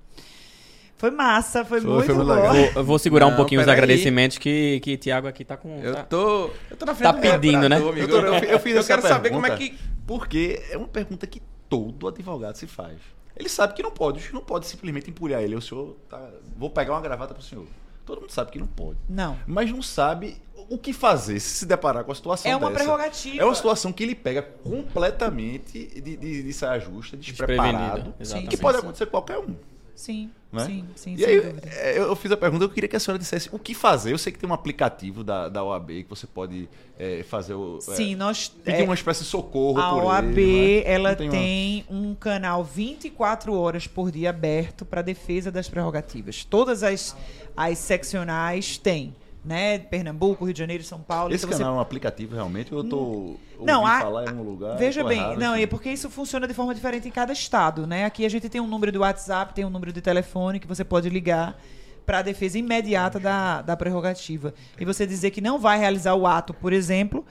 Foi 0.98 1.10
massa, 1.10 1.64
foi, 1.64 1.80
Foi- 1.80 1.90
muito 1.90 2.06
foi 2.06 2.14
muito 2.14 2.26
bom. 2.28 2.34
legal. 2.34 2.54
Vou, 2.54 2.64
eu 2.76 2.84
vou 2.84 2.98
segurar 2.98 3.26
um 3.26 3.30
Não, 3.30 3.36
pouquinho 3.36 3.60
os 3.60 3.68
agradecimentos 3.68 4.38
que, 4.38 4.80
que 4.80 4.96
Tiago 4.96 5.28
aqui 5.28 5.44
tá 5.44 5.54
com. 5.56 5.78
Eu 5.82 5.94
tá- 5.94 6.04
tô, 6.04 6.50
eu 6.70 6.76
tô 6.76 6.86
na 6.86 6.94
frente 6.94 7.12
Tá 7.12 7.12
do 7.12 7.20
pedindo, 7.20 7.68
né? 7.68 7.76
amigo. 7.76 8.06
Doutor, 8.08 8.24
eu, 8.42 8.50
eu 8.50 8.58
fiz 8.58 8.72
Eu 8.74 8.78
essa 8.80 8.88
quero 8.88 9.02
saber 9.02 9.28
como 9.30 9.44
é 9.46 9.50
pergunta 9.50 9.76
que 9.76 9.84
Porque 10.06 10.62
é 10.70 10.76
uma 10.78 10.88
pergunta 10.88 11.26
que 11.26 11.42
todo 11.68 12.08
advogado 12.08 12.56
se 12.56 12.66
faz. 12.66 12.98
Ele 13.36 13.48
sabe 13.48 13.74
que 13.74 13.82
não 13.82 13.90
pode, 13.90 14.18
o 14.18 14.20
juiz 14.20 14.32
não 14.32 14.40
pode 14.40 14.66
simplesmente 14.66 15.10
empulhar 15.10 15.42
ele. 15.42 15.54
O 15.54 15.60
senhor 15.60 15.96
tá, 16.08 16.30
vou 16.56 16.70
pegar 16.70 16.92
uma 16.94 17.00
gravata 17.00 17.34
pro 17.34 17.42
senhor. 17.42 17.66
Todo 18.04 18.20
mundo 18.20 18.30
sabe 18.30 18.50
que 18.52 18.58
não 18.58 18.66
pode. 18.66 18.98
Não. 19.08 19.36
Mas 19.46 19.70
não 19.70 19.82
sabe 19.82 20.40
o 20.70 20.78
que 20.78 20.92
fazer 20.92 21.38
se 21.40 21.50
se 21.50 21.66
deparar 21.66 22.04
com 22.04 22.12
a 22.12 22.14
situação 22.14 22.50
É 22.50 22.56
uma 22.56 22.70
dessa. 22.70 22.82
prerrogativa. 22.84 23.42
É 23.42 23.44
uma 23.44 23.54
situação 23.54 23.92
que 23.92 24.02
ele 24.02 24.14
pega 24.14 24.42
completamente 24.42 25.86
de, 26.00 26.16
de, 26.16 26.42
de 26.42 26.52
saia 26.52 26.80
justa, 26.80 27.16
despreparado. 27.16 28.14
Que 28.48 28.56
pode 28.56 28.78
acontecer 28.78 29.06
com 29.06 29.12
qualquer 29.12 29.38
um. 29.38 29.54
Sim, 29.96 30.30
Né? 30.52 30.64
sim, 30.66 30.84
sim, 30.94 31.14
E 31.14 31.18
sem 31.18 31.26
aí, 31.26 31.40
dúvida. 31.40 31.68
é, 31.72 31.98
eu 31.98 32.14
fiz 32.14 32.30
a 32.30 32.36
pergunta, 32.36 32.64
eu 32.64 32.68
queria 32.68 32.86
que 32.88 32.94
a 32.94 33.00
senhora 33.00 33.18
dissesse 33.18 33.48
o 33.50 33.58
que 33.58 33.74
fazer. 33.74 34.12
Eu 34.12 34.18
sei 34.18 34.30
que 34.32 34.38
tem 34.38 34.48
um 34.48 34.52
aplicativo 34.52 35.24
da, 35.24 35.48
da 35.48 35.64
OAB 35.64 35.88
que 36.04 36.06
você 36.10 36.26
pode 36.26 36.68
é, 36.98 37.22
fazer 37.22 37.54
o. 37.54 37.78
é, 37.78 37.80
Sim, 37.80 38.14
nós 38.14 38.48
pedir 38.48 38.82
é, 38.82 38.84
uma 38.84 38.94
espécie 38.94 39.24
de 39.24 39.28
socorro 39.30 39.80
a 39.80 39.94
OAB 40.04 40.38
ele. 40.38 40.82
é? 40.84 40.92
ela 40.92 41.10
uma- 41.10 41.16
tem 41.30 41.84
um 41.90 42.14
canal 42.14 42.62
24 42.62 43.54
horas 43.54 43.86
por 43.86 44.10
dia 44.12 44.30
aberto 44.30 44.84
para 44.84 45.00
defesa 45.02 45.50
das 45.50 45.68
prerrogativas. 45.68 46.44
Todas 46.44 46.82
as, 46.82 47.16
as 47.56 47.78
seccionais 47.78 48.76
têm, 48.78 49.14
né? 49.46 49.78
Pernambuco, 49.78 50.44
Rio 50.44 50.52
de 50.52 50.58
Janeiro, 50.58 50.82
São 50.82 50.98
Paulo. 51.00 51.32
Esse 51.34 51.46
Então 51.46 51.56
canal 51.58 51.74
é 51.74 51.78
um 51.78 51.80
aplicativo 51.80 52.34
realmente? 52.34 52.74
ou 52.74 52.82
Eu 52.82 52.88
tô 52.88 53.36
Não, 53.60 53.86
há- 53.86 54.00
falar 54.00 54.28
em 54.28 54.34
um 54.34 54.42
lugar. 54.42 54.76
Veja 54.76 55.04
bem, 55.04 55.18
errado, 55.20 55.38
não, 55.38 55.52
assim. 55.54 55.62
é 55.62 55.66
porque 55.66 55.90
isso 55.90 56.10
funciona 56.10 56.46
de 56.48 56.52
forma 56.54 56.74
diferente 56.74 57.06
em 57.06 57.10
cada 57.10 57.32
estado, 57.32 57.86
né? 57.86 58.04
Aqui 58.04 58.26
a 58.26 58.28
gente 58.28 58.48
tem 58.48 58.60
um 58.60 58.66
número 58.66 58.90
do 58.92 59.00
WhatsApp, 59.00 59.54
tem 59.54 59.64
um 59.64 59.70
número 59.70 59.92
de 59.92 60.00
telefone 60.00 60.58
que 60.58 60.66
você 60.66 60.84
pode 60.84 61.08
ligar 61.08 61.56
para 62.04 62.18
a 62.18 62.22
defesa 62.22 62.58
imediata 62.58 63.18
da, 63.18 63.62
da 63.62 63.76
prerrogativa. 63.76 64.52
E 64.78 64.84
você 64.84 65.06
dizer 65.06 65.30
que 65.30 65.40
não 65.40 65.58
vai 65.58 65.78
realizar 65.78 66.14
o 66.14 66.26
ato, 66.26 66.52
por 66.54 66.72
exemplo, 66.72 67.24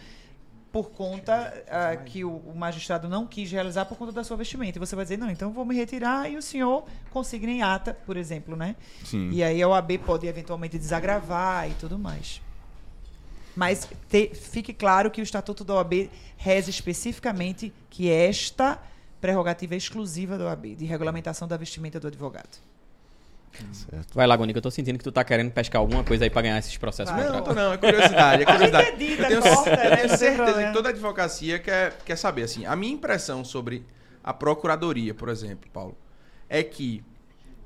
por 0.75 0.89
conta 0.91 1.63
ah, 1.69 1.95
que 1.95 2.25
o, 2.25 2.35
o 2.35 2.53
magistrado 2.53 3.07
não 3.07 3.25
quis 3.25 3.49
realizar 3.49 3.85
por 3.85 3.97
conta 3.97 4.11
da 4.11 4.25
sua 4.25 4.35
vestimenta. 4.35 4.77
E 4.77 4.79
você 4.81 4.93
vai 4.93 5.05
dizer, 5.05 5.15
não, 5.15 5.29
então 5.31 5.49
vou 5.53 5.63
me 5.63 5.73
retirar 5.73 6.29
e 6.29 6.35
o 6.35 6.41
senhor 6.41 6.83
consigna 7.11 7.49
em 7.49 7.61
ata, 7.61 7.93
por 7.93 8.17
exemplo, 8.17 8.57
né? 8.57 8.75
Sim. 9.05 9.29
E 9.31 9.41
aí 9.41 9.63
a 9.63 9.69
OAB 9.69 9.91
pode 10.05 10.27
eventualmente 10.27 10.77
desagravar 10.77 11.71
e 11.71 11.73
tudo 11.75 11.97
mais. 11.97 12.41
Mas 13.55 13.87
te- 14.09 14.35
fique 14.35 14.73
claro 14.73 15.09
que 15.09 15.21
o 15.21 15.23
Estatuto 15.23 15.63
da 15.63 15.75
OAB 15.75 16.09
reza 16.35 16.69
especificamente 16.69 17.71
que 17.89 18.09
esta 18.11 18.77
prerrogativa 19.21 19.75
é 19.75 19.77
exclusiva 19.77 20.37
da 20.37 20.43
OAB, 20.47 20.75
de 20.75 20.83
regulamentação 20.83 21.47
da 21.47 21.55
vestimenta 21.55 22.01
do 22.01 22.07
advogado. 22.07 22.59
Certo. 23.71 24.13
Vai 24.13 24.27
lá, 24.27 24.35
Gonica, 24.35 24.57
eu 24.57 24.61
tô 24.61 24.71
sentindo 24.71 24.97
que 24.97 25.03
tu 25.03 25.11
tá 25.11 25.23
querendo 25.23 25.51
pescar 25.51 25.79
alguma 25.79 26.03
coisa 26.03 26.23
aí 26.23 26.29
pra 26.29 26.41
ganhar 26.41 26.57
esses 26.57 26.77
processos 26.77 27.13
Vai. 27.13 27.25
Não, 27.25 27.41
não, 27.53 27.73
é 27.73 27.77
curiosidade, 27.77 28.43
é 28.43 28.45
curiosidade. 28.45 28.87
A 28.87 28.91
gente 28.91 29.03
edita, 29.03 29.23
eu 29.23 29.41
tenho, 29.41 29.55
corta, 29.55 29.69
eu 29.69 29.89
né? 29.89 29.95
tenho 29.97 30.17
certeza 30.17 30.63
que 30.67 30.73
toda 30.73 30.89
advocacia 30.89 31.59
quer, 31.59 31.97
quer 32.05 32.15
saber, 32.15 32.43
assim, 32.43 32.65
a 32.65 32.75
minha 32.75 32.93
impressão 32.93 33.43
sobre 33.43 33.85
a 34.23 34.33
procuradoria, 34.33 35.13
por 35.13 35.29
exemplo, 35.29 35.69
Paulo, 35.71 35.97
é 36.49 36.63
que 36.63 37.03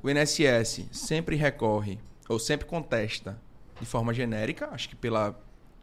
o 0.03 0.09
INSS 0.09 0.85
sempre 0.91 1.35
recorre, 1.35 1.99
ou 2.27 2.37
sempre 2.39 2.65
contesta 2.65 3.39
de 3.79 3.85
forma 3.85 4.13
genérica, 4.13 4.69
acho 4.71 4.89
que 4.89 4.95
pela 4.95 5.39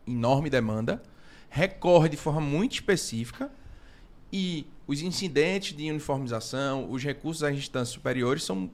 enorme 0.07 0.49
demanda, 0.49 1.03
recorre 1.49 2.09
de 2.09 2.17
forma 2.17 2.41
muito 2.41 2.75
específica 2.75 3.51
e 4.33 4.67
os 4.87 5.03
incidentes 5.03 5.77
de 5.77 5.91
uniformização, 5.91 6.91
os 6.91 7.03
recursos 7.03 7.43
às 7.43 7.55
instâncias 7.55 7.95
superiores 7.95 8.45
são 8.45 8.71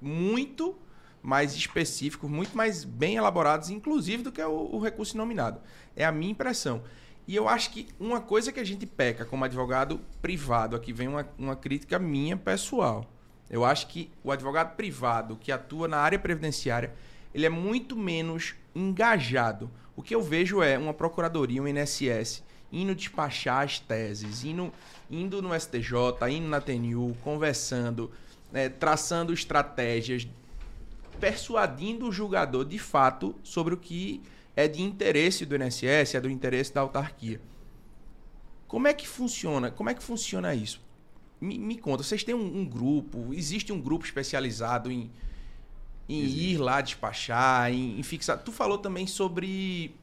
muito 0.00 0.76
mais 1.22 1.54
específicos, 1.54 2.30
muito 2.30 2.56
mais 2.56 2.84
bem 2.84 3.16
elaborados, 3.16 3.70
inclusive, 3.70 4.22
do 4.22 4.32
que 4.32 4.42
o, 4.42 4.74
o 4.74 4.78
recurso 4.80 5.16
nominado. 5.16 5.60
É 5.94 6.04
a 6.04 6.12
minha 6.12 6.32
impressão. 6.32 6.82
E 7.26 7.36
eu 7.36 7.48
acho 7.48 7.70
que 7.70 7.88
uma 7.98 8.20
coisa 8.20 8.50
que 8.50 8.58
a 8.60 8.64
gente 8.64 8.86
peca 8.86 9.24
como 9.24 9.44
advogado 9.44 10.00
privado, 10.20 10.74
aqui 10.74 10.92
vem 10.92 11.08
uma, 11.08 11.28
uma 11.38 11.54
crítica 11.54 11.98
minha 11.98 12.36
pessoal. 12.36 13.06
Eu 13.48 13.64
acho 13.64 13.88
que 13.88 14.10
o 14.24 14.32
advogado 14.32 14.76
privado 14.76 15.36
que 15.36 15.52
atua 15.52 15.86
na 15.86 15.98
área 15.98 16.18
previdenciária, 16.18 16.94
ele 17.34 17.46
é 17.46 17.50
muito 17.50 17.96
menos 17.96 18.54
engajado. 18.74 19.70
O 19.94 20.02
que 20.02 20.14
eu 20.14 20.22
vejo 20.22 20.62
é 20.62 20.78
uma 20.78 20.94
procuradoria, 20.94 21.62
um 21.62 21.68
INSS, 21.68 22.42
indo 22.72 22.94
despachar 22.94 23.64
as 23.64 23.78
teses, 23.78 24.44
indo, 24.44 24.72
indo 25.10 25.42
no 25.42 25.58
STJ, 25.58 26.30
indo 26.30 26.48
na 26.48 26.60
TNU, 26.60 27.16
conversando, 27.22 28.10
né, 28.52 28.68
traçando 28.68 29.32
estratégias, 29.32 30.26
persuadindo 31.18 32.08
o 32.08 32.12
julgador 32.12 32.64
de 32.64 32.78
fato 32.78 33.34
sobre 33.42 33.74
o 33.74 33.76
que 33.76 34.22
é 34.56 34.66
de 34.66 34.82
interesse 34.82 35.44
do 35.46 35.54
INSS, 35.56 36.14
é 36.14 36.20
do 36.20 36.30
interesse 36.30 36.72
da 36.72 36.80
autarquia. 36.80 37.40
Como 38.66 38.86
é 38.88 38.94
que 38.94 39.06
funciona? 39.06 39.70
Como 39.70 39.90
é 39.90 39.94
que 39.94 40.02
funciona 40.02 40.54
isso? 40.54 40.80
Me, 41.40 41.58
me 41.58 41.76
conta, 41.78 42.02
vocês 42.02 42.22
têm 42.22 42.34
um, 42.34 42.58
um 42.60 42.64
grupo, 42.64 43.32
existe 43.32 43.72
um 43.72 43.80
grupo 43.80 44.04
especializado 44.04 44.90
em, 44.90 45.10
em 46.08 46.22
ir 46.24 46.58
lá 46.58 46.80
despachar, 46.80 47.72
em, 47.72 47.98
em 47.98 48.02
fixar. 48.02 48.38
Tu 48.38 48.52
falou 48.52 48.78
também 48.78 49.06
sobre. 49.06 49.94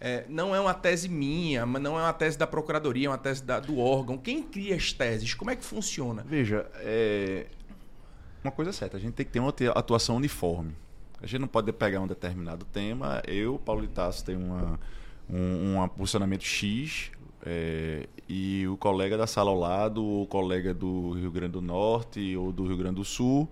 é, 0.00 0.24
não 0.28 0.54
é 0.54 0.60
uma 0.60 0.74
tese 0.74 1.08
minha, 1.08 1.66
mas 1.66 1.82
não 1.82 1.98
é 1.98 2.02
uma 2.02 2.12
tese 2.12 2.38
da 2.38 2.46
procuradoria, 2.46 3.06
é 3.06 3.10
uma 3.10 3.18
tese 3.18 3.42
da- 3.44 3.60
do 3.60 3.78
órgão. 3.78 4.16
Quem 4.18 4.42
cria 4.42 4.74
as 4.76 4.92
teses? 4.92 5.34
Como 5.34 5.50
é 5.50 5.56
que 5.56 5.64
funciona? 5.64 6.24
Veja, 6.26 6.66
é... 6.76 7.46
uma 8.42 8.52
coisa 8.52 8.70
é 8.70 8.72
certa, 8.72 8.96
a 8.96 9.00
gente 9.00 9.14
tem 9.14 9.26
que 9.26 9.32
ter 9.32 9.40
uma 9.40 9.52
atuação 9.74 10.16
uniforme. 10.16 10.74
A 11.20 11.26
gente 11.26 11.40
não 11.40 11.48
pode 11.48 11.72
pegar 11.72 12.00
um 12.00 12.06
determinado 12.06 12.64
tema. 12.64 13.20
Eu, 13.26 13.58
Paulo 13.58 13.80
Litasso, 13.80 14.24
tenho 14.24 14.38
uma, 14.38 14.78
um, 15.28 15.82
um 15.82 15.88
posicionamento 15.88 16.44
X 16.44 17.10
é, 17.44 18.06
e 18.28 18.66
o 18.68 18.76
colega 18.76 19.16
da 19.16 19.26
sala 19.26 19.50
ao 19.50 19.58
lado, 19.58 20.04
ou 20.04 20.22
o 20.22 20.26
colega 20.26 20.72
do 20.72 21.12
Rio 21.12 21.30
Grande 21.30 21.52
do 21.52 21.60
Norte 21.60 22.36
ou 22.36 22.52
do 22.52 22.66
Rio 22.66 22.76
Grande 22.76 22.96
do 22.96 23.04
Sul 23.04 23.48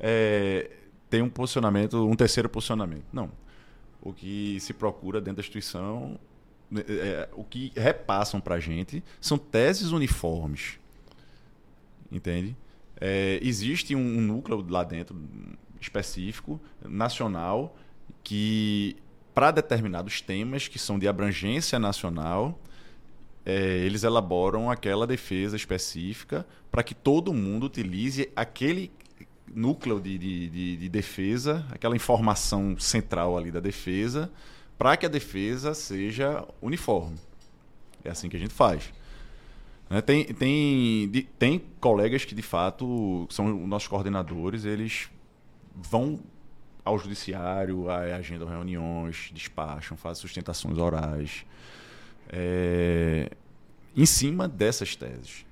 é, 0.00 0.70
tem 1.10 1.20
um 1.20 1.28
posicionamento, 1.28 2.08
um 2.08 2.16
terceiro 2.16 2.48
posicionamento. 2.48 3.04
Não. 3.12 3.30
O 4.00 4.14
que 4.14 4.58
se 4.60 4.72
procura 4.72 5.20
dentro 5.20 5.36
da 5.36 5.40
instituição, 5.40 6.18
é, 6.74 6.78
é, 6.78 7.28
o 7.34 7.44
que 7.44 7.70
repassam 7.76 8.40
para 8.40 8.54
a 8.54 8.60
gente 8.60 9.04
são 9.20 9.36
teses 9.36 9.92
uniformes. 9.92 10.78
Entende? 12.10 12.56
É, 13.00 13.38
existe 13.42 13.94
um, 13.94 14.18
um 14.18 14.20
núcleo 14.20 14.64
lá 14.68 14.84
dentro 14.84 15.16
específico, 15.80 16.60
nacional, 16.84 17.76
que 18.22 18.96
para 19.34 19.50
determinados 19.50 20.20
temas 20.20 20.68
que 20.68 20.78
são 20.78 20.98
de 20.98 21.08
abrangência 21.08 21.78
nacional, 21.78 22.60
é, 23.44 23.78
eles 23.78 24.04
elaboram 24.04 24.70
aquela 24.70 25.06
defesa 25.06 25.56
específica 25.56 26.46
para 26.70 26.82
que 26.82 26.94
todo 26.94 27.32
mundo 27.32 27.66
utilize 27.66 28.30
aquele 28.36 28.92
núcleo 29.52 30.00
de, 30.00 30.18
de, 30.18 30.50
de, 30.50 30.76
de 30.76 30.88
defesa, 30.88 31.66
aquela 31.70 31.96
informação 31.96 32.78
central 32.78 33.36
ali 33.36 33.50
da 33.50 33.60
defesa, 33.60 34.30
para 34.78 34.96
que 34.96 35.06
a 35.06 35.08
defesa 35.08 35.74
seja 35.74 36.46
uniforme. 36.60 37.16
É 38.04 38.10
assim 38.10 38.28
que 38.28 38.36
a 38.36 38.40
gente 38.40 38.54
faz. 38.54 38.92
Né, 39.90 40.00
Tem, 40.00 40.24
tem, 40.24 41.10
tem 41.36 41.62
colegas 41.80 42.24
que, 42.24 42.34
de 42.34 42.42
fato, 42.42 43.26
são 43.28 43.66
nossos 43.66 43.88
coordenadores, 43.88 44.64
eles 44.64 45.10
vão 45.74 46.20
ao 46.84 46.96
judiciário, 46.98 47.90
agendam 47.90 48.48
reuniões, 48.48 49.30
despacham, 49.34 49.96
fazem 49.96 50.20
sustentações 50.22 50.78
orais, 50.78 51.44
é, 52.28 53.30
em 53.96 54.06
cima 54.06 54.46
dessas 54.48 54.94
teses. 54.94 55.44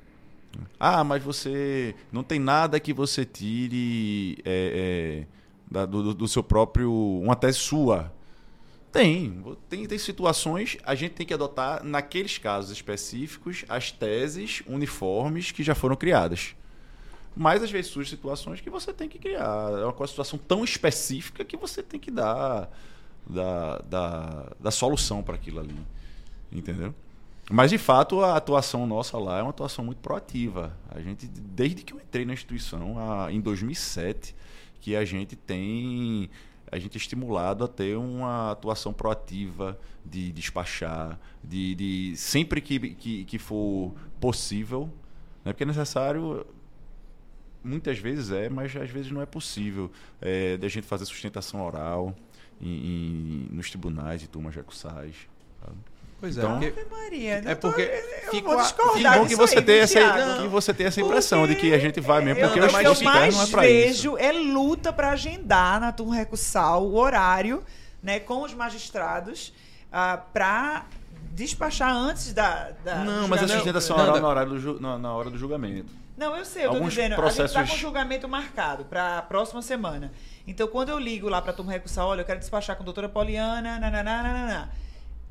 Ah, 0.81 1.05
mas 1.05 1.23
você 1.23 1.94
não 2.10 2.23
tem 2.23 2.39
nada 2.39 2.81
que 2.81 2.93
você 2.93 3.24
tire 3.24 4.39
é, 4.44 5.24
é, 5.24 5.27
da- 5.70 5.85
do- 5.85 6.15
do 6.15 6.27
seu 6.28 6.43
próprio. 6.43 6.90
uma 6.93 7.36
tese 7.36 7.59
sua. 7.59 8.12
Tem, 8.93 9.43
tem. 9.69 9.86
Tem 9.86 9.98
situações, 9.98 10.78
a 10.82 10.94
gente 10.94 11.12
tem 11.12 11.27
que 11.27 11.35
adotar, 11.35 11.85
naqueles 11.85 12.39
casos 12.39 12.70
específicos, 12.70 13.65
as 13.69 13.93
teses 13.93 14.62
uniformes 14.66 15.52
que 15.52 15.62
já 15.62 15.74
foram 15.74 15.97
criadas. 15.97 16.55
Mas 17.36 17.62
às 17.62 17.70
vezes 17.70 17.90
surgem 17.90 18.10
situações 18.10 18.60
que 18.60 18.69
você 18.69 18.93
tem 18.93 19.09
que 19.09 19.19
criar. 19.19 19.70
É 19.73 19.85
uma 19.85 20.06
situação 20.06 20.39
tão 20.39 20.65
específica 20.65 21.44
que 21.44 21.56
você 21.56 21.82
tem 21.82 22.01
que 22.01 22.10
dar, 22.10 22.69
dar, 23.28 23.82
dar, 23.82 24.56
dar 24.59 24.70
solução 24.70 25.23
para 25.23 25.36
aquilo 25.36 25.60
ali. 25.60 25.77
Entendeu? 26.51 26.94
Mas, 27.51 27.70
de 27.70 27.78
fato, 27.78 28.20
a 28.20 28.36
atuação 28.36 28.86
nossa 28.86 29.16
lá 29.19 29.39
é 29.39 29.43
uma 29.43 29.51
atuação 29.51 29.85
muito 29.85 29.98
proativa. 29.98 30.77
A 30.90 31.01
gente, 31.01 31.27
desde 31.27 31.82
que 31.82 31.94
eu 31.94 31.98
entrei 31.98 32.24
na 32.24 32.35
instituição, 32.35 32.98
a, 32.98 33.32
em 33.32 33.40
2007, 33.40 34.35
que 34.81 34.94
a 34.94 35.05
gente 35.05 35.35
tem 35.35 36.28
a 36.70 36.78
gente 36.78 36.97
é 36.97 36.99
estimulado 36.99 37.65
a 37.65 37.69
ter 37.69 37.97
uma 37.97 38.53
atuação 38.53 38.93
proativa 38.93 39.78
de 40.05 40.32
despachar, 40.32 41.19
de, 41.43 41.74
de 41.74 42.16
sempre 42.16 42.61
que, 42.61 42.78
que, 42.95 43.24
que 43.24 43.39
for 43.39 43.95
possível, 44.20 44.90
né? 45.45 45.53
porque 45.53 45.62
é 45.62 45.66
necessário, 45.66 46.47
muitas 47.62 47.99
vezes 47.99 48.31
é, 48.31 48.49
mas 48.49 48.74
às 48.77 48.90
vezes 48.90 49.11
não 49.11 49.20
é 49.20 49.27
possível, 49.27 49.90
é, 50.20 50.59
a 50.61 50.69
gente 50.69 50.86
fazer 50.86 51.05
sustentação 51.05 51.65
oral 51.65 52.15
em, 52.61 52.69
em, 52.69 53.49
nos 53.51 53.70
tribunais 53.70 54.20
de 54.20 54.28
turmas 54.28 54.55
recursais. 54.55 55.28
Sabe? 55.61 55.77
Pois 56.20 56.36
é, 56.36 56.40
Então- 56.40 56.59
porque- 56.59 56.85
Maria, 56.90 57.35
É 57.35 57.40
não 57.43 57.55
tô- 57.55 57.69
porque 57.69 57.82
eu 58.24 58.31
fica 58.32 58.49
vou 58.49 58.59
a- 58.59 58.62
discordar 58.62 59.12
Que 59.15 59.19
bom 59.20 59.27
que 59.27 59.36
você 59.36 59.59
aí, 59.59 59.65
tem 59.65 59.74
viu, 59.77 59.85
essa, 59.85 60.01
Thiago? 60.01 60.43
que 60.43 60.49
você 60.49 60.74
tem 60.74 60.86
essa 60.86 61.01
impressão 61.01 61.47
de 61.47 61.55
que 61.55 61.73
a 61.73 61.78
gente 61.78 62.01
vai 62.01 62.20
mesmo, 62.23 62.40
porque 62.40 62.59
eu, 62.59 62.65
o 62.65 62.66
eu 62.66 62.93
externo 62.93 63.05
mais 63.05 63.36
não 63.36 63.43
é 63.45 63.47
para 63.47 63.69
isso. 63.69 63.86
vejo 63.86 64.19
é 64.19 64.32
luta 64.32 64.93
para 64.93 65.11
agendar 65.11 65.81
na 65.81 65.93
turma 65.93 66.16
recursal 66.16 66.85
o 66.85 66.97
horário, 66.97 67.62
né, 68.03 68.19
com 68.19 68.43
os 68.43 68.53
magistrados, 68.53 69.53
para 70.32 70.86
despachar 71.32 71.95
antes 71.95 72.32
da. 72.32 72.70
da 72.85 72.97
Não, 72.97 73.28
mas 73.28 73.43
a 73.45 73.49
sustentação 73.49 73.97
oral 73.97 74.20
na 74.20 74.28
hora 74.28 74.45
do, 74.45 74.59
ju- 74.59 74.78
na, 74.81 74.99
na 74.99 75.12
hora 75.12 75.31
do 75.31 75.39
julgamento. 75.39 75.93
Não, 76.16 76.36
eu 76.36 76.45
sei, 76.45 76.65
eu 76.65 76.70
tô 76.70 76.74
Alguns 76.78 76.95
dizendo, 76.95 77.05
a 77.05 77.09
gente 77.09 77.16
tá 77.16 77.23
processos- 77.23 77.70
com 77.70 77.77
o 77.77 77.78
julgamento 77.78 78.28
marcado 78.28 78.85
para 78.85 79.19
a 79.19 79.23
próxima 79.23 79.62
semana. 79.62 80.11
Então, 80.49 80.66
quando 80.66 80.89
eu 80.89 80.99
ligo 80.99 81.28
lá 81.28 81.40
para 81.40 81.53
a 81.53 81.55
turma 81.55 81.70
recursal, 81.70 82.09
olha, 82.09 82.23
eu 82.23 82.24
quero 82.24 82.40
despachar 82.40 82.74
com 82.74 82.82
a 82.82 82.85
doutora 82.85 83.09
Poliana, 83.09 83.78
nananá. 83.78 84.69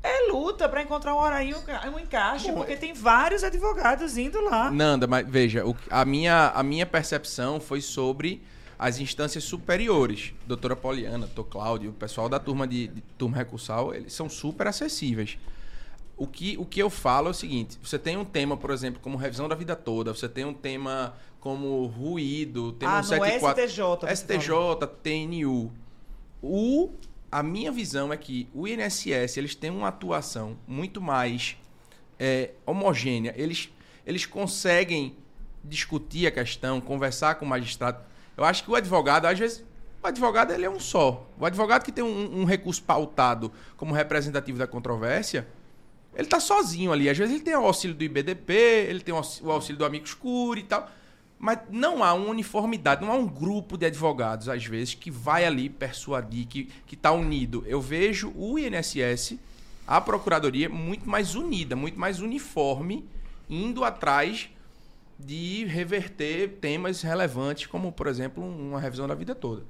É 0.02 0.30
luta 0.30 0.68
para 0.68 0.82
encontrar 0.82 1.14
um 1.14 1.18
horário, 1.18 1.56
um 1.92 1.98
encaixe, 1.98 2.48
Bom, 2.52 2.58
porque 2.58 2.76
tem 2.76 2.92
vários 2.92 3.42
advogados 3.42 4.16
indo 4.16 4.40
lá. 4.42 4.70
Nanda, 4.70 5.06
mas 5.06 5.26
veja, 5.28 5.66
o- 5.66 5.76
a, 5.90 6.04
minha, 6.04 6.48
a 6.54 6.62
minha 6.62 6.86
percepção 6.86 7.58
foi 7.60 7.80
sobre 7.80 8.40
as 8.78 9.00
instâncias 9.00 9.42
superiores. 9.42 10.32
Doutora 10.46 10.76
Poliana, 10.76 11.26
doutor 11.26 11.44
Cláudio, 11.44 11.90
o 11.90 11.94
pessoal 11.94 12.28
da 12.28 12.38
turma 12.38 12.66
de, 12.66 12.86
de 12.88 13.00
turma 13.18 13.36
recursal, 13.36 13.92
eles 13.92 14.12
são 14.12 14.28
super 14.28 14.68
acessíveis. 14.68 15.36
O 16.16 16.26
que, 16.26 16.56
o 16.58 16.64
que 16.64 16.80
eu 16.80 16.90
falo 16.90 17.28
é 17.28 17.30
o 17.30 17.34
seguinte: 17.34 17.76
você 17.82 17.98
tem 17.98 18.16
um 18.16 18.24
tema, 18.24 18.56
por 18.56 18.70
exemplo, 18.70 19.00
como 19.02 19.16
revisão 19.16 19.48
da 19.48 19.54
vida 19.56 19.74
toda, 19.74 20.14
você 20.14 20.28
tem 20.28 20.44
um 20.44 20.54
tema 20.54 21.14
como 21.40 21.86
ruído, 21.86 22.72
tema 22.72 22.94
Ah, 22.94 23.02
no 23.02 23.04
174, 23.04 23.62
STJ, 24.16 24.16
STJ, 24.16 24.86
TNU. 25.02 25.72
O, 26.42 26.90
a 27.30 27.42
minha 27.42 27.70
visão 27.70 28.12
é 28.12 28.16
que 28.16 28.48
o 28.54 28.66
INSS 28.66 29.36
eles 29.36 29.54
têm 29.54 29.70
uma 29.70 29.88
atuação 29.88 30.56
muito 30.66 31.00
mais 31.00 31.56
é, 32.18 32.50
homogênea. 32.64 33.34
Eles, 33.36 33.68
eles 34.06 34.24
conseguem 34.26 35.16
discutir 35.62 36.26
a 36.26 36.30
questão, 36.30 36.80
conversar 36.80 37.34
com 37.34 37.44
o 37.44 37.48
magistrado. 37.48 38.00
Eu 38.36 38.44
acho 38.44 38.64
que 38.64 38.70
o 38.70 38.74
advogado, 38.76 39.26
às 39.26 39.38
vezes, 39.38 39.64
o 40.02 40.06
advogado 40.06 40.52
ele 40.52 40.64
é 40.64 40.70
um 40.70 40.80
só. 40.80 41.26
O 41.38 41.44
advogado 41.44 41.84
que 41.84 41.92
tem 41.92 42.04
um, 42.04 42.40
um 42.40 42.44
recurso 42.44 42.82
pautado 42.82 43.52
como 43.76 43.92
representativo 43.94 44.58
da 44.58 44.66
controvérsia, 44.66 45.46
ele 46.14 46.24
está 46.26 46.40
sozinho 46.40 46.92
ali. 46.92 47.08
Às 47.10 47.18
vezes 47.18 47.34
ele 47.34 47.44
tem 47.44 47.54
o 47.54 47.64
auxílio 47.66 47.94
do 47.96 48.02
IBDP, 48.02 48.52
ele 48.88 49.00
tem 49.00 49.12
o 49.12 49.18
aux- 49.18 49.40
o 49.42 49.50
auxílio 49.50 49.78
do 49.78 49.84
amigo 49.84 50.04
escuro 50.06 50.58
e 50.58 50.62
tal. 50.62 50.88
Mas 51.38 51.60
não 51.70 52.02
há 52.02 52.12
uma 52.12 52.30
uniformidade, 52.30 53.00
não 53.04 53.12
há 53.12 53.14
um 53.14 53.26
grupo 53.26 53.76
de 53.76 53.86
advogados, 53.86 54.48
às 54.48 54.64
vezes, 54.64 54.94
que 54.94 55.10
vai 55.10 55.44
ali 55.44 55.68
persuadir, 55.70 56.46
que 56.46 56.68
está 56.90 57.12
unido. 57.12 57.62
Eu 57.66 57.80
vejo 57.80 58.32
o 58.34 58.58
INSS, 58.58 59.38
a 59.86 60.00
Procuradoria, 60.00 60.68
muito 60.68 61.08
mais 61.08 61.36
unida, 61.36 61.76
muito 61.76 61.98
mais 61.98 62.20
uniforme, 62.20 63.08
indo 63.48 63.84
atrás 63.84 64.50
de 65.18 65.64
reverter 65.66 66.58
temas 66.60 67.02
relevantes, 67.02 67.66
como, 67.66 67.92
por 67.92 68.06
exemplo, 68.08 68.44
uma 68.44 68.80
revisão 68.80 69.06
da 69.06 69.14
vida 69.14 69.34
toda. 69.34 69.64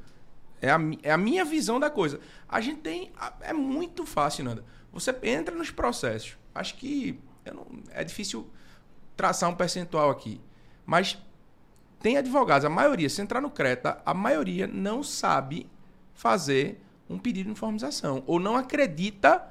É 0.60 0.70
a, 0.70 0.78
é 1.02 1.12
a 1.12 1.18
minha 1.18 1.44
visão 1.44 1.78
da 1.78 1.88
coisa. 1.88 2.18
A 2.48 2.60
gente 2.60 2.80
tem. 2.80 3.12
É 3.40 3.52
muito 3.52 4.04
fácil, 4.04 4.44
Nanda. 4.44 4.64
Você 4.92 5.14
entra 5.22 5.54
nos 5.54 5.70
processos. 5.70 6.36
Acho 6.54 6.74
que 6.76 7.18
não- 7.54 7.66
é 7.90 8.02
difícil 8.02 8.48
traçar 9.16 9.48
um 9.48 9.54
percentual 9.54 10.10
aqui. 10.10 10.40
Mas 10.84 11.16
tem 12.00 12.16
advogados, 12.16 12.64
a 12.64 12.68
maioria, 12.70 13.08
se 13.08 13.20
entrar 13.20 13.40
no 13.40 13.50
CRETA, 13.50 13.98
a 14.04 14.14
maioria 14.14 14.66
não 14.66 15.02
sabe 15.02 15.66
fazer 16.14 16.80
um 17.08 17.18
pedido 17.18 17.46
de 17.46 17.52
informação. 17.52 18.22
Ou 18.26 18.38
não 18.38 18.56
acredita 18.56 19.42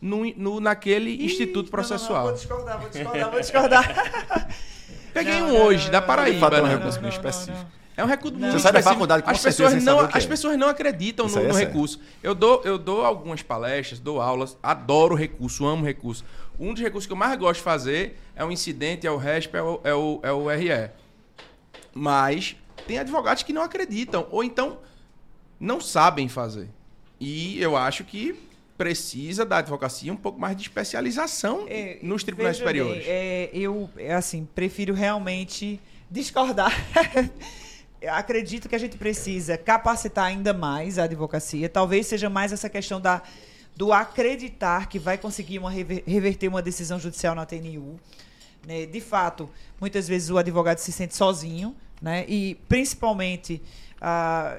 no, 0.00 0.24
no- 0.36 0.60
naquele 0.60 1.10
Ih, 1.10 1.24
instituto 1.26 1.64
não, 1.66 1.70
processual. 1.70 2.26
Não, 2.26 2.30
não, 2.30 2.30
vou 2.30 2.38
discordar, 2.38 2.80
vou 2.80 2.90
discordar, 2.90 3.30
vou 3.30 3.40
discordar. 3.40 4.48
Peguei 5.12 5.40
Não, 5.40 5.48
um 5.48 5.52
não, 5.52 5.66
hoje, 5.66 5.84
não, 5.84 5.92
da 5.92 6.00
não, 6.00 6.06
Paraíba. 6.06 6.34
De 6.34 6.40
fato, 6.40 6.56
é 6.56 6.62
um 6.62 6.66
né? 6.66 6.74
recurso 6.76 7.00
bem 7.00 7.10
específico. 7.10 7.66
É 7.94 8.02
um 8.02 8.06
recurso 8.08 8.38
muito 8.38 8.52
Você 8.52 8.56
específico. 8.56 8.88
faculdade 8.94 9.22
com 9.22 9.30
as 9.30 9.42
pessoas 9.42 9.84
não, 9.84 10.00
As 10.00 10.24
é. 10.24 10.26
pessoas 10.26 10.56
não 10.56 10.68
acreditam 10.68 11.28
no, 11.28 11.38
é 11.38 11.42
no 11.48 11.52
sério. 11.52 11.68
recurso. 11.68 12.00
Eu 12.22 12.34
dou, 12.34 12.62
eu 12.64 12.78
dou 12.78 13.04
algumas 13.04 13.42
palestras, 13.42 14.00
dou 14.00 14.18
aulas, 14.22 14.56
adoro 14.62 15.14
recurso, 15.14 15.66
amo 15.66 15.84
recurso. 15.84 16.24
Um 16.58 16.72
dos 16.72 16.82
recursos 16.82 17.06
que 17.06 17.12
eu 17.12 17.16
mais 17.16 17.38
gosto 17.38 17.58
de 17.58 17.64
fazer 17.64 18.18
é 18.34 18.42
o 18.42 18.50
incidente, 18.50 19.06
é 19.06 19.10
o 19.10 19.18
RESP, 19.18 19.54
é 19.58 19.62
o, 19.62 19.80
é 19.84 19.94
o, 19.94 20.20
é 20.22 20.32
o 20.32 20.48
RE. 20.48 20.90
Mas 21.94 22.56
tem 22.86 22.98
advogados 22.98 23.42
que 23.42 23.52
não 23.52 23.62
acreditam, 23.62 24.26
ou 24.30 24.42
então 24.42 24.78
não 25.60 25.80
sabem 25.80 26.28
fazer. 26.28 26.68
E 27.20 27.60
eu 27.62 27.76
acho 27.76 28.02
que 28.04 28.34
precisa 28.76 29.44
da 29.44 29.58
advocacia 29.58 30.12
um 30.12 30.16
pouco 30.16 30.40
mais 30.40 30.56
de 30.56 30.62
especialização 30.62 31.66
É, 31.68 31.98
nos 32.02 32.24
tribunais 32.24 32.58
veja 32.58 32.72
bem, 32.72 32.80
superiores. 32.82 33.04
é, 33.08 33.50
eu, 33.52 33.88
é 33.96 34.12
assim, 34.14 34.48
prefiro 34.54 34.92
realmente 34.94 35.78
discordar. 36.10 36.72
Acredito 38.10 38.68
que 38.68 38.74
a 38.74 38.78
gente 38.78 38.96
precisa 38.96 39.56
capacitar 39.56 40.24
ainda 40.24 40.52
mais 40.52 40.98
a 40.98 41.04
advocacia. 41.04 41.68
Talvez 41.68 42.08
seja 42.08 42.28
mais 42.28 42.52
essa 42.52 42.68
questão 42.68 43.00
da, 43.00 43.22
do 43.76 43.92
acreditar 43.92 44.88
que 44.88 44.98
vai 44.98 45.16
conseguir 45.16 45.60
uma, 45.60 45.70
rever- 45.70 46.02
reverter 46.04 46.48
uma 46.48 46.60
decisão 46.60 46.98
judicial 46.98 47.34
na 47.36 47.46
TNU. 47.46 48.00
Né? 48.66 48.86
De 48.86 49.00
fato, 49.00 49.48
muitas 49.80 50.08
vezes 50.08 50.30
o 50.30 50.38
advogado 50.38 50.78
se 50.78 50.92
sente 50.92 51.14
sozinho, 51.16 51.74
né? 52.00 52.24
e 52.28 52.56
principalmente 52.68 53.62
ah, 54.00 54.58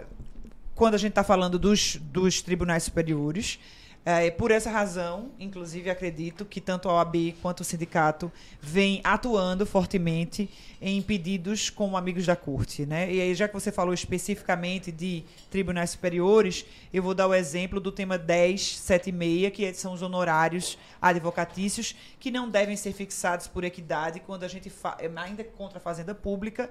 quando 0.76 0.96
a 0.96 0.98
gente 0.98 1.12
está 1.12 1.24
falando 1.24 1.60
dos, 1.60 1.98
dos 1.98 2.42
tribunais 2.42 2.84
superiores. 2.84 3.60
É, 4.06 4.30
por 4.30 4.52
essa 4.52 4.70
razão, 4.70 5.32
inclusive, 5.40 5.90
acredito 5.90 6.44
que 6.44 6.60
tanto 6.60 6.90
a 6.90 6.94
OAB 6.96 7.36
quanto 7.42 7.62
o 7.62 7.64
sindicato 7.64 8.30
vem 8.60 9.00
atuando 9.02 9.66
fortemente 9.66 10.50
em 10.82 11.02
pedidos 11.02 11.70
com 11.70 11.96
amigos 11.96 12.26
da 12.26 12.36
corte. 12.36 12.86
Né? 12.86 13.10
E 13.14 13.22
aí, 13.22 13.34
já 13.34 13.48
que 13.48 13.54
você 13.54 13.72
falou 13.72 13.94
especificamente 13.94 14.92
de 14.92 15.24
tribunais 15.50 15.92
superiores, 15.92 16.66
eu 16.94 17.02
vou 17.02 17.14
dar 17.14 17.28
o 17.28 17.34
exemplo 17.34 17.80
do 17.80 17.94
tema 17.94 18.18
1076, 18.18 19.54
que 19.54 19.74
são 19.74 19.94
os 19.94 20.02
honorários 20.02 20.78
advocatícios, 21.02 21.96
que 22.20 22.30
não 22.30 22.50
devem 22.50 22.76
ser 22.76 22.92
fixados 22.92 23.48
por 23.48 23.64
equidade 23.64 24.20
quando 24.20 24.44
a 24.44 24.50
gente 24.50 24.70
fa- 24.70 24.98
ainda 25.16 25.46
contra 25.46 25.78
a 25.78 25.82
fazenda 25.82 26.14
pública, 26.14 26.70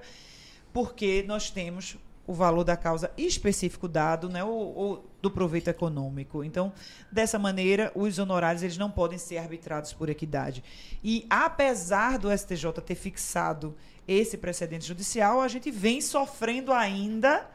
porque 0.71 1.23
nós 1.27 1.49
temos 1.49 1.97
o 2.25 2.33
valor 2.33 2.63
da 2.63 2.77
causa 2.77 3.11
específico 3.17 3.87
dado, 3.87 4.29
né, 4.29 4.43
ou, 4.43 4.75
ou 4.75 5.09
do 5.21 5.29
proveito 5.29 5.69
econômico. 5.69 6.43
Então, 6.43 6.71
dessa 7.11 7.37
maneira, 7.37 7.91
os 7.95 8.17
honorários 8.17 8.63
eles 8.63 8.77
não 8.77 8.89
podem 8.89 9.17
ser 9.17 9.37
arbitrados 9.37 9.93
por 9.93 10.09
equidade. 10.09 10.63
E 11.03 11.25
apesar 11.29 12.17
do 12.17 12.35
STJ 12.35 12.71
ter 12.85 12.95
fixado 12.95 13.75
esse 14.07 14.37
precedente 14.37 14.85
judicial, 14.85 15.41
a 15.41 15.47
gente 15.47 15.69
vem 15.69 16.01
sofrendo 16.01 16.71
ainda 16.71 17.49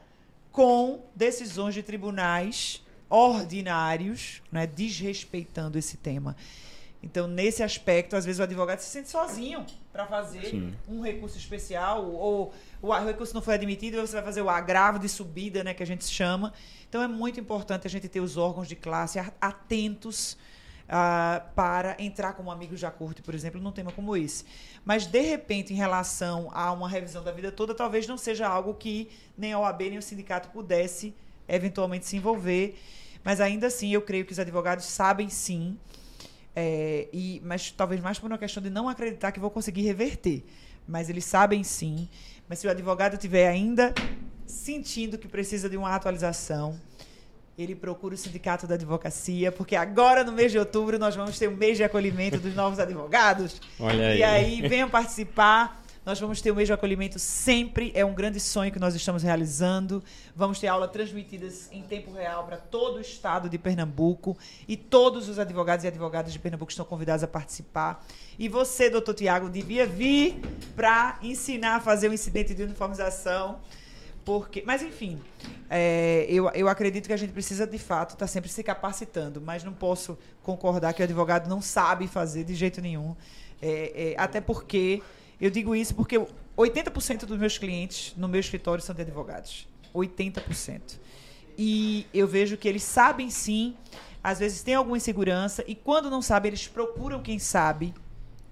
com 0.51 1.03
decisões 1.15 1.73
de 1.73 1.83
tribunais 1.83 2.83
ordinários, 3.09 4.41
né, 4.51 4.67
desrespeitando 4.67 5.77
esse 5.77 5.97
tema. 5.97 6.35
Então, 7.01 7.27
nesse 7.27 7.63
aspecto, 7.63 8.15
às 8.15 8.25
vezes 8.25 8.39
o 8.39 8.43
advogado 8.43 8.79
se 8.79 8.89
sente 8.89 9.09
sozinho 9.09 9.65
para 9.91 10.05
fazer 10.05 10.45
Sim. 10.45 10.73
um 10.87 11.01
recurso 11.01 11.37
especial, 11.37 12.05
ou 12.11 12.53
o 12.81 12.93
recurso 12.93 13.33
não 13.33 13.41
foi 13.41 13.53
admitido, 13.53 14.01
você 14.01 14.13
vai 14.13 14.23
fazer 14.23 14.41
o 14.41 14.49
agravo 14.49 14.99
de 14.99 15.07
subida, 15.07 15.63
né, 15.63 15.73
que 15.73 15.81
a 15.81 15.85
gente 15.85 16.05
chama. 16.05 16.53
Então, 16.89 17.01
é 17.01 17.07
muito 17.07 17.39
importante 17.39 17.87
a 17.87 17.89
gente 17.89 18.09
ter 18.09 18.19
os 18.19 18.35
órgãos 18.35 18.67
de 18.67 18.75
classe 18.75 19.17
atentos 19.39 20.37
ah, 20.89 21.45
para 21.55 21.95
entrar 21.99 22.33
como 22.33 22.51
amigos 22.51 22.81
da 22.81 22.91
corte, 22.91 23.21
por 23.21 23.33
exemplo, 23.33 23.61
num 23.61 23.71
tema 23.71 23.91
como 23.93 24.17
esse. 24.17 24.43
Mas, 24.83 25.05
de 25.05 25.21
repente, 25.21 25.71
em 25.71 25.77
relação 25.77 26.49
a 26.51 26.69
uma 26.73 26.89
revisão 26.89 27.23
da 27.23 27.31
vida 27.31 27.49
toda, 27.49 27.73
talvez 27.73 28.07
não 28.07 28.17
seja 28.17 28.45
algo 28.45 28.73
que 28.73 29.09
nem 29.37 29.53
a 29.53 29.59
OAB 29.59 29.81
nem 29.81 29.97
o 29.97 30.01
sindicato 30.01 30.49
pudesse 30.49 31.15
eventualmente 31.47 32.05
se 32.07 32.17
envolver. 32.17 32.77
Mas, 33.23 33.39
ainda 33.39 33.67
assim, 33.67 33.93
eu 33.93 34.01
creio 34.01 34.25
que 34.25 34.33
os 34.33 34.39
advogados 34.39 34.83
sabem 34.85 35.29
sim 35.29 35.77
é, 36.55 37.07
e, 37.13 37.41
mas 37.45 37.71
talvez 37.71 38.01
mais 38.01 38.19
por 38.19 38.29
uma 38.29 38.37
questão 38.37 38.61
de 38.61 38.69
não 38.69 38.89
acreditar 38.89 39.31
que 39.31 39.39
vou 39.39 39.49
conseguir 39.49 39.81
reverter. 39.83 40.43
Mas 40.87 41.09
eles 41.09 41.25
sabem 41.25 41.63
sim. 41.63 42.09
Mas 42.47 42.59
se 42.59 42.67
o 42.67 42.69
advogado 42.69 43.13
estiver 43.13 43.47
ainda 43.47 43.93
sentindo 44.45 45.17
que 45.17 45.27
precisa 45.27 45.69
de 45.69 45.77
uma 45.77 45.93
atualização, 45.93 46.79
ele 47.57 47.75
procura 47.75 48.15
o 48.15 48.17
Sindicato 48.17 48.65
da 48.65 48.75
Advocacia, 48.75 49.51
porque 49.51 49.75
agora 49.75 50.23
no 50.23 50.31
mês 50.31 50.51
de 50.51 50.57
outubro 50.57 50.97
nós 50.97 51.15
vamos 51.15 51.37
ter 51.37 51.47
o 51.47 51.55
mês 51.55 51.77
de 51.77 51.83
acolhimento 51.83 52.39
dos 52.39 52.55
novos 52.55 52.79
advogados. 52.79 53.61
Olha 53.79 54.07
aí. 54.07 54.19
E 54.19 54.23
aí, 54.23 54.61
venham 54.67 54.89
participar. 54.89 55.78
Nós 56.05 56.19
vamos 56.19 56.41
ter 56.41 56.51
o 56.51 56.65
de 56.65 56.71
acolhimento 56.71 57.19
sempre. 57.19 57.91
É 57.93 58.05
um 58.05 58.13
grande 58.13 58.39
sonho 58.39 58.71
que 58.71 58.79
nós 58.79 58.95
estamos 58.95 59.21
realizando. 59.21 60.03
Vamos 60.35 60.59
ter 60.59 60.67
aulas 60.67 60.91
transmitidas 60.91 61.69
em 61.71 61.83
tempo 61.83 62.11
real 62.11 62.45
para 62.45 62.57
todo 62.57 62.97
o 62.97 63.01
estado 63.01 63.49
de 63.49 63.57
Pernambuco. 63.57 64.37
E 64.67 64.77
todos 64.77 65.27
os 65.27 65.37
advogados 65.37 65.83
e 65.83 65.87
advogadas 65.87 66.31
de 66.31 66.39
Pernambuco 66.39 66.71
estão 66.71 66.85
convidados 66.85 67.23
a 67.23 67.27
participar. 67.27 68.05
E 68.37 68.47
você, 68.47 68.89
doutor 68.89 69.13
Tiago, 69.13 69.49
devia 69.49 69.85
vir 69.85 70.39
para 70.75 71.19
ensinar 71.21 71.75
a 71.75 71.79
fazer 71.81 72.09
o 72.09 72.13
incidente 72.13 72.53
de 72.53 72.63
uniformização. 72.63 73.59
Porque, 74.23 74.63
mas 74.65 74.81
enfim, 74.81 75.19
é, 75.69 76.25
eu, 76.29 76.49
eu 76.51 76.67
acredito 76.67 77.07
que 77.07 77.13
a 77.13 77.17
gente 77.17 77.33
precisa 77.33 77.67
de 77.67 77.77
fato 77.77 78.13
estar 78.13 78.27
sempre 78.27 78.49
se 78.49 78.63
capacitando, 78.63 79.41
mas 79.41 79.63
não 79.63 79.73
posso 79.73 80.17
concordar 80.43 80.93
que 80.93 81.01
o 81.01 81.03
advogado 81.03 81.49
não 81.49 81.61
sabe 81.61 82.07
fazer 82.07 82.43
de 82.43 82.55
jeito 82.55 82.81
nenhum. 82.81 83.15
É, 83.61 84.13
é, 84.13 84.15
até 84.17 84.39
porque 84.39 85.01
eu 85.39 85.49
digo 85.49 85.75
isso 85.75 85.95
porque 85.95 86.19
80% 86.57 87.25
dos 87.25 87.37
meus 87.37 87.57
clientes 87.57 88.13
no 88.17 88.27
meu 88.27 88.39
escritório 88.39 88.83
são 88.83 88.93
de 88.93 89.01
advogados. 89.01 89.67
80%. 89.95 90.99
E 91.57 92.05
eu 92.13 92.27
vejo 92.27 92.57
que 92.57 92.67
eles 92.67 92.83
sabem 92.83 93.29
sim, 93.29 93.75
às 94.23 94.39
vezes 94.39 94.61
tem 94.61 94.75
alguma 94.75 94.97
insegurança, 94.97 95.63
e 95.67 95.75
quando 95.75 96.09
não 96.09 96.21
sabem, 96.21 96.49
eles 96.49 96.67
procuram 96.67 97.21
quem 97.21 97.39
sabe 97.39 97.93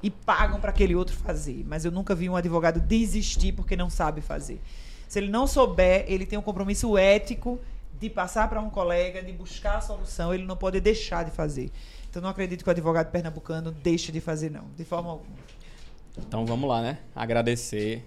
e 0.02 0.10
pagam 0.10 0.60
para 0.60 0.70
aquele 0.70 0.96
outro 0.96 1.16
fazer. 1.16 1.64
Mas 1.68 1.86
eu 1.86 1.92
nunca 1.92 2.14
vi 2.16 2.30
um 2.30 2.36
advogado 2.36 2.80
desistir 2.80 3.52
porque 3.54 3.76
não 3.76 3.90
sabe 3.90 4.22
fazer. 4.22 4.62
Se 5.08 5.20
ele 5.20 5.30
não 5.30 5.48
souber, 5.48 6.06
ele 6.08 6.26
tem 6.26 6.38
um 6.38 6.42
compromisso 6.42 6.98
ético 6.98 7.60
de 8.00 8.10
passar 8.10 8.48
para 8.50 8.62
um 8.62 8.70
colega, 8.70 9.24
de 9.24 9.32
buscar 9.32 9.78
a 9.78 9.82
solução, 9.82 10.34
ele 10.34 10.44
não 10.44 10.56
pode 10.56 10.80
deixar 10.80 11.24
de 11.24 11.32
fazer. 11.32 11.72
Então 12.10 12.22
não 12.22 12.30
acredito 12.30 12.64
que 12.64 12.70
o 12.70 12.72
advogado 12.72 13.12
pernambucano 13.12 13.72
deixe 13.72 14.12
de 14.12 14.20
fazer, 14.20 14.52
não, 14.52 14.66
de 14.76 14.84
forma 14.84 15.10
alguma. 15.10 15.36
Então 16.26 16.45
vamos 16.45 16.68
lá, 16.69 16.81
né? 16.81 16.98
Agradecer 17.15 18.03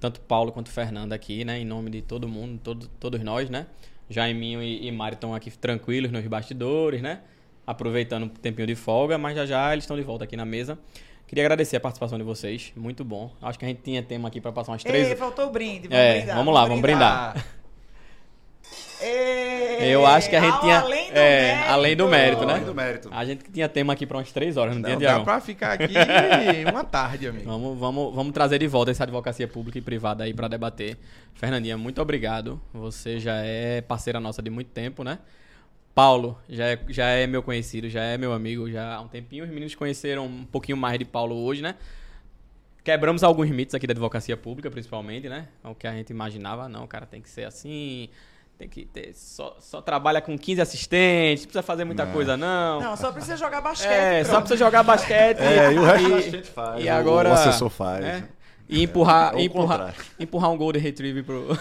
tanto 0.00 0.20
Paulo 0.20 0.52
quanto 0.52 0.70
Fernanda 0.70 1.14
aqui, 1.14 1.44
né? 1.44 1.58
Em 1.58 1.64
nome 1.64 1.90
de 1.90 2.02
todo 2.02 2.28
mundo, 2.28 2.60
todo, 2.62 2.88
todos 3.00 3.20
nós, 3.22 3.48
né? 3.50 3.66
Jaiminho 4.08 4.62
e, 4.62 4.86
e 4.86 4.92
Mari 4.92 5.14
estão 5.14 5.34
aqui 5.34 5.50
tranquilos 5.50 6.10
nos 6.10 6.24
bastidores, 6.26 7.02
né? 7.02 7.20
Aproveitando 7.66 8.24
um 8.24 8.28
tempinho 8.28 8.66
de 8.66 8.74
folga, 8.74 9.18
mas 9.18 9.34
já 9.36 9.44
já 9.46 9.72
eles 9.72 9.84
estão 9.84 9.96
de 9.96 10.02
volta 10.02 10.24
aqui 10.24 10.36
na 10.36 10.44
mesa. 10.44 10.78
Queria 11.26 11.42
agradecer 11.44 11.76
a 11.76 11.80
participação 11.80 12.16
de 12.16 12.22
vocês, 12.22 12.72
muito 12.76 13.04
bom. 13.04 13.32
Acho 13.42 13.58
que 13.58 13.64
a 13.64 13.68
gente 13.68 13.80
tinha 13.82 14.00
tema 14.00 14.28
aqui 14.28 14.40
para 14.40 14.52
passar 14.52 14.70
umas 14.72 14.84
três. 14.84 15.08
Ei, 15.08 15.16
faltou 15.16 15.46
o 15.46 15.50
brinde. 15.50 15.88
Vamos 15.88 15.96
É, 15.96 16.18
brindar, 16.18 16.36
vamos 16.36 16.54
lá, 16.54 16.64
vamos 16.66 16.82
brindar. 16.82 17.46
Ei, 19.00 19.94
Eu 19.94 20.06
acho 20.06 20.30
que 20.30 20.36
a 20.36 20.40
gente 20.40 20.60
tinha. 20.60 20.80
Além 20.80 21.06
do 21.06 21.14
é, 21.14 21.54
mérito. 21.54 21.70
além 21.70 21.96
do 21.96 22.08
mérito, 22.08 22.46
né? 22.46 22.52
Além 22.54 22.64
do 22.64 22.74
mérito. 22.74 23.08
A 23.12 23.24
gente 23.24 23.44
tinha 23.50 23.68
tema 23.68 23.92
aqui 23.92 24.06
para 24.06 24.16
umas 24.16 24.32
três 24.32 24.56
horas, 24.56 24.74
não, 24.74 24.88
Não, 24.88 24.96
tinha, 24.96 25.18
dá 25.18 25.20
pra 25.20 25.40
ficar 25.40 25.72
aqui 25.72 25.94
uma 26.70 26.82
tarde, 26.82 27.28
amigo. 27.28 27.44
Vamos, 27.44 27.78
vamos, 27.78 28.14
vamos 28.14 28.32
trazer 28.32 28.58
de 28.58 28.66
volta 28.66 28.90
essa 28.90 29.04
advocacia 29.04 29.46
pública 29.46 29.78
e 29.78 29.82
privada 29.82 30.24
aí 30.24 30.32
para 30.32 30.48
debater. 30.48 30.96
Fernandinha, 31.34 31.76
muito 31.76 32.00
obrigado. 32.00 32.60
Você 32.72 33.20
já 33.20 33.36
é 33.36 33.82
parceira 33.82 34.18
nossa 34.18 34.42
de 34.42 34.48
muito 34.48 34.70
tempo, 34.70 35.04
né? 35.04 35.18
Paulo 35.94 36.38
já 36.48 36.66
é, 36.66 36.78
já 36.88 37.06
é 37.06 37.26
meu 37.26 37.42
conhecido, 37.42 37.88
já 37.88 38.02
é 38.02 38.18
meu 38.18 38.32
amigo 38.32 38.70
já 38.70 38.96
há 38.96 39.00
um 39.00 39.08
tempinho. 39.08 39.44
Os 39.44 39.50
meninos 39.50 39.74
conheceram 39.74 40.26
um 40.26 40.44
pouquinho 40.44 40.76
mais 40.76 40.98
de 40.98 41.04
Paulo 41.04 41.34
hoje, 41.36 41.62
né? 41.62 41.74
Quebramos 42.84 43.24
alguns 43.24 43.50
mitos 43.50 43.74
aqui 43.74 43.86
da 43.86 43.92
advocacia 43.92 44.36
pública, 44.36 44.70
principalmente, 44.70 45.28
né? 45.28 45.48
O 45.64 45.74
que 45.74 45.86
a 45.86 45.92
gente 45.92 46.10
imaginava, 46.10 46.68
não, 46.68 46.84
o 46.84 46.86
cara 46.86 47.04
tem 47.04 47.20
que 47.20 47.28
ser 47.28 47.44
assim, 47.44 48.08
tem 48.58 48.68
que 48.68 48.84
ter. 48.86 49.12
Só, 49.14 49.56
só 49.60 49.80
trabalha 49.82 50.20
com 50.20 50.36
15 50.38 50.60
assistentes, 50.60 51.42
não 51.44 51.48
precisa 51.48 51.62
fazer 51.62 51.84
muita 51.84 52.04
Não. 52.06 52.12
coisa, 52.12 52.36
não. 52.36 52.80
Não, 52.80 52.96
só 52.96 53.12
precisa 53.12 53.36
jogar 53.36 53.60
basquete. 53.60 53.90
É, 53.90 54.24
só 54.24 54.30
pronto. 54.30 54.42
precisa 54.48 54.64
jogar 54.64 54.82
basquete. 54.82 55.38
É, 55.40 55.72
e 55.72 55.78
o 55.78 55.84
resto 55.84 56.14
a 56.14 56.20
gente 56.20 56.50
faz. 56.50 56.84
E 56.84 56.88
o- 56.88 56.92
agora. 56.94 57.30
O 57.30 57.32
assessor 57.34 57.68
faz. 57.70 58.04
é, 58.04 58.24
e 58.68 58.82
empurrar, 58.82 59.32
É 59.34 59.36
o 59.36 59.40
empurrar, 59.40 59.78
contrário. 59.78 60.04
empurrar 60.18 60.50
um 60.50 60.56
Golden 60.56 60.82
Retriever 60.82 61.22
pro. 61.24 61.46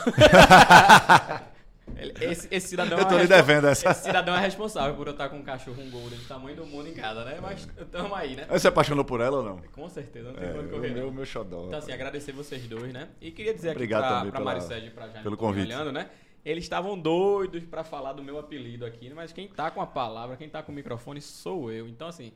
Esse, 2.20 2.48
esse 2.52 2.68
cidadão 2.70 2.98
Eu 2.98 3.06
tô 3.06 3.16
é 3.18 3.22
lhe 3.22 3.28
devendo 3.28 3.68
essa. 3.68 3.92
Esse 3.92 4.04
cidadão 4.06 4.36
é 4.36 4.40
responsável 4.42 4.96
por 4.96 5.06
eu 5.08 5.12
estar 5.12 5.30
com 5.30 5.38
um 5.38 5.44
cachorro, 5.44 5.82
um 5.82 5.90
Golden 5.90 6.18
do 6.18 6.26
tamanho 6.26 6.56
do 6.58 6.66
mundo 6.66 6.90
em 6.90 6.94
casa, 6.94 7.24
né? 7.24 7.38
Mas 7.42 7.68
tamo 7.92 8.14
aí, 8.16 8.36
né? 8.36 8.46
Você 8.50 8.60
se 8.62 8.68
apaixonou 8.68 9.06
por 9.06 9.22
ela 9.22 9.38
ou 9.38 9.44
não? 9.44 9.58
Com 9.72 9.88
certeza, 9.88 10.30
não 10.30 10.36
tem 10.36 10.50
É, 10.50 10.64
correr. 10.68 10.90
meu, 10.90 11.12
meu 11.12 11.26
xodó. 11.26 11.66
Então, 11.68 11.78
assim, 11.80 11.92
agradecer 11.94 12.32
vocês 12.32 12.64
dois, 12.68 12.92
né? 12.92 13.08
E 13.22 13.30
queria 13.32 13.54
dizer 13.54 13.70
Obrigado 13.72 14.02
aqui 14.04 14.10
pra, 14.10 14.18
também 14.18 14.32
pra 14.32 14.40
pela- 14.40 14.52
Mário 14.52 14.68
Sérgio 14.68 14.88
e 14.88 14.92
pra 14.92 15.08
Jaime 15.08 15.24
pelo 15.24 15.38
convite. 15.38 15.68
olhando, 15.68 15.92
né? 15.92 16.08
Eles 16.46 16.64
estavam 16.64 16.98
doidos 16.98 17.66
pra 17.66 17.84
falar 17.84 18.14
do 18.14 18.22
meu 18.22 18.38
apelido 18.38 18.86
aqui, 18.86 19.12
mas 19.16 19.34
quem 19.34 19.48
tá 19.48 19.72
com 19.72 19.82
a 19.82 19.88
palavra, 19.88 20.38
quem 20.38 20.48
tá 20.48 20.62
com 20.62 20.72
o 20.72 20.76
microfone 20.76 21.20
sou 21.20 21.72
eu. 21.72 21.88
Então, 21.88 22.08
assim, 22.08 22.32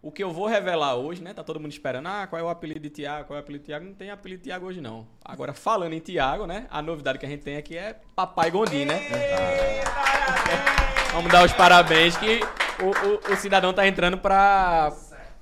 o 0.00 0.10
que 0.10 0.24
eu 0.24 0.30
vou 0.30 0.46
revelar 0.46 0.94
hoje, 0.94 1.22
né? 1.22 1.34
Tá 1.34 1.44
todo 1.44 1.60
mundo 1.60 1.70
esperando, 1.70 2.06
ah, 2.06 2.26
qual 2.26 2.40
é 2.40 2.42
o 2.42 2.48
apelido 2.48 2.80
de 2.80 2.88
Tiago, 2.88 3.26
qual 3.26 3.36
é 3.36 3.40
o 3.40 3.42
apelido 3.42 3.62
de 3.62 3.66
Tiago? 3.66 3.84
Não 3.84 3.92
tem 3.92 4.10
apelido 4.10 4.40
de 4.40 4.44
Tiago 4.44 4.64
hoje, 4.64 4.80
não. 4.80 5.06
Agora, 5.22 5.52
falando 5.52 5.92
em 5.92 5.98
Tiago, 5.98 6.46
né? 6.46 6.66
A 6.70 6.80
novidade 6.80 7.18
que 7.18 7.26
a 7.26 7.28
gente 7.28 7.42
tem 7.42 7.58
aqui 7.58 7.76
é 7.76 7.96
Papai 8.14 8.50
Gondim, 8.50 8.86
né? 8.86 9.02
Ei, 9.04 9.84
parabéns! 9.84 11.12
Vamos 11.12 11.30
dar 11.30 11.44
os 11.44 11.52
parabéns 11.52 12.16
que 12.16 12.40
o, 12.82 13.30
o, 13.30 13.34
o 13.34 13.36
cidadão 13.36 13.74
tá 13.74 13.86
entrando 13.86 14.16
pra... 14.16 14.92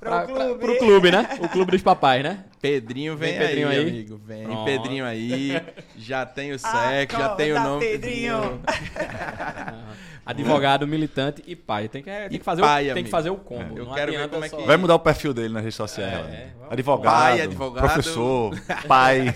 Pro 0.00 0.26
clube. 0.26 0.58
pro 0.58 0.78
clube, 0.78 1.10
né? 1.12 1.28
O 1.40 1.48
clube 1.48 1.70
dos 1.70 1.82
papais, 1.82 2.24
né? 2.24 2.44
Pedrinho 2.68 3.14
vem 3.14 3.32
Vem 3.36 3.46
Pedrinho 3.46 3.68
aí, 3.68 3.76
aí. 3.76 3.88
amigo. 3.88 4.20
Vem 4.24 4.44
Pronto. 4.44 4.64
Pedrinho 4.64 5.04
aí. 5.04 5.62
Já 5.98 6.24
tem 6.24 6.52
o 6.52 6.58
sexo, 6.58 7.18
já 7.18 7.34
tem 7.34 7.52
o 7.52 7.56
Acorda, 7.58 7.68
nome. 7.68 7.86
Pedrinho. 7.86 8.60
Advogado, 10.24 10.86
militante 10.86 11.42
e 11.46 11.54
pai. 11.54 11.88
Tem 11.90 12.02
que, 12.02 12.10
tem 12.10 12.26
E 12.30 12.38
que, 12.38 12.44
fazer, 12.44 12.62
pai, 12.62 12.90
o, 12.90 12.94
tem 12.94 13.04
que 13.04 13.10
fazer 13.10 13.28
o 13.28 13.36
combo. 13.36 13.76
Eu 13.76 13.84
Não 13.84 13.92
quero 13.94 14.12
ver 14.12 14.28
como 14.30 14.42
é 14.44 14.48
só- 14.48 14.56
que- 14.56 14.62
Vai 14.66 14.76
mudar 14.78 14.94
o 14.94 14.98
perfil 14.98 15.34
dele 15.34 15.52
nas 15.52 15.62
redes 15.62 15.76
sociais. 15.76 16.26
É, 16.32 16.48
advogado, 16.70 17.12
Pai, 17.12 17.40
advogado. 17.42 17.84
professor, 17.84 18.54
pai. 18.88 19.34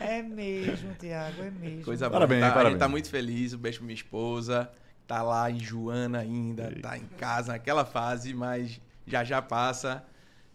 É 0.00 0.22
mesmo, 0.22 0.94
Tiago, 1.00 1.42
é 1.42 1.50
mesmo. 1.50 1.82
Coisa 1.82 2.08
Parabéns, 2.08 2.40
boa. 2.42 2.48
Tá- 2.48 2.52
A 2.52 2.54
parabéns. 2.54 2.72
gente 2.74 2.80
tá 2.80 2.88
muito 2.88 3.10
feliz. 3.10 3.54
Um 3.54 3.58
beijo 3.58 3.78
pra 3.78 3.86
minha 3.86 3.96
esposa. 3.96 4.70
Tá 5.08 5.22
lá 5.22 5.50
em 5.50 5.58
Joana 5.58 6.20
ainda. 6.20 6.72
Tá 6.80 6.96
em 6.96 7.04
casa 7.18 7.52
naquela 7.52 7.84
fase, 7.84 8.32
mas 8.32 8.80
já 9.04 9.24
já 9.24 9.42
passa. 9.42 10.04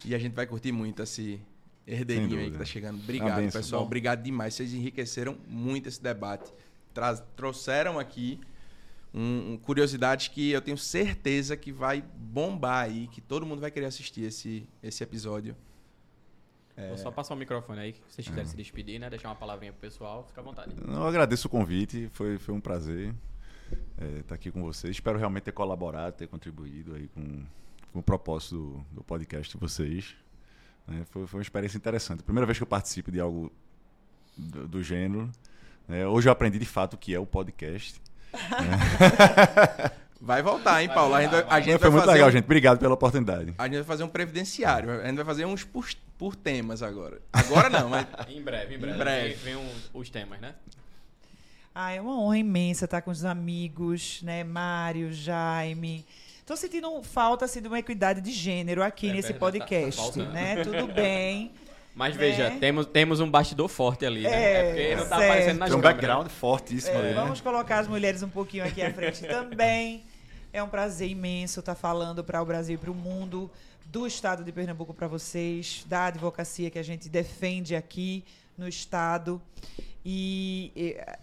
E 0.05 0.15
a 0.15 0.17
gente 0.19 0.33
vai 0.33 0.45
curtir 0.47 0.71
muito 0.71 1.01
esse 1.03 1.39
herdeirinho 1.85 2.39
aí 2.39 2.51
que 2.51 2.57
tá 2.57 2.65
chegando. 2.65 2.99
Obrigado, 2.99 3.37
benção. 3.37 3.61
pessoal. 3.61 3.81
Bom. 3.81 3.87
Obrigado 3.87 4.23
demais. 4.23 4.53
Vocês 4.53 4.73
enriqueceram 4.73 5.37
muito 5.47 5.87
esse 5.89 6.01
debate. 6.01 6.51
Traz- 6.93 7.23
trouxeram 7.35 7.99
aqui 7.99 8.39
um, 9.13 9.53
um- 9.53 9.57
curiosidades 9.57 10.27
que 10.27 10.51
eu 10.51 10.61
tenho 10.61 10.77
certeza 10.77 11.55
que 11.55 11.71
vai 11.71 12.01
bombar 12.17 12.85
aí, 12.85 13.07
que 13.07 13.21
todo 13.21 13.45
mundo 13.45 13.59
vai 13.61 13.69
querer 13.71 13.85
assistir 13.85 14.23
esse, 14.23 14.67
esse 14.81 15.03
episódio. 15.03 15.55
Vou 16.87 16.97
só 16.97 17.11
passar 17.11 17.35
o 17.35 17.37
microfone 17.37 17.79
aí, 17.79 17.93
se 17.93 18.01
vocês 18.15 18.27
quiserem 18.27 18.49
se 18.49 18.55
despedir, 18.57 18.99
né? 18.99 19.07
Deixar 19.07 19.27
uma 19.29 19.35
palavrinha 19.35 19.71
pro 19.71 19.81
pessoal, 19.81 20.23
fica 20.27 20.41
à 20.41 20.43
vontade. 20.43 20.73
Eu 20.87 21.03
agradeço 21.03 21.47
o 21.47 21.49
convite, 21.51 22.09
foi, 22.11 22.39
foi 22.39 22.55
um 22.55 22.59
prazer 22.61 23.13
estar 24.21 24.33
aqui 24.33 24.49
com 24.49 24.63
vocês. 24.63 24.95
Espero 24.95 25.19
realmente 25.19 25.43
ter 25.43 25.51
colaborado, 25.51 26.15
ter 26.15 26.27
contribuído 26.27 26.95
aí 26.95 27.07
com, 27.09 27.43
com 27.91 27.99
o 27.99 28.03
propósito 28.03 28.55
do, 28.55 28.85
do 28.97 29.03
podcast 29.03 29.51
de 29.53 29.59
vocês. 29.59 30.15
né? 30.87 31.03
foi, 31.09 31.27
foi 31.27 31.39
uma 31.39 31.43
experiência 31.43 31.77
interessante. 31.77 32.23
Primeira 32.23 32.45
vez 32.45 32.57
que 32.57 32.63
eu 32.63 32.67
participo 32.67 33.11
de 33.11 33.19
algo 33.19 33.51
do, 34.37 34.67
do 34.67 34.83
gênero. 34.83 35.29
né? 35.87 36.05
Hoje 36.07 36.27
eu 36.29 36.31
aprendi 36.31 36.57
de 36.59 36.65
fato 36.65 36.93
o 36.93 36.97
que 36.97 37.13
é 37.13 37.19
o 37.19 37.25
podcast. 37.25 38.01
Vai 40.23 40.43
voltar, 40.43 40.83
hein, 40.83 40.87
Paulo? 40.89 41.15
A 41.15 41.21
gente 41.23 41.31
vai, 41.31 41.43
a 41.49 41.59
gente 41.59 41.79
foi 41.79 41.79
vai 41.79 41.89
muito 41.89 42.01
fazer 42.05 42.13
legal, 42.13 42.29
um- 42.29 42.31
gente. 42.31 42.43
Obrigado 42.43 42.77
pela 42.77 42.93
oportunidade. 42.93 43.55
A 43.57 43.63
gente 43.65 43.75
vai 43.77 43.83
fazer 43.83 44.03
um 44.03 44.07
previdenciário. 44.07 44.91
A 45.01 45.07
gente 45.07 45.15
vai 45.15 45.25
fazer 45.25 45.45
uns 45.45 45.63
por, 45.63 45.87
por 46.15 46.35
temas 46.35 46.83
agora. 46.83 47.19
Agora 47.33 47.69
não, 47.71 47.89
mas 47.89 48.05
Em 48.29 48.39
breve, 48.39 48.75
em 48.75 48.77
breve. 48.77 48.97
breve. 48.99 49.33
Vem, 49.33 49.37
vem 49.37 49.55
um- 49.55 49.71
os 49.95 50.11
temas, 50.11 50.39
né? 50.39 50.53
Ah, 51.73 51.91
é 51.91 51.99
uma 51.99 52.19
honra 52.19 52.37
imensa 52.37 52.85
estar 52.85 53.01
com 53.01 53.09
os 53.09 53.25
amigos, 53.25 54.21
né? 54.21 54.43
Mário, 54.43 55.11
Jaime. 55.11 56.05
Tô 56.51 56.57
sentindo 56.57 57.01
falta 57.01 57.45
assim, 57.45 57.61
de 57.61 57.69
uma 57.69 57.79
equidade 57.79 58.19
de 58.19 58.29
gênero 58.29 58.83
aqui 58.83 59.09
É 59.09 59.13
nesse 59.13 59.31
verdade, 59.31 59.59
tá- 59.59 59.65
tá 59.65 59.69
podcast, 59.69 60.01
faltando. 60.01 60.33
né? 60.33 60.61
Tudo 60.65 60.87
bem. 60.93 61.53
Mas 61.95 62.13
Né? 62.13 62.19
veja, 62.19 62.51
temos, 62.59 62.85
temos 62.87 63.21
um 63.21 63.31
bastidor 63.31 63.69
forte 63.69 64.05
ali, 64.05 64.23
né? 64.23 64.29
É, 64.33 64.63
porque 64.65 64.95
não 64.97 65.03
tá 65.07 65.15
certo. 65.17 65.23
aparecendo 65.31 65.59
nas 65.59 65.69
Tem 65.69 65.77
um 65.77 65.81
câmeras. 65.81 66.01
background 66.01 66.27
fortíssimo 66.29 66.93
É, 66.93 66.99
ali, 66.99 67.07
né? 67.07 67.13
vamos 67.13 67.39
colocar 67.39 67.79
as 67.79 67.87
mulheres 67.87 68.21
um 68.21 68.27
pouquinho 68.27 68.65
aqui 68.65 68.81
à 68.81 68.91
frente 68.93 69.21
também. 69.25 70.03
É 70.51 70.61
um 70.61 70.67
prazer 70.67 71.07
imenso 71.09 71.61
estar 71.61 71.73
falando 71.73 72.21
para 72.21 72.41
o 72.41 72.45
Brasil 72.45 72.75
e 72.75 72.77
para 72.77 72.91
o 72.91 72.95
mundo 72.95 73.49
do 73.85 74.05
estado 74.05 74.43
de 74.43 74.51
Pernambuco 74.51 74.93
para 74.93 75.07
vocês, 75.07 75.85
da 75.87 76.07
advocacia 76.07 76.69
que 76.69 76.77
a 76.77 76.83
gente 76.83 77.07
defende 77.07 77.77
aqui 77.77 78.25
no 78.57 78.67
estado. 78.67 79.41
E, 80.05 80.69
eh, 80.75 81.17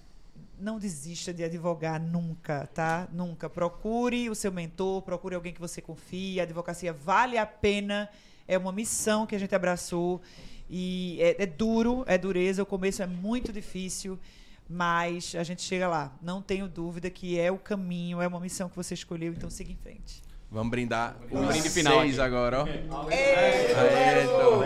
não 0.61 0.79
desista 0.79 1.33
de 1.33 1.45
advogar 1.45 2.01
nunca, 2.01 2.67
tá? 2.69 3.09
Nunca. 3.13 3.49
Procure 3.49 4.29
o 4.31 4.35
seu 4.35 4.51
mentor, 4.53 5.03
procure 5.03 5.35
alguém 5.35 5.53
que 5.53 5.61
você 5.61 5.81
confie. 5.81 6.41
A 6.41 6.43
advocacia 6.43 6.93
vale 6.93 7.39
a 7.39 7.47
pena. 7.47 8.09
É 8.47 8.57
uma 8.59 8.73
missão 8.73 9.27
que 9.27 9.35
a 9.35 9.39
gente 9.39 9.55
abraçou. 9.55 10.21
E 10.71 11.19
é, 11.21 11.43
é 11.43 11.47
duro, 11.47 12.05
é 12.07 12.17
dureza. 12.19 12.63
O 12.63 12.67
começo 12.67 13.03
é 13.03 13.07
muito 13.07 13.53
difícil. 13.53 14.19
Mas 14.69 15.35
a 15.35 15.43
gente 15.43 15.63
chega 15.63 15.89
lá. 15.89 16.13
Não 16.21 16.43
tenho 16.43 16.69
dúvida 16.69 17.09
que 17.09 17.39
é 17.41 17.51
o 17.51 17.57
caminho, 17.57 18.21
é 18.21 18.27
uma 18.27 18.39
missão 18.39 18.69
que 18.69 18.77
você 18.77 18.93
escolheu, 18.93 19.33
então 19.33 19.49
siga 19.49 19.73
em 19.73 19.77
frente. 19.77 20.23
Vamos 20.51 20.71
brindar 20.71 21.17
Um 21.31 21.41
os 21.41 21.47
brinde 21.49 21.71
final 21.71 22.01
seis 22.01 22.19
aqui. 22.19 22.27
agora, 22.27 22.63
ó. 22.63 22.67
Ei, 23.11 23.75
Aê, 23.75 24.25
então. 24.25 24.63